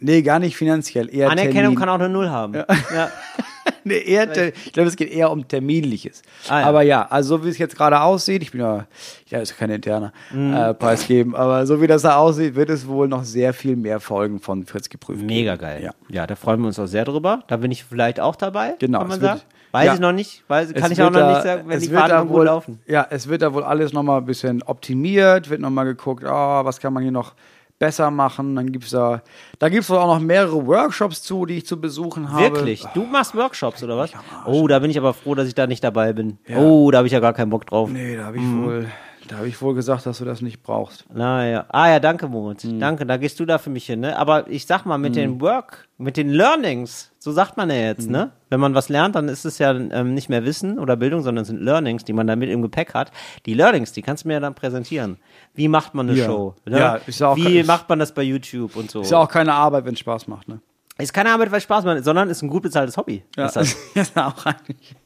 Nee, 0.00 0.22
gar 0.22 0.38
nicht 0.38 0.56
finanziell, 0.56 1.12
eher 1.12 1.28
Anerkennung 1.30 1.54
Termin. 1.74 1.78
kann 1.78 1.88
auch 1.88 1.94
eine 1.94 2.08
Null 2.08 2.28
haben. 2.30 2.54
Ja. 2.54 2.66
nee, 3.84 3.98
eher 3.98 4.30
ich 4.54 4.72
glaube, 4.72 4.88
es 4.88 4.94
geht 4.94 5.10
eher 5.10 5.30
um 5.32 5.46
terminliches. 5.48 6.22
Ah, 6.48 6.60
ja. 6.60 6.66
Aber 6.66 6.82
ja, 6.82 7.06
also 7.10 7.38
so 7.38 7.44
wie 7.44 7.48
es 7.48 7.58
jetzt 7.58 7.76
gerade 7.76 8.00
aussieht, 8.00 8.42
ich 8.42 8.52
bin 8.52 8.60
ja, 8.60 8.86
ja, 9.26 9.40
ist 9.40 9.56
kein 9.58 9.70
interner 9.70 10.12
Mhm. 10.32 10.54
äh, 10.54 10.74
Preis 10.74 11.06
geben, 11.08 11.34
aber 11.34 11.66
so 11.66 11.80
wie 11.82 11.88
das 11.88 12.02
da 12.02 12.16
aussieht, 12.16 12.54
wird 12.54 12.70
es 12.70 12.86
wohl 12.86 13.08
noch 13.08 13.24
sehr 13.24 13.52
viel 13.52 13.74
mehr 13.74 13.98
Folgen 13.98 14.38
von 14.40 14.64
Fritz 14.66 14.88
geprüft. 14.88 15.22
Mega 15.22 15.52
geben. 15.56 15.60
geil. 15.62 15.82
Ja. 15.82 15.90
Ja. 16.08 16.26
da 16.28 16.36
freuen 16.36 16.60
wir 16.60 16.68
uns 16.68 16.78
auch 16.78 16.86
sehr 16.86 17.04
drüber. 17.04 17.42
Da 17.48 17.56
bin 17.56 17.72
ich 17.72 17.82
vielleicht 17.84 18.20
auch 18.20 18.36
dabei. 18.36 18.74
Genau, 18.78 19.00
Kann 19.00 19.08
man 19.08 19.16
es 19.16 19.22
wird- 19.22 19.38
sagen. 19.38 19.48
Weiß 19.72 19.86
ja. 19.86 19.94
ich 19.94 20.00
noch 20.00 20.12
nicht. 20.12 20.44
Weiß, 20.48 20.72
kann 20.72 20.84
Es 20.84 20.98
ich 20.98 21.02
auch 21.02 21.10
noch 21.10 21.20
da- 21.20 21.32
nicht 21.32 21.42
sagen, 21.42 21.62
wenn 21.66 21.76
es 21.78 21.84
die 21.84 21.90
gut 21.90 22.28
wohl, 22.30 22.44
laufen. 22.46 22.80
Ja, 22.86 23.06
es 23.10 23.28
wird 23.28 23.42
da 23.42 23.52
wohl 23.52 23.64
alles 23.64 23.92
nochmal 23.92 24.18
ein 24.20 24.24
bisschen 24.26 24.62
optimiert, 24.62 25.50
wird 25.50 25.60
nochmal 25.60 25.84
geguckt, 25.84 26.24
ah, 26.24 26.64
was 26.64 26.80
kann 26.80 26.92
man 26.92 27.02
hier 27.02 27.12
noch 27.12 27.34
besser 27.78 28.10
machen. 28.10 28.56
Dann 28.56 28.72
gibt's 28.72 28.90
da, 28.90 29.22
da 29.58 29.68
gibt's 29.68 29.88
wohl 29.90 29.98
auch 29.98 30.06
noch 30.14 30.20
mehrere 30.20 30.66
Workshops 30.66 31.22
zu, 31.22 31.46
die 31.46 31.58
ich 31.58 31.66
zu 31.66 31.80
besuchen 31.80 32.32
habe. 32.32 32.42
Wirklich? 32.42 32.84
Du 32.94 33.04
machst 33.04 33.34
Workshops 33.36 33.82
oder 33.84 33.96
was? 33.98 34.10
Oh, 34.46 34.66
da 34.66 34.78
bin 34.78 34.90
ich 34.90 34.98
aber 34.98 35.12
froh, 35.14 35.34
dass 35.34 35.46
ich 35.46 35.54
da 35.54 35.66
nicht 35.66 35.84
dabei 35.84 36.12
bin. 36.12 36.38
Oh, 36.56 36.90
da 36.90 36.98
habe 36.98 37.06
ich 37.06 37.12
ja 37.12 37.20
gar 37.20 37.34
keinen 37.34 37.50
Bock 37.50 37.66
drauf. 37.66 37.90
Nee, 37.90 38.16
da 38.16 38.24
habe 38.24 38.36
ich 38.36 38.42
Mhm. 38.42 38.64
wohl, 38.64 38.86
da 39.28 39.36
habe 39.36 39.48
ich 39.48 39.60
wohl 39.62 39.74
gesagt, 39.74 40.04
dass 40.06 40.18
du 40.18 40.24
das 40.24 40.40
nicht 40.42 40.62
brauchst. 40.62 41.04
Naja. 41.14 41.66
Ah 41.68 41.88
ja, 41.88 42.00
danke, 42.00 42.26
Moritz. 42.28 42.64
Mhm. 42.64 42.80
Danke, 42.80 43.06
da 43.06 43.16
gehst 43.16 43.38
du 43.38 43.46
da 43.46 43.58
für 43.58 43.70
mich 43.70 43.86
hin, 43.86 44.00
ne? 44.00 44.18
Aber 44.18 44.48
ich 44.48 44.66
sag 44.66 44.84
mal, 44.86 44.98
mit 44.98 45.14
den 45.16 45.40
Work, 45.40 45.88
mit 45.98 46.16
den 46.16 46.30
Learnings, 46.30 47.12
so 47.18 47.30
sagt 47.32 47.56
man 47.56 47.70
ja 47.70 47.76
jetzt, 47.76 48.06
Mhm. 48.06 48.12
ne? 48.12 48.32
Wenn 48.50 48.60
man 48.60 48.74
was 48.74 48.88
lernt, 48.88 49.14
dann 49.14 49.28
ist 49.28 49.44
es 49.44 49.58
ja 49.58 49.70
ähm, 49.72 50.14
nicht 50.14 50.28
mehr 50.28 50.44
Wissen 50.44 50.78
oder 50.78 50.96
Bildung, 50.96 51.22
sondern 51.22 51.42
es 51.42 51.48
sind 51.48 51.60
Learnings, 51.60 52.04
die 52.04 52.12
man 52.12 52.26
da 52.26 52.34
mit 52.36 52.48
im 52.50 52.62
Gepäck 52.62 52.94
hat. 52.94 53.12
Die 53.46 53.54
Learnings, 53.54 53.92
die 53.92 54.02
kannst 54.02 54.24
du 54.24 54.28
mir 54.28 54.34
ja 54.34 54.40
dann 54.40 54.54
präsentieren. 54.54 55.18
Wie 55.54 55.68
macht 55.68 55.94
man 55.94 56.08
eine 56.08 56.18
Ja. 56.18 56.24
Show? 56.26 56.54
Ne? 56.66 56.78
Ja, 56.78 56.94
ist 57.06 57.20
ja 57.20 57.28
auch- 57.28 57.36
Wie 57.36 57.62
macht 57.62 57.88
man 57.88 57.98
das 57.98 58.12
bei 58.12 58.22
YouTube 58.22 58.74
und 58.76 58.90
so? 58.90 59.02
Ist 59.02 59.10
ja 59.10 59.18
auch 59.18 59.28
keine 59.28 59.52
Arbeit, 59.54 59.84
wenn 59.84 59.94
es 59.94 60.00
Spaß 60.00 60.26
macht, 60.28 60.48
ne? 60.48 60.60
Ist 60.98 61.12
keine 61.14 61.30
Arbeit, 61.30 61.52
weil 61.52 61.60
Spaß 61.60 61.84
macht, 61.84 62.02
sondern 62.04 62.28
ist 62.28 62.42
ein 62.42 62.48
gut 62.48 62.62
bezahltes 62.64 62.96
Hobby. 62.96 63.22
Ist 63.36 63.54
das. 63.54 63.76
ist 63.94 64.16
auch 64.16 64.44
eigentlich. 64.46 64.96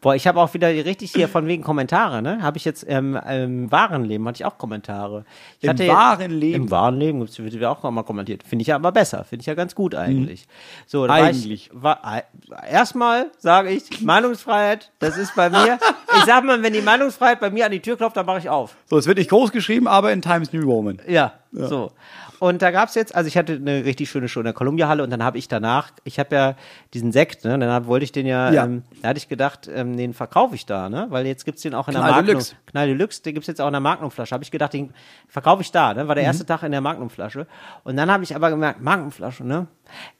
Boah, 0.00 0.14
ich 0.14 0.26
habe 0.26 0.40
auch 0.40 0.52
wieder 0.54 0.68
richtig 0.68 1.12
hier 1.12 1.28
von 1.28 1.46
wegen 1.46 1.62
Kommentare, 1.62 2.22
ne? 2.22 2.42
Habe 2.42 2.56
ich 2.56 2.64
jetzt 2.64 2.86
ähm, 2.88 3.18
im 3.28 3.70
wahren 3.70 4.04
Leben 4.04 4.26
hatte 4.26 4.36
ich 4.36 4.44
auch 4.46 4.56
Kommentare. 4.56 5.24
Ich 5.60 5.68
Im 5.68 5.78
wahren 5.88 6.30
Leben? 6.30 6.64
Im 6.64 6.70
wahren 6.70 6.98
Leben 6.98 7.20
wird 7.20 7.54
ja 7.54 7.70
auch 7.70 7.90
mal 7.90 8.02
kommentiert. 8.02 8.42
Finde 8.42 8.62
ich 8.62 8.68
ja 8.68 8.76
aber 8.76 8.92
besser. 8.92 9.24
Finde 9.24 9.42
ich 9.42 9.46
ja 9.46 9.54
ganz 9.54 9.74
gut 9.74 9.94
eigentlich. 9.94 10.46
So, 10.86 11.06
da 11.06 11.14
Eigentlich. 11.14 11.70
War 11.72 11.90
war, 11.90 12.22
erstmal 12.68 13.30
sage 13.38 13.70
ich, 13.70 14.00
Meinungsfreiheit, 14.00 14.90
das 14.98 15.16
ist 15.16 15.34
bei 15.34 15.50
mir. 15.50 15.78
Ich 16.16 16.24
sag 16.24 16.44
mal, 16.44 16.62
wenn 16.62 16.72
die 16.72 16.80
Meinungsfreiheit 16.80 17.40
bei 17.40 17.50
mir 17.50 17.66
an 17.66 17.72
die 17.72 17.80
Tür 17.80 17.96
klopft, 17.96 18.16
dann 18.16 18.26
mache 18.26 18.38
ich 18.38 18.48
auf. 18.48 18.76
So, 18.86 18.98
es 18.98 19.06
wird 19.06 19.18
nicht 19.18 19.30
groß 19.30 19.52
geschrieben, 19.52 19.86
aber 19.86 20.12
in 20.12 20.22
Times 20.22 20.52
New 20.52 20.62
Roman. 20.62 21.00
Ja, 21.06 21.34
so. 21.52 21.92
Und 22.40 22.62
da 22.62 22.70
gab's 22.72 22.94
jetzt, 22.96 23.14
also 23.14 23.28
ich 23.28 23.36
hatte 23.36 23.52
eine 23.52 23.84
richtig 23.84 24.10
schöne 24.10 24.26
Show 24.28 24.40
in 24.40 24.44
der 24.44 24.54
Columbia-Halle 24.54 25.02
und 25.04 25.10
dann 25.10 25.22
habe 25.22 25.38
ich 25.38 25.46
danach, 25.46 25.90
ich 26.04 26.18
habe 26.18 26.34
ja 26.34 26.54
diesen 26.94 27.12
Sekt, 27.12 27.44
ne, 27.44 27.58
dann 27.58 27.86
wollte 27.86 28.02
ich 28.04 28.12
den 28.12 28.26
ja, 28.26 28.50
Ja. 28.50 28.64
Ähm, 28.64 28.82
da 29.02 29.10
hatte 29.10 29.18
ich 29.18 29.28
gedacht, 29.28 29.68
ähm, 29.72 29.96
den 29.96 30.14
verkaufe 30.14 30.54
ich 30.54 30.64
da, 30.66 30.88
ne, 30.88 31.06
weil 31.10 31.26
jetzt 31.26 31.44
gibt's 31.44 31.60
den 31.62 31.74
auch 31.74 31.86
in 31.88 31.92
der 31.92 32.00
Knall 32.00 32.10
Magnum. 32.12 32.26
Deluxe. 32.26 32.54
Knall 32.66 32.86
Deluxe, 32.88 33.22
den 33.22 33.34
gibt's 33.34 33.46
jetzt 33.46 33.60
auch 33.60 33.66
in 33.66 33.72
der 33.74 33.80
Magnumflasche. 33.80 34.32
Habe 34.34 34.42
ich 34.42 34.50
gedacht, 34.50 34.72
den 34.72 34.92
verkaufe 35.28 35.60
ich 35.62 35.70
da, 35.70 35.92
ne, 35.94 36.04
Mhm. 36.04 36.08
war 36.08 36.14
der 36.14 36.24
erste 36.24 36.46
Tag 36.46 36.62
in 36.62 36.72
der 36.72 36.80
Magnumflasche. 36.80 37.46
Und 37.84 37.96
dann 37.96 38.10
habe 38.10 38.24
ich 38.24 38.34
aber 38.34 38.48
gemerkt, 38.50 38.80
Magnumflasche, 38.80 39.44
ne, 39.44 39.66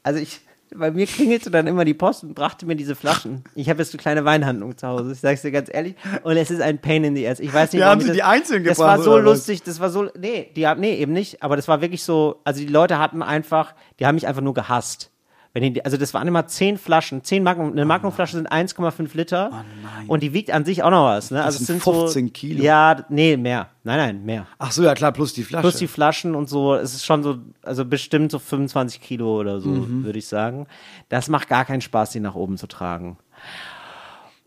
also 0.02 0.20
ich, 0.20 0.40
bei 0.74 0.90
mir 0.90 1.06
klingelte 1.06 1.50
dann 1.50 1.66
immer 1.66 1.84
die 1.84 1.94
Post 1.94 2.24
und 2.24 2.34
brachte 2.34 2.66
mir 2.66 2.76
diese 2.76 2.94
Flaschen. 2.94 3.44
Ich 3.54 3.68
habe 3.68 3.82
jetzt 3.82 3.92
eine 3.92 4.00
kleine 4.00 4.24
Weinhandlung 4.24 4.76
zu 4.76 4.86
Hause, 4.86 5.12
ich 5.12 5.20
sag's 5.20 5.42
dir 5.42 5.50
ganz 5.50 5.68
ehrlich. 5.72 5.94
Und 6.22 6.36
es 6.36 6.50
ist 6.50 6.60
ein 6.60 6.78
Pain 6.78 7.04
in 7.04 7.16
the 7.16 7.26
ass. 7.28 7.40
Ich 7.40 7.52
weiß 7.52 7.72
nicht, 7.72 7.82
warum 7.82 7.92
haben 7.92 8.00
sie 8.00 8.08
das, 8.08 8.16
die 8.16 8.22
einzeln 8.22 8.64
Das 8.64 8.78
gebracht, 8.78 8.98
war 8.98 9.04
so 9.04 9.18
lustig, 9.18 9.62
das 9.62 9.80
war 9.80 9.90
so, 9.90 10.08
nee, 10.18 10.50
die 10.54 10.66
haben, 10.66 10.80
nee, 10.80 10.94
eben 10.94 11.12
nicht, 11.12 11.42
aber 11.42 11.56
das 11.56 11.68
war 11.68 11.80
wirklich 11.80 12.02
so, 12.02 12.40
also 12.44 12.60
die 12.60 12.66
Leute 12.66 12.98
hatten 12.98 13.22
einfach, 13.22 13.74
die 13.98 14.06
haben 14.06 14.14
mich 14.14 14.26
einfach 14.26 14.42
nur 14.42 14.54
gehasst. 14.54 15.10
Wenn 15.52 15.74
die, 15.74 15.84
also 15.84 15.96
das 15.96 16.14
waren 16.14 16.28
immer 16.28 16.46
zehn 16.46 16.78
Flaschen, 16.78 17.24
zehn 17.24 17.42
Magnum, 17.42 17.72
eine 17.72 17.84
Magnumflasche 17.84 18.36
sind 18.36 18.52
1,5 18.52 19.16
Liter 19.16 19.64
und 20.06 20.22
die 20.22 20.32
wiegt 20.32 20.52
an 20.52 20.64
sich 20.64 20.84
auch 20.84 20.90
noch 20.90 21.06
was, 21.06 21.32
ne? 21.32 21.42
Also 21.42 21.58
es 21.60 21.66
sind 21.66 21.82
sind 21.82 21.94
15 21.94 22.26
so, 22.28 22.32
Kilo. 22.32 22.62
Ja, 22.62 23.04
nee, 23.08 23.36
mehr. 23.36 23.68
Nein, 23.82 23.98
nein, 23.98 24.24
mehr. 24.24 24.46
Ach 24.60 24.70
so, 24.70 24.84
ja 24.84 24.94
klar, 24.94 25.10
plus 25.10 25.32
die 25.32 25.42
Flasche. 25.42 25.62
Plus 25.62 25.76
die 25.78 25.88
Flaschen 25.88 26.36
und 26.36 26.48
so, 26.48 26.74
es 26.76 26.94
ist 26.94 27.04
schon 27.04 27.24
so, 27.24 27.38
also 27.62 27.84
bestimmt 27.84 28.30
so 28.30 28.38
25 28.38 29.00
Kilo 29.00 29.40
oder 29.40 29.60
so, 29.60 29.70
Mhm. 29.70 30.04
würde 30.04 30.20
ich 30.20 30.28
sagen. 30.28 30.68
Das 31.08 31.28
macht 31.28 31.48
gar 31.48 31.64
keinen 31.64 31.80
Spaß, 31.80 32.10
die 32.12 32.20
nach 32.20 32.36
oben 32.36 32.56
zu 32.56 32.68
tragen. 32.68 33.18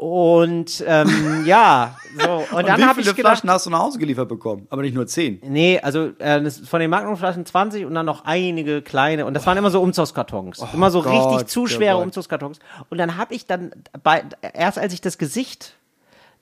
Und 0.04 0.84
ähm, 0.86 1.44
ja, 1.46 1.96
so. 2.20 2.30
Und, 2.30 2.52
Und 2.52 2.68
dann 2.68 2.78
wie 2.78 2.84
habe 2.84 2.96
viele 2.96 3.12
ich 3.12 3.16
gedacht, 3.16 3.38
Flaschen 3.40 3.50
hast 3.50 3.66
du 3.68 3.70
nach 3.70 3.80
Hause 3.80 4.00
geliefert 4.00 4.28
bekommen? 4.28 4.68
Aber 4.70 4.82
nicht 4.82 4.96
nur 4.96 5.08
zehn. 5.08 5.40
Nee, 5.46 5.80
also 5.80 6.08
äh, 6.20 6.44
das 6.44 6.58
von 6.60 6.82
den 6.82 6.90
Magnumflaschen 6.90 7.46
20 7.46 7.86
und 7.86 7.94
dann 7.94 8.06
noch 8.06 8.26
einige 8.26 8.82
kleine. 8.82 9.26
Und 9.26 9.34
das 9.34 9.46
waren 9.46 9.58
immer 9.58 9.72
so 9.72 9.82
Umzugskartons. 9.82 10.62
immer 10.74 10.92
so 10.92 11.00
Oh 11.00 11.04
Gott, 11.04 11.36
richtig 11.36 11.48
zu 11.48 11.68
der 11.68 11.76
schwere 11.76 11.96
Gott. 11.96 12.04
Umzugskartons. 12.04 12.60
Und 12.90 12.98
dann 12.98 13.16
habe 13.16 13.34
ich 13.34 13.46
dann, 13.46 13.72
bei, 14.04 14.26
erst 14.54 14.78
als 14.78 14.92
ich 14.92 15.00
das 15.00 15.18
Gesicht 15.18 15.78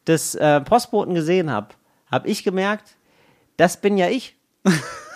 des 0.08 0.34
äh, 0.34 0.60
Postboten 0.62 1.14
gesehen 1.14 1.52
habe, 1.52 1.68
habe 2.12 2.30
ich 2.30 2.44
gemerkt, 2.44 2.96
das 3.58 3.78
bin 3.78 3.96
ja 3.96 4.10
ich. 4.10 4.36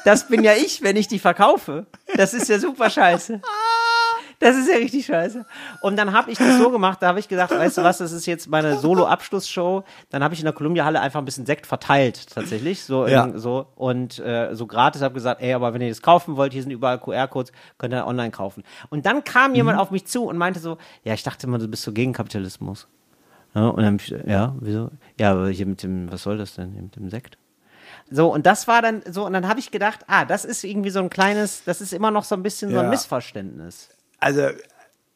Das 0.05 0.27
bin 0.27 0.43
ja 0.43 0.53
ich, 0.53 0.83
wenn 0.83 0.97
ich 0.97 1.07
die 1.07 1.17
verkaufe. 1.17 1.87
Das 2.15 2.35
ist 2.35 2.47
ja 2.47 2.59
super 2.59 2.91
scheiße. 2.91 3.41
Das 4.45 4.55
ist 4.57 4.69
ja 4.69 4.75
richtig 4.77 5.05
scheiße. 5.07 5.43
Und 5.81 5.95
dann 5.97 6.13
habe 6.13 6.29
ich 6.31 6.37
das 6.37 6.57
so 6.57 6.69
gemacht, 6.69 7.01
da 7.01 7.07
habe 7.07 7.19
ich 7.19 7.27
gesagt, 7.27 7.51
weißt 7.51 7.79
du 7.79 7.83
was, 7.83 7.97
das 7.97 8.11
ist 8.11 8.25
jetzt 8.27 8.47
meine 8.47 8.77
Solo-Abschlussshow. 8.77 9.83
Dann 10.11 10.23
habe 10.23 10.33
ich 10.33 10.39
in 10.39 10.45
der 10.45 10.53
Columbia-Halle 10.53 10.99
einfach 11.01 11.19
ein 11.19 11.25
bisschen 11.25 11.45
Sekt 11.45 11.65
verteilt, 11.65 12.29
tatsächlich. 12.29 12.83
So, 12.83 13.07
Ja. 13.07 13.23
in, 13.25 13.39
so 13.39 13.67
und 13.75 14.19
äh, 14.19 14.53
so 14.53 14.67
gratis 14.67 15.01
habe 15.01 15.13
gesagt, 15.15 15.41
ey, 15.41 15.53
aber 15.53 15.73
wenn 15.73 15.81
ihr 15.81 15.89
das 15.89 16.01
kaufen 16.01 16.35
wollt, 16.37 16.53
hier 16.53 16.61
sind 16.61 16.71
überall 16.71 16.99
QR-Codes, 16.99 17.51
könnt 17.77 17.93
ihr 17.93 18.05
online 18.05 18.31
kaufen. 18.31 18.63
Und 18.89 19.05
dann 19.05 19.23
kam 19.23 19.51
Mhm. 19.51 19.55
jemand 19.55 19.79
auf 19.79 19.89
mich 19.91 20.05
zu 20.05 20.25
und 20.25 20.37
meinte 20.37 20.59
so, 20.59 20.77
ja, 21.03 21.13
ich 21.13 21.23
dachte 21.23 21.47
immer, 21.47 21.57
du 21.57 21.67
bist 21.67 21.83
so 21.83 21.91
gegen 21.91 22.13
Kapitalismus. 22.13 22.87
Ja, 23.55 23.67
und 23.69 23.81
dann, 23.83 23.95
ich, 23.95 24.09
ja, 24.27 24.53
wieso? 24.59 24.91
Ja, 25.19 25.31
aber 25.31 25.49
hier 25.49 25.65
mit 25.65 25.81
dem, 25.81 26.11
was 26.11 26.23
soll 26.23 26.37
das 26.37 26.55
denn, 26.55 26.71
hier 26.73 26.81
mit 26.83 26.95
dem 26.95 27.09
Sekt? 27.09 27.37
So, 28.11 28.31
und 28.31 28.45
das 28.45 28.67
war 28.67 28.81
dann 28.83 29.01
so, 29.09 29.25
und 29.25 29.33
dann 29.33 29.47
habe 29.47 29.59
ich 29.59 29.71
gedacht, 29.71 30.01
ah, 30.07 30.25
das 30.25 30.45
ist 30.45 30.63
irgendwie 30.63 30.89
so 30.91 30.99
ein 30.99 31.09
kleines, 31.09 31.63
das 31.63 31.81
ist 31.81 31.93
immer 31.93 32.11
noch 32.11 32.23
so 32.25 32.35
ein 32.35 32.43
bisschen 32.43 32.69
so 32.71 32.77
ein 32.77 32.83
Ja. 32.85 32.89
Missverständnis. 32.91 33.89
Also, 34.19 34.49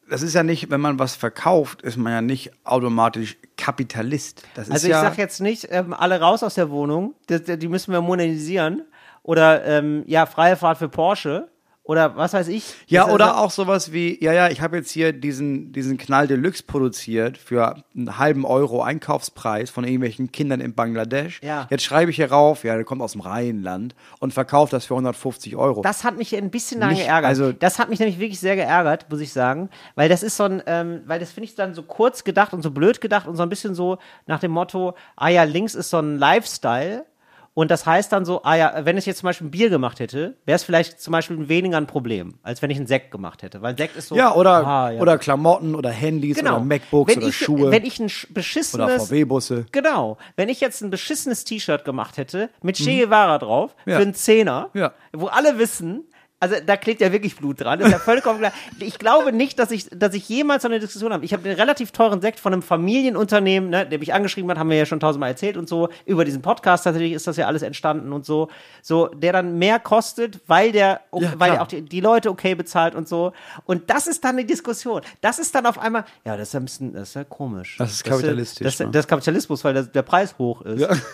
das 0.08 0.22
ist 0.22 0.34
ja 0.34 0.42
nicht, 0.42 0.70
wenn 0.70 0.80
man 0.80 0.98
was 0.98 1.14
verkauft, 1.14 1.82
ist 1.82 1.96
man 1.96 2.12
ja 2.12 2.20
nicht 2.20 2.50
automatisch 2.64 3.36
Kapitalist. 3.56 4.42
Das 4.54 4.70
Also 4.70 4.86
ich 4.86 4.90
ja, 4.90 5.02
sag 5.02 5.18
jetzt 5.18 5.40
nicht, 5.40 5.68
ähm, 5.70 5.92
alle 5.92 6.20
raus 6.20 6.42
aus 6.42 6.54
der 6.54 6.70
Wohnung, 6.70 7.14
die, 7.28 7.58
die 7.58 7.68
müssen 7.68 7.92
wir 7.92 8.00
modernisieren. 8.00 8.82
Oder 9.22 9.64
ähm, 9.64 10.02
ja, 10.06 10.26
freie 10.26 10.56
Fahrt 10.56 10.78
für 10.78 10.88
Porsche. 10.88 11.48
Oder 11.82 12.14
was 12.16 12.34
weiß 12.34 12.48
ich. 12.48 12.74
Ja, 12.86 13.04
Das- 13.06 13.14
oder 13.14 13.38
auch 13.40 13.50
sowas 13.50 13.92
wie, 13.92 14.22
ja, 14.22 14.32
ja, 14.32 14.48
ich 14.48 14.60
habe 14.60 14.76
jetzt 14.76 14.90
hier 14.90 15.12
diesen, 15.12 15.72
diesen 15.72 15.98
Knall 15.98 16.28
Deluxe 16.28 16.62
produziert 16.62 17.36
für 17.38 17.82
einen 17.96 18.16
halben 18.18 18.44
Euro 18.44 18.82
Einkaufspreis 18.82 19.70
von 19.70 19.84
irgendwelchen 19.84 20.30
Kindern 20.30 20.60
in 20.60 20.74
Bangladesch. 20.74 21.40
Ja. 21.42 21.66
Jetzt 21.70 21.82
schreibe 21.82 22.10
ich 22.10 22.16
hier 22.16 22.30
rauf, 22.30 22.62
ja, 22.64 22.74
der 22.76 22.84
kommt 22.84 23.02
aus 23.02 23.12
dem 23.12 23.22
Rheinland 23.22 23.94
und 24.20 24.32
verkauft 24.34 24.72
das 24.72 24.84
für 24.86 24.94
150 24.94 25.56
Euro. 25.56 25.80
Das 25.82 26.04
hat 26.04 26.16
mich 26.16 26.36
ein 26.36 26.50
bisschen 26.50 26.86
Nicht- 26.86 26.98
geärgert. 27.02 27.28
also- 27.28 27.50
das 27.52 27.78
hat 27.80 27.88
mich 27.88 27.98
nämlich 27.98 28.20
wirklich 28.20 28.38
sehr 28.40 28.54
geärgert, 28.56 29.06
muss 29.10 29.20
ich 29.20 29.32
sagen. 29.32 29.68
Weil 29.96 30.08
das 30.08 30.22
ist 30.22 30.36
so 30.36 30.44
ein, 30.44 30.62
ähm, 30.66 31.00
weil 31.06 31.18
das 31.18 31.32
finde 31.32 31.46
ich 31.48 31.54
dann 31.56 31.74
so 31.74 31.82
kurz 31.82 32.22
gedacht 32.24 32.52
und 32.52 32.62
so 32.62 32.70
blöd 32.70 33.00
gedacht 33.00 33.26
und 33.26 33.34
so 33.36 33.42
ein 33.42 33.48
bisschen 33.48 33.74
so 33.74 33.98
nach 34.26 34.38
dem 34.38 34.52
Motto, 34.52 34.94
ah 35.16 35.28
ja, 35.28 35.42
links 35.42 35.74
ist 35.74 35.90
so 35.90 35.98
ein 35.98 36.18
Lifestyle. 36.18 37.04
Und 37.52 37.70
das 37.70 37.84
heißt 37.84 38.12
dann 38.12 38.24
so, 38.24 38.42
ah 38.44 38.54
ja, 38.54 38.84
wenn 38.84 38.96
ich 38.96 39.06
jetzt 39.06 39.18
zum 39.18 39.26
Beispiel 39.26 39.48
ein 39.48 39.50
Bier 39.50 39.70
gemacht 39.70 39.98
hätte, 39.98 40.36
wäre 40.46 40.54
es 40.56 40.62
vielleicht 40.62 41.00
zum 41.00 41.12
Beispiel 41.12 41.48
weniger 41.48 41.76
ein 41.78 41.88
Problem, 41.88 42.34
als 42.44 42.62
wenn 42.62 42.70
ich 42.70 42.76
einen 42.78 42.86
Sekt 42.86 43.10
gemacht 43.10 43.42
hätte. 43.42 43.60
Weil 43.60 43.76
Sekt 43.76 43.96
ist 43.96 44.08
so. 44.08 44.14
ja, 44.16 44.34
oder, 44.34 44.64
ah, 44.66 44.90
ja. 44.92 45.00
oder 45.00 45.18
Klamotten 45.18 45.74
oder 45.74 45.90
Handys 45.90 46.36
genau. 46.38 46.56
oder 46.56 46.64
MacBooks 46.64 47.10
wenn 47.12 47.18
oder 47.18 47.28
ich, 47.28 47.36
Schuhe 47.36 47.70
Wenn 47.72 47.84
ich 47.84 47.98
ein 47.98 48.08
sch- 48.08 48.26
oder 48.26 48.34
beschissenes 48.34 49.08
VW-Busse. 49.08 49.66
Genau. 49.72 50.16
Wenn 50.36 50.48
ich 50.48 50.60
jetzt 50.60 50.80
ein 50.80 50.90
beschissenes 50.90 51.44
T-Shirt 51.44 51.84
gemacht 51.84 52.18
hätte, 52.18 52.50
mit 52.62 52.76
Che 52.76 53.00
Guevara 53.04 53.38
drauf, 53.38 53.74
Mhm. 53.84 53.90
Ja. 53.90 53.96
für 53.96 54.02
einen 54.02 54.14
Zehner, 54.14 54.70
Ja. 54.74 54.92
wo 55.12 55.26
alle 55.26 55.58
wissen, 55.58 56.04
also 56.40 56.56
da 56.64 56.76
klebt 56.76 57.00
ja 57.00 57.12
wirklich 57.12 57.36
Blut 57.36 57.60
dran, 57.60 57.80
ist 57.80 57.92
ja 57.92 57.98
vollkommen 58.00 58.38
klar. 58.40 58.52
Ich 58.78 58.98
glaube 58.98 59.32
nicht, 59.32 59.58
dass 59.58 59.70
ich, 59.70 59.88
dass 59.90 60.14
ich 60.14 60.28
jemals 60.28 60.62
so 60.62 60.68
eine 60.68 60.80
Diskussion 60.80 61.12
habe. 61.12 61.24
Ich 61.24 61.32
habe 61.32 61.48
einen 61.48 61.58
relativ 61.58 61.92
teuren 61.92 62.20
Sekt 62.20 62.40
von 62.40 62.52
einem 62.52 62.62
Familienunternehmen, 62.62 63.70
ne, 63.70 63.86
der 63.86 63.98
mich 63.98 64.12
angeschrieben 64.14 64.50
hat, 64.50 64.58
haben 64.58 64.70
wir 64.70 64.76
ja 64.78 64.86
schon 64.86 65.00
tausendmal 65.00 65.30
erzählt 65.30 65.56
und 65.56 65.68
so. 65.68 65.88
Über 66.06 66.24
diesen 66.24 66.42
Podcast 66.42 66.84
tatsächlich 66.84 67.12
ist 67.12 67.26
das 67.26 67.36
ja 67.36 67.46
alles 67.46 67.62
entstanden 67.62 68.12
und 68.12 68.24
so. 68.24 68.48
So, 68.82 69.06
der 69.08 69.32
dann 69.32 69.58
mehr 69.58 69.78
kostet, 69.78 70.40
weil 70.46 70.72
der, 70.72 71.00
Ja, 71.14 71.32
weil 71.36 71.52
der 71.52 71.62
auch 71.62 71.66
die, 71.66 71.82
die 71.82 72.00
Leute 72.00 72.30
okay 72.30 72.54
bezahlt 72.54 72.94
und 72.94 73.06
so. 73.08 73.32
Und 73.66 73.90
das 73.90 74.06
ist 74.06 74.24
dann 74.24 74.36
eine 74.36 74.44
Diskussion. 74.44 75.02
Das 75.20 75.38
ist 75.38 75.54
dann 75.54 75.66
auf 75.66 75.78
einmal, 75.78 76.04
ja, 76.24 76.36
das 76.36 76.48
ist 76.48 76.54
ja 76.54 76.60
ein 76.60 76.64
bisschen, 76.64 76.92
das 76.94 77.08
ist 77.10 77.14
ja 77.14 77.24
komisch. 77.24 77.76
Das 77.78 77.92
ist 77.92 78.06
ja- 78.06 78.12
kapitalistisch, 78.12 78.64
Das, 78.64 78.78
ne? 78.80 78.90
das 78.90 79.04
ist 79.04 79.08
Kapitalismus, 79.08 79.62
weil 79.64 79.74
das, 79.74 79.92
der 79.92 80.02
Preis 80.02 80.34
hoch 80.38 80.62
ist. 80.62 80.80
Das 80.82 80.90
einfach, 80.90 81.06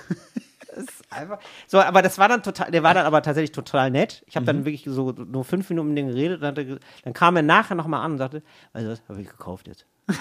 so, 1.67 1.81
aber 1.81 2.03
das 2.03 2.19
war 2.19 2.29
dann 2.29 2.43
total, 2.43 2.71
der 2.71 2.83
war 2.83 2.95
dann 2.95 3.07
aber 3.07 3.23
tatsächlich 3.23 3.53
total 3.53 3.91
nett. 3.91 4.23
Ich 4.27 4.37
habe 4.37 4.45
Mhm. 4.45 4.47
dann 4.49 4.65
wirklich 4.65 4.85
so 4.87 5.13
nur 5.13 5.45
fünf 5.45 5.69
Minuten 5.71 5.89
mit 5.89 5.99
dem 5.99 6.09
geredet, 6.09 6.43
dann, 6.43 6.57
er 6.57 6.79
dann 7.05 7.13
kam 7.13 7.37
er 7.37 7.43
nachher 7.43 7.75
nochmal 7.75 8.05
an 8.05 8.13
und 8.13 8.19
sagte, 8.19 8.43
also 8.73 8.89
das 8.91 9.03
habe 9.09 9.21
ich 9.21 9.29
gekauft 9.29 9.67
jetzt. 9.69 9.87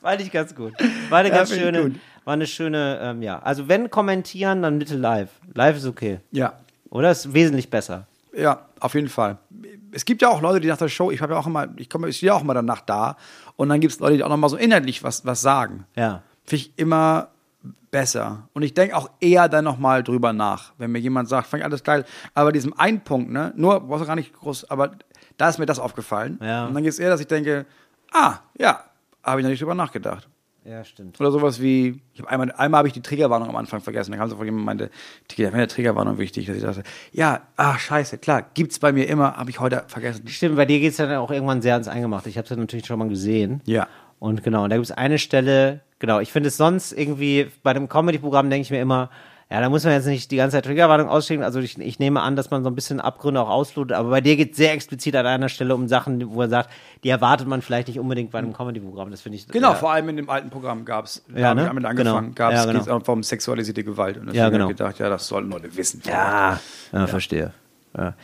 war 0.00 0.16
nicht 0.16 0.32
ganz 0.32 0.54
gut. 0.54 0.72
War 1.08 1.18
eine 1.20 1.28
Ja, 1.30 1.36
ganz 1.36 1.50
schöne, 1.54 1.94
war 2.24 2.34
eine 2.34 2.46
schöne, 2.46 2.98
ähm, 3.02 3.22
ja. 3.22 3.38
Also 3.40 3.68
wenn 3.68 3.90
kommentieren, 3.90 4.62
dann 4.62 4.78
bitte 4.78 4.96
live. 4.96 5.30
Live 5.54 5.76
ist 5.76 5.86
okay. 5.86 6.20
Ja. 6.32 6.54
Oder 6.90 7.10
ist 7.10 7.32
wesentlich 7.34 7.70
besser. 7.70 8.06
Ja, 8.36 8.66
auf 8.80 8.94
jeden 8.94 9.08
Fall. 9.08 9.38
Es 9.92 10.04
gibt 10.04 10.22
ja 10.22 10.28
auch 10.28 10.40
Leute, 10.40 10.60
die 10.60 10.68
nach 10.68 10.76
der 10.76 10.88
Show, 10.88 11.10
ich 11.10 11.20
habe 11.22 11.34
ja 11.34 11.38
auch 11.38 11.46
immer, 11.46 11.68
ich 11.76 11.88
komme, 11.88 12.08
ich 12.08 12.16
stehe 12.16 12.28
ja 12.32 12.34
auch 12.36 12.42
immer 12.42 12.54
danach 12.54 12.80
da 12.80 13.16
und 13.56 13.68
dann 13.68 13.80
gibt 13.80 13.92
es 13.92 14.00
Leute, 14.00 14.16
die 14.16 14.24
auch 14.24 14.28
nochmal 14.28 14.50
so 14.50 14.56
inhaltlich 14.56 15.02
was, 15.04 15.24
was 15.24 15.40
sagen. 15.40 15.86
Ja. 15.94 16.22
Finde 16.44 16.62
ich 16.64 16.72
immer 16.78 17.28
besser. 17.90 18.48
Und 18.52 18.62
ich 18.62 18.74
denke 18.74 18.96
auch 18.96 19.10
eher 19.20 19.48
dann 19.48 19.64
nochmal 19.64 20.02
drüber 20.02 20.32
nach, 20.32 20.72
wenn 20.78 20.92
mir 20.92 20.98
jemand 20.98 21.28
sagt, 21.28 21.46
fand 21.46 21.60
ich 21.60 21.64
alles 21.64 21.84
geil. 21.84 22.04
Aber 22.34 22.52
diesem 22.52 22.78
einen 22.78 23.02
Punkt, 23.02 23.30
ne, 23.30 23.52
nur, 23.56 23.80
brauchst 23.80 24.02
du 24.02 24.06
gar 24.06 24.16
nicht 24.16 24.32
groß, 24.34 24.70
aber 24.70 24.92
da 25.36 25.48
ist 25.48 25.58
mir 25.58 25.66
das 25.66 25.78
aufgefallen. 25.78 26.38
Ja. 26.42 26.66
Und 26.66 26.74
dann 26.74 26.82
geht 26.82 26.92
es 26.92 26.98
eher, 26.98 27.10
dass 27.10 27.20
ich 27.20 27.26
denke, 27.26 27.66
ah, 28.12 28.38
ja, 28.58 28.84
habe 29.22 29.40
ich 29.40 29.44
noch 29.44 29.50
nicht 29.50 29.62
drüber 29.62 29.74
nachgedacht. 29.74 30.28
Ja, 30.64 30.82
stimmt. 30.82 31.20
Oder 31.20 31.30
sowas 31.30 31.60
wie, 31.60 32.00
ich 32.14 32.20
hab 32.22 32.28
einmal, 32.28 32.50
einmal 32.52 32.78
habe 32.78 32.88
ich 32.88 32.94
die 32.94 33.02
Triggerwarnung 33.02 33.50
am 33.50 33.56
Anfang 33.56 33.82
vergessen. 33.82 34.12
Da 34.12 34.16
kam 34.16 34.30
so 34.30 34.36
von 34.36 34.46
jemand 34.46 34.64
meinte, 34.64 34.90
wäre 35.36 35.52
eine 35.52 35.66
Triggerwarnung 35.66 36.16
wichtig, 36.16 36.46
dass 36.46 36.56
ich 36.56 36.62
dachte, 36.62 36.82
ja, 37.12 37.42
ach 37.56 37.78
scheiße, 37.78 38.16
klar, 38.16 38.46
gibt's 38.54 38.78
bei 38.78 38.90
mir 38.90 39.06
immer, 39.06 39.36
habe 39.36 39.50
ich 39.50 39.60
heute 39.60 39.84
vergessen. 39.88 40.26
Stimmt, 40.26 40.56
bei 40.56 40.64
dir 40.64 40.80
geht 40.80 40.92
es 40.92 40.96
dann 40.96 41.14
auch 41.16 41.30
irgendwann 41.30 41.60
sehr 41.60 41.74
ans 41.74 41.88
Eingemachte. 41.88 42.30
Ich 42.30 42.38
habe 42.38 42.48
es 42.48 42.56
natürlich 42.56 42.86
schon 42.86 42.98
mal 42.98 43.08
gesehen. 43.08 43.60
Ja. 43.66 43.88
Und 44.24 44.42
genau, 44.42 44.64
und 44.64 44.70
da 44.70 44.76
gibt 44.76 44.86
es 44.86 44.90
eine 44.90 45.18
Stelle, 45.18 45.80
genau, 45.98 46.18
ich 46.18 46.32
finde 46.32 46.48
es 46.48 46.56
sonst 46.56 46.92
irgendwie, 46.92 47.48
bei 47.62 47.74
dem 47.74 47.90
Comedy-Programm 47.90 48.48
denke 48.48 48.62
ich 48.62 48.70
mir 48.70 48.80
immer, 48.80 49.10
ja, 49.50 49.60
da 49.60 49.68
muss 49.68 49.84
man 49.84 49.92
jetzt 49.92 50.06
nicht 50.06 50.30
die 50.30 50.36
ganze 50.36 50.56
Zeit 50.56 50.64
Triggerwarnung 50.64 51.08
ausschicken. 51.10 51.44
Also 51.44 51.60
ich, 51.60 51.78
ich 51.78 51.98
nehme 51.98 52.22
an, 52.22 52.34
dass 52.34 52.50
man 52.50 52.64
so 52.64 52.70
ein 52.70 52.74
bisschen 52.74 53.00
Abgründe 53.00 53.42
auch 53.42 53.50
auslotet, 53.50 53.94
aber 53.94 54.08
bei 54.08 54.22
dir 54.22 54.36
geht 54.36 54.52
es 54.52 54.56
sehr 54.56 54.72
explizit 54.72 55.14
an 55.14 55.26
einer 55.26 55.50
Stelle 55.50 55.74
um 55.74 55.88
Sachen, 55.88 56.34
wo 56.34 56.40
er 56.40 56.48
sagt, 56.48 56.70
die 57.04 57.10
erwartet 57.10 57.46
man 57.46 57.60
vielleicht 57.60 57.88
nicht 57.88 58.00
unbedingt 58.00 58.30
bei 58.30 58.38
einem 58.38 58.54
Comedy-Programm. 58.54 59.10
Das 59.10 59.20
finde 59.20 59.36
ich. 59.36 59.46
Genau, 59.48 59.72
ja, 59.72 59.74
vor 59.74 59.92
allem 59.92 60.08
in 60.08 60.16
dem 60.16 60.30
alten 60.30 60.48
Programm 60.48 60.86
gab 60.86 61.04
es, 61.04 61.22
da 61.28 61.38
Ja, 61.38 61.48
habe 61.48 61.60
ne? 61.60 61.66
damit 61.66 61.84
angefangen, 61.84 62.28
Genau. 62.28 62.34
gab 62.34 62.52
es 62.54 62.60
Ja, 62.60 62.64
genau. 62.64 62.78
geht's 62.78 62.90
einfach 62.90 63.12
um 63.12 63.22
sexualisierte 63.22 63.84
Gewalt. 63.84 64.16
Und 64.16 64.32
Ja, 64.32 64.44
habe 64.44 64.52
genau. 64.52 64.70
ich 64.70 64.76
gedacht, 64.78 64.98
ja, 64.98 65.10
das 65.10 65.28
sollten 65.28 65.50
Leute 65.50 65.76
wissen. 65.76 66.00
Ja, 66.06 66.58
ja, 66.92 67.06
verstehe. 67.06 67.52
Ja. 67.94 68.14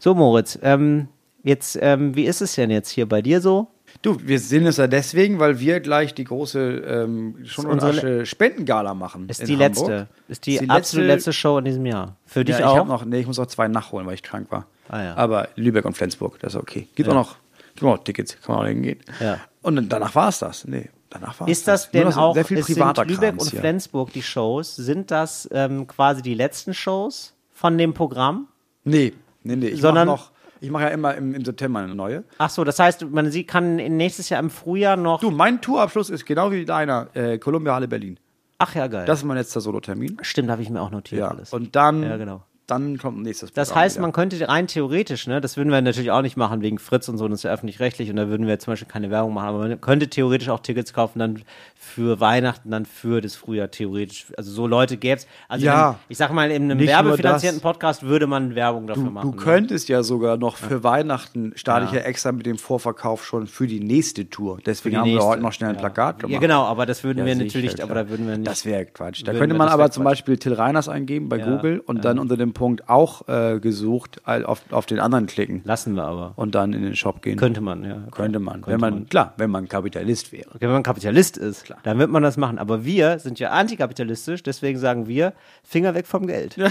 So, 0.00 0.12
Moritz, 0.16 0.58
ähm, 0.62 1.06
jetzt, 1.44 1.78
ähm, 1.80 2.16
wie 2.16 2.24
ist 2.24 2.42
es 2.42 2.56
denn 2.56 2.70
jetzt 2.70 2.90
hier 2.90 3.08
bei 3.08 3.22
dir 3.22 3.40
so? 3.40 3.68
Du, 4.02 4.18
wir 4.22 4.38
sehen 4.38 4.66
es 4.66 4.76
ja 4.76 4.86
deswegen, 4.86 5.38
weil 5.38 5.58
wir 5.58 5.80
gleich 5.80 6.14
die 6.14 6.24
große 6.24 6.60
ähm, 6.60 7.36
schon 7.44 7.66
unsere 7.66 7.90
unsere 7.92 8.26
Spendengala 8.26 8.94
machen. 8.94 9.28
Ist 9.28 9.40
die 9.48 9.52
Hamburg. 9.56 9.58
letzte. 9.88 10.06
Ist 10.28 10.46
die, 10.46 10.54
Ist 10.54 10.60
die 10.62 10.70
absolut 10.70 11.06
letzte- 11.06 11.30
letzte 11.30 11.32
Show 11.32 11.58
in 11.58 11.64
diesem 11.64 11.86
Jahr. 11.86 12.16
Für 12.26 12.44
dich 12.44 12.54
ja, 12.54 12.60
ich 12.60 12.66
auch? 12.66 12.76
habe 12.78 12.88
noch, 12.88 13.04
nee, 13.04 13.20
ich 13.20 13.26
muss 13.26 13.38
noch 13.38 13.46
zwei 13.46 13.68
nachholen, 13.68 14.06
weil 14.06 14.14
ich 14.14 14.22
krank 14.22 14.46
war. 14.50 14.66
Ah, 14.88 15.02
ja. 15.02 15.14
Aber 15.16 15.48
Lübeck 15.56 15.84
und 15.84 15.96
Flensburg, 15.96 16.38
das 16.40 16.54
ist 16.54 16.60
okay. 16.60 16.86
Gibt 16.94 17.08
Ja. 17.08 17.12
auch 17.14 17.18
noch, 17.18 17.36
gibt 17.74 17.84
auch 17.84 17.98
Tickets, 18.04 18.36
kann 18.40 18.54
man 18.56 18.64
auch 18.64 18.68
hingehen. 18.68 19.00
Ja. 19.20 19.38
Und 19.62 19.76
dann, 19.76 19.88
danach 19.88 20.14
war 20.14 20.28
es 20.28 20.38
das. 20.38 20.64
Nee, 20.66 20.90
danach 21.10 21.40
war 21.40 21.48
Ist 21.48 21.66
das 21.66 21.92
Nur 21.92 22.04
denn 22.04 22.12
auch, 22.14 22.34
sehr 22.34 22.44
viel 22.44 22.58
es 22.58 22.66
sind 22.66 22.76
privater 22.76 23.04
Lübeck 23.04 23.30
Krams 23.30 23.42
und 23.44 23.50
hier. 23.50 23.60
Flensburg 23.60 24.12
die 24.12 24.22
Shows, 24.22 24.76
sind 24.76 25.10
das 25.10 25.48
ähm, 25.52 25.86
quasi 25.86 26.22
die 26.22 26.34
letzten 26.34 26.74
Shows 26.74 27.34
von 27.52 27.76
dem 27.78 27.94
Programm? 27.94 28.46
Nee, 28.84 29.14
nee, 29.42 29.56
nee. 29.56 29.66
Ich 29.68 29.80
Sondern- 29.80 30.06
noch, 30.06 30.30
ich 30.60 30.70
mache 30.70 30.84
ja 30.84 30.88
immer 30.90 31.14
im, 31.14 31.34
im 31.34 31.44
September 31.44 31.80
eine 31.80 31.94
neue. 31.94 32.24
Ach 32.38 32.50
so, 32.50 32.64
das 32.64 32.78
heißt, 32.78 33.10
man 33.10 33.30
sie 33.30 33.44
kann 33.44 33.76
nächstes 33.76 34.28
Jahr 34.28 34.40
im 34.40 34.50
Frühjahr 34.50 34.96
noch. 34.96 35.20
Du, 35.20 35.30
mein 35.30 35.60
Tourabschluss 35.60 36.10
ist 36.10 36.24
genau 36.26 36.50
wie 36.50 36.64
deiner, 36.64 37.08
äh, 37.14 37.38
Columbia 37.38 37.74
Halle 37.74 37.88
Berlin. 37.88 38.18
Ach 38.58 38.74
ja, 38.74 38.86
geil. 38.86 39.04
Das 39.06 39.18
ist 39.18 39.24
mein 39.24 39.36
letzter 39.36 39.60
Solotermin. 39.60 40.16
Stimmt, 40.22 40.50
habe 40.50 40.62
ich 40.62 40.70
mir 40.70 40.80
auch 40.80 40.90
notiert 40.90 41.20
Ja. 41.20 41.28
alles. 41.28 41.52
Und 41.52 41.76
dann, 41.76 42.02
Ja, 42.02 42.16
genau. 42.16 42.42
Dann 42.66 42.98
kommt 42.98 43.22
nächstes 43.22 43.52
Das 43.52 43.68
Programm 43.68 43.82
heißt, 43.84 43.96
wieder. 43.96 44.02
man 44.02 44.12
könnte 44.12 44.48
rein 44.48 44.66
theoretisch, 44.66 45.26
ne, 45.26 45.40
das 45.40 45.56
würden 45.56 45.70
wir 45.70 45.80
natürlich 45.80 46.10
auch 46.10 46.22
nicht 46.22 46.36
machen 46.36 46.62
wegen 46.62 46.78
Fritz 46.78 47.08
und 47.08 47.16
so, 47.18 47.28
das 47.28 47.40
ist 47.40 47.42
ja 47.44 47.52
öffentlich-rechtlich 47.52 48.10
und 48.10 48.16
da 48.16 48.28
würden 48.28 48.46
wir 48.46 48.58
zum 48.58 48.72
Beispiel 48.72 48.88
keine 48.88 49.10
Werbung 49.10 49.34
machen, 49.34 49.48
aber 49.48 49.58
man 49.68 49.80
könnte 49.80 50.08
theoretisch 50.08 50.48
auch 50.48 50.60
Tickets 50.60 50.92
kaufen 50.92 51.18
dann 51.20 51.42
für 51.76 52.18
Weihnachten, 52.20 52.70
dann 52.70 52.84
für 52.86 53.20
das 53.20 53.36
Frühjahr 53.36 53.70
theoretisch. 53.70 54.26
Also 54.36 54.50
so 54.50 54.66
Leute 54.66 54.96
gäbe 54.96 55.16
es. 55.18 55.26
Also 55.48 55.64
Ja. 55.66 55.72
in 55.72 55.86
einem, 55.88 55.96
ich 56.08 56.16
sag 56.18 56.32
mal, 56.32 56.50
in 56.50 56.70
einem 56.70 56.80
werbefinanzierten 56.80 57.58
das. 57.58 57.62
Podcast 57.62 58.02
würde 58.02 58.26
man 58.26 58.54
Werbung 58.54 58.86
dafür 58.86 59.04
Du, 59.04 59.10
machen. 59.10 59.30
du 59.30 59.36
ne? 59.36 59.42
könntest 59.42 59.88
ja 59.88 60.02
sogar 60.02 60.36
noch 60.36 60.56
für 60.56 60.82
Weihnachten 60.82 61.52
starte 61.54 61.86
ich 61.86 61.92
ja 61.92 62.00
extra 62.00 62.32
mit 62.32 62.46
dem 62.46 62.58
Vorverkauf 62.58 63.24
schon 63.24 63.46
für 63.46 63.66
die 63.66 63.78
nächste 63.80 64.28
Tour. 64.28 64.58
Deswegen 64.66 64.94
die 64.94 64.98
haben 64.98 65.04
wir 65.06 65.12
nächste. 65.12 65.28
heute 65.30 65.42
noch 65.42 65.52
schnell 65.52 65.70
ein 65.70 65.76
Plakat 65.76 66.18
gemacht. 66.18 66.32
Ja, 66.32 66.38
genau, 66.40 66.64
aber 66.64 66.86
das 66.86 67.04
würden 67.04 67.18
Ja, 67.20 67.24
wir 67.26 67.36
natürlich, 67.36 67.80
aber 67.82 67.94
da 67.94 68.08
würden 68.08 68.26
wir 68.26 68.36
nicht. 68.36 68.48
Das 68.50 68.64
wäre 68.64 68.86
Quatsch. 68.86 69.22
Da 69.24 69.32
könnte 69.32 69.54
man 69.54 69.66
das 69.68 69.74
aber 69.74 69.90
zum. 69.90 70.02
Beispiel 70.06 70.36
Till 70.38 70.54
Reiners 70.54 70.88
eingeben 70.88 71.28
bei 71.28 71.38
Ja, 71.38 71.44
Google 71.56 71.80
und 71.80 72.04
dann 72.04 72.18
unter 72.18 72.36
dem 72.36 72.52
Punkt 72.56 72.88
auch 72.88 73.28
äh, 73.28 73.60
gesucht 73.60 74.22
auf, 74.26 74.62
auf 74.70 74.86
den 74.86 74.98
anderen 74.98 75.26
klicken 75.26 75.60
Lassen 75.64 75.94
wir 75.94 76.04
aber. 76.04 76.32
und 76.36 76.54
dann 76.54 76.72
in 76.72 76.82
den 76.82 76.96
Shop 76.96 77.20
gehen. 77.20 77.36
Könnte 77.36 77.60
man, 77.60 77.84
ja. 77.84 77.98
Könnte 78.10 78.38
man. 78.38 78.62
Könnte 78.62 78.70
wenn 78.72 78.80
man, 78.80 78.94
man. 78.94 79.08
klar, 79.08 79.34
wenn 79.36 79.50
man 79.50 79.68
Kapitalist 79.68 80.32
wäre. 80.32 80.48
Okay, 80.48 80.60
wenn 80.62 80.72
man 80.72 80.82
Kapitalist 80.82 81.36
ist, 81.36 81.72
dann 81.82 81.98
wird 81.98 82.10
man 82.10 82.22
das 82.22 82.38
machen. 82.38 82.58
Aber 82.58 82.86
wir 82.86 83.18
sind 83.18 83.38
ja 83.38 83.50
antikapitalistisch, 83.50 84.42
deswegen 84.42 84.78
sagen 84.78 85.06
wir, 85.06 85.34
Finger 85.62 85.94
weg 85.94 86.06
vom 86.06 86.26
Geld. 86.26 86.56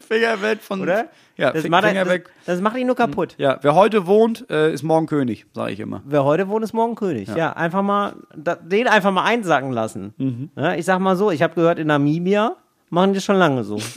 Finger 0.00 0.42
weg 0.42 0.60
von. 0.60 0.82
Oder? 0.82 1.06
Ja, 1.36 1.52
das 1.52 1.68
macht, 1.68 1.84
Finger 1.86 2.04
das, 2.04 2.12
weg. 2.12 2.30
das 2.46 2.60
macht 2.60 2.76
ihn 2.76 2.86
nur 2.86 2.96
kaputt. 2.96 3.36
Ja, 3.38 3.58
wer 3.62 3.74
heute 3.74 4.06
wohnt, 4.06 4.50
äh, 4.50 4.72
ist 4.72 4.82
morgen 4.82 5.06
König, 5.06 5.46
sage 5.54 5.72
ich 5.72 5.80
immer. 5.80 6.02
Wer 6.04 6.24
heute 6.24 6.48
wohnt, 6.48 6.64
ist 6.64 6.72
morgen 6.72 6.96
König. 6.96 7.28
Ja, 7.28 7.52
einfach 7.52 7.82
mal, 7.82 8.14
da, 8.36 8.56
den 8.56 8.88
einfach 8.88 9.12
mal 9.12 9.24
einsacken 9.24 9.72
lassen. 9.72 10.12
Mhm. 10.16 10.50
Ja, 10.56 10.74
ich 10.74 10.84
sag 10.84 10.98
mal 10.98 11.16
so, 11.16 11.30
ich 11.30 11.42
habe 11.42 11.54
gehört, 11.54 11.78
in 11.78 11.86
Namibia 11.86 12.56
machen 12.90 13.12
die 13.12 13.16
das 13.16 13.24
schon 13.24 13.36
lange 13.36 13.64
so. 13.64 13.78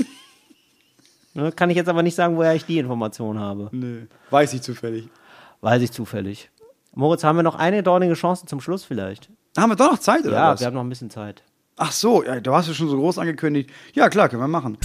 Ne, 1.33 1.51
Kann 1.51 1.69
ich 1.69 1.75
jetzt 1.77 1.87
aber 1.87 2.01
nicht 2.01 2.15
sagen, 2.15 2.35
woher 2.35 2.55
ich 2.55 2.65
die 2.65 2.79
Information 2.79 3.37
habe. 3.37 3.69
Nö. 3.71 4.07
Weiß 4.31 4.53
ich 4.53 4.63
zufällig. 4.63 5.07
Weiß 5.61 5.83
ich 5.83 5.91
zufällig. 5.91 6.49
Moritz, 6.95 7.23
haben 7.23 7.35
wir 7.35 7.43
noch 7.43 7.53
eine 7.53 7.83
dornige 7.83 8.15
Chance 8.15 8.47
zum 8.47 8.59
Schluss 8.59 8.83
vielleicht? 8.83 9.29
Haben 9.55 9.69
wir 9.69 9.75
doch 9.75 9.91
noch 9.91 9.99
Zeit, 9.99 10.25
oder 10.25 10.35
ja, 10.35 10.51
was? 10.53 10.61
wir 10.61 10.65
haben 10.65 10.73
noch 10.73 10.81
ein 10.81 10.89
bisschen 10.89 11.11
Zeit. 11.11 11.43
Ach 11.75 11.91
so, 11.91 12.23
ja, 12.23 12.39
du 12.39 12.55
hast 12.55 12.69
ja 12.69 12.73
schon 12.73 12.89
so 12.89 12.97
groß 12.97 13.19
angekündigt. 13.19 13.69
Ja, 13.93 14.09
klar, 14.09 14.29
können 14.29 14.41
wir 14.41 14.47
machen. 14.47 14.79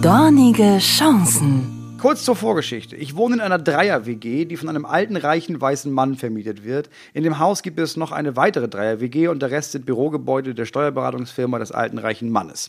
Dornige 0.00 0.78
Chancen. 0.78 1.77
Kurz 1.98 2.24
zur 2.24 2.36
Vorgeschichte. 2.36 2.94
Ich 2.94 3.16
wohne 3.16 3.34
in 3.34 3.40
einer 3.40 3.58
Dreier-WG, 3.58 4.44
die 4.44 4.56
von 4.56 4.68
einem 4.68 4.84
alten, 4.84 5.16
reichen, 5.16 5.60
weißen 5.60 5.90
Mann 5.92 6.14
vermietet 6.14 6.64
wird. 6.64 6.90
In 7.12 7.24
dem 7.24 7.40
Haus 7.40 7.62
gibt 7.62 7.80
es 7.80 7.96
noch 7.96 8.12
eine 8.12 8.36
weitere 8.36 8.68
Dreier-WG 8.68 9.26
und 9.26 9.42
der 9.42 9.50
Rest 9.50 9.72
sind 9.72 9.84
Bürogebäude 9.84 10.54
der 10.54 10.64
Steuerberatungsfirma 10.64 11.58
des 11.58 11.72
alten, 11.72 11.98
reichen 11.98 12.30
Mannes. 12.30 12.68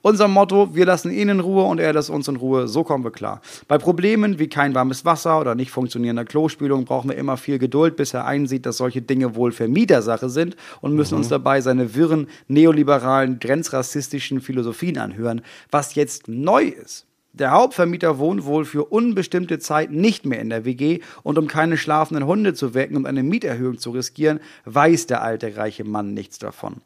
Unser 0.00 0.28
Motto, 0.28 0.76
wir 0.76 0.86
lassen 0.86 1.10
ihn 1.10 1.28
in 1.28 1.40
Ruhe 1.40 1.64
und 1.64 1.80
er 1.80 1.92
lässt 1.92 2.08
uns 2.08 2.28
in 2.28 2.36
Ruhe, 2.36 2.68
so 2.68 2.84
kommen 2.84 3.02
wir 3.02 3.10
klar. 3.10 3.40
Bei 3.66 3.78
Problemen 3.78 4.38
wie 4.38 4.48
kein 4.48 4.76
warmes 4.76 5.04
Wasser 5.04 5.40
oder 5.40 5.56
nicht 5.56 5.72
funktionierender 5.72 6.24
Klospülung 6.24 6.84
brauchen 6.84 7.10
wir 7.10 7.16
immer 7.16 7.36
viel 7.36 7.58
Geduld, 7.58 7.96
bis 7.96 8.14
er 8.14 8.26
einsieht, 8.26 8.64
dass 8.64 8.76
solche 8.76 9.02
Dinge 9.02 9.34
wohl 9.34 9.50
Vermietersache 9.50 10.28
sind 10.28 10.54
und 10.80 10.94
müssen 10.94 11.16
uns 11.16 11.26
dabei 11.26 11.60
seine 11.62 11.96
wirren, 11.96 12.28
neoliberalen, 12.46 13.40
grenzrassistischen 13.40 14.40
Philosophien 14.40 14.98
anhören. 14.98 15.40
Was 15.72 15.96
jetzt 15.96 16.28
neu 16.28 16.62
ist, 16.62 17.07
der 17.38 17.52
Hauptvermieter 17.52 18.18
wohnt 18.18 18.44
wohl 18.44 18.64
für 18.64 18.84
unbestimmte 18.84 19.58
Zeit 19.58 19.90
nicht 19.90 20.26
mehr 20.26 20.40
in 20.40 20.50
der 20.50 20.64
WG 20.64 21.00
und 21.22 21.38
um 21.38 21.46
keine 21.46 21.76
schlafenden 21.76 22.26
Hunde 22.26 22.54
zu 22.54 22.74
wecken 22.74 22.96
und 22.96 23.06
eine 23.06 23.22
Mieterhöhung 23.22 23.78
zu 23.78 23.90
riskieren, 23.90 24.40
weiß 24.64 25.06
der 25.06 25.22
alte 25.22 25.56
reiche 25.56 25.84
Mann 25.84 26.14
nichts 26.14 26.38
davon. 26.38 26.76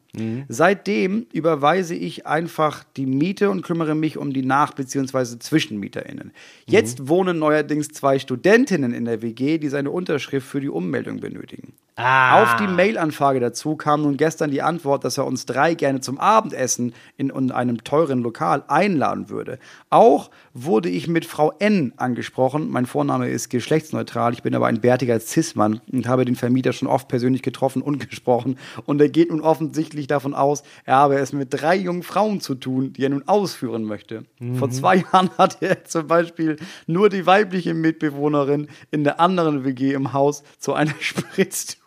Seitdem 0.48 1.26
überweise 1.32 1.94
ich 1.94 2.26
einfach 2.26 2.84
die 2.96 3.06
Miete 3.06 3.48
und 3.48 3.62
kümmere 3.62 3.94
mich 3.94 4.18
um 4.18 4.32
die 4.34 4.42
Nach- 4.44 4.74
bzw. 4.74 5.38
ZwischenmieterInnen. 5.38 6.32
Jetzt 6.66 7.08
wohnen 7.08 7.38
neuerdings 7.38 7.88
zwei 7.88 8.18
Studentinnen 8.18 8.92
in 8.92 9.06
der 9.06 9.22
WG, 9.22 9.56
die 9.56 9.68
seine 9.68 9.90
Unterschrift 9.90 10.46
für 10.46 10.60
die 10.60 10.68
Ummeldung 10.68 11.20
benötigen. 11.20 11.72
Auf 11.94 12.56
die 12.56 12.66
Mailanfrage 12.66 13.38
dazu 13.38 13.76
kam 13.76 14.02
nun 14.02 14.16
gestern 14.16 14.50
die 14.50 14.62
Antwort, 14.62 15.04
dass 15.04 15.18
er 15.18 15.26
uns 15.26 15.44
drei 15.44 15.74
gerne 15.74 16.00
zum 16.00 16.18
Abendessen 16.18 16.94
in, 17.18 17.28
in 17.28 17.52
einem 17.52 17.84
teuren 17.84 18.22
Lokal 18.22 18.64
einladen 18.66 19.28
würde. 19.28 19.58
Auch 19.90 20.30
wurde 20.54 20.88
ich 20.88 21.06
mit 21.06 21.26
Frau 21.26 21.52
N 21.58 21.92
angesprochen. 21.98 22.70
Mein 22.70 22.86
Vorname 22.86 23.28
ist 23.28 23.50
geschlechtsneutral, 23.50 24.32
ich 24.32 24.42
bin 24.42 24.54
aber 24.54 24.68
ein 24.68 24.80
bärtiger 24.80 25.20
Cis-Mann 25.20 25.82
und 25.92 26.08
habe 26.08 26.24
den 26.24 26.34
Vermieter 26.34 26.72
schon 26.72 26.88
oft 26.88 27.08
persönlich 27.08 27.42
getroffen 27.42 27.82
und 27.82 28.08
gesprochen. 28.08 28.56
Und 28.86 28.98
er 29.02 29.10
geht 29.10 29.30
nun 29.30 29.42
offensichtlich 29.42 30.06
davon 30.06 30.32
aus, 30.32 30.62
er 30.84 30.96
habe 30.96 31.16
es 31.16 31.34
mit 31.34 31.48
drei 31.50 31.76
jungen 31.76 32.02
Frauen 32.02 32.40
zu 32.40 32.54
tun, 32.54 32.94
die 32.94 33.04
er 33.04 33.10
nun 33.10 33.28
ausführen 33.28 33.84
möchte. 33.84 34.24
Vor 34.54 34.70
zwei 34.70 34.96
Jahren 34.96 35.28
hatte 35.38 35.66
er 35.66 35.84
zum 35.84 36.06
Beispiel 36.06 36.56
nur 36.86 37.10
die 37.10 37.26
weibliche 37.26 37.74
Mitbewohnerin 37.74 38.68
in 38.90 39.04
der 39.04 39.20
anderen 39.20 39.64
WG 39.64 39.92
im 39.92 40.14
Haus 40.14 40.42
zu 40.58 40.72
einer 40.72 40.94
Spritztour 41.00 41.81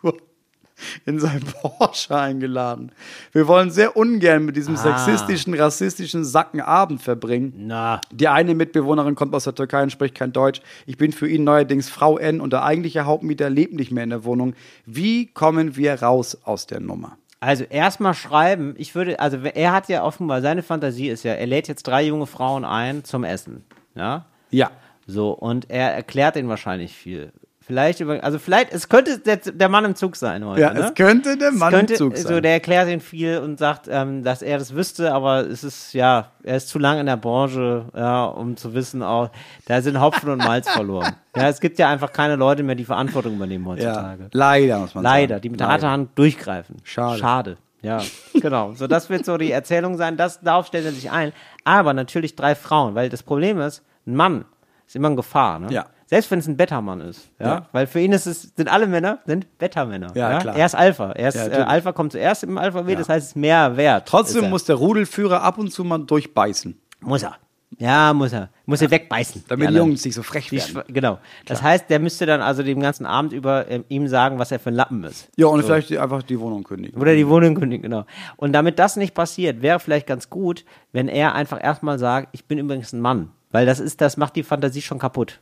in 1.06 1.18
sein 1.18 1.40
Porsche 1.40 2.16
eingeladen. 2.16 2.92
Wir 3.32 3.48
wollen 3.48 3.70
sehr 3.70 3.96
ungern 3.96 4.44
mit 4.44 4.56
diesem 4.56 4.76
sexistischen, 4.76 5.54
rassistischen 5.54 6.24
Sacken 6.24 6.60
Abend 6.60 7.02
verbringen. 7.02 7.52
Na, 7.56 8.00
Die 8.12 8.28
eine 8.28 8.54
Mitbewohnerin 8.54 9.14
kommt 9.14 9.34
aus 9.34 9.44
der 9.44 9.54
Türkei 9.54 9.82
und 9.82 9.90
spricht 9.90 10.14
kein 10.14 10.32
Deutsch. 10.32 10.60
Ich 10.86 10.96
bin 10.96 11.12
für 11.12 11.28
ihn 11.28 11.44
neuerdings 11.44 11.88
Frau 11.88 12.18
N 12.18 12.40
und 12.40 12.52
der 12.52 12.64
eigentliche 12.64 13.06
Hauptmieter 13.06 13.50
lebt 13.50 13.74
nicht 13.74 13.90
mehr 13.90 14.04
in 14.04 14.10
der 14.10 14.24
Wohnung. 14.24 14.54
Wie 14.84 15.26
kommen 15.26 15.76
wir 15.76 16.02
raus 16.02 16.38
aus 16.44 16.66
der 16.66 16.80
Nummer? 16.80 17.18
also 17.38 17.64
erstmal 17.64 18.14
schreiben. 18.14 18.74
Ich 18.76 18.94
würde, 18.94 19.20
also 19.20 19.36
er 19.36 19.72
hat 19.72 19.88
ja 19.88 20.02
offenbar, 20.02 20.40
seine 20.40 20.62
Fantasie 20.62 21.08
ist 21.08 21.22
ja, 21.22 21.34
er 21.34 21.46
lädt 21.46 21.68
jetzt 21.68 21.86
drei 21.86 22.02
junge 22.02 22.26
Frauen 22.26 22.64
ein 22.64 23.04
zum 23.04 23.24
Essen. 23.24 23.64
Ja. 23.94 24.26
Ja. 24.50 24.70
So, 25.06 25.30
und 25.30 25.70
er 25.70 25.92
erklärt 25.92 26.36
ihnen 26.36 26.48
wahrscheinlich 26.48 26.92
viel. 26.92 27.32
Vielleicht 27.66 27.98
über, 27.98 28.22
also 28.22 28.38
vielleicht, 28.38 28.72
es 28.72 28.88
könnte 28.88 29.18
der, 29.18 29.38
der 29.38 29.68
Mann 29.68 29.84
im 29.84 29.96
Zug 29.96 30.14
sein 30.14 30.44
heute. 30.44 30.60
Ja, 30.60 30.72
ne? 30.72 30.80
es 30.82 30.94
könnte 30.94 31.36
der 31.36 31.50
Mann 31.50 31.72
könnte, 31.72 31.94
im 31.94 31.98
Zug 31.98 32.16
sein. 32.16 32.34
So, 32.34 32.40
der 32.40 32.52
erklärt 32.52 32.88
ihn 32.88 33.00
viel 33.00 33.38
und 33.38 33.58
sagt, 33.58 33.88
ähm, 33.90 34.22
dass 34.22 34.40
er 34.40 34.58
das 34.58 34.72
wüsste, 34.72 35.12
aber 35.12 35.40
es 35.40 35.64
ist, 35.64 35.92
ja, 35.92 36.30
er 36.44 36.58
ist 36.58 36.68
zu 36.68 36.78
lang 36.78 37.00
in 37.00 37.06
der 37.06 37.16
Branche, 37.16 37.86
ja, 37.96 38.26
um 38.26 38.56
zu 38.56 38.72
wissen, 38.72 39.02
auch, 39.02 39.30
da 39.66 39.82
sind 39.82 40.00
Hopfen 40.00 40.30
und 40.30 40.38
Malz 40.38 40.70
verloren. 40.72 41.16
Ja, 41.34 41.48
es 41.48 41.58
gibt 41.58 41.80
ja 41.80 41.90
einfach 41.90 42.12
keine 42.12 42.36
Leute 42.36 42.62
mehr, 42.62 42.76
die 42.76 42.84
Verantwortung 42.84 43.34
übernehmen 43.34 43.64
ja. 43.64 43.72
heutzutage. 43.72 44.28
Leider, 44.32 44.78
muss 44.78 44.94
man 44.94 45.02
Leider, 45.02 45.34
sagen. 45.34 45.42
die 45.42 45.48
mit 45.48 45.58
Leider. 45.58 45.72
harter 45.72 45.90
Hand 45.90 46.10
durchgreifen. 46.16 46.76
Schade. 46.84 47.18
Schade. 47.18 47.56
Ja, 47.82 48.00
genau. 48.40 48.74
So, 48.74 48.86
das 48.86 49.10
wird 49.10 49.24
so 49.24 49.38
die 49.38 49.50
Erzählung 49.50 49.96
sein. 49.96 50.16
Das, 50.16 50.40
darauf 50.40 50.68
stellt 50.68 50.86
er 50.86 50.92
sich 50.92 51.10
ein. 51.10 51.32
Aber 51.64 51.94
natürlich 51.94 52.36
drei 52.36 52.54
Frauen, 52.54 52.94
weil 52.94 53.08
das 53.08 53.24
Problem 53.24 53.58
ist, 53.58 53.82
ein 54.06 54.14
Mann 54.14 54.44
ist 54.86 54.94
immer 54.94 55.08
eine 55.08 55.16
Gefahr, 55.16 55.58
ne? 55.58 55.72
Ja. 55.72 55.86
Selbst 56.08 56.30
wenn 56.30 56.38
es 56.38 56.46
ein 56.46 56.56
Beta-Mann 56.56 57.00
ist, 57.00 57.28
ja? 57.40 57.46
Ja. 57.46 57.66
Weil 57.72 57.86
für 57.88 58.00
ihn 58.00 58.12
ist 58.12 58.26
es, 58.26 58.52
sind 58.56 58.70
alle 58.72 58.86
Männer, 58.86 59.18
sind 59.26 59.58
Beta-Männer. 59.58 60.12
Ja, 60.14 60.38
klar. 60.38 60.56
Er 60.56 60.66
ist 60.66 60.74
Alpha. 60.76 61.10
Er 61.12 61.28
ist, 61.28 61.34
Ja, 61.34 61.46
äh. 61.48 61.62
Alpha 61.62 61.92
kommt 61.92 62.12
zuerst 62.12 62.44
im 62.44 62.56
Alphabet, 62.58 62.98
das 63.00 63.08
heißt, 63.08 63.24
es 63.24 63.30
ist 63.32 63.36
mehr 63.36 63.76
wert. 63.76 64.06
Trotzdem 64.06 64.48
muss 64.50 64.64
der 64.64 64.76
Rudelführer 64.76 65.42
ab 65.42 65.58
und 65.58 65.72
zu 65.72 65.82
mal 65.84 65.98
durchbeißen, 65.98 66.78
Muss 67.00 67.22
er. 67.24 67.36
Ja, 67.78 68.14
muss 68.14 68.32
er. 68.32 68.48
Muss 68.64 68.80
er 68.80 68.90
wegbeißen. 68.92 69.44
damit 69.48 69.70
die. 69.70 69.74
Jungs 69.74 70.04
nicht 70.04 70.14
so 70.14 70.22
frech 70.22 70.48
Die 70.48 70.56
werden. 70.58 70.76
Schwa- 70.76 70.84
Genau. 70.92 71.18
Das 71.46 71.60
heißt, 71.62 71.90
der 71.90 71.98
müsste 71.98 72.24
dann 72.24 72.40
also 72.40 72.62
den 72.62 72.78
ganzen 72.80 73.04
Abend 73.04 73.32
über 73.32 73.68
ähm, 73.68 73.84
ihm 73.88 74.06
sagen, 74.06 74.38
was 74.38 74.52
er 74.52 74.60
für 74.60 74.70
ein 74.70 74.74
Lappen 74.76 75.02
ist. 75.02 75.28
Ja, 75.36 75.48
und 75.48 75.62
vielleicht 75.64 75.90
die- 75.90 75.98
einfach 75.98 76.22
die 76.22 76.38
Wohnung 76.38 76.62
kündigen. 76.62 76.98
Oder 77.00 77.14
die 77.16 77.28
Wohnung 77.28 77.56
kündigen, 77.56 77.82
genau. 77.82 78.06
Und 78.36 78.52
damit 78.52 78.78
das 78.78 78.94
nicht 78.96 79.14
passiert, 79.14 79.60
wäre 79.62 79.80
vielleicht 79.80 80.06
ganz 80.06 80.30
gut, 80.30 80.64
wenn 80.92 81.08
er 81.08 81.34
einfach 81.34 81.62
erstmal 81.62 81.98
sagt, 81.98 82.28
ich 82.32 82.44
bin 82.46 82.58
übrigens 82.58 82.92
ein 82.92 83.00
Mann. 83.00 83.30
Weil 83.50 83.66
das 83.66 83.80
ist, 83.80 84.00
das 84.00 84.16
macht 84.16 84.36
die 84.36 84.42
Fantasie 84.44 84.80
schon 84.82 84.98
kaputt. 85.00 85.40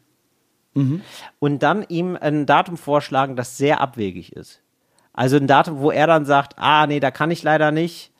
Und 1.39 1.62
dann 1.62 1.85
ihm 1.89 2.16
ein 2.20 2.47
Datum 2.47 2.77
vorschlagen, 2.77 3.37
das 3.37 3.57
sehr 3.57 3.81
abwegig 3.81 4.33
ist. 4.33 4.61
Also 5.12 5.37
ein 5.37 5.47
Datum, 5.47 5.79
wo 5.79 5.91
er 5.91 6.07
dann 6.07 6.25
sagt, 6.25 6.55
ah, 6.57 6.87
nee, 6.87 7.01
da 7.01 7.11
kann 7.11 7.31
ich 7.31 7.43
leider 7.43 7.70
nicht. 7.70 8.11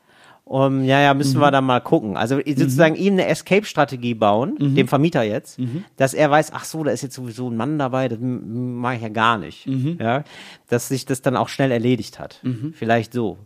Um, 0.47 0.83
ja, 0.83 1.01
ja, 1.01 1.15
müssen 1.15 1.39
wir 1.39 1.49
dann 1.49 1.65
mal 1.65 1.81
gucken. 1.81 2.17
Also 2.17 2.39
sozusagen 2.45 2.93
ihm 2.95 3.13
eine 3.13 3.25
Escape-Strategie 3.25 4.13
bauen, 4.13 4.57
dem 4.75 4.87
Vermieter 4.87 5.23
jetzt, 5.23 5.57
dass 5.97 6.13
er 6.13 6.29
weiß, 6.29 6.51
ach 6.53 6.65
so, 6.65 6.83
da 6.83 6.91
ist 6.91 7.01
jetzt 7.01 7.15
sowieso 7.15 7.49
ein 7.49 7.57
Mann 7.57 7.79
dabei, 7.79 8.07
das 8.09 8.19
mache 8.21 8.95
ich 8.95 9.01
ja 9.01 9.09
gar 9.09 9.39
nicht. 9.39 9.65
Ja, 9.99 10.23
dass 10.69 10.87
sich 10.87 11.05
das 11.07 11.23
dann 11.23 11.35
auch 11.35 11.49
schnell 11.49 11.71
erledigt 11.71 12.19
hat. 12.19 12.41
Vielleicht 12.73 13.11
so. 13.11 13.39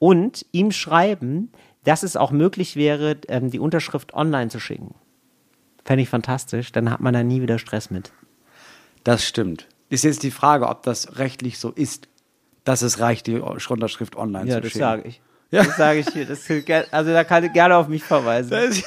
Und 0.00 0.44
ihm 0.50 0.72
schreiben, 0.72 1.52
dass 1.84 2.02
es 2.02 2.16
auch 2.16 2.32
möglich 2.32 2.74
wäre, 2.74 3.16
ähm, 3.28 3.50
die 3.50 3.60
Unterschrift 3.60 4.12
online 4.12 4.48
zu 4.50 4.58
schicken. 4.58 4.96
Fände 5.84 6.02
ich 6.02 6.08
fantastisch, 6.08 6.72
dann 6.72 6.90
hat 6.90 7.00
man 7.00 7.14
da 7.14 7.22
nie 7.22 7.42
wieder 7.42 7.58
Stress 7.60 7.90
mit. 7.90 8.10
Das 9.04 9.24
stimmt. 9.24 9.68
Ist 9.90 10.04
jetzt 10.04 10.22
die 10.22 10.30
Frage, 10.30 10.68
ob 10.68 10.82
das 10.82 11.18
rechtlich 11.18 11.58
so 11.58 11.70
ist, 11.70 12.08
dass 12.64 12.82
es 12.82 12.98
reicht, 13.00 13.26
die 13.26 13.36
Unterschrift 13.38 14.16
online 14.16 14.48
Ja, 14.48 14.54
zu 14.56 14.60
das 14.62 14.70
schicken. 14.72 14.78
sage 14.84 15.02
ich. 15.06 15.20
Ja. 15.50 15.62
Das 15.64 15.76
sage 15.76 15.98
ich 16.00 16.08
hier. 16.08 16.26
Das 16.26 16.40
also 16.90 17.12
da 17.12 17.22
kann 17.24 17.44
ich 17.44 17.52
gerne 17.52 17.76
auf 17.76 17.86
mich 17.88 18.02
verweisen. 18.02 18.52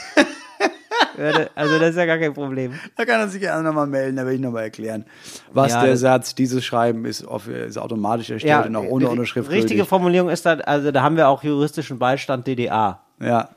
Ja, 1.18 1.32
da- 1.32 1.48
Also 1.56 1.80
das 1.80 1.92
ist 1.92 1.96
ja 1.96 2.06
gar 2.06 2.20
kein 2.20 2.34
Problem. 2.34 2.74
Da 2.96 3.04
kann 3.04 3.20
er 3.20 3.28
sich 3.28 3.42
gerne 3.42 3.64
nochmal 3.64 3.88
melden, 3.88 4.18
da 4.18 4.26
will 4.26 4.34
ich 4.36 4.40
nochmal 4.40 4.64
erklären. 4.66 5.04
Was 5.52 5.72
Ja, 5.72 5.82
der 5.82 5.92
das- 5.92 6.00
Satz, 6.02 6.36
dieses 6.36 6.64
Schreiben 6.64 7.06
ist, 7.06 7.26
auf, 7.26 7.48
ist 7.48 7.78
automatisch 7.78 8.30
erstellt 8.30 8.68
und 8.68 8.76
auch 8.76 8.84
ohne 8.84 9.06
ri- 9.06 9.10
Unterschrift 9.10 9.50
Richtige 9.50 9.76
gültig. 9.78 9.90
Formulierung 9.90 10.30
ist 10.30 10.46
da, 10.46 10.54
also 10.58 10.92
da 10.92 11.02
haben 11.02 11.18
wir 11.18 11.28
auch 11.28 11.44
juristischen 11.44 11.98
Beistand 11.98 12.46
DDA. 12.46 13.02
Ja. 13.20 13.50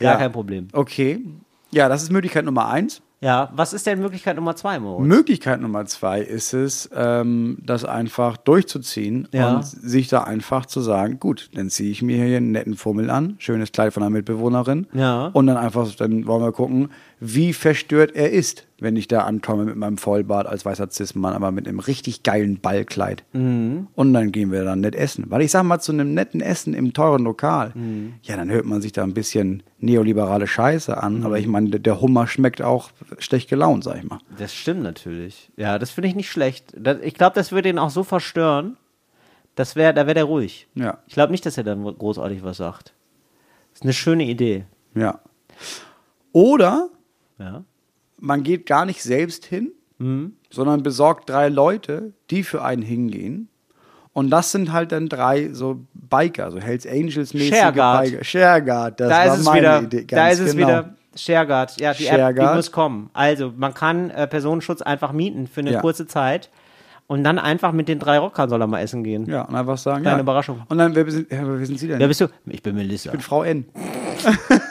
Gar 0.00 0.12
ja. 0.14 0.16
kein 0.16 0.32
Problem. 0.32 0.66
Okay. 0.72 1.20
Ja, 1.70 1.88
das 1.88 2.02
ist 2.02 2.10
Möglichkeit 2.10 2.44
Nummer 2.44 2.68
eins. 2.68 3.02
Ja, 3.24 3.48
was 3.56 3.72
ist 3.72 3.86
denn 3.86 4.00
Möglichkeit 4.00 4.36
Nummer 4.36 4.54
zwei, 4.54 4.78
Moritz? 4.78 5.06
Möglichkeit 5.08 5.58
Nummer 5.62 5.86
zwei 5.86 6.20
ist 6.20 6.52
es, 6.52 6.90
ähm, 6.94 7.56
das 7.64 7.86
einfach 7.86 8.36
durchzuziehen 8.36 9.28
Ja. 9.32 9.56
und 9.56 9.64
sich 9.64 10.08
da 10.08 10.24
einfach 10.24 10.66
zu 10.66 10.82
sagen, 10.82 11.18
gut, 11.20 11.48
dann 11.54 11.70
ziehe 11.70 11.90
ich 11.90 12.02
mir 12.02 12.22
hier 12.22 12.36
einen 12.36 12.52
netten 12.52 12.76
Fummel 12.76 13.08
an, 13.08 13.36
schönes 13.38 13.72
Kleid 13.72 13.94
von 13.94 14.02
einer 14.02 14.10
Mitbewohnerin 14.10 14.88
Ja. 14.92 15.28
und 15.32 15.46
dann 15.46 15.56
einfach, 15.56 15.90
dann 15.94 16.26
wollen 16.26 16.42
wir 16.42 16.52
gucken, 16.52 16.90
wie 17.26 17.54
verstört 17.54 18.14
er 18.14 18.30
ist, 18.32 18.66
wenn 18.80 18.96
ich 18.96 19.08
da 19.08 19.20
ankomme 19.22 19.64
mit 19.64 19.76
meinem 19.76 19.96
Vollbart 19.96 20.46
als 20.46 20.64
weißer 20.66 20.90
Cis-Mann, 20.90 21.32
aber 21.32 21.52
mit 21.52 21.66
einem 21.66 21.78
richtig 21.78 22.22
geilen 22.22 22.60
Ballkleid. 22.60 23.24
Mhm. 23.32 23.86
Und 23.94 24.12
dann 24.12 24.30
gehen 24.30 24.52
wir 24.52 24.62
dann 24.64 24.80
nett 24.80 24.94
essen. 24.94 25.24
Weil 25.30 25.40
ich 25.40 25.50
sag 25.50 25.62
mal, 25.62 25.78
zu 25.80 25.92
einem 25.92 26.12
netten 26.12 26.42
Essen 26.42 26.74
im 26.74 26.92
teuren 26.92 27.24
Lokal, 27.24 27.72
Mhm. 27.74 28.14
ja, 28.22 28.36
dann 28.36 28.50
hört 28.50 28.66
man 28.66 28.82
sich 28.82 28.92
da 28.92 29.02
ein 29.04 29.14
bisschen 29.14 29.62
neoliberale 29.78 30.46
Scheiße 30.46 30.96
an, 31.02 31.20
Mhm. 31.20 31.26
aber 31.26 31.38
ich 31.38 31.46
meine, 31.46 31.70
der- 31.70 32.00
Hummer 32.00 32.26
schmeckt 32.26 32.60
auch 32.60 32.90
schlecht 33.18 33.48
gelaunt, 33.48 33.84
sag 33.84 33.96
ich 33.96 34.04
mal. 34.04 34.18
Das 34.36 34.52
stimmt 34.54 34.82
natürlich. 34.82 35.50
Ja, 35.56 35.78
das 35.78 35.90
finde 35.90 36.08
ich 36.08 36.14
nicht 36.14 36.28
schlecht. 36.30 36.74
Ich 37.02 37.14
glaube, 37.14 37.34
das 37.36 37.52
würde 37.52 37.70
ihn 37.70 37.78
auch 37.78 37.90
so 37.90 38.02
verstören, 38.04 38.76
das 39.54 39.76
wär, 39.76 39.92
da 39.94 40.06
wäre 40.06 40.14
der 40.14 40.24
ruhig. 40.24 40.66
Ja. 40.74 40.98
Ich 41.06 41.14
glaube 41.14 41.32
nicht, 41.32 41.46
dass 41.46 41.56
er 41.56 41.64
dann 41.64 41.82
großartig 41.84 42.42
was 42.42 42.58
sagt. 42.58 42.92
Das 43.72 43.80
ist 43.80 43.82
eine 43.84 43.92
schöne 43.94 44.24
Idee. 44.24 44.64
Ja. 44.94 45.20
Oder 46.32 46.88
Ja. 47.38 47.64
man 48.18 48.42
geht 48.42 48.66
gar 48.66 48.84
nicht 48.86 49.02
selbst 49.02 49.44
hin, 49.46 49.72
sondern 50.50 50.82
besorgt 50.82 51.30
drei 51.30 51.48
Leute, 51.48 52.12
die 52.30 52.42
für 52.42 52.62
einen 52.62 52.82
hingehen 52.82 53.48
Und 54.12 54.30
das 54.30 54.52
sind 54.52 54.72
halt 54.72 54.92
dann 54.92 55.08
drei 55.08 55.50
so 55.52 55.80
Biker, 55.94 56.50
so 56.50 56.58
Hells 56.60 56.86
Angels-mäßige 56.86 57.48
Shareguard. 57.56 58.04
Biker. 58.04 58.24
Shareguard, 58.24 59.00
das 59.00 59.08
da 59.08 59.14
war 59.16 59.26
ist 59.34 59.38
es 59.40 59.44
meine 59.46 59.58
wieder, 59.60 59.82
Idee. 59.82 60.04
da 60.06 60.16
ganz 60.16 60.34
ist 60.34 60.46
es 60.46 60.52
genau. 60.56 60.66
wieder 60.68 60.94
ShareGuard. 61.16 61.80
Ja, 61.80 61.94
die 61.94 62.06
App, 62.06 62.16
ShareGuard. 62.18 62.50
die 62.52 62.56
muss 62.56 62.70
kommen. 62.72 63.08
Also, 63.12 63.52
man 63.56 63.72
kann 63.72 64.10
äh, 64.10 64.26
Personenschutz 64.26 64.82
einfach 64.82 65.12
mieten 65.12 65.46
für 65.46 65.60
eine 65.60 65.72
Ja. 65.72 65.80
kurze 65.80 66.06
Zeit 66.06 66.50
und 67.06 67.22
dann 67.24 67.38
einfach 67.38 67.72
mit 67.72 67.86
den 67.88 67.98
drei 68.00 68.18
Rockern 68.18 68.48
soll 68.50 68.60
er 68.60 68.66
mal 68.66 68.80
essen 68.80 69.04
gehen. 69.04 69.26
Ja, 69.26 69.42
und 69.42 69.54
einfach 69.54 69.78
sagen, 69.78 70.02
Kleine 70.02 70.18
ja. 70.18 70.22
Überraschung. 70.22 70.62
Und 70.68 70.76
dann, 70.78 70.94
wer 70.94 71.08
sind, 71.10 71.28
wer 71.30 71.66
sind 71.66 71.78
Sie 71.78 71.86
denn? 71.88 71.98
Wer 71.98 72.08
bist 72.08 72.20
du? 72.20 72.26
Ich 72.46 72.62
bin 72.62 72.74
Melissa. 72.74 73.08
Ich 73.08 73.12
bin 73.12 73.20
Frau 73.20 73.42
N. 73.44 73.64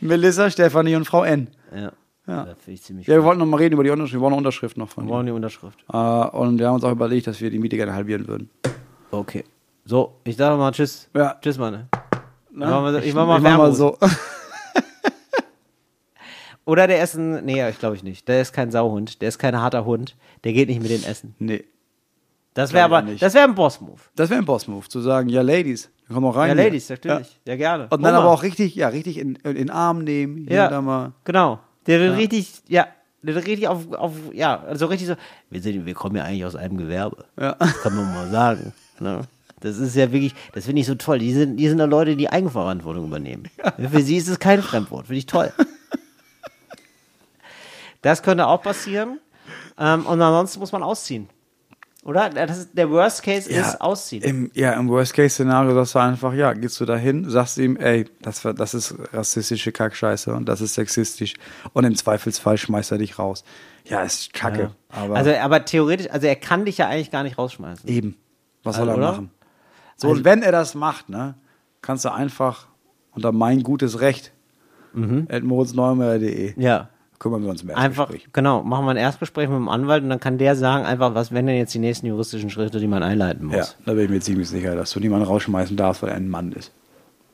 Melissa, 0.00 0.50
Stefanie 0.50 0.96
und 0.96 1.04
Frau 1.06 1.24
N. 1.24 1.48
ja. 1.74 1.92
Ja. 2.26 2.44
Finde 2.44 2.58
ich 2.72 2.82
ziemlich 2.82 3.06
Ja, 3.08 3.14
wir 3.14 3.24
wollten 3.24 3.40
noch 3.40 3.46
mal 3.46 3.56
reden 3.56 3.72
über 3.74 3.82
die 3.82 3.90
Unterschrift. 3.90 4.14
Wir 4.14 4.20
wollen 4.20 4.34
eine 4.34 4.38
Unterschrift 4.38 4.76
noch 4.76 4.88
von 4.88 5.04
Wir 5.04 5.10
brauchen 5.10 5.26
die 5.26 5.32
Unterschrift. 5.32 5.80
Äh, 5.92 5.96
und 5.96 6.58
wir 6.60 6.68
haben 6.68 6.74
uns 6.76 6.84
auch 6.84 6.92
überlegt, 6.92 7.26
dass 7.26 7.40
wir 7.40 7.50
die 7.50 7.58
Miete 7.58 7.76
gerne 7.76 7.92
halbieren 7.92 8.28
würden. 8.28 8.50
Okay. 9.10 9.42
So, 9.84 10.12
ich 10.22 10.36
sage 10.36 10.56
mal 10.56 10.70
Tschüss. 10.70 11.08
Ja. 11.12 11.34
Tschüss, 11.40 11.58
Mann. 11.58 11.88
Na, 12.52 12.66
Ich 12.66 12.70
mach 12.70 12.82
mal, 12.82 12.92
so- 12.92 12.98
ich 13.00 13.14
mach 13.14 13.26
mal, 13.26 13.36
ich 13.38 13.42
mach 13.42 13.58
mal 13.58 13.72
so. 13.72 13.98
Oder 16.66 16.86
der 16.86 17.02
ist 17.02 17.14
ein. 17.14 17.44
Nee, 17.44 17.68
ich 17.68 17.78
glaube 17.80 17.96
ich 17.96 18.04
nicht. 18.04 18.28
Der 18.28 18.40
ist 18.42 18.52
kein 18.52 18.70
Sauhund. 18.70 19.20
Der 19.22 19.28
ist 19.28 19.38
kein 19.38 19.60
harter 19.60 19.84
Hund. 19.84 20.14
Der 20.44 20.52
geht 20.52 20.68
nicht 20.68 20.82
mit 20.82 20.90
den 20.90 21.02
Essen. 21.04 21.34
nee. 21.38 21.64
Das 22.54 22.72
wäre 22.72 22.84
aber. 22.84 23.02
nicht. 23.02 23.22
Das 23.22 23.32
wäre 23.34 23.44
ein 23.44 23.54
Boss-Move. 23.54 24.00
Das 24.16 24.28
wäre 24.28 24.40
ein 24.40 24.44
Boss-Move, 24.44 24.88
zu 24.88 25.00
sagen, 25.00 25.28
ja, 25.28 25.40
Ladies, 25.40 25.88
komm 26.14 26.22
mal 26.24 26.30
rein. 26.30 26.56
Ja. 26.56 26.64
Ladies, 26.64 26.88
natürlich. 26.88 27.40
Ja, 27.46 27.56
gerne. 27.56 27.84
Und 27.90 28.02
dann 28.02 28.14
Oma. 28.14 28.22
aber 28.24 28.30
auch 28.30 28.42
richtig, 28.42 28.74
ja, 28.74 28.88
richtig 28.88 29.18
in, 29.18 29.36
in 29.36 29.54
den 29.54 29.70
Arm 29.70 30.04
nehmen. 30.04 30.46
Hier 30.48 30.56
Ja, 30.56 30.64
und 30.66 30.72
da 30.72 30.80
mal. 30.82 31.12
genau. 31.24 31.58
Der 31.86 32.00
wird 32.00 32.16
richtig, 32.16 32.52
ja, 32.68 32.86
der 33.22 33.36
richtig 33.36 33.68
auf, 33.68 33.92
auf, 33.92 34.12
ja, 34.32 34.60
also 34.60 34.86
richtig 34.86 35.08
so, 35.08 35.14
wir, 35.50 35.62
sind, 35.62 35.86
wir 35.86 35.94
kommen 35.94 36.16
ja 36.16 36.24
eigentlich 36.24 36.44
aus 36.44 36.56
einem 36.56 36.76
Gewerbe. 36.76 37.24
Ja. 37.38 37.54
Das 37.58 37.80
kann 37.82 37.96
man 37.96 38.12
mal 38.14 38.30
sagen. 38.30 38.72
Ne? 38.98 39.22
Das 39.60 39.76
ist 39.78 39.94
ja 39.96 40.10
wirklich, 40.12 40.34
das 40.52 40.64
finde 40.66 40.80
ich 40.80 40.86
so 40.86 40.94
toll. 40.94 41.18
Die 41.18 41.32
sind, 41.32 41.56
die 41.56 41.68
sind 41.68 41.78
da 41.78 41.84
Leute, 41.84 42.16
die 42.16 42.30
Eigenverantwortung 42.30 43.06
übernehmen. 43.06 43.44
Für 43.90 44.00
sie 44.02 44.16
ist 44.16 44.28
es 44.28 44.38
kein 44.38 44.62
Fremdwort. 44.62 45.06
Finde 45.06 45.18
ich 45.18 45.26
toll. 45.26 45.52
Das 48.02 48.22
könnte 48.22 48.46
auch 48.46 48.62
passieren. 48.62 49.20
Ähm, 49.78 50.06
und 50.06 50.22
ansonsten 50.22 50.60
muss 50.60 50.72
man 50.72 50.82
ausziehen. 50.82 51.28
Oder? 52.02 52.30
Das 52.30 52.56
ist, 52.56 52.70
der 52.78 52.88
Worst 52.90 53.22
Case 53.22 53.50
ist 53.50 53.78
ausziehen. 53.80 54.22
Im, 54.22 54.50
ja, 54.54 54.72
im 54.72 54.88
Worst-Case-Szenario 54.88 55.74
sagst 55.74 55.94
du 55.94 55.98
einfach, 55.98 56.32
ja, 56.32 56.54
gehst 56.54 56.80
du 56.80 56.86
da 56.86 56.96
hin, 56.96 57.28
sagst 57.28 57.58
ihm, 57.58 57.76
ey, 57.76 58.06
das, 58.22 58.40
das 58.42 58.72
ist 58.72 58.94
rassistische 59.12 59.70
Kackscheiße 59.70 60.32
und 60.32 60.48
das 60.48 60.62
ist 60.62 60.74
sexistisch. 60.74 61.34
Und 61.74 61.84
im 61.84 61.94
Zweifelsfall 61.94 62.56
schmeißt 62.56 62.92
er 62.92 62.98
dich 62.98 63.18
raus. 63.18 63.44
Ja, 63.84 64.02
ist 64.02 64.32
kacke. 64.32 64.70
Aber 64.88 65.16
also, 65.16 65.34
aber 65.34 65.64
theoretisch, 65.66 66.08
also 66.10 66.26
er 66.26 66.36
kann 66.36 66.64
dich 66.64 66.78
ja 66.78 66.88
eigentlich 66.88 67.10
gar 67.10 67.22
nicht 67.22 67.36
rausschmeißen. 67.36 67.88
eben, 67.88 68.16
was 68.62 68.76
Also, 68.76 68.86
soll 68.86 68.94
er 68.94 68.98
oder? 68.98 69.12
machen? 69.12 69.30
So, 69.96 70.08
und 70.08 70.24
wenn 70.24 70.42
er 70.42 70.52
das 70.52 70.74
macht, 70.74 71.10
ne, 71.10 71.34
kannst 71.82 72.04
du 72.06 72.12
einfach 72.12 72.68
unter 73.12 73.32
mein 73.32 73.62
gutes 73.62 74.00
Recht, 74.00 74.32
mhm. 74.94 75.26
moritzneumeier.de, 75.42 76.54
Ja. 76.56 76.88
Kümmern 77.20 77.42
wir 77.44 77.50
uns 77.50 77.62
im 77.62 77.70
Einfach, 77.70 78.10
genau, 78.32 78.64
machen 78.64 78.86
wir 78.86 78.90
ein 78.90 78.96
Erstgespräch 78.96 79.48
mit 79.48 79.56
dem 79.56 79.68
Anwalt 79.68 80.02
und 80.02 80.08
dann 80.08 80.18
kann 80.18 80.38
der 80.38 80.56
sagen, 80.56 80.84
einfach, 80.84 81.14
was 81.14 81.30
wären 81.30 81.46
denn 81.46 81.56
jetzt 81.56 81.72
die 81.74 81.78
nächsten 81.78 82.06
juristischen 82.06 82.50
Schritte, 82.50 82.80
die 82.80 82.88
man 82.88 83.04
einleiten 83.04 83.46
muss. 83.46 83.56
Ja, 83.56 83.64
da 83.86 83.92
bin 83.92 84.04
ich 84.06 84.10
mir 84.10 84.20
ziemlich 84.20 84.48
sicher, 84.48 84.74
dass 84.74 84.90
du 84.90 84.98
niemanden 84.98 85.26
rausschmeißen 85.26 85.76
darfst, 85.76 86.02
weil 86.02 86.10
er 86.10 86.16
ein 86.16 86.28
Mann 86.28 86.50
ist. 86.50 86.72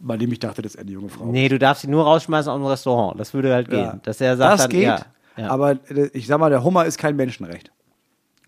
Bei 0.00 0.18
dem 0.18 0.30
ich 0.30 0.40
dachte, 0.40 0.60
das 0.60 0.74
ist 0.74 0.80
eine 0.80 0.90
junge 0.90 1.08
Frau. 1.08 1.24
Nee, 1.24 1.48
du 1.48 1.58
darfst 1.58 1.84
ihn 1.84 1.90
nur 1.90 2.04
rausschmeißen 2.04 2.50
aus 2.52 2.58
dem 2.58 2.66
Restaurant. 2.66 3.18
Das 3.18 3.32
würde 3.32 3.54
halt 3.54 3.72
Ja. 3.72 3.92
gehen. 3.92 4.00
Dass 4.02 4.20
er 4.20 4.36
sagt 4.36 4.52
das 4.52 4.60
dann, 4.62 4.70
geht, 4.70 4.82
ja, 4.82 5.00
ja. 5.38 5.48
aber 5.48 5.72
äh, 5.88 6.10
ich 6.12 6.26
sag 6.26 6.38
mal, 6.38 6.50
der 6.50 6.62
Hummer 6.62 6.84
ist 6.84 6.98
kein 6.98 7.16
Menschenrecht. 7.16 7.70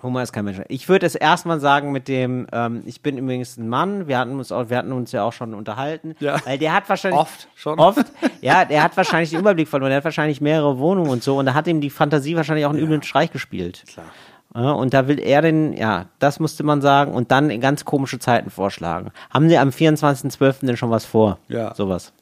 Humor 0.02 0.22
ist 0.22 0.32
kein 0.32 0.44
Mensch. 0.44 0.60
Ich 0.68 0.88
würde 0.88 1.06
es 1.06 1.16
erstmal 1.16 1.58
sagen 1.58 1.90
mit 1.90 2.06
dem, 2.06 2.46
ähm, 2.52 2.82
ich 2.86 3.02
bin 3.02 3.18
übrigens 3.18 3.56
ein 3.56 3.68
Mann, 3.68 4.06
wir 4.06 4.18
hatten 4.18 4.38
uns 4.38 4.52
auch, 4.52 4.70
wir 4.70 4.76
hatten 4.76 4.92
uns 4.92 5.10
ja 5.10 5.24
auch 5.24 5.32
schon 5.32 5.54
unterhalten. 5.54 6.14
Ja. 6.20 6.36
Weil 6.44 6.56
der 6.58 6.72
hat 6.72 6.88
wahrscheinlich. 6.88 7.20
Oft 7.20 7.48
schon. 7.54 7.78
Oft. 7.78 8.06
Ja, 8.40 8.64
der 8.64 8.84
hat 8.84 8.96
wahrscheinlich 8.96 9.30
den 9.30 9.40
Überblick 9.40 9.66
verloren, 9.66 9.90
der 9.90 9.96
hat 9.96 10.04
wahrscheinlich 10.04 10.40
mehrere 10.40 10.78
Wohnungen 10.78 11.10
und 11.10 11.24
so 11.24 11.38
und 11.38 11.46
da 11.46 11.54
hat 11.54 11.66
ihm 11.66 11.80
die 11.80 11.90
Fantasie 11.90 12.36
wahrscheinlich 12.36 12.66
auch 12.66 12.70
einen 12.70 12.78
üblen 12.78 13.02
Streich 13.02 13.32
gespielt. 13.32 13.82
Klar. 13.88 14.06
Ja, 14.54 14.70
und 14.72 14.94
da 14.94 15.08
will 15.08 15.18
er 15.18 15.42
den, 15.42 15.72
ja, 15.72 16.06
das 16.20 16.38
musste 16.38 16.62
man 16.62 16.80
sagen 16.80 17.12
und 17.12 17.32
dann 17.32 17.50
in 17.50 17.60
ganz 17.60 17.84
komische 17.84 18.20
Zeiten 18.20 18.50
vorschlagen. 18.50 19.10
Haben 19.30 19.48
Sie 19.48 19.58
am 19.58 19.70
24.12. 19.70 20.66
denn 20.66 20.76
schon 20.76 20.90
was 20.90 21.04
vor? 21.04 21.38
Ja. 21.48 21.74
Sowas. 21.74 22.12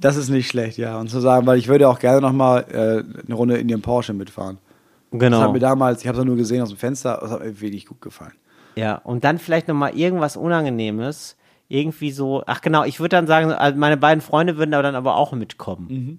Das 0.00 0.16
ist 0.16 0.30
nicht 0.30 0.48
schlecht, 0.48 0.78
ja. 0.78 0.98
Und 0.98 1.08
zu 1.08 1.20
sagen, 1.20 1.46
weil 1.46 1.58
ich 1.58 1.68
würde 1.68 1.88
auch 1.88 1.98
gerne 1.98 2.20
noch 2.20 2.32
mal 2.32 2.64
äh, 2.70 3.24
eine 3.26 3.34
Runde 3.34 3.58
in 3.58 3.68
ihrem 3.68 3.82
Porsche 3.82 4.12
mitfahren. 4.14 4.58
Das 5.12 5.20
Genau. 5.20 5.40
hat 5.42 5.52
mir 5.52 5.58
damals, 5.60 6.00
ich 6.02 6.08
habe 6.08 6.18
es 6.18 6.24
nur 6.24 6.36
gesehen 6.36 6.62
aus 6.62 6.70
dem 6.70 6.78
Fenster, 6.78 7.18
das 7.20 7.30
hat 7.30 7.40
mir 7.40 7.60
wenig 7.60 7.86
gut 7.86 8.00
gefallen. 8.00 8.32
Ja, 8.74 8.96
und 8.96 9.22
dann 9.24 9.38
vielleicht 9.38 9.68
nochmal 9.68 9.94
irgendwas 9.96 10.36
Unangenehmes. 10.36 11.36
Irgendwie 11.68 12.10
so, 12.10 12.42
ach 12.46 12.60
genau, 12.60 12.84
ich 12.84 13.00
würde 13.00 13.16
dann 13.16 13.26
sagen, 13.26 13.50
also 13.50 13.78
meine 13.78 13.96
beiden 13.96 14.20
Freunde 14.20 14.56
würden 14.58 14.74
aber 14.74 14.82
dann 14.82 14.94
aber 14.94 15.16
auch 15.16 15.32
mitkommen. 15.32 15.86
Mhm. 15.88 16.18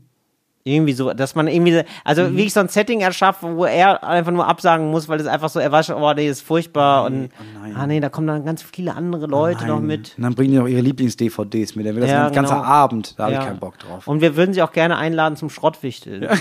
Irgendwie 0.65 0.93
so, 0.93 1.11
dass 1.13 1.35
man 1.35 1.47
irgendwie, 1.47 1.83
also 2.05 2.35
wie 2.37 2.43
ich 2.43 2.53
so 2.53 2.61
ein 2.61 2.69
Setting 2.69 3.01
erschaffen, 3.01 3.57
wo 3.57 3.65
er 3.65 4.01
einfach 4.03 4.31
nur 4.31 4.47
absagen 4.47 4.89
muss, 4.91 5.09
weil 5.09 5.19
es 5.19 5.27
einfach 5.27 5.49
so, 5.49 5.59
er 5.59 5.71
weiß 5.71 5.87
schon, 5.87 5.95
oh, 6.01 6.13
nee, 6.13 6.27
ist 6.27 6.39
furchtbar 6.41 7.03
und, 7.05 7.25
oh 7.37 7.59
nein. 7.61 7.75
ah 7.75 7.85
nee, 7.85 7.99
da 7.99 8.07
kommen 8.09 8.27
dann 8.27 8.45
ganz 8.45 8.63
viele 8.63 8.95
andere 8.95 9.27
Leute 9.27 9.65
noch 9.67 9.79
Nein. 9.79 9.87
mit. 9.87 10.13
Und 10.17 10.23
dann 10.23 10.33
bringen 10.35 10.51
die 10.53 10.57
noch 10.59 10.67
ihre 10.67 10.79
Lieblings-DVDs 10.81 11.75
mit. 11.75 11.85
Dann 11.85 11.95
wird 11.95 12.05
das 12.05 12.11
Ja, 12.11 12.27
ein 12.27 12.33
ganzer 12.33 12.55
genau. 12.55 12.65
Abend. 12.65 13.19
Da 13.19 13.23
habe 13.25 13.33
Ja. 13.33 13.41
ich 13.41 13.45
keinen 13.47 13.59
Bock 13.59 13.77
drauf. 13.77 14.07
Und 14.07 14.21
wir 14.21 14.37
würden 14.37 14.53
sie 14.53 14.61
auch 14.63 14.71
gerne 14.71 14.95
einladen 14.97 15.35
zum 15.35 15.49
Schrottwichteln. 15.49 16.29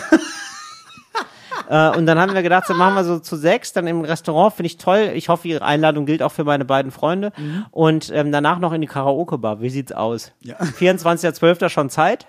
äh, 1.69 1.97
und 1.97 2.07
dann 2.07 2.19
haben 2.19 2.35
wir 2.35 2.43
gedacht, 2.43 2.67
so 2.67 2.75
machen 2.75 2.95
wir 2.95 3.05
so 3.05 3.19
zu 3.19 3.37
sechs, 3.37 3.73
dann 3.73 3.87
im 3.87 4.03
Restaurant, 4.03 4.55
finde 4.55 4.67
ich 4.67 4.77
toll. 4.77 5.11
Ich 5.15 5.29
hoffe, 5.29 5.49
Ihre 5.49 5.65
Einladung 5.65 6.07
gilt 6.07 6.23
auch 6.23 6.33
für 6.33 6.45
meine 6.45 6.65
beiden 6.65 6.91
Freunde. 6.93 7.33
Und 7.71 8.11
ähm, 8.15 8.33
danach 8.33 8.59
noch 8.59 8.73
in 8.73 8.81
die 8.81 8.87
Karaoke-Bar. 8.87 9.61
Wie 9.61 9.71
sieht's 9.71 9.93
aus? 9.93 10.33
Ja. 10.41 10.57
24.12. 10.61 11.69
schon 11.69 11.91
Zeit? 11.91 12.27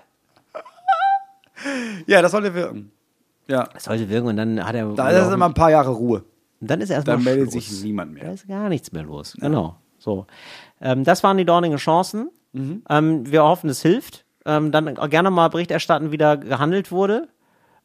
ja, 2.06 2.22
das 2.22 2.32
sollte 2.32 2.54
wirken. 2.54 2.90
Ja. 3.46 3.68
Das 3.74 3.84
sollte 3.84 4.08
wirken 4.08 4.28
und 4.28 4.36
dann 4.36 4.64
hat 4.64 4.74
er. 4.74 4.88
Da 4.94 5.10
ist 5.10 5.32
immer 5.32 5.46
ein 5.46 5.54
paar 5.54 5.70
Jahre 5.70 5.90
Ruhe. 5.90 6.24
Und 6.60 6.70
dann 6.70 6.80
ist 6.80 6.90
erstmal. 6.90 7.16
Dann 7.16 7.24
meldet 7.24 7.52
Schluss. 7.52 7.68
sich 7.68 7.84
niemand 7.84 8.12
mehr. 8.12 8.24
Da 8.24 8.32
ist 8.32 8.48
gar 8.48 8.68
nichts 8.68 8.92
mehr 8.92 9.02
los. 9.02 9.36
Genau. 9.38 9.76
So. 9.98 10.26
Ähm, 10.80 11.04
das 11.04 11.22
waren 11.22 11.36
die 11.36 11.44
dornigen 11.44 11.78
Chancen. 11.78 12.30
Mhm. 12.52 12.82
Ähm, 12.88 13.30
wir 13.30 13.42
hoffen, 13.44 13.68
es 13.68 13.82
hilft. 13.82 14.24
Ähm, 14.46 14.72
dann 14.72 14.94
gerne 14.94 15.30
mal 15.30 15.48
Bericht 15.48 15.70
erstatten, 15.70 16.10
wie 16.10 16.18
da 16.18 16.36
gehandelt 16.36 16.92
wurde. 16.92 17.28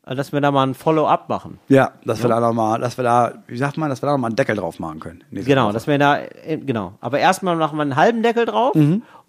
Äh, 0.09 0.15
Dass 0.15 0.33
wir 0.33 0.41
da 0.41 0.51
mal 0.51 0.65
ein 0.65 0.73
Follow-up 0.73 1.29
machen. 1.29 1.59
Ja, 1.67 1.91
dass 2.03 2.21
wir 2.23 2.29
da 2.29 2.39
nochmal, 2.39 2.79
dass 2.79 2.97
wir 2.97 3.03
da, 3.03 3.33
wie 3.47 3.57
sagt 3.57 3.77
man, 3.77 3.89
dass 3.89 4.01
wir 4.01 4.07
da 4.07 4.13
nochmal 4.13 4.29
einen 4.29 4.35
Deckel 4.35 4.55
drauf 4.55 4.79
machen 4.79 4.99
können. 4.99 5.23
Genau, 5.31 5.65
Woche. 5.65 5.73
dass 5.73 5.87
wir 5.87 5.97
da, 5.99 6.17
äh, 6.17 6.57
genau. 6.57 6.93
Aber 6.99 7.19
erstmal 7.19 7.55
machen 7.55 7.77
wir 7.77 7.83
einen 7.83 7.95
halben 7.95 8.23
Deckel 8.23 8.45
drauf 8.45 8.73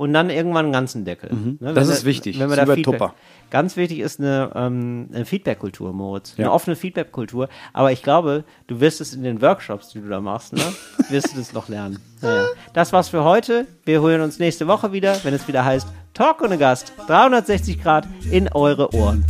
und 0.01 0.15
dann 0.15 0.31
irgendwann 0.31 0.65
einen 0.65 0.73
ganzen 0.73 1.05
Deckel. 1.05 1.29
Ne, 1.31 1.37
Mhm. 1.37 1.75
Das 1.75 1.87
wir- 1.89 1.95
ist 1.95 2.05
wichtig. 2.07 2.39
Wenn 2.39 2.49
wir 2.49 2.57
Das 2.57 2.67
da 2.67 2.75
Feedback, 2.75 2.99
Tupper. 2.99 3.15
ganz 3.51 3.77
wichtig 3.77 3.99
ist 4.01 4.19
eine, 4.19 4.51
ähm, 4.55 5.09
eine 5.13 5.27
Feedback-Kultur, 5.27 5.93
Moritz. 5.93 6.33
Ja. 6.39 6.45
Eine 6.47 6.53
offene 6.53 6.75
Feedback-Kultur. 6.75 7.49
Aber 7.75 7.93
ich 7.93 8.03
glaube, 8.03 8.45
du 8.67 8.81
wirst 8.81 9.03
es 9.03 9.13
in 9.13 9.23
den 9.25 9.43
Workshops, 9.43 9.91
die 9.91 10.01
du 10.01 10.09
da 10.09 10.21
machst, 10.23 10.55
ne, 10.55 10.63
wirst 11.11 11.33
du 11.35 11.39
das 11.39 11.53
noch 11.53 11.69
lernen. 11.69 11.99
Naja. 12.23 12.47
Das 12.73 12.95
war's 12.95 13.11
für 13.11 13.25
heute. 13.25 13.67
Wir 13.85 14.01
holen 14.01 14.23
uns 14.23 14.39
nächste 14.39 14.67
Woche 14.67 14.93
wieder, 14.93 15.19
wenn 15.23 15.35
es 15.35 15.47
wieder 15.47 15.65
heißt 15.67 15.87
Talk 16.15 16.41
ohne 16.43 16.57
Gast. 16.57 16.93
360 17.07 17.83
Grad 17.83 18.09
in 18.31 18.49
eure 18.53 18.95
Ohren. 18.95 19.25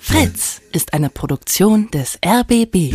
Fritz 0.00 0.62
ist 0.72 0.94
eine 0.94 1.10
Produktion 1.10 1.90
des 1.92 2.18
RBB. 2.24 2.94